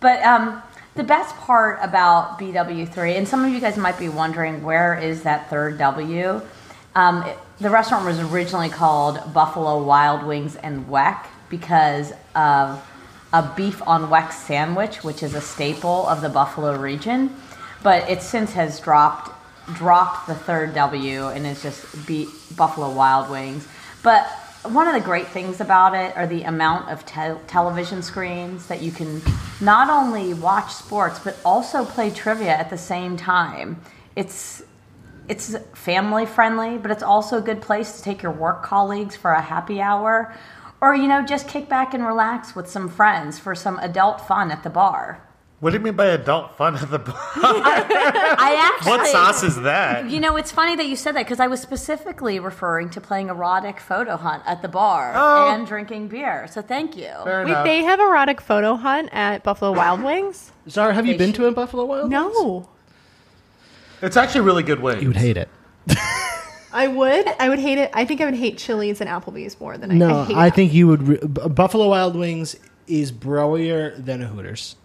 But 0.00 0.22
um, 0.22 0.62
the 0.96 1.02
best 1.02 1.34
part 1.38 1.78
about 1.80 2.38
BW3, 2.38 3.16
and 3.16 3.26
some 3.26 3.42
of 3.42 3.50
you 3.50 3.58
guys 3.58 3.78
might 3.78 3.98
be 3.98 4.10
wondering 4.10 4.62
where 4.62 4.94
is 4.98 5.22
that 5.22 5.48
third 5.48 5.78
W? 5.78 6.42
Um, 6.94 7.22
it- 7.22 7.38
the 7.58 7.70
restaurant 7.70 8.04
was 8.04 8.18
originally 8.20 8.68
called 8.68 9.32
Buffalo 9.32 9.82
Wild 9.82 10.24
Wings 10.24 10.56
and 10.56 10.86
Weck 10.88 11.24
because 11.48 12.12
of 12.34 12.84
a 13.32 13.42
beef 13.56 13.80
on 13.86 14.08
weck 14.10 14.32
sandwich, 14.32 15.02
which 15.04 15.22
is 15.22 15.34
a 15.34 15.40
staple 15.40 16.06
of 16.08 16.20
the 16.20 16.28
Buffalo 16.28 16.76
region. 16.76 17.34
But 17.82 18.10
it 18.10 18.20
since 18.22 18.52
has 18.52 18.78
dropped 18.80 19.30
dropped 19.72 20.26
the 20.26 20.34
third 20.34 20.74
W 20.74 21.28
and 21.28 21.46
it's 21.46 21.62
just 21.62 21.86
Buffalo 22.56 22.90
Wild 22.90 23.30
Wings. 23.30 23.66
But 24.02 24.26
one 24.64 24.88
of 24.88 24.94
the 24.94 25.00
great 25.00 25.28
things 25.28 25.60
about 25.60 25.94
it 25.94 26.16
are 26.16 26.26
the 26.26 26.42
amount 26.42 26.88
of 26.88 27.04
te- 27.04 27.38
television 27.46 28.02
screens 28.02 28.66
that 28.66 28.80
you 28.80 28.90
can 28.90 29.20
not 29.60 29.90
only 29.90 30.32
watch 30.34 30.72
sports 30.72 31.18
but 31.18 31.36
also 31.44 31.84
play 31.84 32.10
trivia 32.10 32.50
at 32.50 32.70
the 32.70 32.78
same 32.78 33.16
time. 33.16 33.80
It's 34.16 34.62
it's 35.28 35.56
family 35.72 36.26
friendly, 36.26 36.76
but 36.76 36.90
it's 36.90 37.02
also 37.02 37.38
a 37.38 37.40
good 37.40 37.62
place 37.62 37.96
to 37.96 38.02
take 38.02 38.22
your 38.22 38.32
work 38.32 38.62
colleagues 38.62 39.16
for 39.16 39.32
a 39.32 39.40
happy 39.40 39.80
hour 39.80 40.34
or 40.80 40.94
you 40.94 41.08
know 41.08 41.22
just 41.24 41.48
kick 41.48 41.68
back 41.68 41.94
and 41.94 42.04
relax 42.04 42.54
with 42.54 42.68
some 42.68 42.88
friends 42.88 43.38
for 43.38 43.54
some 43.54 43.78
adult 43.78 44.20
fun 44.20 44.50
at 44.50 44.62
the 44.62 44.70
bar. 44.70 45.22
What 45.64 45.70
do 45.70 45.78
you 45.78 45.82
mean 45.82 45.94
by 45.96 46.08
adult 46.08 46.58
fun 46.58 46.76
at 46.76 46.90
the 46.90 46.98
bar? 46.98 47.16
I 47.36 48.70
actually 48.70 48.90
what 48.90 49.06
sauce 49.06 49.42
is 49.42 49.62
that? 49.62 50.10
You 50.10 50.20
know, 50.20 50.36
it's 50.36 50.52
funny 50.52 50.76
that 50.76 50.84
you 50.84 50.94
said 50.94 51.12
that 51.16 51.24
because 51.24 51.40
I 51.40 51.46
was 51.46 51.58
specifically 51.62 52.38
referring 52.38 52.90
to 52.90 53.00
playing 53.00 53.30
erotic 53.30 53.80
photo 53.80 54.18
hunt 54.18 54.42
at 54.44 54.60
the 54.60 54.68
bar 54.68 55.14
Oh. 55.16 55.54
and 55.54 55.66
drinking 55.66 56.08
beer. 56.08 56.46
So 56.50 56.60
thank 56.60 56.98
you. 56.98 57.08
Fair 57.24 57.44
Wait, 57.44 57.50
enough. 57.52 57.64
they 57.64 57.82
have 57.82 57.98
erotic 57.98 58.42
photo 58.42 58.74
hunt 58.74 59.08
at 59.12 59.42
Buffalo 59.42 59.72
Wild 59.72 60.02
Wings? 60.02 60.52
Zara, 60.68 60.92
have 60.92 61.06
you 61.06 61.14
They 61.14 61.18
been 61.18 61.28
should- 61.28 61.36
to 61.36 61.46
a 61.46 61.52
Buffalo 61.52 61.86
Wild? 61.86 62.10
Wings? 62.12 62.12
No. 62.12 62.68
It's 64.02 64.18
actually 64.18 64.42
really 64.42 64.64
good 64.64 64.80
wings. 64.80 65.00
You 65.00 65.08
would 65.08 65.16
hate 65.16 65.38
it. 65.38 65.48
I 66.74 66.88
would. 66.88 67.26
I 67.40 67.48
would 67.48 67.58
hate 67.58 67.78
it. 67.78 67.90
I 67.94 68.04
think 68.04 68.20
I 68.20 68.26
would 68.26 68.34
hate 68.34 68.58
Chili's 68.58 69.00
and 69.00 69.08
Applebee's 69.08 69.58
more 69.58 69.78
than 69.78 69.92
I, 69.92 69.94
No, 69.94 70.20
I 70.20 70.24
hate 70.26 70.36
I 70.36 70.50
think 70.50 70.74
you 70.74 70.88
would. 70.88 71.08
Re- 71.08 71.16
Buffalo 71.48 71.88
Wild 71.88 72.16
Wings 72.16 72.54
is 72.86 73.12
broier 73.12 73.96
than 73.96 74.20
a 74.20 74.26
Hooters. 74.26 74.76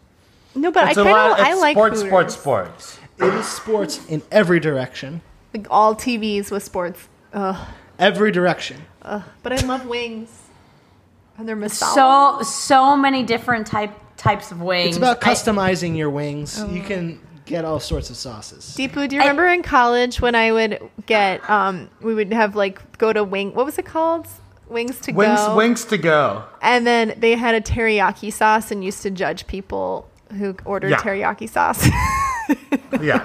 No, 0.55 0.71
but 0.71 0.89
It's 0.89 0.97
I 0.97 1.01
a 1.01 1.03
kind 1.05 1.39
of 1.39 1.45
I 1.45 1.53
like 1.55 1.75
sports, 1.75 2.01
Hooters. 2.01 2.09
sports, 2.09 2.35
sports. 2.35 2.99
It 3.19 3.33
is 3.33 3.47
sports 3.47 4.05
in 4.09 4.21
every 4.31 4.59
direction. 4.59 5.21
Like 5.53 5.67
all 5.69 5.95
TVs 5.95 6.51
with 6.51 6.63
sports. 6.63 7.07
Ugh. 7.33 7.67
Every 7.97 8.31
direction. 8.31 8.81
Ugh. 9.03 9.23
But 9.43 9.53
I 9.53 9.65
love 9.65 9.85
wings. 9.85 10.29
And 11.37 11.47
they're 11.47 11.55
masala. 11.57 12.39
So 12.43 12.43
so 12.43 12.97
many 12.97 13.23
different 13.23 13.67
type 13.67 13.91
types 14.17 14.51
of 14.51 14.61
wings. 14.61 14.89
It's 14.89 14.97
about 14.97 15.25
I- 15.25 15.31
customizing 15.33 15.95
your 15.97 16.09
wings. 16.09 16.63
You 16.71 16.81
can 16.81 17.19
get 17.45 17.65
all 17.65 17.79
sorts 17.79 18.09
of 18.09 18.15
sauces. 18.17 18.75
Deepu, 18.77 19.07
do 19.09 19.15
you 19.15 19.21
remember 19.21 19.47
in 19.47 19.63
college 19.63 20.21
when 20.21 20.35
I 20.35 20.51
would 20.51 20.79
get 21.05 21.47
um 21.49 21.89
we 22.01 22.13
would 22.13 22.31
have 22.33 22.55
like 22.55 22.97
go 22.97 23.11
to 23.13 23.23
wing 23.23 23.53
what 23.53 23.65
was 23.65 23.77
it 23.77 23.85
called? 23.85 24.27
Wings 24.67 24.99
to 24.99 25.11
Wings, 25.13 25.39
go. 25.39 25.55
wings 25.55 25.83
to 25.85 25.97
go. 25.97 26.43
And 26.61 26.85
then 26.85 27.15
they 27.17 27.35
had 27.35 27.55
a 27.55 27.61
teriyaki 27.61 28.31
sauce 28.31 28.69
and 28.71 28.83
used 28.83 29.01
to 29.01 29.09
judge 29.09 29.47
people 29.47 30.07
who 30.37 30.55
ordered 30.65 30.91
Yeah. 30.91 30.97
teriyaki 30.97 31.49
sauce. 31.49 31.87
Yeah. 33.01 33.23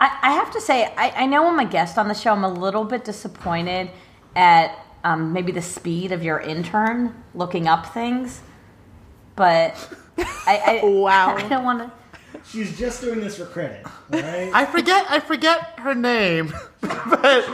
I, 0.00 0.18
I 0.22 0.32
have 0.32 0.50
to 0.52 0.60
say, 0.60 0.92
I, 0.96 1.10
I 1.16 1.26
know 1.26 1.48
I'm 1.48 1.58
a 1.58 1.64
guest 1.64 1.98
on 1.98 2.08
the 2.08 2.14
show. 2.14 2.32
I'm 2.32 2.44
a 2.44 2.52
little 2.52 2.84
bit 2.84 3.04
disappointed 3.04 3.90
at 4.36 4.78
um, 5.02 5.32
maybe 5.32 5.50
the 5.52 5.62
speed 5.62 6.12
of 6.12 6.22
your 6.22 6.38
intern 6.40 7.14
looking 7.34 7.66
up 7.68 7.86
things, 7.86 8.40
but 9.36 9.74
I, 10.46 10.80
I 10.82 10.84
Wow. 10.84 11.34
I 11.36 11.48
don't 11.48 11.64
want 11.64 11.80
to. 11.80 11.92
She's 12.46 12.76
just 12.78 13.00
doing 13.00 13.20
this 13.20 13.38
for 13.38 13.46
credit. 13.46 13.84
All 13.86 14.20
right. 14.20 14.50
I 14.52 14.66
forget. 14.66 15.06
I 15.08 15.18
forget 15.20 15.78
her 15.80 15.94
name, 15.94 16.52
but 16.80 17.44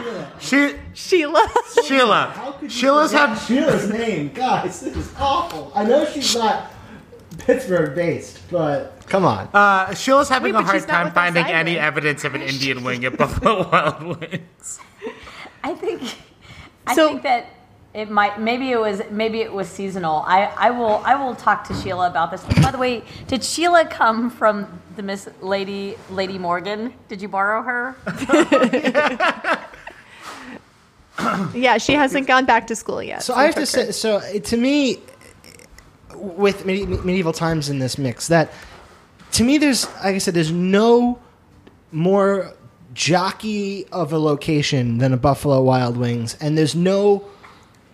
she 0.41 0.75
Sheila. 0.95 1.47
Sheila. 1.87 2.33
How 2.35 2.53
could 2.53 2.63
you 2.65 2.69
Sheila's 2.71 3.13
have 3.13 3.41
Sheila's 3.41 3.89
name, 3.89 4.31
guys. 4.35 4.81
This 4.81 4.97
is 4.97 5.13
awful. 5.19 5.71
I 5.75 5.85
know 5.85 6.05
she's 6.07 6.35
not 6.35 6.71
Pittsburgh 7.41 7.95
based, 7.95 8.41
but 8.51 9.03
come 9.07 9.25
on. 9.25 9.49
uh, 9.55 9.95
Sheila's 9.95 10.29
having 10.29 10.55
Wait, 10.55 10.61
a 10.61 10.63
hard 10.65 10.87
time 10.87 11.13
finding 11.13 11.45
any 11.47 11.73
either. 11.73 11.81
evidence 11.81 12.25
of 12.25 12.35
an 12.35 12.43
Indian 12.53 12.85
wing 12.85 13.05
at 13.05 13.17
Buffalo 13.19 13.69
Wild 13.71 14.21
Wings. 14.21 14.81
I 15.65 15.75
think 15.75 16.03
I 16.87 16.95
So- 16.95 17.09
think 17.09 17.23
that 17.23 17.47
it 17.93 18.09
might 18.09 18.39
maybe 18.41 18.71
it 18.71 18.79
was 18.79 19.03
maybe 19.11 19.41
it 19.41 19.53
was 19.53 19.69
seasonal. 19.69 20.23
I, 20.25 20.45
I 20.57 20.71
will 20.71 21.03
I 21.05 21.17
will 21.17 21.35
talk 21.35 21.65
to 21.69 21.75
Sheila 21.75 22.07
about 22.09 22.31
this. 22.31 22.45
By 22.63 22.71
the 22.71 22.79
way, 22.79 23.03
did 23.27 23.43
Sheila 23.43 23.85
come 23.87 24.31
from 24.31 24.81
the 24.95 25.03
Miss 25.03 25.29
Lady 25.41 25.97
Lady 26.09 26.39
Morgan? 26.39 26.95
Did 27.09 27.21
you 27.21 27.29
borrow 27.29 27.63
her? 27.63 27.97
Yeah, 31.53 31.77
she 31.77 31.93
hasn't 31.93 32.27
gone 32.27 32.47
back 32.47 32.67
to 32.69 32.77
school 32.77 33.03
yet. 33.03 33.23
So 33.23 33.35
I 33.35 33.45
have 33.45 33.55
to 33.57 33.61
took 33.67 33.69
say, 33.69 33.93
so 33.93 34.21
to 34.39 34.57
me, 34.57 35.01
with 36.21 36.65
medi- 36.67 36.87
medieval 36.87 37.33
times 37.33 37.69
in 37.69 37.79
this 37.79 37.99
mix, 37.99 38.29
that 38.29 38.53
to 39.33 39.45
me, 39.45 39.59
there's 39.59 39.87
like 39.97 40.15
I 40.15 40.19
said, 40.19 40.35
there's 40.35 40.53
no 40.53 41.19
more 41.93 42.55
jockey 42.93 43.87
of 43.93 44.13
a 44.13 44.19
location 44.19 44.99
than 44.99 45.13
a 45.13 45.17
Buffalo 45.17 45.63
Wild 45.63 45.97
Wings, 45.97 46.37
and 46.41 46.57
there's 46.59 46.75
no 46.75 47.25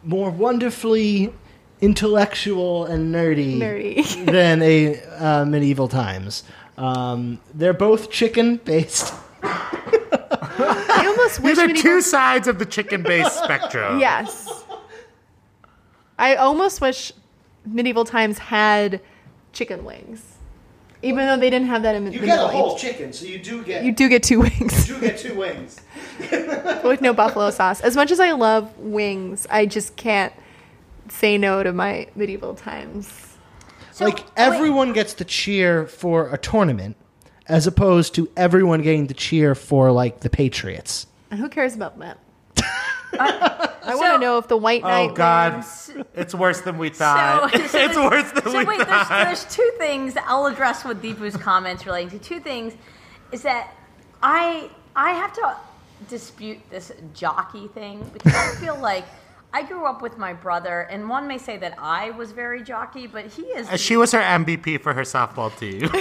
more 0.02 0.30
wonderfully 0.30 1.32
intellectual 1.80 2.86
and 2.86 3.14
nerdy, 3.14 3.56
Nerdy. 3.58 4.24
than 4.30 4.62
a 4.62 5.00
uh, 5.18 5.44
medieval 5.44 5.88
times. 5.88 6.42
Um, 6.78 7.40
they're 7.54 7.72
both 7.74 8.10
chicken 8.10 8.56
based. 8.58 9.14
I 9.42 11.04
almost 11.06 11.40
wish 11.42 11.56
These 11.56 11.58
are 11.58 11.66
medieval 11.68 11.82
two 11.82 12.00
sides 12.00 12.48
of 12.48 12.58
the 12.58 12.66
chicken-based 12.66 13.42
spectrum. 13.44 14.00
Yes. 14.00 14.64
I 16.18 16.36
almost 16.36 16.80
wish 16.80 17.12
medieval 17.66 18.04
times 18.04 18.38
had 18.38 19.00
chicken 19.52 19.84
wings. 19.84 20.22
Even 21.02 21.26
though 21.26 21.36
they 21.36 21.50
didn't 21.50 21.68
have 21.68 21.82
that 21.82 21.94
in 21.94 22.04
the 22.06 22.10
Middle 22.10 22.72
Age. 22.72 22.80
chicken, 22.80 23.12
so 23.12 23.26
you 23.26 23.38
do 23.38 23.62
get 23.62 23.84
You 23.84 23.92
do 23.92 24.08
get 24.08 24.22
two 24.22 24.40
wings 24.40 24.88
you 24.88 24.94
do 24.94 25.00
get 25.00 25.18
two 25.18 25.34
wings. 25.34 25.80
with 26.84 27.00
no 27.00 27.12
buffalo 27.12 27.50
sauce. 27.50 27.80
As 27.80 27.94
much 27.96 28.10
as 28.10 28.18
I 28.18 28.32
love 28.32 28.76
wings, 28.78 29.46
I 29.50 29.66
just 29.66 29.96
can't 29.96 30.32
say 31.08 31.38
no 31.38 31.62
to 31.62 31.72
my 31.72 32.08
medieval 32.16 32.54
times. 32.54 33.36
So, 33.92 34.04
like 34.04 34.16
wait, 34.16 34.26
everyone 34.36 34.92
gets 34.92 35.14
to 35.14 35.24
cheer 35.24 35.86
for 35.86 36.30
a 36.30 36.38
tournament 36.38 36.96
as 37.48 37.66
opposed 37.66 38.14
to 38.16 38.28
everyone 38.36 38.82
getting 38.82 39.06
to 39.06 39.14
cheer 39.14 39.54
for 39.54 39.92
like 39.92 40.20
the 40.20 40.30
Patriots. 40.30 41.06
And 41.30 41.40
who 41.40 41.48
cares 41.48 41.74
about 41.74 41.98
that? 41.98 42.18
I 43.20 43.94
want 43.94 44.14
to 44.14 44.18
know 44.18 44.38
if 44.38 44.48
the 44.48 44.56
white 44.56 44.82
knight 44.82 45.10
Oh 45.10 45.14
God, 45.14 45.52
wins. 45.54 45.90
it's 46.14 46.34
worse 46.34 46.60
than 46.62 46.78
we 46.78 46.88
thought. 46.90 47.50
So, 47.52 47.58
so 47.66 47.78
it's 47.78 47.96
worse 47.96 48.32
than 48.32 48.42
so 48.44 48.58
we 48.58 48.64
wait, 48.64 48.80
thought. 48.82 49.08
there's, 49.08 49.44
there's 49.44 49.54
two 49.54 49.70
things 49.78 50.14
I'll 50.26 50.46
address 50.46 50.84
with 50.84 51.02
Deepu's 51.02 51.36
comments 51.36 51.86
relating 51.86 52.10
to 52.10 52.18
two 52.18 52.40
things. 52.40 52.74
Is 53.32 53.42
that 53.42 53.72
I 54.22 54.70
I 54.94 55.10
have 55.12 55.32
to 55.34 55.56
dispute 56.08 56.58
this 56.70 56.92
jockey 57.14 57.68
thing 57.68 58.08
because 58.12 58.34
I 58.34 58.54
feel 58.60 58.76
like 58.80 59.04
I 59.54 59.62
grew 59.62 59.86
up 59.86 60.02
with 60.02 60.18
my 60.18 60.32
brother, 60.34 60.80
and 60.90 61.08
one 61.08 61.26
may 61.26 61.38
say 61.38 61.56
that 61.58 61.76
I 61.78 62.10
was 62.10 62.32
very 62.32 62.62
jockey, 62.62 63.06
but 63.06 63.26
he 63.26 63.42
is. 63.42 63.68
Uh, 63.68 63.76
She 63.76 63.96
was 63.96 64.12
her 64.12 64.20
MVP 64.20 64.80
for 64.82 64.92
her 64.92 65.02
softball 65.02 65.56
team. 65.58 65.88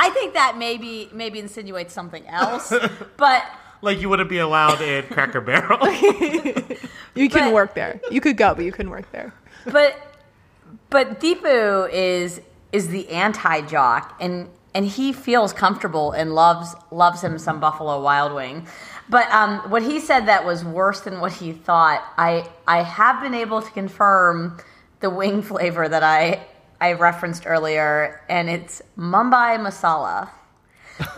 I 0.00 0.10
think 0.14 0.34
that 0.34 0.56
maybe 0.58 1.08
maybe 1.12 1.38
insinuates 1.38 1.92
something 1.94 2.26
else, 2.26 2.72
but. 3.16 3.44
Like 3.82 4.00
you 4.00 4.08
wouldn't 4.08 4.28
be 4.28 4.38
allowed 4.38 4.80
in 4.80 5.04
Cracker 5.10 5.40
Barrel. 5.40 5.78
You 7.14 7.28
can 7.28 7.46
But- 7.46 7.52
work 7.54 7.74
there. 7.74 8.00
You 8.10 8.20
could 8.20 8.36
go, 8.36 8.54
but 8.54 8.64
you 8.64 8.72
couldn't 8.72 8.90
work 8.92 9.10
there. 9.12 9.32
but 9.66 9.96
but 10.90 11.20
Deepu 11.20 11.90
is 11.92 12.40
is 12.72 12.88
the 12.88 13.08
anti 13.10 13.62
jock 13.62 14.16
and 14.20 14.48
and 14.74 14.86
he 14.86 15.12
feels 15.12 15.52
comfortable 15.52 16.12
and 16.12 16.34
loves 16.34 16.74
loves 16.90 17.22
him 17.22 17.38
some 17.38 17.58
Buffalo 17.60 18.00
Wild 18.02 18.34
Wing. 18.34 18.66
But 19.10 19.28
um, 19.32 19.60
what 19.70 19.82
he 19.82 19.98
said 20.00 20.26
that 20.26 20.44
was 20.44 20.64
worse 20.64 21.00
than 21.00 21.20
what 21.20 21.32
he 21.32 21.52
thought. 21.52 22.04
I 22.18 22.48
I 22.66 22.82
have 22.82 23.22
been 23.22 23.34
able 23.34 23.62
to 23.62 23.70
confirm 23.70 24.58
the 25.00 25.08
wing 25.10 25.42
flavor 25.42 25.88
that 25.88 26.02
I 26.02 26.46
I 26.80 26.92
referenced 26.92 27.44
earlier, 27.46 28.20
and 28.28 28.48
it's 28.48 28.82
Mumbai 28.96 29.58
masala. 29.58 30.28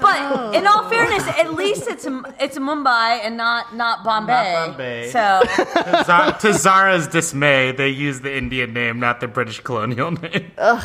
But 0.00 0.54
in 0.54 0.66
all 0.66 0.88
fairness, 0.88 1.26
at 1.26 1.54
least 1.54 1.88
it's 1.88 2.04
it's 2.38 2.58
Mumbai 2.58 3.20
and 3.24 3.36
not 3.36 3.74
not 3.74 4.04
Bombay. 4.04 4.52
Not 4.52 4.68
Bombay. 4.68 5.10
So 5.10 5.42
Za- 6.04 6.36
to 6.40 6.52
Zara's 6.52 7.06
dismay, 7.06 7.72
they 7.72 7.88
use 7.88 8.20
the 8.20 8.36
Indian 8.36 8.74
name, 8.74 9.00
not 9.00 9.20
the 9.20 9.28
British 9.28 9.60
colonial 9.60 10.10
name. 10.12 10.50
Ugh. 10.58 10.84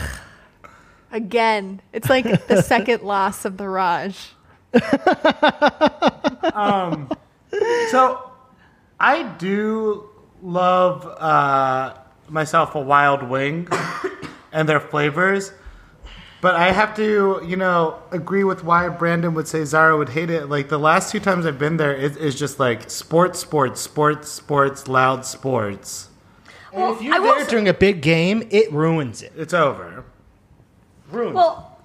Again, 1.11 1.81
it's 1.93 2.09
like 2.09 2.47
the 2.47 2.61
second 2.61 3.03
loss 3.03 3.45
of 3.45 3.57
the 3.57 3.67
Raj. 3.69 4.31
So, 7.91 8.31
I 8.99 9.23
do 9.37 10.09
love 10.41 11.05
uh, 11.05 11.93
myself 12.27 12.75
a 12.75 12.81
wild 12.81 13.23
wing 13.23 13.69
and 14.51 14.67
their 14.67 14.81
flavors, 14.81 15.53
but 16.45 16.53
I 16.53 16.71
have 16.73 16.95
to, 16.97 17.41
you 17.43 17.55
know, 17.55 17.97
agree 18.11 18.43
with 18.43 18.63
why 18.63 18.87
Brandon 18.87 19.33
would 19.33 19.47
say 19.47 19.65
Zara 19.65 19.97
would 19.97 20.09
hate 20.09 20.29
it. 20.29 20.47
Like 20.47 20.69
the 20.69 20.77
last 20.77 21.11
two 21.11 21.19
times 21.19 21.43
I've 21.47 21.57
been 21.57 21.77
there, 21.77 21.91
it's 21.95 22.35
just 22.35 22.59
like 22.59 22.87
sports, 22.91 23.39
sports, 23.39 23.81
sports, 23.81 24.29
sports, 24.29 24.87
loud 24.87 25.25
sports. 25.25 26.09
And 26.71 26.95
if 26.95 27.01
you're 27.01 27.15
I 27.15 27.17
will 27.17 27.33
there 27.33 27.45
say- 27.45 27.49
during 27.49 27.67
a 27.67 27.73
big 27.73 28.03
game, 28.03 28.47
it 28.51 28.71
ruins 28.71 29.23
it. 29.23 29.33
It's 29.35 29.55
over. 29.55 30.05
Ruins 31.09 31.33
Well, 31.33 31.79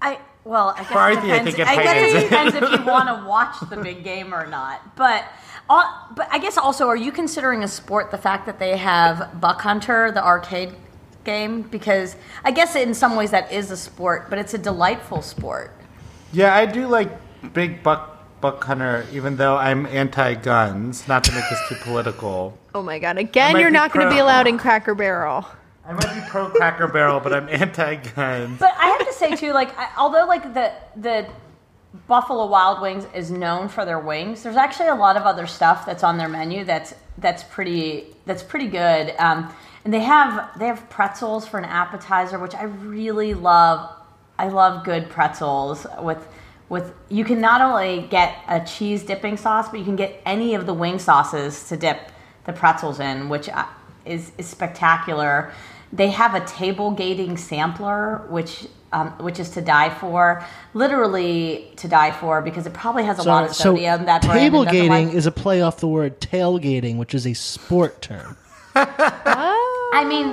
I 0.00 0.20
well, 0.44 0.68
I 0.76 0.82
guess 0.84 0.86
For 0.92 0.92
it 0.92 1.16
Arthur, 1.16 1.18
I 1.18 1.22
depends. 1.22 1.44
think 1.56 1.58
it 1.58 1.66
I 1.66 1.82
guess 1.82 2.12
it 2.12 2.16
it. 2.18 2.22
depends 2.30 2.54
if 2.54 2.62
you 2.80 2.86
want 2.86 3.08
to 3.08 3.26
watch 3.26 3.56
the 3.68 3.78
big 3.78 4.04
game 4.04 4.32
or 4.32 4.46
not. 4.46 4.94
But, 4.94 5.24
uh, 5.68 5.82
but 6.14 6.28
I 6.30 6.38
guess 6.38 6.56
also, 6.56 6.86
are 6.86 6.96
you 6.96 7.10
considering 7.10 7.64
a 7.64 7.68
sport 7.68 8.12
the 8.12 8.18
fact 8.18 8.46
that 8.46 8.60
they 8.60 8.76
have 8.76 9.40
Buck 9.40 9.60
Hunter, 9.60 10.12
the 10.12 10.24
arcade 10.24 10.72
game? 11.28 11.62
Because 11.62 12.16
I 12.42 12.50
guess 12.50 12.74
in 12.74 12.94
some 12.94 13.14
ways 13.14 13.30
that 13.32 13.52
is 13.52 13.70
a 13.70 13.76
sport, 13.76 14.30
but 14.30 14.38
it's 14.38 14.54
a 14.54 14.58
delightful 14.58 15.20
sport. 15.20 15.76
Yeah, 16.32 16.54
I 16.54 16.64
do 16.64 16.86
like 16.86 17.10
big 17.52 17.82
buck 17.82 18.16
buck 18.40 18.64
hunter, 18.64 19.06
even 19.12 19.36
though 19.36 19.56
I'm 19.56 19.84
anti-guns. 19.86 21.06
Not 21.06 21.24
to 21.24 21.32
make 21.32 21.44
this 21.50 21.60
too 21.68 21.76
political. 21.82 22.56
Oh 22.74 22.82
my 22.82 22.98
god! 22.98 23.18
Again, 23.18 23.58
you're 23.58 23.70
be 23.70 23.74
not 23.74 23.92
going 23.92 24.08
to 24.08 24.12
be 24.12 24.20
allowed 24.20 24.46
in 24.46 24.56
Cracker 24.58 24.94
Barrel. 24.94 25.44
I 25.84 25.92
might 25.92 26.14
be 26.14 26.20
pro 26.28 26.48
Cracker 26.48 26.88
Barrel, 26.88 27.20
but 27.20 27.32
I'm 27.32 27.48
anti-guns. 27.48 28.58
But 28.58 28.72
I 28.78 28.86
have 28.88 29.06
to 29.06 29.12
say 29.12 29.36
too, 29.36 29.52
like 29.52 29.76
I, 29.78 29.90
although 29.98 30.26
like 30.26 30.54
the 30.54 30.72
the 30.96 31.28
Buffalo 32.06 32.46
Wild 32.46 32.82
Wings 32.82 33.06
is 33.14 33.30
known 33.30 33.68
for 33.68 33.84
their 33.84 33.98
wings, 33.98 34.42
there's 34.42 34.56
actually 34.56 34.88
a 34.88 34.94
lot 34.94 35.16
of 35.16 35.22
other 35.22 35.46
stuff 35.46 35.86
that's 35.86 36.04
on 36.04 36.18
their 36.18 36.28
menu 36.28 36.64
that's 36.64 36.94
that's 37.16 37.42
pretty 37.44 38.14
that's 38.26 38.42
pretty 38.42 38.68
good. 38.68 39.14
Um, 39.18 39.52
and 39.84 39.94
they 39.94 40.00
have 40.00 40.50
they 40.58 40.66
have 40.66 40.88
pretzels 40.90 41.46
for 41.46 41.58
an 41.58 41.64
appetizer, 41.64 42.38
which 42.38 42.54
I 42.54 42.64
really 42.64 43.34
love. 43.34 43.90
I 44.38 44.48
love 44.48 44.84
good 44.84 45.08
pretzels 45.08 45.86
with 46.00 46.26
with 46.68 46.92
you 47.08 47.24
can 47.24 47.40
not 47.40 47.62
only 47.62 48.06
get 48.08 48.36
a 48.48 48.60
cheese 48.60 49.02
dipping 49.02 49.36
sauce, 49.36 49.68
but 49.70 49.78
you 49.78 49.84
can 49.84 49.96
get 49.96 50.20
any 50.26 50.54
of 50.54 50.66
the 50.66 50.74
wing 50.74 50.98
sauces 50.98 51.68
to 51.68 51.76
dip 51.76 52.12
the 52.44 52.52
pretzels 52.52 53.00
in, 53.00 53.30
which 53.30 53.48
uh, 53.48 53.66
is 54.04 54.32
is 54.36 54.46
spectacular. 54.46 55.52
They 55.92 56.08
have 56.10 56.34
a 56.34 56.44
table 56.44 56.90
gating 56.90 57.36
sampler, 57.36 58.22
which 58.28 58.66
um, 58.92 59.10
which 59.18 59.38
is 59.38 59.50
to 59.50 59.60
die 59.60 59.90
for, 59.90 60.44
literally 60.74 61.70
to 61.76 61.88
die 61.88 62.10
for, 62.10 62.40
because 62.40 62.66
it 62.66 62.72
probably 62.72 63.04
has 63.04 63.18
a 63.18 63.22
lot 63.22 63.44
of 63.44 63.54
so 63.54 63.74
sodium. 63.74 64.06
that 64.06 64.22
Brandon 64.22 64.42
table 64.44 64.64
gating 64.64 65.08
like. 65.08 65.14
is 65.14 65.26
a 65.26 65.30
play 65.32 65.60
off 65.60 65.78
the 65.78 65.88
word 65.88 66.20
tailgating, 66.20 66.96
which 66.96 67.14
is 67.14 67.26
a 67.26 67.34
sport 67.34 68.00
term. 68.00 68.36
I 68.74 70.04
mean, 70.06 70.26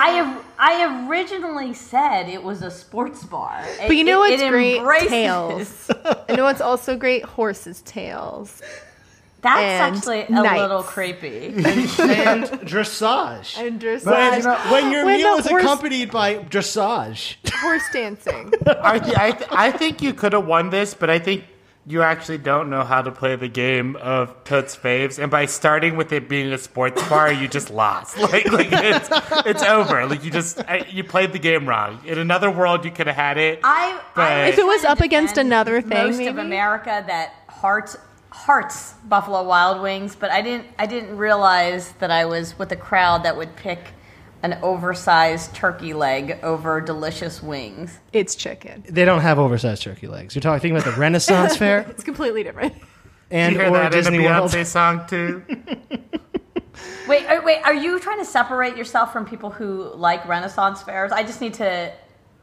I 0.00 0.40
I 0.58 1.06
originally 1.08 1.72
said 1.74 2.28
it 2.28 2.42
was 2.42 2.62
a 2.62 2.70
sports 2.70 3.24
bar, 3.24 3.64
But 3.86 3.96
you 3.96 4.04
know 4.04 4.20
what's 4.20 4.42
it 4.42 4.50
great? 4.50 4.78
embraces- 4.78 5.08
Tails. 5.08 5.90
I 6.28 6.34
know 6.36 6.44
what's 6.44 6.60
also 6.60 6.96
great? 6.96 7.24
Horses' 7.24 7.82
tails. 7.82 8.60
That's 9.42 9.60
And 9.60 9.96
actually 9.96 10.22
a 10.22 10.30
knights. 10.30 10.60
little 10.60 10.82
creepy. 10.84 11.46
and 11.56 11.64
dressage. 12.64 13.58
And 13.58 13.80
dressage. 13.80 14.04
But 14.04 14.36
you 14.36 14.42
know, 14.44 14.56
when 14.70 14.90
your 14.92 15.04
When 15.04 15.18
meal 15.18 15.34
is 15.34 15.46
horse- 15.46 15.62
accompanied 15.62 16.10
by 16.10 16.36
dressage. 16.36 17.36
horse 17.60 17.82
dancing. 17.92 18.52
I, 18.66 18.98
th- 18.98 19.16
I, 19.18 19.30
th- 19.32 19.50
I 19.50 19.70
think 19.72 20.00
you 20.00 20.14
could 20.14 20.32
have 20.32 20.46
won 20.46 20.70
this, 20.70 20.94
but 20.94 21.10
I 21.10 21.18
think 21.18 21.44
you 21.84 22.02
actually 22.02 22.38
don't 22.38 22.70
know 22.70 22.84
how 22.84 23.02
to 23.02 23.10
play 23.10 23.34
the 23.34 23.48
game 23.48 23.96
of 23.96 24.44
Totes 24.44 24.76
Faves, 24.76 25.18
and 25.20 25.28
by 25.32 25.46
starting 25.46 25.96
with 25.96 26.12
it 26.12 26.28
being 26.28 26.52
a 26.52 26.58
sports 26.58 27.02
bar, 27.08 27.32
you 27.32 27.48
just 27.48 27.70
lost. 27.70 28.16
Like, 28.20 28.52
like 28.52 28.68
it's 28.70 29.08
it's 29.44 29.64
over. 29.64 30.06
Like 30.06 30.22
you 30.24 30.30
just 30.30 30.60
I- 30.68 30.86
you 30.88 31.02
played 31.02 31.32
the 31.32 31.40
game 31.40 31.68
wrong. 31.68 31.98
In 32.06 32.18
another 32.18 32.48
world, 32.52 32.84
you 32.84 32.92
could 32.92 33.08
have 33.08 33.16
had 33.16 33.36
it. 33.38 33.58
I, 33.64 34.00
But- 34.14 34.30
I 34.30 34.44
If 34.46 34.58
it 34.58 34.64
was 34.66 34.84
up 34.84 35.00
against 35.00 35.36
another 35.36 35.80
thing, 35.80 36.10
most 36.16 36.20
of? 36.20 36.38
America 36.38 37.02
that 37.08 37.32
hearts 37.48 37.96
hearts 38.32 38.94
Buffalo 39.04 39.42
Wild 39.42 39.82
Wings, 39.82 40.16
but 40.16 40.30
I 40.30 40.40
didn't 40.42 40.66
I 40.78 40.86
didn't 40.86 41.16
realize 41.16 41.92
that 42.00 42.10
I 42.10 42.24
was 42.24 42.58
with 42.58 42.72
a 42.72 42.76
crowd 42.76 43.24
that 43.24 43.36
would 43.36 43.54
pick 43.56 43.92
an 44.42 44.58
oversized 44.62 45.54
turkey 45.54 45.92
leg 45.94 46.38
over 46.42 46.80
delicious 46.80 47.42
wings. 47.42 48.00
It's 48.12 48.34
chicken. 48.34 48.84
They 48.88 49.04
don't 49.04 49.20
have 49.20 49.38
oversized 49.38 49.82
turkey 49.82 50.08
legs. 50.08 50.34
You're 50.34 50.42
talking 50.42 50.72
about 50.72 50.84
the 50.84 50.98
Renaissance 50.98 51.56
Fair 51.56 51.80
It's 51.90 52.02
completely 52.02 52.42
different. 52.42 52.74
and 53.30 53.54
you 53.54 53.60
hear 53.60 53.68
or 53.68 53.72
that 53.74 53.92
Disney 53.92 54.16
in 54.16 54.22
a 54.24 54.26
World. 54.26 54.50
Beyonce 54.50 54.66
song 54.66 55.06
too? 55.06 55.42
Wait, 57.08 57.26
wait, 57.44 57.58
are 57.64 57.74
you 57.74 57.98
trying 57.98 58.18
to 58.18 58.24
separate 58.24 58.76
yourself 58.76 59.12
from 59.12 59.26
people 59.26 59.50
who 59.50 59.92
like 59.94 60.26
Renaissance 60.26 60.82
fairs? 60.82 61.12
I 61.12 61.22
just 61.22 61.40
need 61.40 61.54
to. 61.54 61.92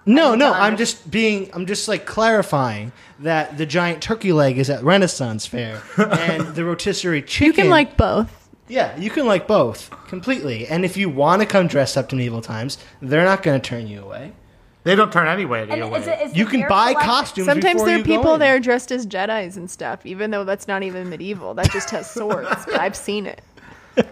No, 0.05 0.33
no, 0.33 0.51
need 0.53 0.57
I'm 0.59 0.77
just 0.77 1.11
being, 1.11 1.49
I'm 1.53 1.65
just 1.65 1.87
like 1.87 2.05
clarifying 2.05 2.91
that 3.19 3.57
the 3.57 3.65
giant 3.65 4.01
turkey 4.01 4.31
leg 4.33 4.57
is 4.57 4.69
at 4.69 4.83
Renaissance 4.83 5.45
Fair, 5.45 5.81
and 5.97 6.55
the 6.55 6.65
rotisserie 6.65 7.21
chicken. 7.21 7.45
You 7.47 7.53
can 7.53 7.69
like 7.69 7.95
both. 7.97 8.49
yeah, 8.67 8.97
you 8.97 9.09
can 9.11 9.25
like 9.27 9.45
both 9.47 9.89
completely. 10.07 10.65
And 10.67 10.83
if 10.85 10.97
you 10.97 11.09
want 11.09 11.41
to 11.41 11.45
come 11.45 11.67
dressed 11.67 11.97
up 11.97 12.09
to 12.09 12.15
medieval 12.15 12.41
times, 12.41 12.77
they're 13.01 13.25
not 13.25 13.43
going 13.43 13.59
to 13.59 13.67
turn 13.67 13.87
you 13.87 14.01
away. 14.01 14.31
They 14.85 14.95
don't 14.95 15.11
turn 15.11 15.27
anyway. 15.27 15.67
And 15.69 15.81
away. 15.83 15.99
is 15.99 16.07
it- 16.07 16.21
is 16.21 16.35
You 16.37 16.45
can 16.45 16.61
beer 16.61 16.69
buy 16.69 16.87
selection- 16.91 17.09
costumes. 17.09 17.45
Sometimes 17.45 17.73
before 17.73 17.85
there 17.87 17.95
are 17.95 17.97
you 17.99 18.03
go 18.05 18.15
people 18.17 18.33
in. 18.35 18.39
there 18.39 18.59
dressed 18.61 18.91
as 18.93 19.05
Jedi's 19.05 19.57
and 19.57 19.69
stuff, 19.69 20.05
even 20.05 20.31
though 20.31 20.45
that's 20.45 20.67
not 20.67 20.81
even 20.83 21.09
medieval. 21.09 21.53
That 21.53 21.69
just 21.71 21.89
has 21.91 22.09
swords. 22.09 22.49
but 22.65 22.79
I've 22.79 22.95
seen 22.95 23.25
it. 23.27 23.41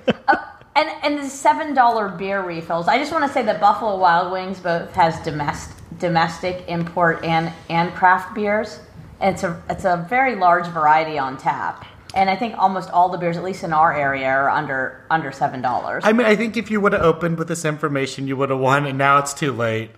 And 0.77 0.89
and 1.01 1.17
the 1.17 1.27
seven 1.27 1.73
dollar 1.73 2.07
beer 2.07 2.43
refills. 2.43 2.87
I 2.87 2.99
just 2.99 3.11
want 3.11 3.25
to 3.25 3.33
say 3.33 3.41
that 3.41 3.59
Buffalo 3.59 3.97
Wild 3.97 4.31
Wings 4.31 4.59
both 4.59 4.93
has 4.93 5.19
domestic 5.23 5.75
domestic 5.97 6.65
import 6.67 7.23
and 7.23 7.51
and 7.67 7.91
craft 7.95 8.35
beers. 8.35 8.79
And 9.19 9.33
it's 9.33 9.41
a 9.41 9.59
it's 9.71 9.85
a 9.85 10.05
very 10.07 10.35
large 10.35 10.67
variety 10.67 11.17
on 11.17 11.37
tap. 11.37 11.87
And 12.13 12.29
I 12.29 12.35
think 12.35 12.55
almost 12.59 12.91
all 12.91 13.09
the 13.09 13.17
beers, 13.17 13.37
at 13.37 13.43
least 13.43 13.63
in 13.63 13.73
our 13.73 13.91
area, 13.91 14.27
are 14.27 14.51
under 14.51 15.03
under 15.09 15.31
seven 15.31 15.63
dollars. 15.63 16.03
I 16.05 16.13
mean, 16.13 16.27
I 16.27 16.35
think 16.35 16.55
if 16.57 16.69
you 16.69 16.79
would 16.79 16.93
have 16.93 17.01
opened 17.01 17.39
with 17.39 17.47
this 17.47 17.65
information, 17.65 18.27
you 18.27 18.37
would 18.37 18.51
have 18.51 18.59
won, 18.59 18.85
and 18.85 18.99
now 18.99 19.17
it's 19.17 19.33
too 19.33 19.53
late. 19.53 19.89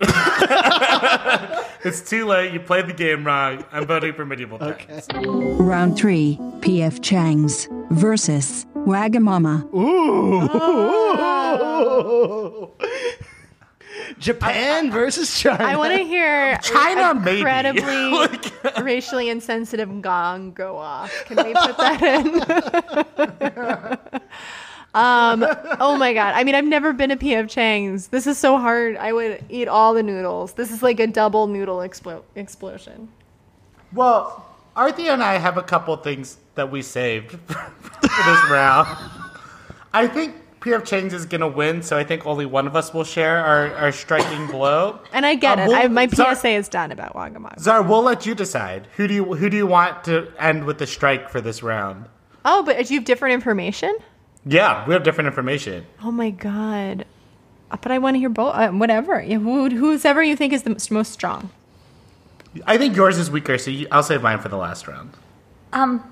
it's 1.84 2.00
too 2.00 2.26
late. 2.26 2.52
You 2.52 2.60
played 2.60 2.86
the 2.86 2.92
game 2.92 3.24
wrong. 3.24 3.64
I'm 3.72 3.86
voting 3.86 4.12
for 4.14 4.24
medieval 4.24 4.58
times. 4.58 5.06
Round 5.60 5.96
3, 5.96 6.36
PF 6.60 7.02
Chang's 7.02 7.68
versus 7.90 8.66
Wagamama. 8.86 9.64
Ooh. 9.74 10.48
Japan 14.18 14.90
versus 14.90 15.38
China. 15.40 15.64
I 15.64 15.76
want 15.76 15.94
to 15.96 16.04
hear 16.04 16.58
China, 16.62 17.14
maybe. 17.14 17.38
incredibly 17.38 18.12
racially 18.82 19.28
insensitive 19.30 20.02
gong 20.02 20.52
go 20.52 20.76
off. 20.76 21.10
Can 21.26 21.36
we 21.38 21.54
put 21.54 21.76
that 21.78 22.02
in? 22.02 22.40
Um. 24.94 25.44
Oh 25.80 25.96
my 25.96 26.12
god. 26.14 26.34
I 26.34 26.44
mean, 26.44 26.54
I've 26.54 26.64
never 26.64 26.92
been 26.92 27.10
to 27.10 27.16
PF 27.16 27.48
Chang's. 27.48 28.08
This 28.08 28.26
is 28.26 28.38
so 28.38 28.58
hard. 28.58 28.96
I 28.96 29.12
would 29.12 29.44
eat 29.48 29.68
all 29.68 29.94
the 29.94 30.02
noodles. 30.02 30.54
This 30.54 30.70
is 30.72 30.82
like 30.82 30.98
a 31.00 31.06
double 31.06 31.46
noodle 31.46 31.78
explo- 31.78 32.22
explosion. 32.34 33.08
Well, 33.92 34.46
Arthur 34.76 35.02
and 35.02 35.22
I 35.22 35.38
have 35.38 35.56
a 35.56 35.62
couple 35.62 35.96
things 35.96 36.38
that 36.54 36.70
we 36.70 36.82
saved 36.82 37.30
for 37.46 38.24
this 38.24 38.50
round. 38.50 38.88
I 39.92 40.06
think 40.06 40.36
PF 40.60 40.84
Chang's 40.84 41.14
is 41.14 41.26
going 41.26 41.40
to 41.40 41.48
win, 41.48 41.82
so 41.82 41.96
I 41.96 42.04
think 42.04 42.26
only 42.26 42.46
one 42.46 42.66
of 42.66 42.76
us 42.76 42.92
will 42.94 43.02
share 43.04 43.38
our, 43.38 43.74
our 43.76 43.92
striking 43.92 44.46
blow. 44.50 45.00
And 45.12 45.24
I 45.26 45.34
get 45.34 45.58
Uh, 45.58 45.62
it. 45.62 45.68
well, 45.68 45.82
I, 45.84 45.88
my 45.88 46.06
Zar- 46.06 46.34
PSA 46.36 46.50
is 46.50 46.68
done 46.68 46.92
about 46.92 47.14
Wagamama. 47.14 47.58
Zar, 47.58 47.82
we'll 47.82 48.02
let 48.02 48.26
you 48.26 48.34
decide. 48.34 48.86
Who 48.96 49.08
do 49.08 49.14
you 49.14 49.24
who 49.24 49.48
do 49.50 49.56
you 49.56 49.66
want 49.66 50.04
to 50.04 50.30
end 50.38 50.64
with 50.64 50.78
the 50.78 50.86
strike 50.86 51.28
for 51.30 51.40
this 51.40 51.62
round? 51.62 52.06
Oh, 52.44 52.62
but 52.62 52.76
do 52.86 52.94
you 52.94 53.00
have 53.00 53.04
different 53.06 53.34
information? 53.34 53.96
Yeah, 54.44 54.86
we 54.86 54.94
have 54.94 55.02
different 55.02 55.28
information. 55.28 55.86
Oh 56.02 56.10
my 56.10 56.30
god. 56.30 57.04
But 57.70 57.92
I 57.92 57.98
want 57.98 58.14
to 58.16 58.18
hear 58.18 58.28
both. 58.28 58.54
Uh, 58.54 58.70
whatever. 58.70 59.22
Yeah, 59.22 59.38
Who, 59.38 59.68
who's 59.70 60.04
ever 60.04 60.22
you 60.22 60.34
think 60.36 60.52
is 60.52 60.62
the 60.64 60.70
most- 60.70 60.90
most 60.90 61.12
strong. 61.12 61.50
I 62.66 62.78
think 62.78 62.96
yours 62.96 63.16
is 63.16 63.30
weaker, 63.30 63.58
so 63.58 63.70
you, 63.70 63.86
I'll 63.92 64.02
save 64.02 64.22
mine 64.22 64.40
for 64.40 64.48
the 64.48 64.56
last 64.56 64.88
round. 64.88 65.10
Um, 65.72 66.02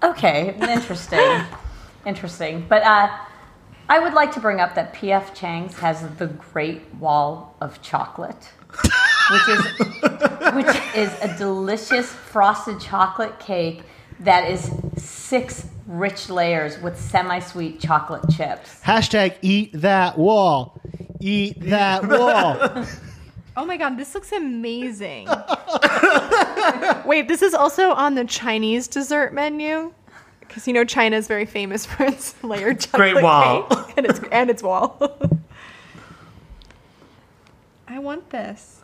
okay, 0.00 0.54
interesting, 0.60 1.42
interesting. 2.06 2.64
But 2.68 2.84
uh, 2.84 3.10
I 3.88 3.98
would 3.98 4.14
like 4.14 4.30
to 4.34 4.40
bring 4.40 4.60
up 4.60 4.76
that 4.76 4.94
PF 4.94 5.34
Chang's 5.34 5.76
has 5.80 6.06
the 6.18 6.28
Great 6.28 6.82
Wall 7.00 7.56
of 7.60 7.82
Chocolate, 7.82 8.48
which 9.32 9.48
is 9.48 9.64
which 10.54 10.76
is 10.94 11.12
a 11.20 11.34
delicious 11.36 12.12
frosted 12.12 12.78
chocolate 12.78 13.40
cake 13.40 13.82
that 14.22 14.50
is 14.50 14.70
six 14.96 15.66
rich 15.86 16.30
layers 16.30 16.78
with 16.80 16.98
semi-sweet 16.98 17.80
chocolate 17.80 18.22
chips. 18.34 18.80
Hashtag 18.82 19.36
eat 19.42 19.70
that 19.74 20.18
wall. 20.18 20.80
Eat 21.20 21.60
that 21.60 22.06
wall. 22.08 22.86
Oh 23.56 23.64
my 23.66 23.76
god, 23.76 23.96
this 23.98 24.14
looks 24.14 24.32
amazing. 24.32 25.28
Wait, 27.04 27.28
this 27.28 27.42
is 27.42 27.54
also 27.54 27.90
on 27.92 28.14
the 28.14 28.24
Chinese 28.24 28.88
dessert 28.88 29.34
menu. 29.34 29.92
Because 30.40 30.66
you 30.66 30.72
know 30.74 30.84
China 30.84 31.16
is 31.16 31.28
very 31.28 31.46
famous 31.46 31.86
for 31.86 32.04
its 32.04 32.34
layered 32.44 32.80
chocolate 32.80 33.12
Great 33.14 33.22
Wall. 33.22 33.62
cake 33.64 33.94
and 33.96 34.06
its 34.06 34.20
and 34.30 34.50
its 34.50 34.62
wall. 34.62 34.98
I 37.88 37.98
want 37.98 38.28
this. 38.30 38.81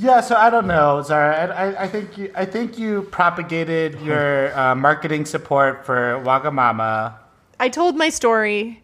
Yeah, 0.00 0.20
so 0.20 0.36
I 0.36 0.48
don't 0.48 0.66
know, 0.68 1.02
Zara. 1.02 1.48
I, 1.48 1.64
I, 1.72 1.82
I 1.84 1.88
think 1.88 2.16
you, 2.16 2.30
I 2.34 2.44
think 2.44 2.78
you 2.78 3.02
propagated 3.02 4.00
your 4.02 4.56
uh, 4.56 4.74
marketing 4.74 5.24
support 5.24 5.84
for 5.84 6.22
Wagamama. 6.24 7.14
I 7.58 7.68
told 7.68 7.96
my 7.96 8.08
story, 8.08 8.82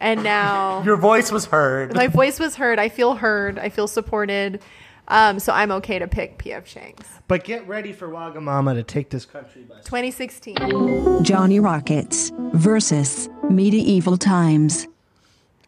and 0.00 0.24
now 0.24 0.82
Your 0.84 0.96
voice 0.96 1.30
was 1.30 1.44
heard. 1.46 1.94
my 1.94 2.08
voice 2.08 2.40
was 2.40 2.56
heard. 2.56 2.78
I 2.80 2.88
feel 2.88 3.14
heard. 3.14 3.58
I 3.58 3.68
feel 3.68 3.86
supported. 3.86 4.60
Um, 5.08 5.38
so 5.38 5.52
I'm 5.52 5.70
okay 5.70 6.00
to 6.00 6.08
pick 6.08 6.38
PF 6.38 6.64
Chang's. 6.64 7.06
but 7.28 7.44
get 7.44 7.68
ready 7.68 7.92
for 7.92 8.08
Wagamama 8.08 8.74
to 8.74 8.82
take 8.82 9.10
this 9.10 9.24
country 9.24 9.62
by 9.62 9.76
2016. 9.76 11.22
Johnny 11.22 11.60
Rockets 11.60 12.32
versus 12.54 13.28
Medieval 13.48 14.16
Times. 14.16 14.88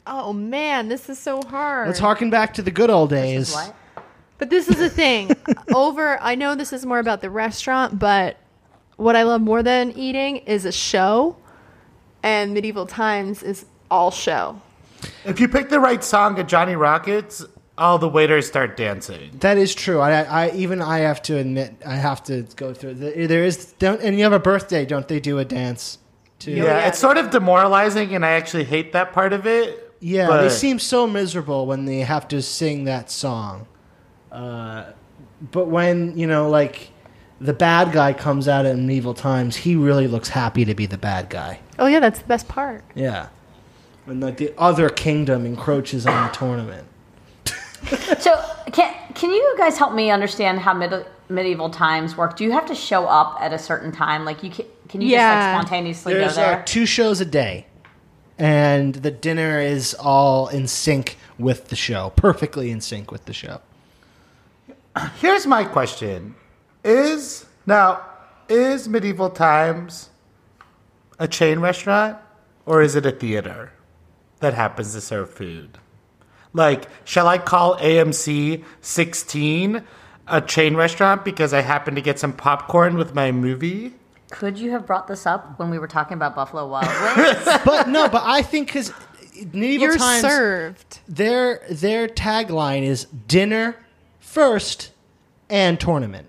Oh 0.08 0.32
man, 0.32 0.88
this 0.88 1.08
is 1.08 1.20
so 1.20 1.40
hard. 1.42 1.86
Let's 1.86 2.00
harken 2.00 2.30
back 2.30 2.54
to 2.54 2.62
the 2.62 2.72
good 2.72 2.90
old 2.90 3.10
days. 3.10 3.52
What? 3.54 3.76
But 4.38 4.50
this 4.50 4.68
is 4.68 4.76
the 4.76 4.88
thing. 4.88 5.32
Over, 5.74 6.20
I 6.20 6.34
know 6.34 6.54
this 6.54 6.72
is 6.72 6.86
more 6.86 6.98
about 6.98 7.20
the 7.20 7.30
restaurant, 7.30 7.98
but 7.98 8.36
what 8.96 9.16
I 9.16 9.24
love 9.24 9.40
more 9.40 9.62
than 9.62 9.92
eating 9.92 10.38
is 10.38 10.64
a 10.64 10.72
show, 10.72 11.36
and 12.22 12.54
medieval 12.54 12.86
times 12.86 13.42
is 13.42 13.66
all 13.90 14.10
show. 14.10 14.60
If 15.24 15.40
you 15.40 15.48
pick 15.48 15.68
the 15.68 15.80
right 15.80 16.02
song 16.02 16.38
at 16.38 16.48
Johnny 16.48 16.74
Rockets, 16.74 17.44
all 17.76 17.98
the 17.98 18.08
waiters 18.08 18.46
start 18.46 18.76
dancing. 18.76 19.30
That 19.38 19.56
is 19.56 19.74
true. 19.74 20.00
I, 20.00 20.22
I 20.22 20.50
even 20.52 20.82
I 20.82 20.98
have 20.98 21.22
to 21.22 21.36
admit 21.36 21.74
I 21.86 21.94
have 21.94 22.22
to 22.24 22.42
go 22.56 22.74
through. 22.74 22.94
There 22.94 23.44
is 23.44 23.72
don't 23.78 24.02
and 24.02 24.16
you 24.16 24.24
have 24.24 24.32
a 24.32 24.40
birthday, 24.40 24.84
don't 24.84 25.06
they 25.06 25.20
do 25.20 25.38
a 25.38 25.44
dance 25.44 25.98
too? 26.40 26.52
Yeah, 26.52 26.64
yeah. 26.64 26.88
it's 26.88 26.98
sort 26.98 27.16
of 27.16 27.30
demoralizing, 27.30 28.14
and 28.14 28.24
I 28.26 28.32
actually 28.32 28.64
hate 28.64 28.92
that 28.92 29.12
part 29.12 29.32
of 29.32 29.46
it. 29.46 29.94
Yeah, 30.00 30.26
but 30.26 30.42
they 30.42 30.48
seem 30.48 30.78
so 30.78 31.06
miserable 31.06 31.66
when 31.66 31.84
they 31.84 32.00
have 32.00 32.28
to 32.28 32.42
sing 32.42 32.84
that 32.84 33.10
song. 33.10 33.66
Uh, 34.38 34.92
but 35.52 35.66
when 35.66 36.16
you 36.16 36.26
know, 36.26 36.48
like 36.48 36.90
the 37.40 37.52
bad 37.52 37.92
guy 37.92 38.12
comes 38.12 38.46
out 38.48 38.66
in 38.66 38.86
medieval 38.86 39.14
times, 39.14 39.56
he 39.56 39.74
really 39.76 40.06
looks 40.06 40.28
happy 40.28 40.64
to 40.64 40.74
be 40.74 40.86
the 40.86 40.98
bad 40.98 41.28
guy. 41.28 41.58
Oh 41.78 41.86
yeah, 41.86 42.00
that's 42.00 42.20
the 42.20 42.26
best 42.26 42.46
part. 42.48 42.84
Yeah, 42.94 43.28
when 44.04 44.20
like 44.20 44.36
the 44.36 44.52
other 44.56 44.88
kingdom 44.90 45.44
encroaches 45.44 46.06
on 46.06 46.28
the 46.28 46.32
tournament. 46.32 46.86
So 48.18 48.34
can 48.72 48.92
can 49.14 49.30
you 49.30 49.54
guys 49.56 49.78
help 49.78 49.94
me 49.94 50.10
understand 50.10 50.58
how 50.58 50.74
mid- 50.74 51.06
medieval 51.28 51.70
times 51.70 52.16
work? 52.16 52.36
Do 52.36 52.42
you 52.42 52.50
have 52.50 52.66
to 52.66 52.74
show 52.74 53.06
up 53.06 53.38
at 53.40 53.52
a 53.52 53.58
certain 53.58 53.92
time? 53.92 54.24
Like 54.24 54.42
you 54.42 54.50
can 54.50 54.66
can 54.88 55.00
you 55.00 55.08
Yeah. 55.10 55.18
just 55.18 55.46
like 55.46 55.62
spontaneously 55.68 56.14
There's 56.14 56.34
go 56.34 56.42
there? 56.42 56.58
uh, 56.60 56.62
two 56.64 56.86
shows 56.86 57.20
a 57.20 57.24
day, 57.24 57.66
and 58.36 58.94
the 58.96 59.12
dinner 59.12 59.60
is 59.60 59.94
all 59.94 60.48
in 60.48 60.66
sync 60.66 61.16
with 61.38 61.68
the 61.68 61.76
show, 61.76 62.10
perfectly 62.16 62.70
in 62.72 62.80
sync 62.80 63.12
with 63.12 63.24
the 63.26 63.32
show. 63.32 63.60
Here's 65.20 65.46
my 65.46 65.64
question: 65.64 66.34
Is 66.84 67.46
now 67.66 68.02
is 68.48 68.88
medieval 68.88 69.30
times 69.30 70.10
a 71.18 71.28
chain 71.28 71.60
restaurant 71.60 72.16
or 72.64 72.80
is 72.80 72.96
it 72.96 73.04
a 73.04 73.10
theater 73.12 73.72
that 74.40 74.54
happens 74.54 74.94
to 74.94 75.00
serve 75.00 75.30
food? 75.30 75.78
Like, 76.54 76.86
shall 77.04 77.28
I 77.28 77.36
call 77.36 77.76
AMC 77.76 78.64
16 78.80 79.84
a 80.28 80.40
chain 80.40 80.76
restaurant 80.76 81.24
because 81.24 81.52
I 81.52 81.62
happened 81.62 81.96
to 81.96 82.02
get 82.02 82.18
some 82.18 82.32
popcorn 82.32 82.96
with 82.96 83.14
my 83.14 83.32
movie. 83.32 83.94
Could 84.30 84.58
you 84.58 84.70
have 84.72 84.86
brought 84.86 85.08
this 85.08 85.26
up 85.26 85.58
when 85.58 85.70
we 85.70 85.78
were 85.78 85.88
talking 85.88 86.14
about 86.14 86.34
Buffalo 86.34 86.68
Wild 86.68 86.86
Wings? 87.16 87.44
but 87.64 87.88
no, 87.88 88.08
but 88.08 88.22
I 88.24 88.42
think 88.42 88.68
because 88.68 88.92
medieval 89.52 89.86
You're 89.88 89.96
times, 89.96 90.22
served. 90.22 91.00
their 91.08 91.62
their 91.70 92.08
tagline 92.08 92.82
is 92.82 93.04
dinner 93.04 93.76
first 94.38 94.92
and 95.50 95.80
tournament. 95.80 96.28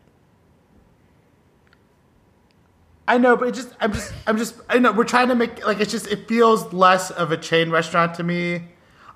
I 3.08 3.20
know, 3.20 3.38
but 3.38 3.50
it 3.50 3.54
just 3.54 3.72
I'm 3.80 3.94
just 3.94 4.12
I'm 4.26 4.36
just 4.36 4.56
I 4.68 4.80
know 4.80 4.92
we're 4.92 5.04
trying 5.04 5.28
to 5.28 5.36
make 5.36 5.64
like 5.64 5.80
it's 5.80 5.92
just 5.92 6.08
it 6.08 6.28
feels 6.28 6.74
less 6.74 7.12
of 7.12 7.32
a 7.32 7.38
chain 7.38 7.70
restaurant 7.70 8.16
to 8.16 8.24
me. 8.24 8.64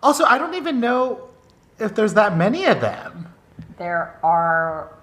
Also, 0.03 0.26
I 0.26 0.38
don't 0.38 0.53
even 0.53 0.80
know 0.80 1.30
if 1.80 1.95
there's 1.95 2.14
that 2.14 2.38
many 2.38 2.65
of 2.65 2.82
them. 2.82 3.34
there 3.78 4.20
are 4.22 4.95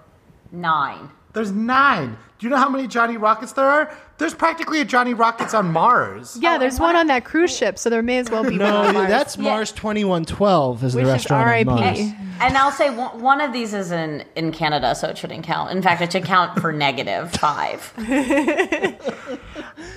nine. 0.53 1.09
There's 1.33 1.51
nine. 1.51 2.17
Do 2.39 2.47
you 2.47 2.49
know 2.49 2.57
how 2.57 2.69
many 2.69 2.87
Johnny 2.87 3.17
Rockets 3.17 3.53
there 3.53 3.67
are? 3.67 3.95
There's 4.17 4.33
practically 4.33 4.81
a 4.81 4.85
Johnny 4.85 5.13
Rockets 5.13 5.53
on 5.53 5.71
Mars. 5.71 6.37
Yeah, 6.41 6.55
Oh, 6.55 6.59
there's 6.59 6.79
one 6.79 6.95
on 6.95 7.07
that 7.07 7.23
cruise 7.23 7.55
ship, 7.55 7.77
so 7.77 7.89
there 7.89 8.01
may 8.01 8.17
as 8.17 8.29
well 8.31 8.43
be 8.43 8.57
one 8.57 8.59
No, 8.59 8.77
on 8.81 8.93
Mars. 8.95 9.07
that's 9.09 9.37
Yeah. 9.37 9.43
Mars 9.43 9.71
twenty 9.71 10.03
one 10.03 10.25
twelve 10.25 10.83
is 10.83 10.95
Which 10.95 11.03
the 11.05 11.09
is 11.09 11.13
restaurant 11.13 11.47
on 11.47 11.53
RIP. 11.53 11.65
Mars. 11.67 11.99
And 12.41 12.57
I'll 12.57 12.71
say 12.71 12.89
one, 12.89 13.21
one 13.21 13.41
of 13.41 13.53
these 13.53 13.73
is 13.75 13.91
in, 13.91 14.25
in 14.35 14.51
Canada, 14.51 14.95
so 14.95 15.07
it 15.09 15.17
shouldn't 15.17 15.43
count. 15.43 15.71
In 15.71 15.81
fact, 15.83 16.01
it 16.01 16.11
should 16.11 16.25
count 16.25 16.59
for 16.59 16.71
negative 16.73 17.31
five. 17.33 17.93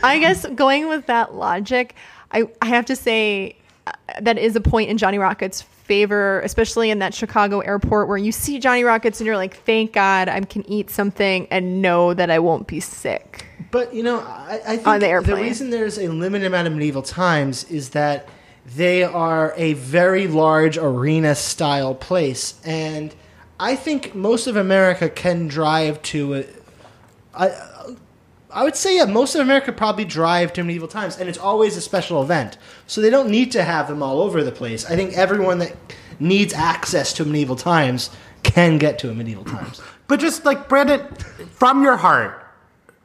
I 0.03 0.19
guess 0.19 0.47
going 0.55 0.89
with 0.89 1.07
that 1.07 1.35
logic, 1.35 1.95
I, 2.33 2.45
I 2.61 2.67
have 2.67 2.85
to 2.87 2.97
say 2.97 3.57
uh, 3.87 3.93
that 4.21 4.39
is 4.39 4.57
a 4.57 4.61
point 4.61 4.91
in 4.91 4.99
Johnny 4.99 5.19
Rockets' 5.19 5.63
favor, 5.85 6.41
especially 6.41 6.91
in 6.91 6.99
that 6.99 7.15
Chicago 7.15 7.61
airport 7.61 8.09
where 8.09 8.17
you 8.17 8.33
see 8.33 8.59
Johnny 8.59 8.85
Rockets 8.85 9.21
and 9.21 9.27
you're 9.27 9.37
like, 9.37 9.57
thank 9.59 9.93
God 9.93 10.29
I 10.29 10.41
can 10.41 10.69
eat 10.69 10.91
something 10.91 11.47
and 11.51 11.83
know 11.83 12.15
that 12.15 12.31
I 12.31 12.39
won't 12.39 12.67
be 12.67 12.81
sick. 12.81 13.47
But 13.71 13.95
you 13.95 14.03
know, 14.03 14.21
I, 14.21 14.61
I 14.67 14.77
think 14.77 14.87
On 14.87 15.01
the 15.01 15.23
the, 15.25 15.37
reason 15.37 15.71
there's 15.71 15.99
a 15.99 16.09
limited 16.09 16.47
amount 16.47 16.67
of 16.67 16.73
medieval 16.73 17.03
times 17.03 17.65
is 17.65 17.91
that 17.91 18.29
they 18.65 19.03
are 19.05 19.53
a 19.57 19.75
very 19.75 20.27
large 20.27 20.79
arena 20.79 21.35
style 21.35 21.95
place, 21.95 22.61
and 22.65 23.15
I 23.61 23.77
think 23.77 24.15
most 24.15 24.47
of 24.47 24.57
America 24.57 25.09
can 25.09 25.49
drive 25.49 26.01
to 26.03 26.35
a. 26.35 26.45
I, 27.35 27.49
I 28.55 28.63
would 28.63 28.77
say 28.77 28.97
yeah, 28.97 29.05
most 29.05 29.35
of 29.35 29.41
America 29.41 29.73
probably 29.73 30.05
drive 30.05 30.53
to 30.55 30.63
medieval 30.63 30.89
times, 30.89 31.19
and 31.19 31.29
it's 31.29 31.39
always 31.39 31.77
a 31.77 31.81
special 31.81 32.23
event. 32.23 32.57
So 32.87 33.01
they 33.01 33.11
don't 33.11 33.29
need 33.29 33.51
to 33.53 33.63
have 33.65 33.89
them 33.89 34.03
all 34.03 34.21
over 34.21 34.43
the 34.45 34.53
place. 34.53 34.85
I 34.87 34.95
think 34.97 35.15
everyone 35.15 35.59
that 35.59 35.75
needs 36.21 36.55
access 36.55 37.13
to 37.15 37.25
medieval 37.25 37.57
times 37.57 38.11
can 38.45 38.79
get 38.79 38.99
to 39.01 39.11
a 39.11 39.15
medieval 39.15 39.45
times. 39.45 39.81
But 40.07 40.21
just 40.21 40.45
like 40.45 40.69
Brandon, 40.69 41.01
from 41.53 41.83
your 41.83 41.97
heart, 41.97 42.47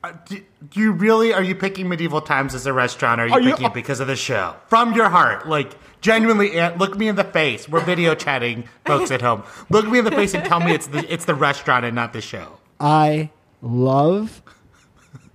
uh, 0.03 0.11
do, 0.25 0.41
do 0.69 0.79
you 0.81 0.91
really 0.91 1.31
are 1.33 1.41
you 1.41 1.55
picking 1.55 1.87
medieval 1.87 2.19
times 2.19 2.53
as 2.53 2.65
a 2.65 2.73
restaurant? 2.73 3.21
Or 3.21 3.23
are 3.23 3.27
you 3.27 3.33
Are 3.35 3.39
you- 3.39 3.51
picking 3.51 3.65
it 3.67 3.73
because 3.73 4.01
of 4.01 4.07
the 4.07 4.17
show? 4.17 4.55
From 4.67 4.91
your 4.93 5.07
heart, 5.07 5.47
like 5.47 5.71
genuinely, 6.01 6.59
Aunt, 6.59 6.77
look 6.77 6.97
me 6.97 7.07
in 7.07 7.15
the 7.15 7.23
face. 7.23 7.69
We're 7.69 7.79
video 7.79 8.15
chatting, 8.15 8.65
folks 8.85 9.11
at 9.11 9.21
home. 9.21 9.43
Look 9.69 9.87
me 9.87 9.99
in 9.99 10.03
the 10.05 10.11
face 10.11 10.33
and 10.33 10.43
tell 10.45 10.59
me 10.59 10.73
it's 10.73 10.87
the 10.87 11.11
it's 11.11 11.23
the 11.23 11.35
restaurant 11.35 11.85
and 11.85 11.95
not 11.95 12.11
the 12.11 12.19
show. 12.21 12.57
I 12.81 13.29
love 13.61 14.41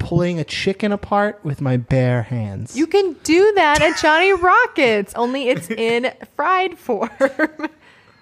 pulling 0.04 0.38
a 0.38 0.44
chicken 0.44 0.92
apart 0.92 1.40
with 1.42 1.60
my 1.62 1.78
bare 1.78 2.22
hands. 2.22 2.76
You 2.76 2.86
can 2.86 3.14
do 3.24 3.52
that 3.56 3.80
at 3.80 3.96
Johnny 3.98 4.34
Rockets, 4.34 5.14
only 5.14 5.48
it's 5.48 5.70
in 5.70 6.12
fried 6.36 6.78
form. 6.78 7.10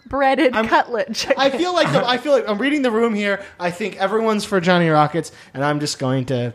Breaded 0.06 0.52
cutlet 0.52 1.14
chicken. 1.14 1.36
I 1.38 1.50
feel 1.50 1.72
like 1.72 1.90
the, 1.90 2.06
I 2.06 2.18
feel 2.18 2.32
like 2.32 2.48
I'm 2.48 2.58
reading 2.58 2.82
the 2.82 2.90
room 2.90 3.14
here. 3.14 3.42
I 3.58 3.70
think 3.70 3.96
everyone's 3.96 4.44
for 4.44 4.60
Johnny 4.60 4.88
Rockets, 4.90 5.32
and 5.54 5.64
I'm 5.64 5.80
just 5.80 5.98
going 5.98 6.26
to. 6.26 6.52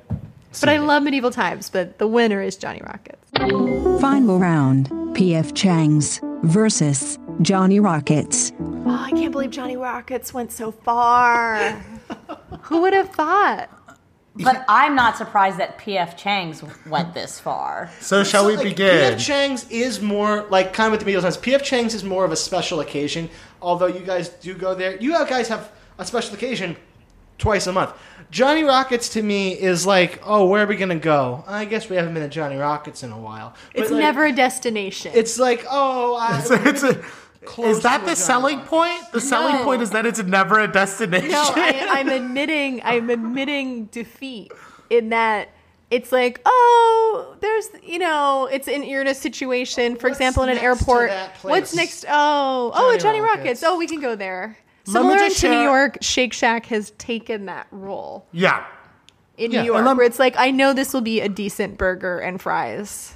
but 0.59 0.69
I 0.69 0.77
love 0.77 1.03
medieval 1.03 1.31
times, 1.31 1.69
but 1.69 1.97
the 1.97 2.07
winner 2.07 2.41
is 2.41 2.55
Johnny 2.55 2.81
Rockets. 2.85 3.29
Final 3.99 4.39
round 4.39 4.89
PF 5.15 5.55
Chang's 5.55 6.21
versus 6.43 7.17
Johnny 7.41 7.79
Rockets. 7.79 8.53
Oh, 8.59 8.89
I 9.07 9.11
can't 9.11 9.31
believe 9.31 9.49
Johnny 9.49 9.75
Rockets 9.75 10.33
went 10.33 10.51
so 10.51 10.71
far. 10.71 11.71
Who 12.61 12.81
would 12.81 12.93
have 12.93 13.09
thought? 13.09 13.69
But 14.43 14.65
I'm 14.67 14.95
not 14.95 15.17
surprised 15.17 15.57
that 15.59 15.77
PF 15.79 16.15
Chang's 16.17 16.63
went 16.85 17.13
this 17.13 17.39
far. 17.39 17.89
So 17.99 18.23
shall 18.23 18.45
we 18.47 18.55
Like, 18.55 18.69
begin? 18.69 19.13
PF 19.13 19.19
Chang's 19.19 19.69
is 19.69 20.01
more 20.01 20.45
like 20.49 20.73
kind 20.73 20.87
of 20.87 20.91
with 20.91 20.99
the 21.01 21.05
medieval 21.05 21.23
times. 21.23 21.37
PF 21.37 21.63
Chang's 21.63 21.93
is 21.93 22.03
more 22.03 22.25
of 22.25 22.31
a 22.31 22.35
special 22.35 22.79
occasion. 22.79 23.29
Although 23.61 23.87
you 23.87 24.01
guys 24.01 24.29
do 24.29 24.53
go 24.53 24.75
there, 24.75 24.97
you 24.97 25.11
guys 25.11 25.47
have 25.47 25.71
a 25.97 26.05
special 26.05 26.35
occasion 26.35 26.75
twice 27.37 27.67
a 27.67 27.71
month. 27.73 27.93
Johnny 28.31 28.63
Rockets 28.63 29.09
to 29.09 29.21
me 29.21 29.53
is 29.53 29.85
like, 29.85 30.19
oh, 30.25 30.45
where 30.47 30.63
are 30.63 30.67
we 30.67 30.75
gonna 30.75 30.95
go? 30.95 31.43
I 31.47 31.65
guess 31.65 31.89
we 31.89 31.95
haven't 31.95 32.13
been 32.13 32.23
to 32.23 32.29
Johnny 32.29 32.57
Rockets 32.57 33.03
in 33.03 33.11
a 33.11 33.17
while. 33.19 33.55
But, 33.73 33.83
It's 33.83 33.91
like, 33.91 34.01
never 34.01 34.25
a 34.25 34.31
destination. 34.33 35.11
It's 35.15 35.39
like, 35.39 35.65
oh, 35.69 36.15
I, 36.15 36.39
So 36.41 36.55
it's 36.65 36.83
a, 36.83 37.03
Close 37.47 37.77
is 37.77 37.83
that 37.83 37.99
to 37.99 38.05
the 38.05 38.11
a 38.11 38.15
selling 38.15 38.57
Johnny 38.57 38.67
point? 38.67 39.11
The 39.13 39.21
selling 39.21 39.63
point 39.63 39.81
is 39.81 39.91
that 39.91 40.05
it's 40.05 40.21
never 40.21 40.59
a 40.59 40.67
destination. 40.67 41.31
no, 41.31 41.43
I, 41.55 41.87
I'm 41.89 42.09
admitting 42.09 42.81
I'm 42.83 43.09
admitting 43.09 43.85
defeat 43.85 44.51
in 44.89 45.09
that 45.09 45.49
it's 45.89 46.11
like, 46.11 46.41
oh, 46.45 47.37
there's 47.39 47.69
you 47.81 47.99
know, 47.99 48.49
it's 48.51 48.67
an 48.67 48.83
you're 48.83 49.01
in 49.01 49.07
a 49.07 49.15
situation. 49.15 49.95
For 49.95 50.09
What's 50.09 50.19
example, 50.19 50.43
in 50.43 50.49
an 50.49 50.57
airport. 50.57 51.11
What's 51.41 51.73
next? 51.73 52.05
Oh, 52.09 52.71
oh, 52.75 52.89
Johnny 52.89 52.97
a 52.97 52.99
Johnny 52.99 53.21
Rockets. 53.21 53.37
Rockets. 53.37 53.63
Oh, 53.63 53.77
we 53.77 53.87
can 53.87 54.01
go 54.01 54.15
there. 54.15 54.57
Let 54.87 55.03
me 55.03 55.09
Similar 55.09 55.17
just 55.17 55.39
to 55.41 55.49
New 55.49 55.61
York, 55.61 55.97
Shake 56.01 56.33
Shack 56.33 56.65
has 56.67 56.91
taken 56.91 57.45
that 57.47 57.67
role 57.71 58.25
yeah. 58.31 58.65
in 59.37 59.51
Yeah, 59.51 59.61
New 59.61 59.65
York, 59.67 59.85
and 59.85 59.97
where 59.97 60.05
it's 60.05 60.19
like, 60.19 60.35
I 60.37 60.51
know 60.51 60.71
this 60.71 60.93
will 60.93 61.01
be 61.01 61.19
a 61.19 61.27
decent 61.27 61.77
burger 61.77 62.19
and 62.19 62.41
fries. 62.41 63.13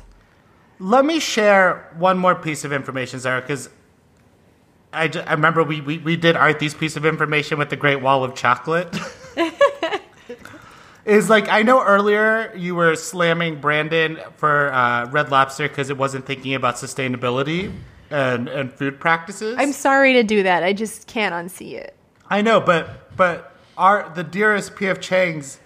Let 0.80 1.06
me 1.06 1.20
share 1.20 1.90
one 1.98 2.18
more 2.18 2.36
piece 2.36 2.66
of 2.66 2.74
information, 2.74 3.22
Sarah, 3.22 3.40
because 3.40 3.70
I, 4.94 5.06
remember 5.32 5.64
we, 5.64 5.82
we, 5.82 5.98
we 6.00 6.18
did 6.18 6.36
Arthi's 6.36 6.74
piece 6.74 6.98
of 6.98 7.06
information 7.06 7.58
with 7.58 7.70
the 7.70 7.76
Great 7.78 8.02
Wall 8.02 8.24
of 8.24 8.36
Chocolate. 8.36 8.96
is 11.06 11.30
like, 11.30 11.50
I 11.50 11.64
know 11.64 11.84
earlier 11.84 12.54
you 12.56 12.76
were 12.76 12.96
slamming 12.96 13.60
Brandon 13.60 14.20
for 14.38 14.72
uh, 14.74 15.10
Red 15.10 15.32
Lobster 15.32 15.68
because 15.68 15.90
it 15.90 15.98
wasn't 15.98 16.26
thinking 16.26 16.54
about 16.56 16.76
sustainability 16.76 17.74
and, 18.10 18.48
and 18.48 18.72
food 18.72 19.00
practices. 19.00 19.56
I'm 19.58 19.74
sorry 19.74 20.14
to 20.14 20.24
do 20.24 20.44
that. 20.44 20.64
I 20.64 20.74
just 20.74 21.08
can't 21.08 21.34
unsee 21.34 21.74
it. 21.74 21.96
I 22.30 22.42
know, 22.42 22.62
but 22.62 23.16
but 23.18 23.56
our 23.78 24.10
the 24.14 24.24
dearest 24.24 24.76
PF 24.76 25.02
Chang's 25.02 25.60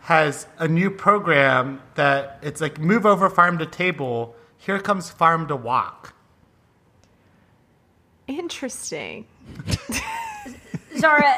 has 0.00 0.46
a 0.58 0.68
new 0.68 0.90
program 0.90 1.82
that 1.94 2.38
it's 2.42 2.60
like 2.60 2.78
move 2.78 3.04
over 3.04 3.28
farm 3.28 3.58
to 3.58 3.66
table. 3.66 4.34
Here 4.56 4.78
comes 4.78 5.10
farm 5.10 5.46
to 5.48 5.56
wok. 5.56 6.14
Interesting. 8.28 9.26
Zara, 10.98 11.36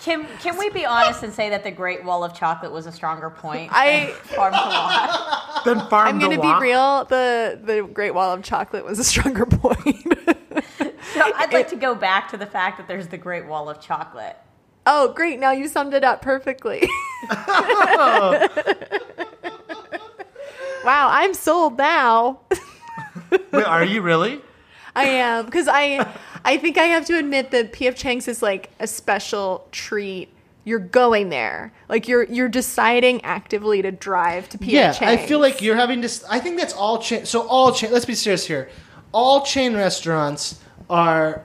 can 0.00 0.26
can 0.40 0.56
we 0.58 0.70
be 0.70 0.86
honest 0.86 1.22
and 1.22 1.32
say 1.32 1.50
that 1.50 1.64
the 1.64 1.70
Great 1.70 2.04
Wall 2.04 2.22
of 2.24 2.34
Chocolate 2.34 2.72
was 2.72 2.86
a 2.86 2.92
stronger 2.92 3.28
point? 3.30 3.70
I- 3.72 4.06
than 4.06 4.36
Farm 4.36 4.52
to 4.52 4.58
Wok? 4.58 5.64
Then 5.64 5.88
farm 5.88 6.08
I'm 6.08 6.18
gonna 6.18 6.40
be 6.40 6.54
real. 6.64 7.04
The 7.06 7.58
the 7.62 7.82
Great 7.92 8.12
Wall 8.14 8.32
of 8.32 8.42
Chocolate 8.42 8.84
was 8.84 8.98
a 8.98 9.04
stronger 9.04 9.46
point. 9.50 10.02
So 11.14 11.22
I'd 11.36 11.52
like 11.52 11.68
to 11.68 11.76
go 11.76 11.94
back 11.94 12.28
to 12.30 12.36
the 12.36 12.46
fact 12.46 12.78
that 12.78 12.88
there's 12.88 13.08
the 13.08 13.18
Great 13.18 13.46
Wall 13.46 13.68
of 13.68 13.80
Chocolate. 13.80 14.36
oh, 14.86 15.12
great! 15.12 15.38
Now 15.40 15.52
you 15.52 15.68
summed 15.68 15.94
it 15.94 16.04
up 16.04 16.22
perfectly. 16.22 16.88
wow, 20.84 21.08
I'm 21.10 21.34
sold 21.34 21.78
now. 21.78 22.40
Wait, 23.52 23.64
are 23.64 23.84
you 23.84 24.02
really? 24.02 24.40
I 24.94 25.04
am 25.04 25.44
because 25.44 25.68
I 25.68 26.06
I 26.44 26.58
think 26.58 26.78
I 26.78 26.84
have 26.84 27.04
to 27.06 27.18
admit 27.18 27.50
that 27.50 27.72
PF 27.72 27.96
Chang's 27.96 28.28
is 28.28 28.42
like 28.42 28.70
a 28.80 28.86
special 28.86 29.66
treat. 29.72 30.28
You're 30.66 30.78
going 30.78 31.28
there, 31.28 31.72
like 31.88 32.08
you're 32.08 32.24
you're 32.24 32.48
deciding 32.48 33.22
actively 33.24 33.82
to 33.82 33.90
drive 33.90 34.48
to 34.50 34.58
PF 34.58 34.70
yeah, 34.70 34.92
Chang's. 34.92 35.22
I 35.22 35.26
feel 35.26 35.38
like 35.38 35.60
you're 35.60 35.76
having 35.76 36.00
to. 36.02 36.08
I 36.30 36.40
think 36.40 36.58
that's 36.58 36.72
all 36.72 36.98
chain. 36.98 37.26
So 37.26 37.46
all 37.48 37.72
chain. 37.72 37.92
Let's 37.92 38.06
be 38.06 38.14
serious 38.14 38.46
here. 38.46 38.70
All 39.12 39.44
chain 39.44 39.74
restaurants 39.74 40.60
are. 40.88 41.42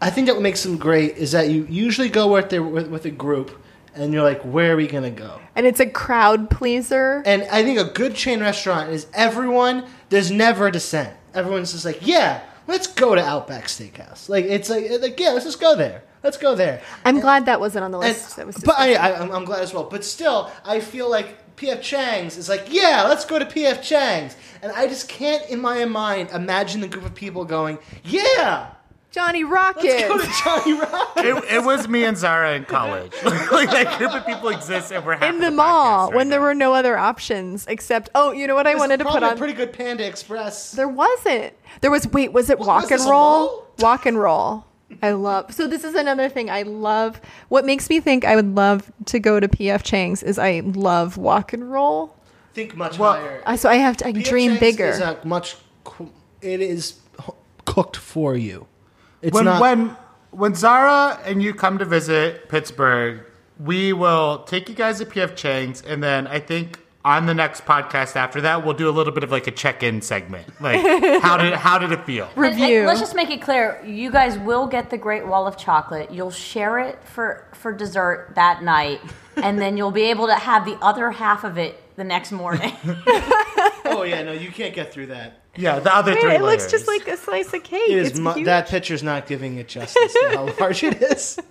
I 0.00 0.10
think 0.10 0.26
that 0.26 0.34
what 0.34 0.42
makes 0.42 0.62
them 0.62 0.76
great 0.76 1.16
is 1.16 1.32
that 1.32 1.48
you 1.48 1.66
usually 1.70 2.10
go 2.10 2.30
with 2.30 2.50
there 2.50 2.62
with, 2.62 2.88
with 2.88 3.06
a 3.06 3.10
group, 3.10 3.58
and 3.94 4.12
you're 4.12 4.22
like, 4.22 4.42
where 4.42 4.74
are 4.74 4.76
we 4.76 4.86
gonna 4.86 5.10
go? 5.10 5.40
and 5.56 5.66
it's 5.66 5.80
a 5.80 5.86
crowd 5.86 6.50
pleaser. 6.50 7.22
And 7.24 7.44
I 7.44 7.62
think 7.62 7.78
a 7.78 7.84
good 7.84 8.14
chain 8.14 8.40
restaurant 8.40 8.90
is 8.90 9.06
everyone. 9.14 9.84
There's 10.08 10.30
never 10.30 10.66
a 10.66 10.72
dissent. 10.72 11.14
Everyone's 11.32 11.72
just 11.72 11.84
like, 11.84 12.06
yeah, 12.06 12.42
let's 12.66 12.86
go 12.86 13.14
to 13.14 13.20
Outback 13.22 13.64
Steakhouse. 13.64 14.28
Like 14.28 14.44
it's 14.44 14.68
like, 14.70 14.86
like 15.00 15.18
yeah, 15.18 15.30
let's 15.30 15.44
just 15.44 15.60
go 15.60 15.74
there. 15.76 16.02
Let's 16.22 16.38
go 16.38 16.54
there. 16.54 16.80
I'm 17.04 17.20
glad 17.20 17.44
that 17.46 17.60
wasn't 17.60 17.84
on 17.84 17.90
the 17.90 17.98
And, 17.98 18.08
list. 18.08 18.36
that 18.36 18.46
was 18.46 18.56
but 18.56 18.78
I. 18.78 18.94
I, 18.94 19.20
I'm 19.20 19.44
glad 19.44 19.60
as 19.62 19.74
well. 19.74 19.84
But 19.84 20.04
still, 20.04 20.50
I 20.64 20.80
feel 20.80 21.10
like 21.10 21.56
PF 21.56 21.82
Chang's 21.82 22.36
is 22.38 22.48
like, 22.48 22.66
yeah, 22.70 23.04
let's 23.06 23.24
go 23.26 23.38
to 23.38 23.44
PF 23.44 23.82
Chang's, 23.82 24.34
and 24.62 24.72
I 24.72 24.86
just 24.88 25.08
can't, 25.08 25.46
in 25.50 25.60
my 25.60 25.84
mind, 25.84 26.30
imagine 26.30 26.80
the 26.80 26.88
group 26.88 27.04
of 27.04 27.14
people 27.14 27.44
going, 27.44 27.78
yeah, 28.04 28.70
Johnny 29.14 29.44
Rocket. 29.44 30.08
Go 30.08 30.18
to 30.18 30.28
Johnny 30.42 30.72
Rock. 30.72 31.12
It, 31.18 31.44
it 31.44 31.64
was 31.64 31.86
me 31.86 32.04
and 32.04 32.16
Zara 32.16 32.54
in 32.54 32.64
college. 32.64 33.12
like 33.24 33.70
that 33.70 33.96
group 33.98 34.12
of 34.12 34.26
people 34.26 34.48
exists, 34.48 34.90
and 34.90 35.04
we're 35.06 35.14
in 35.14 35.38
the 35.38 35.52
mall 35.52 36.10
when 36.12 36.30
there 36.30 36.40
were 36.40 36.54
no 36.54 36.74
other 36.74 36.98
options 36.98 37.64
except 37.68 38.10
oh 38.16 38.32
you 38.32 38.46
know 38.48 38.54
what 38.56 38.66
I 38.66 38.74
wanted 38.74 38.98
to 38.98 39.04
put 39.04 39.12
Probably 39.12 39.28
on 39.28 39.38
pretty 39.38 39.52
good 39.52 39.72
Panda 39.72 40.04
Express. 40.06 40.72
there 40.72 40.88
wasn't 40.88 41.52
there 41.80 41.90
was 41.92 42.08
wait 42.08 42.32
was 42.32 42.50
it 42.50 42.58
was 42.58 42.66
walk 42.66 42.82
and 42.84 42.90
this 42.90 43.06
a 43.06 43.10
roll 43.10 43.46
mall? 43.46 43.66
walk 43.78 44.04
and 44.06 44.18
roll 44.18 44.66
I 45.02 45.12
love 45.12 45.54
so 45.54 45.66
this 45.68 45.84
is 45.84 45.94
another 45.94 46.28
thing 46.28 46.50
I 46.50 46.62
love 46.62 47.20
what 47.48 47.64
makes 47.64 47.88
me 47.88 48.00
think 48.00 48.24
I 48.24 48.34
would 48.36 48.54
love 48.54 48.90
to 49.06 49.20
go 49.20 49.38
to 49.40 49.48
PF 49.48 49.82
Chang's 49.84 50.22
is 50.22 50.38
I 50.38 50.60
love 50.60 51.16
walk 51.16 51.52
and 51.52 51.70
roll 51.70 52.16
Think 52.52 52.76
much 52.76 52.98
Well, 52.98 53.12
higher. 53.14 53.42
I 53.46 53.56
so 53.56 53.68
I 53.68 53.76
have 53.76 53.96
to 53.98 54.06
I 54.08 54.12
dream 54.12 54.50
Chang's 54.52 54.60
bigger 54.60 54.88
Is 54.90 55.00
a 55.00 55.18
much. 55.24 55.56
It 56.40 56.60
is 56.60 57.00
cooked 57.64 57.96
for 57.96 58.36
you. 58.36 58.66
It's 59.24 59.34
when 59.34 59.44
not. 59.46 59.60
when 59.60 59.96
when 60.30 60.54
Zara 60.54 61.18
and 61.24 61.42
you 61.42 61.54
come 61.54 61.78
to 61.78 61.84
visit 61.84 62.48
Pittsburgh, 62.48 63.20
we 63.58 63.92
will 63.92 64.44
take 64.44 64.68
you 64.68 64.74
guys 64.74 64.98
to 64.98 65.06
PF 65.06 65.34
Chang's, 65.34 65.82
and 65.82 66.02
then 66.02 66.26
I 66.26 66.40
think 66.40 66.78
on 67.04 67.26
the 67.26 67.34
next 67.34 67.64
podcast 67.66 68.16
after 68.16 68.40
that, 68.40 68.64
we'll 68.64 68.74
do 68.74 68.88
a 68.88 68.92
little 68.92 69.12
bit 69.12 69.22
of 69.24 69.30
like 69.30 69.46
a 69.46 69.50
check-in 69.50 70.00
segment, 70.02 70.46
like 70.60 70.80
how 71.22 71.36
did 71.36 71.54
how 71.54 71.78
did 71.78 71.92
it 71.92 72.04
feel? 72.04 72.28
And- 72.36 72.44
and 72.44 72.56
review 72.60 72.84
let's 72.86 73.00
just 73.00 73.14
make 73.14 73.30
it 73.30 73.40
clear: 73.42 73.82
you 73.86 74.10
guys 74.10 74.38
will 74.38 74.66
get 74.66 74.90
the 74.90 74.98
Great 74.98 75.26
Wall 75.26 75.46
of 75.46 75.56
Chocolate. 75.56 76.10
You'll 76.10 76.30
share 76.30 76.78
it 76.80 76.98
for 77.04 77.46
for 77.52 77.72
dessert 77.72 78.32
that 78.34 78.62
night, 78.62 79.00
and 79.36 79.58
then 79.58 79.76
you'll 79.76 79.90
be 79.90 80.04
able 80.10 80.26
to 80.26 80.34
have 80.36 80.64
the 80.66 80.76
other 80.82 81.10
half 81.10 81.44
of 81.44 81.56
it 81.58 81.80
the 81.96 82.04
next 82.04 82.32
morning. 82.32 82.72
oh 83.86 84.04
yeah, 84.06 84.22
no, 84.22 84.32
you 84.32 84.50
can't 84.50 84.74
get 84.74 84.92
through 84.92 85.06
that. 85.06 85.40
Yeah, 85.56 85.78
the 85.78 85.94
other 85.94 86.12
Wait, 86.14 86.20
three. 86.20 86.34
it 86.34 86.42
looks 86.42 86.70
just 86.70 86.86
like 86.88 87.06
a 87.08 87.16
slice 87.16 87.52
of 87.54 87.62
cake 87.62 87.88
It 87.88 87.98
is 87.98 88.10
it's 88.10 88.18
mu- 88.18 88.32
huge. 88.32 88.46
that 88.46 88.68
picture's 88.68 89.02
not 89.02 89.26
giving 89.26 89.56
it 89.58 89.68
justice 89.68 90.12
to 90.12 90.30
how 90.34 90.44
large 90.60 90.82
it 90.82 91.00
is. 91.02 91.38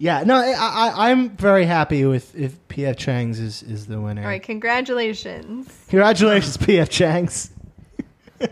Yeah, 0.00 0.22
no, 0.22 0.36
I, 0.36 0.52
I, 0.52 1.10
I'm 1.10 1.30
very 1.30 1.64
happy 1.64 2.04
with 2.04 2.32
if 2.38 2.56
PF 2.68 2.96
Chang's 2.96 3.40
is, 3.40 3.64
is 3.64 3.86
the 3.88 4.00
winner. 4.00 4.22
all 4.22 4.28
right 4.28 4.40
congratulations 4.40 5.66
Congratulations, 5.88 6.56
PF 6.56 6.88
Chang's. 6.88 7.50
oh 8.40 8.46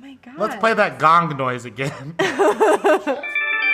my 0.00 0.16
god 0.22 0.34
Let's 0.38 0.54
play 0.56 0.72
that 0.74 1.00
gong 1.00 1.36
noise 1.36 1.64
again. 1.64 2.14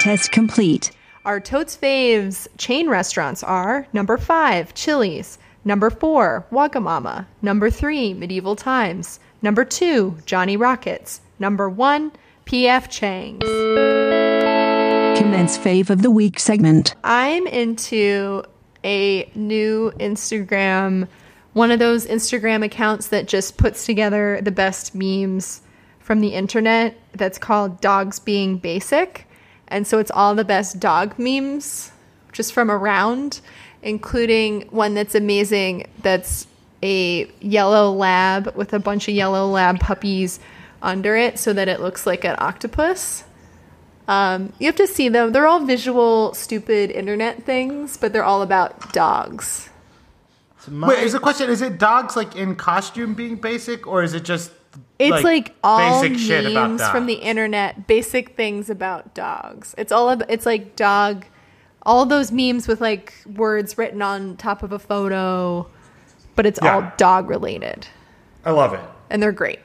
Test 0.00 0.32
complete. 0.32 0.90
Our 1.26 1.38
Totes 1.38 1.76
Faves 1.76 2.48
chain 2.56 2.88
restaurants 2.88 3.42
are 3.42 3.86
number 3.92 4.16
five, 4.16 4.72
Chili's, 4.72 5.38
number 5.64 5.90
four, 5.90 6.46
Wagamama, 6.50 7.26
number 7.42 7.70
three, 7.70 8.14
Medieval 8.14 8.56
Times, 8.56 9.20
number 9.42 9.64
two, 9.64 10.16
Johnny 10.26 10.56
Rockets, 10.56 11.20
number 11.38 11.68
one, 11.68 12.12
PF 12.46 12.88
Chang's. 12.88 13.44
Commence 15.18 15.58
fave 15.58 15.90
of 15.90 16.02
the 16.02 16.10
week 16.10 16.40
segment. 16.40 16.94
I'm 17.04 17.46
into 17.46 18.42
a 18.84 19.30
new 19.34 19.92
Instagram, 20.00 21.06
one 21.52 21.70
of 21.70 21.78
those 21.78 22.06
Instagram 22.06 22.64
accounts 22.64 23.08
that 23.08 23.28
just 23.28 23.56
puts 23.56 23.84
together 23.86 24.40
the 24.42 24.50
best 24.50 24.94
memes 24.94 25.62
from 25.98 26.20
the 26.20 26.34
internet 26.34 26.96
that's 27.12 27.38
called 27.38 27.80
Dogs 27.80 28.18
Being 28.18 28.56
Basic. 28.56 29.26
And 29.68 29.86
so 29.86 29.98
it's 29.98 30.10
all 30.10 30.34
the 30.34 30.44
best 30.44 30.80
dog 30.80 31.18
memes 31.18 31.92
just 32.32 32.52
from 32.52 32.70
around, 32.70 33.40
including 33.82 34.62
one 34.70 34.94
that's 34.94 35.14
amazing 35.14 35.86
that's 36.02 36.46
a 36.82 37.30
yellow 37.40 37.92
lab 37.92 38.54
with 38.56 38.72
a 38.72 38.78
bunch 38.78 39.08
of 39.08 39.14
yellow 39.14 39.46
lab 39.48 39.78
puppies 39.80 40.40
under 40.82 41.16
it 41.16 41.38
so 41.38 41.52
that 41.52 41.68
it 41.68 41.80
looks 41.80 42.06
like 42.06 42.24
an 42.24 42.36
octopus. 42.38 43.24
Um, 44.08 44.52
you 44.58 44.66
have 44.66 44.76
to 44.76 44.86
see 44.86 45.08
them. 45.08 45.32
They're 45.32 45.46
all 45.46 45.60
visual, 45.64 46.34
stupid 46.34 46.90
internet 46.90 47.44
things, 47.44 47.96
but 47.96 48.12
they're 48.12 48.24
all 48.24 48.42
about 48.42 48.92
dogs. 48.92 49.68
So 50.60 50.72
my- 50.72 50.88
Wait, 50.88 51.04
is 51.04 51.12
the 51.12 51.20
question: 51.20 51.48
Is 51.50 51.62
it 51.62 51.78
dogs 51.78 52.16
like 52.16 52.34
in 52.34 52.56
costume 52.56 53.14
being 53.14 53.36
basic, 53.36 53.86
or 53.86 54.02
is 54.02 54.14
it 54.14 54.24
just 54.24 54.50
It's 54.98 55.22
like, 55.22 55.54
all 55.62 56.02
basic 56.02 56.18
shit 56.18 56.44
about 56.46 56.70
memes 56.70 56.88
from 56.88 57.06
the 57.06 57.14
internet, 57.14 57.86
basic 57.86 58.36
things 58.36 58.68
about 58.68 59.14
dogs. 59.14 59.74
It's 59.78 59.92
all 59.92 60.10
about, 60.10 60.30
it's 60.30 60.44
like 60.46 60.76
dog, 60.76 61.26
all 61.86 62.04
those 62.06 62.30
memes 62.32 62.68
with 62.68 62.80
like 62.80 63.14
words 63.36 63.76
written 63.78 64.02
on 64.02 64.36
top 64.36 64.62
of 64.62 64.72
a 64.72 64.78
photo, 64.78 65.66
but 66.36 66.46
it's 66.46 66.58
all 66.60 66.92
dog 66.96 67.28
related, 67.28 67.86
I 68.44 68.50
love 68.52 68.72
it. 68.74 68.80
and 69.08 69.22
they're 69.22 69.32
great. 69.32 69.58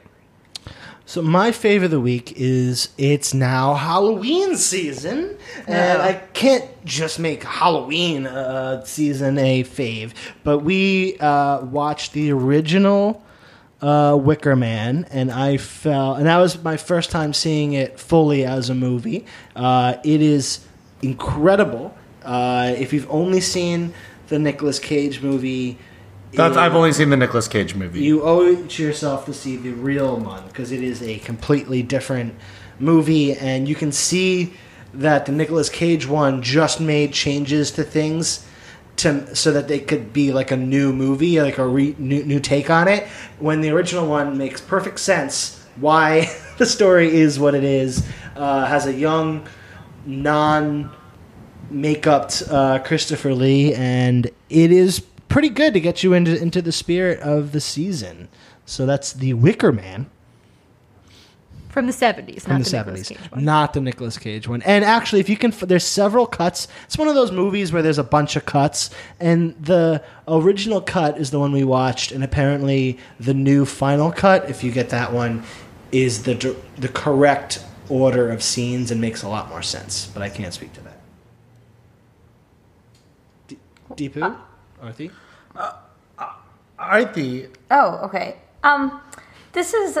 So 1.08 1.22
my 1.22 1.52
fave 1.52 1.84
of 1.84 1.92
the 1.92 2.00
week 2.00 2.32
is 2.34 2.88
it's 2.98 3.32
now 3.32 3.74
Halloween 3.74 4.56
season, 4.56 5.38
and 5.68 6.02
I 6.02 6.14
can't 6.32 6.64
just 6.84 7.20
make 7.20 7.44
Halloween 7.44 8.26
uh, 8.26 8.84
season 8.84 9.38
a 9.38 9.62
fave, 9.62 10.14
but 10.42 10.60
we 10.60 11.16
uh, 11.18 11.64
watched 11.64 12.12
the 12.12 12.32
original 12.32 13.22
uh, 13.80 14.18
Wicker 14.20 14.56
Man, 14.56 15.06
and 15.12 15.30
I 15.30 15.58
fell, 15.58 16.14
and 16.14 16.26
that 16.26 16.38
was 16.38 16.60
my 16.64 16.76
first 16.76 17.12
time 17.12 17.32
seeing 17.32 17.74
it 17.74 18.00
fully 18.00 18.44
as 18.44 18.68
a 18.68 18.74
movie. 18.74 19.26
Uh, 19.54 19.98
it 20.04 20.20
is 20.20 20.66
incredible. 21.02 21.95
Uh, 22.26 22.74
if 22.76 22.92
you've 22.92 23.10
only 23.10 23.40
seen 23.40 23.94
the 24.28 24.38
Nicolas 24.38 24.78
Cage 24.78 25.22
movie, 25.22 25.78
That's, 26.32 26.56
it- 26.56 26.60
I've 26.60 26.74
only 26.74 26.92
seen 26.92 27.10
the 27.10 27.16
Nicolas 27.16 27.46
Cage 27.48 27.74
movie. 27.76 28.00
you 28.00 28.22
owe 28.22 28.44
it 28.44 28.68
to 28.70 28.82
yourself 28.82 29.24
to 29.26 29.32
see 29.32 29.56
the 29.56 29.70
real 29.70 30.16
one 30.18 30.44
because 30.48 30.72
it 30.72 30.82
is 30.82 31.00
a 31.02 31.18
completely 31.20 31.82
different 31.82 32.34
movie, 32.80 33.32
and 33.34 33.68
you 33.68 33.74
can 33.74 33.92
see 33.92 34.52
that 34.92 35.26
the 35.26 35.32
Nicolas 35.32 35.68
Cage 35.68 36.06
one 36.08 36.42
just 36.42 36.80
made 36.80 37.12
changes 37.12 37.70
to 37.72 37.84
things 37.84 38.44
to 38.96 39.34
so 39.36 39.52
that 39.52 39.68
they 39.68 39.78
could 39.78 40.12
be 40.12 40.32
like 40.32 40.50
a 40.50 40.56
new 40.56 40.92
movie, 40.92 41.40
like 41.40 41.58
a 41.58 41.66
re, 41.66 41.94
new, 41.98 42.24
new 42.24 42.40
take 42.40 42.70
on 42.70 42.88
it. 42.88 43.06
When 43.38 43.60
the 43.60 43.70
original 43.70 44.06
one 44.08 44.36
makes 44.38 44.60
perfect 44.60 44.98
sense 45.00 45.62
why 45.76 46.34
the 46.58 46.64
story 46.66 47.14
is 47.14 47.38
what 47.38 47.54
it 47.54 47.62
is, 47.64 48.06
uh, 48.34 48.64
has 48.66 48.86
a 48.86 48.92
young 48.92 49.46
non 50.06 50.90
makeup 51.70 52.30
uh, 52.50 52.78
Christopher 52.80 53.34
Lee, 53.34 53.74
and 53.74 54.26
it 54.48 54.72
is 54.72 55.00
pretty 55.28 55.48
good 55.48 55.74
to 55.74 55.80
get 55.80 56.02
you 56.02 56.12
into 56.12 56.40
into 56.40 56.62
the 56.62 56.72
spirit 56.72 57.20
of 57.20 57.52
the 57.52 57.60
season. 57.60 58.28
So 58.64 58.86
that's 58.86 59.12
the 59.12 59.34
Wicker 59.34 59.70
Man 59.72 60.10
From 61.68 61.86
the 61.86 61.92
70s, 61.92 62.42
from 62.42 62.52
not 62.52 62.58
the 62.58 62.64
seventies, 62.64 63.12
not 63.36 63.72
the 63.74 63.80
Nicolas 63.80 64.18
Cage 64.18 64.48
one. 64.48 64.62
And 64.62 64.84
actually, 64.84 65.20
if 65.20 65.28
you 65.28 65.36
can, 65.36 65.50
there's 65.50 65.84
several 65.84 66.26
cuts. 66.26 66.68
It's 66.84 66.98
one 66.98 67.06
of 67.08 67.14
those 67.14 67.30
movies 67.30 67.72
where 67.72 67.82
there's 67.82 67.98
a 67.98 68.04
bunch 68.04 68.34
of 68.34 68.46
cuts, 68.46 68.90
and 69.20 69.54
the 69.62 70.02
original 70.26 70.80
cut 70.80 71.18
is 71.18 71.30
the 71.30 71.38
one 71.38 71.52
we 71.52 71.64
watched, 71.64 72.12
and 72.12 72.24
apparently 72.24 72.98
the 73.20 73.34
new 73.34 73.64
final 73.64 74.10
cut, 74.10 74.48
if 74.50 74.64
you 74.64 74.72
get 74.72 74.90
that 74.90 75.12
one, 75.12 75.44
is 75.92 76.22
the 76.24 76.56
the 76.76 76.88
correct 76.88 77.64
order 77.88 78.30
of 78.30 78.42
scenes 78.42 78.90
and 78.90 79.00
makes 79.00 79.22
a 79.22 79.28
lot 79.28 79.48
more 79.48 79.62
sense. 79.62 80.10
But 80.12 80.22
I 80.22 80.28
can't 80.28 80.52
speak 80.52 80.72
to 80.72 80.80
that. 80.80 80.85
D- 83.96 84.08
Deepu, 84.08 84.36
Arthi. 84.82 85.10
Arthi, 86.78 87.48
Oh, 87.70 88.00
okay. 88.04 88.36
Um, 88.62 89.00
this 89.52 89.72
is 89.74 89.98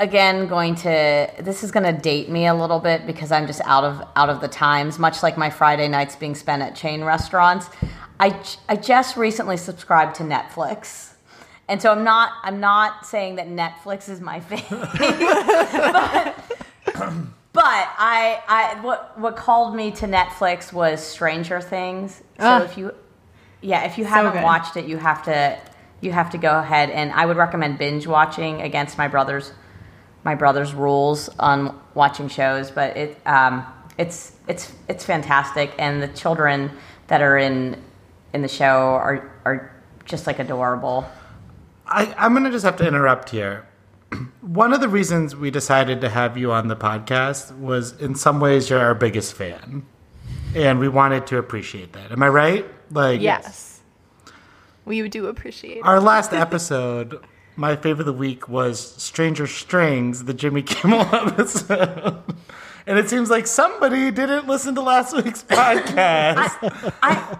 again 0.00 0.46
going 0.48 0.74
to 0.74 1.30
this 1.40 1.62
is 1.62 1.70
going 1.70 1.84
to 1.84 1.92
date 2.00 2.28
me 2.28 2.46
a 2.46 2.54
little 2.54 2.80
bit 2.80 3.06
because 3.06 3.30
I'm 3.30 3.46
just 3.46 3.60
out 3.64 3.84
of 3.84 4.02
out 4.16 4.30
of 4.30 4.40
the 4.40 4.48
times. 4.48 4.98
Much 4.98 5.22
like 5.22 5.36
my 5.36 5.50
Friday 5.50 5.88
nights 5.88 6.16
being 6.16 6.34
spent 6.34 6.62
at 6.62 6.74
chain 6.74 7.04
restaurants, 7.04 7.68
I 8.18 8.40
I 8.68 8.76
just 8.76 9.16
recently 9.16 9.56
subscribed 9.58 10.16
to 10.16 10.22
Netflix. 10.22 11.10
And 11.68 11.80
so 11.80 11.90
I'm 11.92 12.04
not 12.04 12.32
I'm 12.42 12.60
not 12.60 13.06
saying 13.06 13.36
that 13.36 13.48
Netflix 13.48 14.08
is 14.08 14.20
my 14.20 14.40
favorite, 14.48 14.80
but, 15.82 16.34
but 17.52 17.62
I 17.64 18.42
I 18.48 18.78
what 18.82 19.18
what 19.18 19.36
called 19.36 19.74
me 19.74 19.90
to 19.92 20.06
Netflix 20.06 20.72
was 20.72 21.02
Stranger 21.04 21.60
Things. 21.60 22.16
So 22.16 22.22
Ah. 22.40 22.62
if 22.62 22.76
you 22.78 22.94
yeah, 23.64 23.84
if 23.84 23.96
you 23.96 24.04
haven't 24.04 24.34
good. 24.34 24.42
watched 24.42 24.76
it, 24.76 24.84
you 24.84 24.98
have 24.98 25.22
to 25.24 25.58
you 26.02 26.12
have 26.12 26.28
to 26.30 26.38
go 26.38 26.58
ahead 26.58 26.90
and 26.90 27.10
I 27.12 27.24
would 27.24 27.38
recommend 27.38 27.78
binge 27.78 28.06
watching 28.06 28.60
against 28.60 28.98
my 28.98 29.08
brother's 29.08 29.52
my 30.22 30.34
brother's 30.34 30.74
rules 30.74 31.30
on 31.38 31.80
watching 31.94 32.28
shows, 32.28 32.70
but 32.70 32.94
it 32.96 33.18
um, 33.26 33.66
it's 33.96 34.32
it's 34.48 34.70
it's 34.88 35.04
fantastic 35.04 35.72
and 35.78 36.02
the 36.02 36.08
children 36.08 36.70
that 37.06 37.22
are 37.22 37.38
in 37.38 37.82
in 38.34 38.42
the 38.42 38.48
show 38.48 38.94
are 38.94 39.32
are 39.46 39.74
just 40.04 40.26
like 40.26 40.38
adorable. 40.38 41.06
I, 41.86 42.14
I'm 42.18 42.32
going 42.32 42.44
to 42.44 42.50
just 42.50 42.64
have 42.64 42.76
to 42.76 42.86
interrupt 42.86 43.30
here. 43.30 43.66
One 44.40 44.72
of 44.72 44.80
the 44.80 44.88
reasons 44.88 45.36
we 45.36 45.50
decided 45.50 46.00
to 46.02 46.08
have 46.10 46.36
you 46.36 46.52
on 46.52 46.68
the 46.68 46.76
podcast 46.76 47.58
was 47.58 47.98
in 48.00 48.14
some 48.14 48.40
ways 48.40 48.70
you're 48.70 48.80
our 48.80 48.94
biggest 48.94 49.34
fan. 49.34 49.86
And 50.54 50.78
we 50.78 50.88
wanted 50.88 51.26
to 51.28 51.38
appreciate 51.38 51.92
that. 51.92 52.10
Am 52.10 52.22
I 52.22 52.28
right? 52.28 52.66
Like 52.90 53.20
Yes. 53.20 53.80
We 54.84 55.08
do 55.08 55.26
appreciate 55.28 55.78
it. 55.78 55.84
our 55.84 56.00
last 56.00 56.32
episode 56.34 57.24
my 57.56 57.76
favorite 57.76 58.00
of 58.00 58.06
the 58.06 58.12
week 58.12 58.48
was 58.48 58.80
Stranger 59.00 59.46
Strings, 59.46 60.24
the 60.24 60.34
Jimmy 60.34 60.62
Kimmel 60.64 61.02
episode. 61.14 62.20
and 62.86 62.98
it 62.98 63.08
seems 63.08 63.30
like 63.30 63.46
somebody 63.46 64.10
didn't 64.10 64.48
listen 64.48 64.74
to 64.74 64.80
last 64.80 65.14
week's 65.14 65.42
podcast 65.48 66.92
I, 67.00 67.38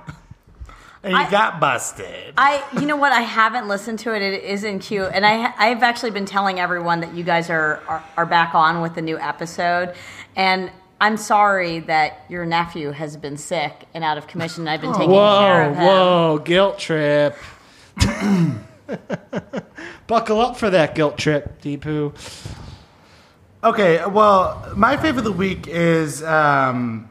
and 1.03 1.13
you 1.13 1.19
I- 1.19 1.31
got 1.31 1.59
busted. 1.61 2.33
I, 2.39 2.65
you 2.81 2.87
know 2.87 2.97
what? 2.97 3.11
I 3.13 3.23
haven't 3.23 3.67
listened 3.69 3.99
to 4.01 4.15
it. 4.15 4.23
It 4.23 4.45
isn't 4.45 4.79
cute, 4.79 5.11
and 5.13 5.27
I, 5.27 5.53
I've 5.59 5.83
actually 5.83 6.13
been 6.13 6.25
telling 6.27 6.61
everyone 6.61 7.01
that 7.01 7.13
you 7.13 7.25
guys 7.25 7.51
are, 7.51 7.83
are 7.89 8.03
are 8.17 8.25
back 8.27 8.55
on 8.55 8.81
with 8.83 8.95
the 8.95 9.03
new 9.03 9.19
episode, 9.19 9.95
and 10.37 10.71
I'm 11.01 11.17
sorry 11.17 11.81
that 11.81 12.25
your 12.29 12.47
nephew 12.47 12.93
has 12.93 13.17
been 13.17 13.37
sick 13.37 13.87
and 13.95 14.05
out 14.05 14.17
of 14.17 14.27
commission. 14.27 14.69
I've 14.69 14.81
been 14.81 14.93
taking 14.93 15.11
care 15.11 15.71
of 15.71 15.77
him. 15.77 15.85
whoa, 15.85 16.39
guilt 16.45 16.79
trip. 16.79 17.37
Buckle 20.07 20.41
up 20.41 20.57
for 20.57 20.71
that 20.71 20.95
guilt 20.95 21.19
trip, 21.19 21.61
Deepu. 21.63 22.13
Okay, 23.63 24.05
well, 24.07 24.73
my 24.77 24.97
favorite 24.97 25.21
of 25.21 25.25
the 25.25 25.33
week 25.33 25.67
is 25.67 26.23
um, 26.23 27.09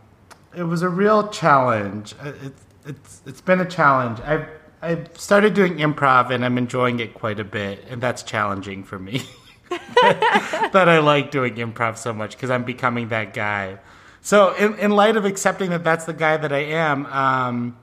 it 0.56 0.64
was 0.64 0.82
a 0.82 0.90
real 0.90 1.28
challenge. 1.30 2.14
Uh, 2.22 2.34
It, 2.44 2.54
it's 2.86 3.22
it's 3.26 3.42
been 3.42 3.60
a 3.60 3.66
challenge. 3.66 4.20
I've 4.22 4.48
I've 4.82 5.18
started 5.18 5.54
doing 5.54 5.78
improv 5.78 6.32
and 6.32 6.44
I'm 6.44 6.58
enjoying 6.58 7.00
it 7.00 7.14
quite 7.14 7.40
a 7.40 7.44
bit, 7.46 7.86
and 7.90 8.02
that's 8.02 8.24
challenging 8.24 8.84
for 8.84 9.00
me. 9.00 9.22
that 10.02 10.88
I 10.90 11.00
like 11.00 11.32
doing 11.32 11.56
improv 11.56 11.98
so 11.98 12.14
much 12.14 12.36
because 12.36 12.50
I'm 12.50 12.64
becoming 12.64 13.10
that 13.10 13.34
guy. 13.34 13.80
So, 14.22 14.54
in, 14.56 14.78
in 14.80 14.92
light 14.92 15.18
of 15.18 15.26
accepting 15.26 15.72
that 15.72 15.84
that's 15.84 16.06
the 16.06 16.14
guy 16.14 16.38
that 16.38 16.54
I 16.54 16.60
am, 16.60 17.06
um, 17.08 17.78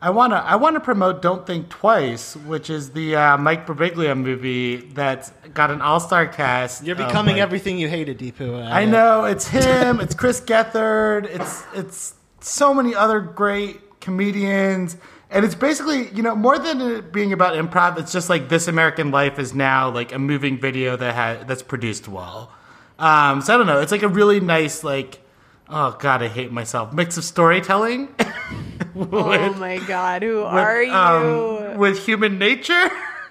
I 0.00 0.10
wanna 0.10 0.36
I 0.36 0.56
wanna 0.56 0.80
promote 0.80 1.22
"Don't 1.22 1.46
Think 1.46 1.70
Twice," 1.70 2.36
which 2.36 2.68
is 2.68 2.90
the 2.90 3.16
uh, 3.16 3.38
Mike 3.38 3.66
Birbiglia 3.66 4.16
movie 4.18 4.76
that's 4.76 5.30
got 5.54 5.70
an 5.70 5.80
all 5.80 6.00
star 6.00 6.26
cast. 6.26 6.84
You're 6.84 6.96
becoming 6.96 7.36
like- 7.36 7.42
everything 7.42 7.78
you 7.78 7.88
hated, 7.88 8.18
Deepu. 8.18 8.66
I 8.70 8.84
know 8.84 9.24
it's 9.24 9.48
him. 9.48 10.00
It's 10.00 10.14
Chris 10.14 10.40
Gethard. 10.42 11.24
It's 11.26 11.64
it's 11.74 12.14
so 12.40 12.74
many 12.74 12.94
other 12.94 13.20
great 13.20 14.00
comedians, 14.00 14.98
and 15.34 15.44
it's 15.44 15.54
basically 15.54 16.08
you 16.10 16.22
know 16.22 16.34
more 16.34 16.58
than 16.58 16.80
it 16.80 17.12
being 17.12 17.32
about 17.32 17.54
improv. 17.54 17.98
It's 17.98 18.12
just 18.12 18.30
like 18.30 18.48
This 18.48 18.68
American 18.68 19.10
Life 19.10 19.38
is 19.38 19.54
now 19.54 19.90
like 19.90 20.12
a 20.12 20.18
moving 20.18 20.58
video 20.58 20.96
that 20.96 21.14
has 21.14 21.44
that's 21.46 21.62
produced 21.62 22.08
well. 22.08 22.50
Um, 22.98 23.40
so 23.42 23.54
I 23.54 23.58
don't 23.58 23.66
know. 23.66 23.80
It's 23.80 23.92
like 23.92 24.02
a 24.02 24.08
really 24.08 24.40
nice 24.40 24.82
like. 24.84 25.20
Oh 25.68 25.96
God, 25.98 26.22
I 26.22 26.28
hate 26.28 26.52
myself. 26.52 26.92
Mix 26.92 27.16
of 27.16 27.24
storytelling 27.24 28.14
Oh 28.96 29.54
my 29.54 29.78
god, 29.78 30.22
who 30.22 30.42
are 30.42 30.82
you? 30.82 30.92
um, 30.92 31.78
with 31.78 32.04
human 32.04 32.38
nature. 32.38 32.90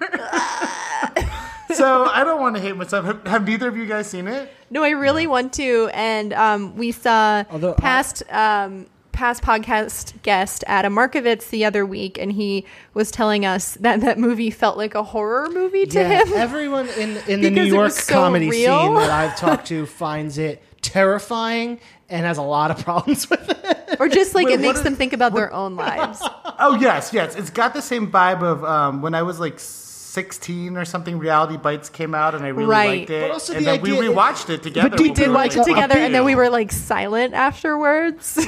so 1.74 2.04
I 2.04 2.22
don't 2.24 2.40
want 2.40 2.56
to 2.56 2.62
hate 2.62 2.76
myself. 2.76 3.04
Have, 3.06 3.26
have 3.26 3.46
neither 3.46 3.68
of 3.68 3.76
you 3.76 3.86
guys 3.86 4.08
seen 4.08 4.28
it? 4.28 4.50
No, 4.70 4.82
I 4.82 4.90
really 4.90 5.26
want 5.26 5.52
to. 5.54 5.90
And 5.94 6.32
um, 6.32 6.76
we 6.76 6.92
saw 6.92 7.44
Although 7.50 7.72
I- 7.72 7.80
past 7.80 8.22
um, 8.30 8.86
past 9.14 9.42
podcast 9.42 10.20
guest 10.22 10.62
Adam 10.66 10.94
Markovitz 10.94 11.48
the 11.50 11.64
other 11.64 11.86
week, 11.86 12.18
and 12.18 12.32
he 12.32 12.66
was 12.92 13.10
telling 13.10 13.46
us 13.46 13.74
that 13.80 14.00
that 14.02 14.18
movie 14.18 14.50
felt 14.50 14.76
like 14.76 14.94
a 14.94 15.02
horror 15.02 15.48
movie 15.50 15.86
to 15.86 15.98
yeah, 16.00 16.24
him. 16.24 16.32
everyone 16.34 16.88
in 16.98 17.16
in 17.26 17.40
the 17.40 17.50
New 17.58 17.62
York 17.62 17.92
so 17.92 18.12
comedy 18.12 18.50
real. 18.50 18.78
scene 18.82 18.94
that 18.96 19.10
I've 19.10 19.36
talked 19.38 19.68
to 19.68 19.86
finds 19.86 20.36
it 20.38 20.62
terrifying 20.82 21.80
and 22.10 22.26
has 22.26 22.36
a 22.36 22.42
lot 22.42 22.70
of 22.70 22.84
problems 22.84 23.30
with 23.30 23.48
it. 23.48 23.96
or 23.98 24.08
just 24.08 24.34
like 24.34 24.46
Wait, 24.46 24.54
it 24.54 24.60
makes 24.60 24.78
is- 24.78 24.84
them 24.84 24.96
think 24.96 25.12
about 25.14 25.32
their 25.34 25.52
own 25.52 25.76
lives. 25.76 26.22
Oh 26.56 26.76
yes, 26.80 27.12
yes. 27.12 27.34
It's 27.34 27.50
got 27.50 27.74
the 27.74 27.82
same 27.82 28.12
vibe 28.12 28.40
of 28.44 28.62
um, 28.64 29.02
when 29.02 29.12
I 29.12 29.22
was 29.22 29.40
like 29.40 29.58
sixteen 29.58 30.76
or 30.76 30.84
something. 30.84 31.18
Reality 31.18 31.56
Bites 31.56 31.88
came 31.88 32.14
out, 32.14 32.36
and 32.36 32.44
I 32.44 32.48
really 32.48 32.68
Right. 32.68 32.98
liked 33.00 33.10
it. 33.10 33.22
But 33.22 33.30
also 33.32 33.54
and 33.54 33.62
the 33.66 33.70
then 33.72 33.82
we 33.82 33.98
idea- 33.98 34.10
rewatched 34.12 34.50
it 34.50 34.62
together. 34.62 34.90
But 34.90 35.00
we 35.00 35.10
did 35.10 35.28
were, 35.28 35.34
Watch 35.34 35.56
like, 35.56 35.66
it 35.66 35.70
together, 35.70 35.98
and 35.98 36.14
then 36.14 36.24
we 36.24 36.36
were 36.36 36.48
like 36.50 36.70
silent 36.70 37.34
afterwards. 37.34 38.38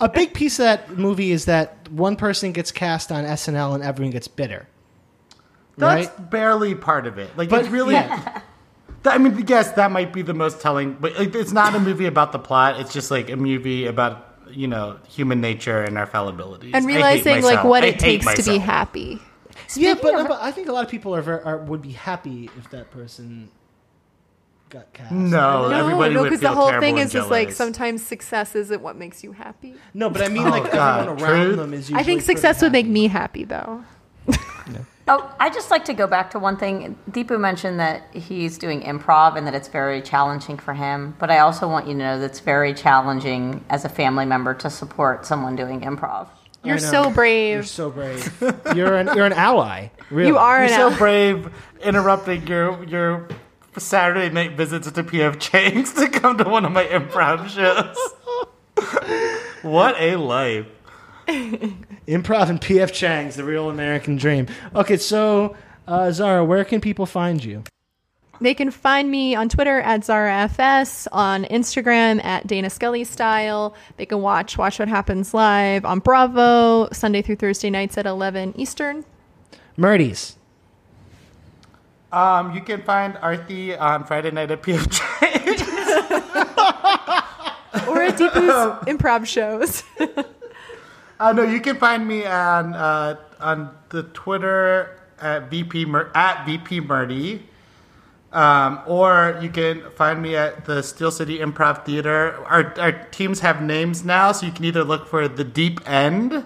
A 0.00 0.08
big 0.08 0.34
piece 0.34 0.58
of 0.58 0.64
that 0.64 0.96
movie 0.98 1.32
is 1.32 1.46
that 1.46 1.88
one 1.90 2.16
person 2.16 2.52
gets 2.52 2.70
cast 2.70 3.10
on 3.10 3.24
SNL 3.24 3.74
and 3.74 3.82
everyone 3.82 4.10
gets 4.12 4.28
bitter. 4.28 4.68
That's 5.78 6.08
right? 6.08 6.30
barely 6.30 6.74
part 6.74 7.06
of 7.06 7.18
it. 7.18 7.36
Like 7.36 7.48
But 7.48 7.60
it's 7.60 7.68
really. 7.70 7.94
yeah. 7.94 8.40
That- 9.02 9.14
I 9.14 9.18
mean, 9.18 9.44
yes, 9.46 9.70
that 9.72 9.92
might 9.92 10.12
be 10.12 10.22
the 10.22 10.34
most 10.34 10.60
telling, 10.60 10.94
but 10.94 11.16
like, 11.16 11.32
it's 11.34 11.52
not 11.52 11.74
a 11.76 11.78
movie 11.78 12.06
about 12.06 12.32
the 12.32 12.40
plot. 12.40 12.80
It's 12.80 12.92
just 12.92 13.10
like 13.10 13.30
a 13.30 13.36
movie 13.36 13.86
about 13.86 14.22
you 14.50 14.66
know 14.68 14.98
human 15.08 15.40
nature 15.40 15.80
and 15.82 15.96
our 15.98 16.06
fallibilities. 16.06 16.70
and 16.74 16.84
realizing 16.86 17.42
like 17.42 17.62
what 17.64 17.84
I 17.84 17.88
it 17.88 18.02
hate 18.02 18.22
takes 18.22 18.26
to 18.34 18.42
be 18.42 18.58
myself. 18.58 18.62
happy. 18.62 19.20
Yeah, 19.76 19.94
but, 19.94 20.14
of- 20.14 20.28
but 20.28 20.40
I 20.42 20.50
think 20.50 20.68
a 20.68 20.72
lot 20.72 20.84
of 20.84 20.90
people 20.90 21.14
are, 21.14 21.22
ver- 21.22 21.40
are 21.44 21.58
would 21.58 21.82
be 21.82 21.92
happy 21.92 22.50
if 22.58 22.68
that 22.70 22.90
person 22.90 23.48
got 24.70 24.92
cast. 24.92 25.12
No, 25.12 25.68
No, 25.68 25.78
everybody 25.78 26.14
no, 26.14 26.22
would 26.22 26.30
because 26.30 26.40
the 26.40 26.52
whole 26.52 26.78
thing 26.80 26.98
is 26.98 27.12
just 27.12 27.30
like 27.30 27.52
sometimes 27.52 28.04
success 28.04 28.54
isn't 28.54 28.82
what 28.82 28.96
makes 28.96 29.22
you 29.24 29.32
happy. 29.32 29.74
No, 29.94 30.10
but 30.10 30.22
I 30.22 30.28
mean 30.28 30.46
oh, 30.46 30.50
like 30.50 30.66
Oh, 30.66 30.72
God. 30.72 31.08
everyone 31.08 31.22
around 31.22 31.44
Truth? 31.46 31.56
them 31.56 31.74
is. 31.74 31.92
I 31.92 32.02
think 32.02 32.22
success 32.22 32.62
would 32.62 32.72
make 32.72 32.86
me 32.86 33.08
happy 33.08 33.44
though. 33.44 33.84
Oh, 35.08 35.32
I 35.38 35.50
just 35.50 35.70
like 35.70 35.84
to 35.84 35.94
go 35.94 36.08
back 36.08 36.32
to 36.32 36.38
one 36.40 36.56
thing. 36.56 36.98
Deepu 37.12 37.38
mentioned 37.38 37.78
that 37.78 38.12
he's 38.12 38.58
doing 38.58 38.80
improv 38.82 39.36
and 39.36 39.46
that 39.46 39.54
it's 39.54 39.68
very 39.68 40.02
challenging 40.02 40.58
for 40.58 40.74
him. 40.74 41.14
But 41.20 41.30
I 41.30 41.38
also 41.38 41.68
want 41.68 41.86
you 41.86 41.92
to 41.92 41.98
know 42.00 42.18
that 42.18 42.24
it's 42.24 42.40
very 42.40 42.74
challenging 42.74 43.64
as 43.70 43.84
a 43.84 43.88
family 43.88 44.24
member 44.26 44.52
to 44.54 44.68
support 44.68 45.24
someone 45.24 45.54
doing 45.54 45.82
improv. 45.82 46.26
You're 46.64 46.78
so 46.80 47.08
brave. 47.10 47.54
You're 47.54 47.62
so 47.62 47.90
brave. 47.90 48.32
You're 48.74 48.96
an 48.96 49.06
you're 49.14 49.26
an 49.26 49.32
ally. 49.32 49.90
Really. 50.10 50.26
You 50.26 50.38
are 50.38 50.64
You're 50.64 50.72
an 50.72 50.76
so 50.80 50.90
al- 50.90 50.98
brave 50.98 51.52
interrupting 51.84 52.44
your 52.48 52.82
your 52.82 53.28
Saturday 53.78 54.30
night 54.30 54.52
visits 54.52 54.90
to 54.90 55.02
PF 55.02 55.38
Chang's 55.40 55.92
to 55.94 56.08
come 56.08 56.38
to 56.38 56.44
one 56.44 56.64
of 56.64 56.72
my 56.72 56.84
improv 56.84 57.48
shows. 57.48 57.96
what 59.62 59.94
a 60.00 60.16
life. 60.16 60.66
Improv 61.26 62.48
and 62.48 62.60
PF 62.60 62.92
Chang's 62.92 63.36
the 63.36 63.44
real 63.44 63.68
American 63.68 64.16
dream. 64.16 64.46
Okay, 64.74 64.96
so 64.96 65.56
uh, 65.86 66.10
Zara, 66.12 66.44
where 66.44 66.64
can 66.64 66.80
people 66.80 67.06
find 67.06 67.42
you? 67.44 67.64
They 68.40 68.54
can 68.54 68.70
find 68.70 69.10
me 69.10 69.34
on 69.34 69.48
Twitter 69.48 69.80
at 69.80 70.02
ZaraFS, 70.02 71.06
on 71.10 71.44
Instagram 71.44 72.22
at 72.22 72.46
Dana 72.46 72.68
Scully 72.68 73.04
Style. 73.04 73.74
They 73.96 74.04
can 74.04 74.20
watch 74.20 74.58
Watch 74.58 74.78
What 74.78 74.88
Happens 74.88 75.32
Live 75.32 75.84
on 75.86 76.00
Bravo, 76.00 76.88
Sunday 76.92 77.22
through 77.22 77.36
Thursday 77.36 77.70
nights 77.70 77.96
at 77.96 78.04
11 78.04 78.58
Eastern. 78.60 79.04
Murdy's. 79.76 80.35
Um, 82.12 82.54
you 82.54 82.60
can 82.60 82.82
find 82.82 83.14
Arthi 83.16 83.78
on 83.78 84.04
Friday 84.04 84.30
night 84.30 84.50
at 84.50 84.62
Chang's. 84.62 85.00
Or 87.86 88.02
at 88.02 88.16
Deepu's 88.16 88.86
improv 88.86 89.26
shows. 89.26 89.82
Uh, 91.18 91.32
no, 91.32 91.42
you 91.42 91.60
can 91.62 91.76
find 91.76 92.06
me 92.06 92.26
on 92.26 92.74
uh, 92.74 93.16
on 93.40 93.74
the 93.88 94.02
Twitter 94.02 95.00
at 95.18 95.48
VP 95.50 95.86
Mur- 95.86 96.10
at 96.14 96.44
VP 96.44 96.80
Murdy. 96.80 97.42
Um, 98.34 98.80
or 98.86 99.38
you 99.40 99.48
can 99.48 99.80
find 99.92 100.20
me 100.20 100.36
at 100.36 100.66
the 100.66 100.82
Steel 100.82 101.10
City 101.10 101.38
Improv 101.38 101.86
Theater. 101.86 102.36
Our, 102.44 102.78
our 102.78 102.92
teams 103.12 103.40
have 103.40 103.62
names 103.62 104.04
now, 104.04 104.32
so 104.32 104.44
you 104.44 104.52
can 104.52 104.66
either 104.66 104.84
look 104.84 105.06
for 105.06 105.26
the 105.26 105.42
Deep 105.42 105.80
End 105.88 106.44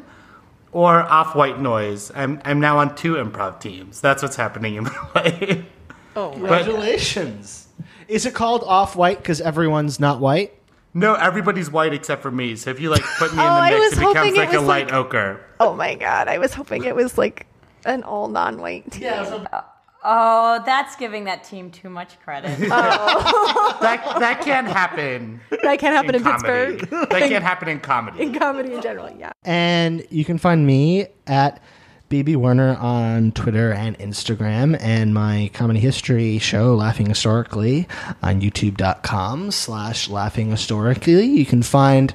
or 0.73 1.03
Off 1.03 1.35
White 1.35 1.61
Noise. 1.61 2.11
I'm 2.15 2.41
I'm 2.45 2.61
now 2.61 2.79
on 2.79 2.95
two 2.95 3.15
improv 3.15 3.61
teams. 3.61 4.01
That's 4.01 4.23
what's 4.23 4.37
happening 4.37 4.75
in 4.77 4.85
my 4.85 5.09
life. 5.15 5.65
oh, 6.17 6.31
my. 6.31 6.35
Congratulations. 6.39 7.69
Is 8.09 8.27
it 8.27 8.35
called 8.35 8.65
off 8.67 8.97
white 8.97 9.19
because 9.19 9.41
everyone's 9.41 10.01
not 10.01 10.21
white? 10.21 10.53
No, 10.93 11.15
everybody's 11.15 11.71
white 11.71 11.95
except 11.95 12.21
for 12.23 12.31
me. 12.33 12.57
So 12.57 12.71
if 12.71 12.81
you 12.81 12.91
like 12.91 13.03
put 13.19 13.33
me 13.33 13.39
in 13.41 13.45
Oh, 13.47 13.55
the 13.55 13.61
I 13.61 13.71
mix, 13.71 13.81
was 13.81 13.93
it 13.93 13.97
becomes 14.01 14.17
hoping 14.17 14.35
it 14.35 14.39
like 14.39 14.53
a 14.53 14.61
light 14.61 14.87
like- 14.87 14.95
ochre. 14.95 15.41
oh 15.61 15.75
my 15.77 15.95
God. 15.95 16.27
I 16.29 16.39
was 16.39 16.53
hoping 16.53 16.85
it 16.85 16.97
was 16.97 17.17
like 17.17 17.47
an 17.85 18.03
all 18.03 18.27
non 18.29 18.61
white 18.61 18.91
team. 18.91 19.13
Oh, 20.03 20.63
that's 20.65 20.97
giving 20.97 21.25
that 21.25 21.45
team 21.45 21.71
too 21.71 21.91
much 21.91 22.19
credit. 22.21 22.59
Oh. 22.73 23.79
That 23.81 24.19
that 24.21 24.43
can't 24.43 24.67
happen. 24.67 25.41
That 25.63 25.79
can't 25.79 25.95
happen 25.95 26.15
in, 26.15 26.23
comedy. 26.23 26.77
Pittsburgh. 26.77 27.09
That 27.11 27.29
can't 27.29 27.45
happen 27.45 27.69
in 27.69 27.81
comedy. 27.81 28.23
in 28.23 28.35
comedy 28.39 28.75
in 28.75 28.83
general, 28.83 29.11
yeah. 29.19 29.33
And 29.45 30.07
you 30.11 30.25
can 30.25 30.39
find 30.39 30.67
me 30.67 31.07
at 31.27 31.63
BB 32.11 32.37
Werner 32.37 32.77
on 32.77 33.33
Twitter 33.33 33.73
and 33.73 33.99
Instagram, 33.99 34.77
and 34.81 35.15
my 35.15 35.51
comedy 35.55 35.81
history 35.81 36.39
show, 36.39 36.75
Laughing 36.75 37.07
Historically, 37.07 37.87
on 38.23 38.41
youtube.com 38.41 39.51
slash 39.51 40.09
laughing 40.09 40.51
historically. 40.51 41.25
You 41.25 41.47
can 41.47 41.63
find 41.63 42.13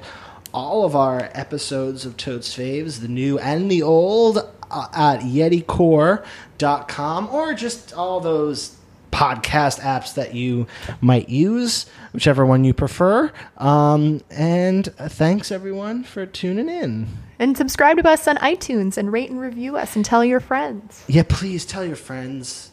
all 0.52 0.84
of 0.84 0.94
our 0.94 1.30
episodes 1.34 2.04
of 2.06 2.16
Totes 2.16 2.54
Faves, 2.56 3.00
the 3.00 3.08
new 3.08 3.38
and 3.38 3.70
the 3.70 3.82
old, 3.82 4.38
uh, 4.70 4.88
at 4.92 5.20
yeticore.com, 5.20 7.28
or 7.28 7.54
just 7.54 7.92
all 7.94 8.20
those 8.20 8.76
podcast 9.12 9.80
apps 9.80 10.14
that 10.14 10.34
you 10.34 10.66
might 11.00 11.28
use, 11.28 11.86
whichever 12.12 12.44
one 12.44 12.64
you 12.64 12.74
prefer. 12.74 13.32
Um, 13.56 14.20
and 14.30 14.88
uh, 14.98 15.08
thanks 15.08 15.50
everyone 15.50 16.04
for 16.04 16.26
tuning 16.26 16.68
in. 16.68 17.08
And 17.38 17.56
subscribe 17.56 17.96
to 17.98 18.08
us 18.08 18.26
on 18.28 18.36
iTunes 18.38 18.96
and 18.98 19.12
rate 19.12 19.30
and 19.30 19.40
review 19.40 19.76
us 19.76 19.96
and 19.96 20.04
tell 20.04 20.24
your 20.24 20.40
friends. 20.40 21.02
Yeah, 21.06 21.22
please 21.28 21.64
tell 21.64 21.84
your 21.84 21.96
friends. 21.96 22.70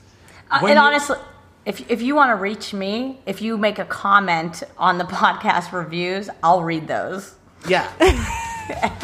Uh, 0.52 0.60
and 0.62 0.70
you- 0.72 0.78
honestly, 0.78 1.18
if 1.66 1.90
if 1.90 2.02
you 2.02 2.16
want 2.16 2.32
to 2.32 2.36
reach 2.36 2.74
me, 2.74 3.20
if 3.26 3.42
you 3.42 3.58
make 3.58 3.80
a 3.80 3.86
comment 3.86 4.64
on 4.78 4.98
the 4.98 5.04
podcast 5.06 5.72
reviews, 5.72 6.30
I'll 6.44 6.64
read 6.64 6.88
those. 6.88 7.36
Yeah, 7.70 7.90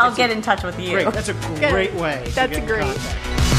I'll 0.00 0.14
get 0.14 0.30
in 0.30 0.42
touch 0.42 0.62
with 0.62 0.78
you. 0.78 0.90
great. 0.90 1.12
That's 1.12 1.28
a 1.28 1.34
great 1.34 1.94
way. 1.94 2.24
That's 2.34 2.56
in 2.56 2.66
great. 2.66 3.49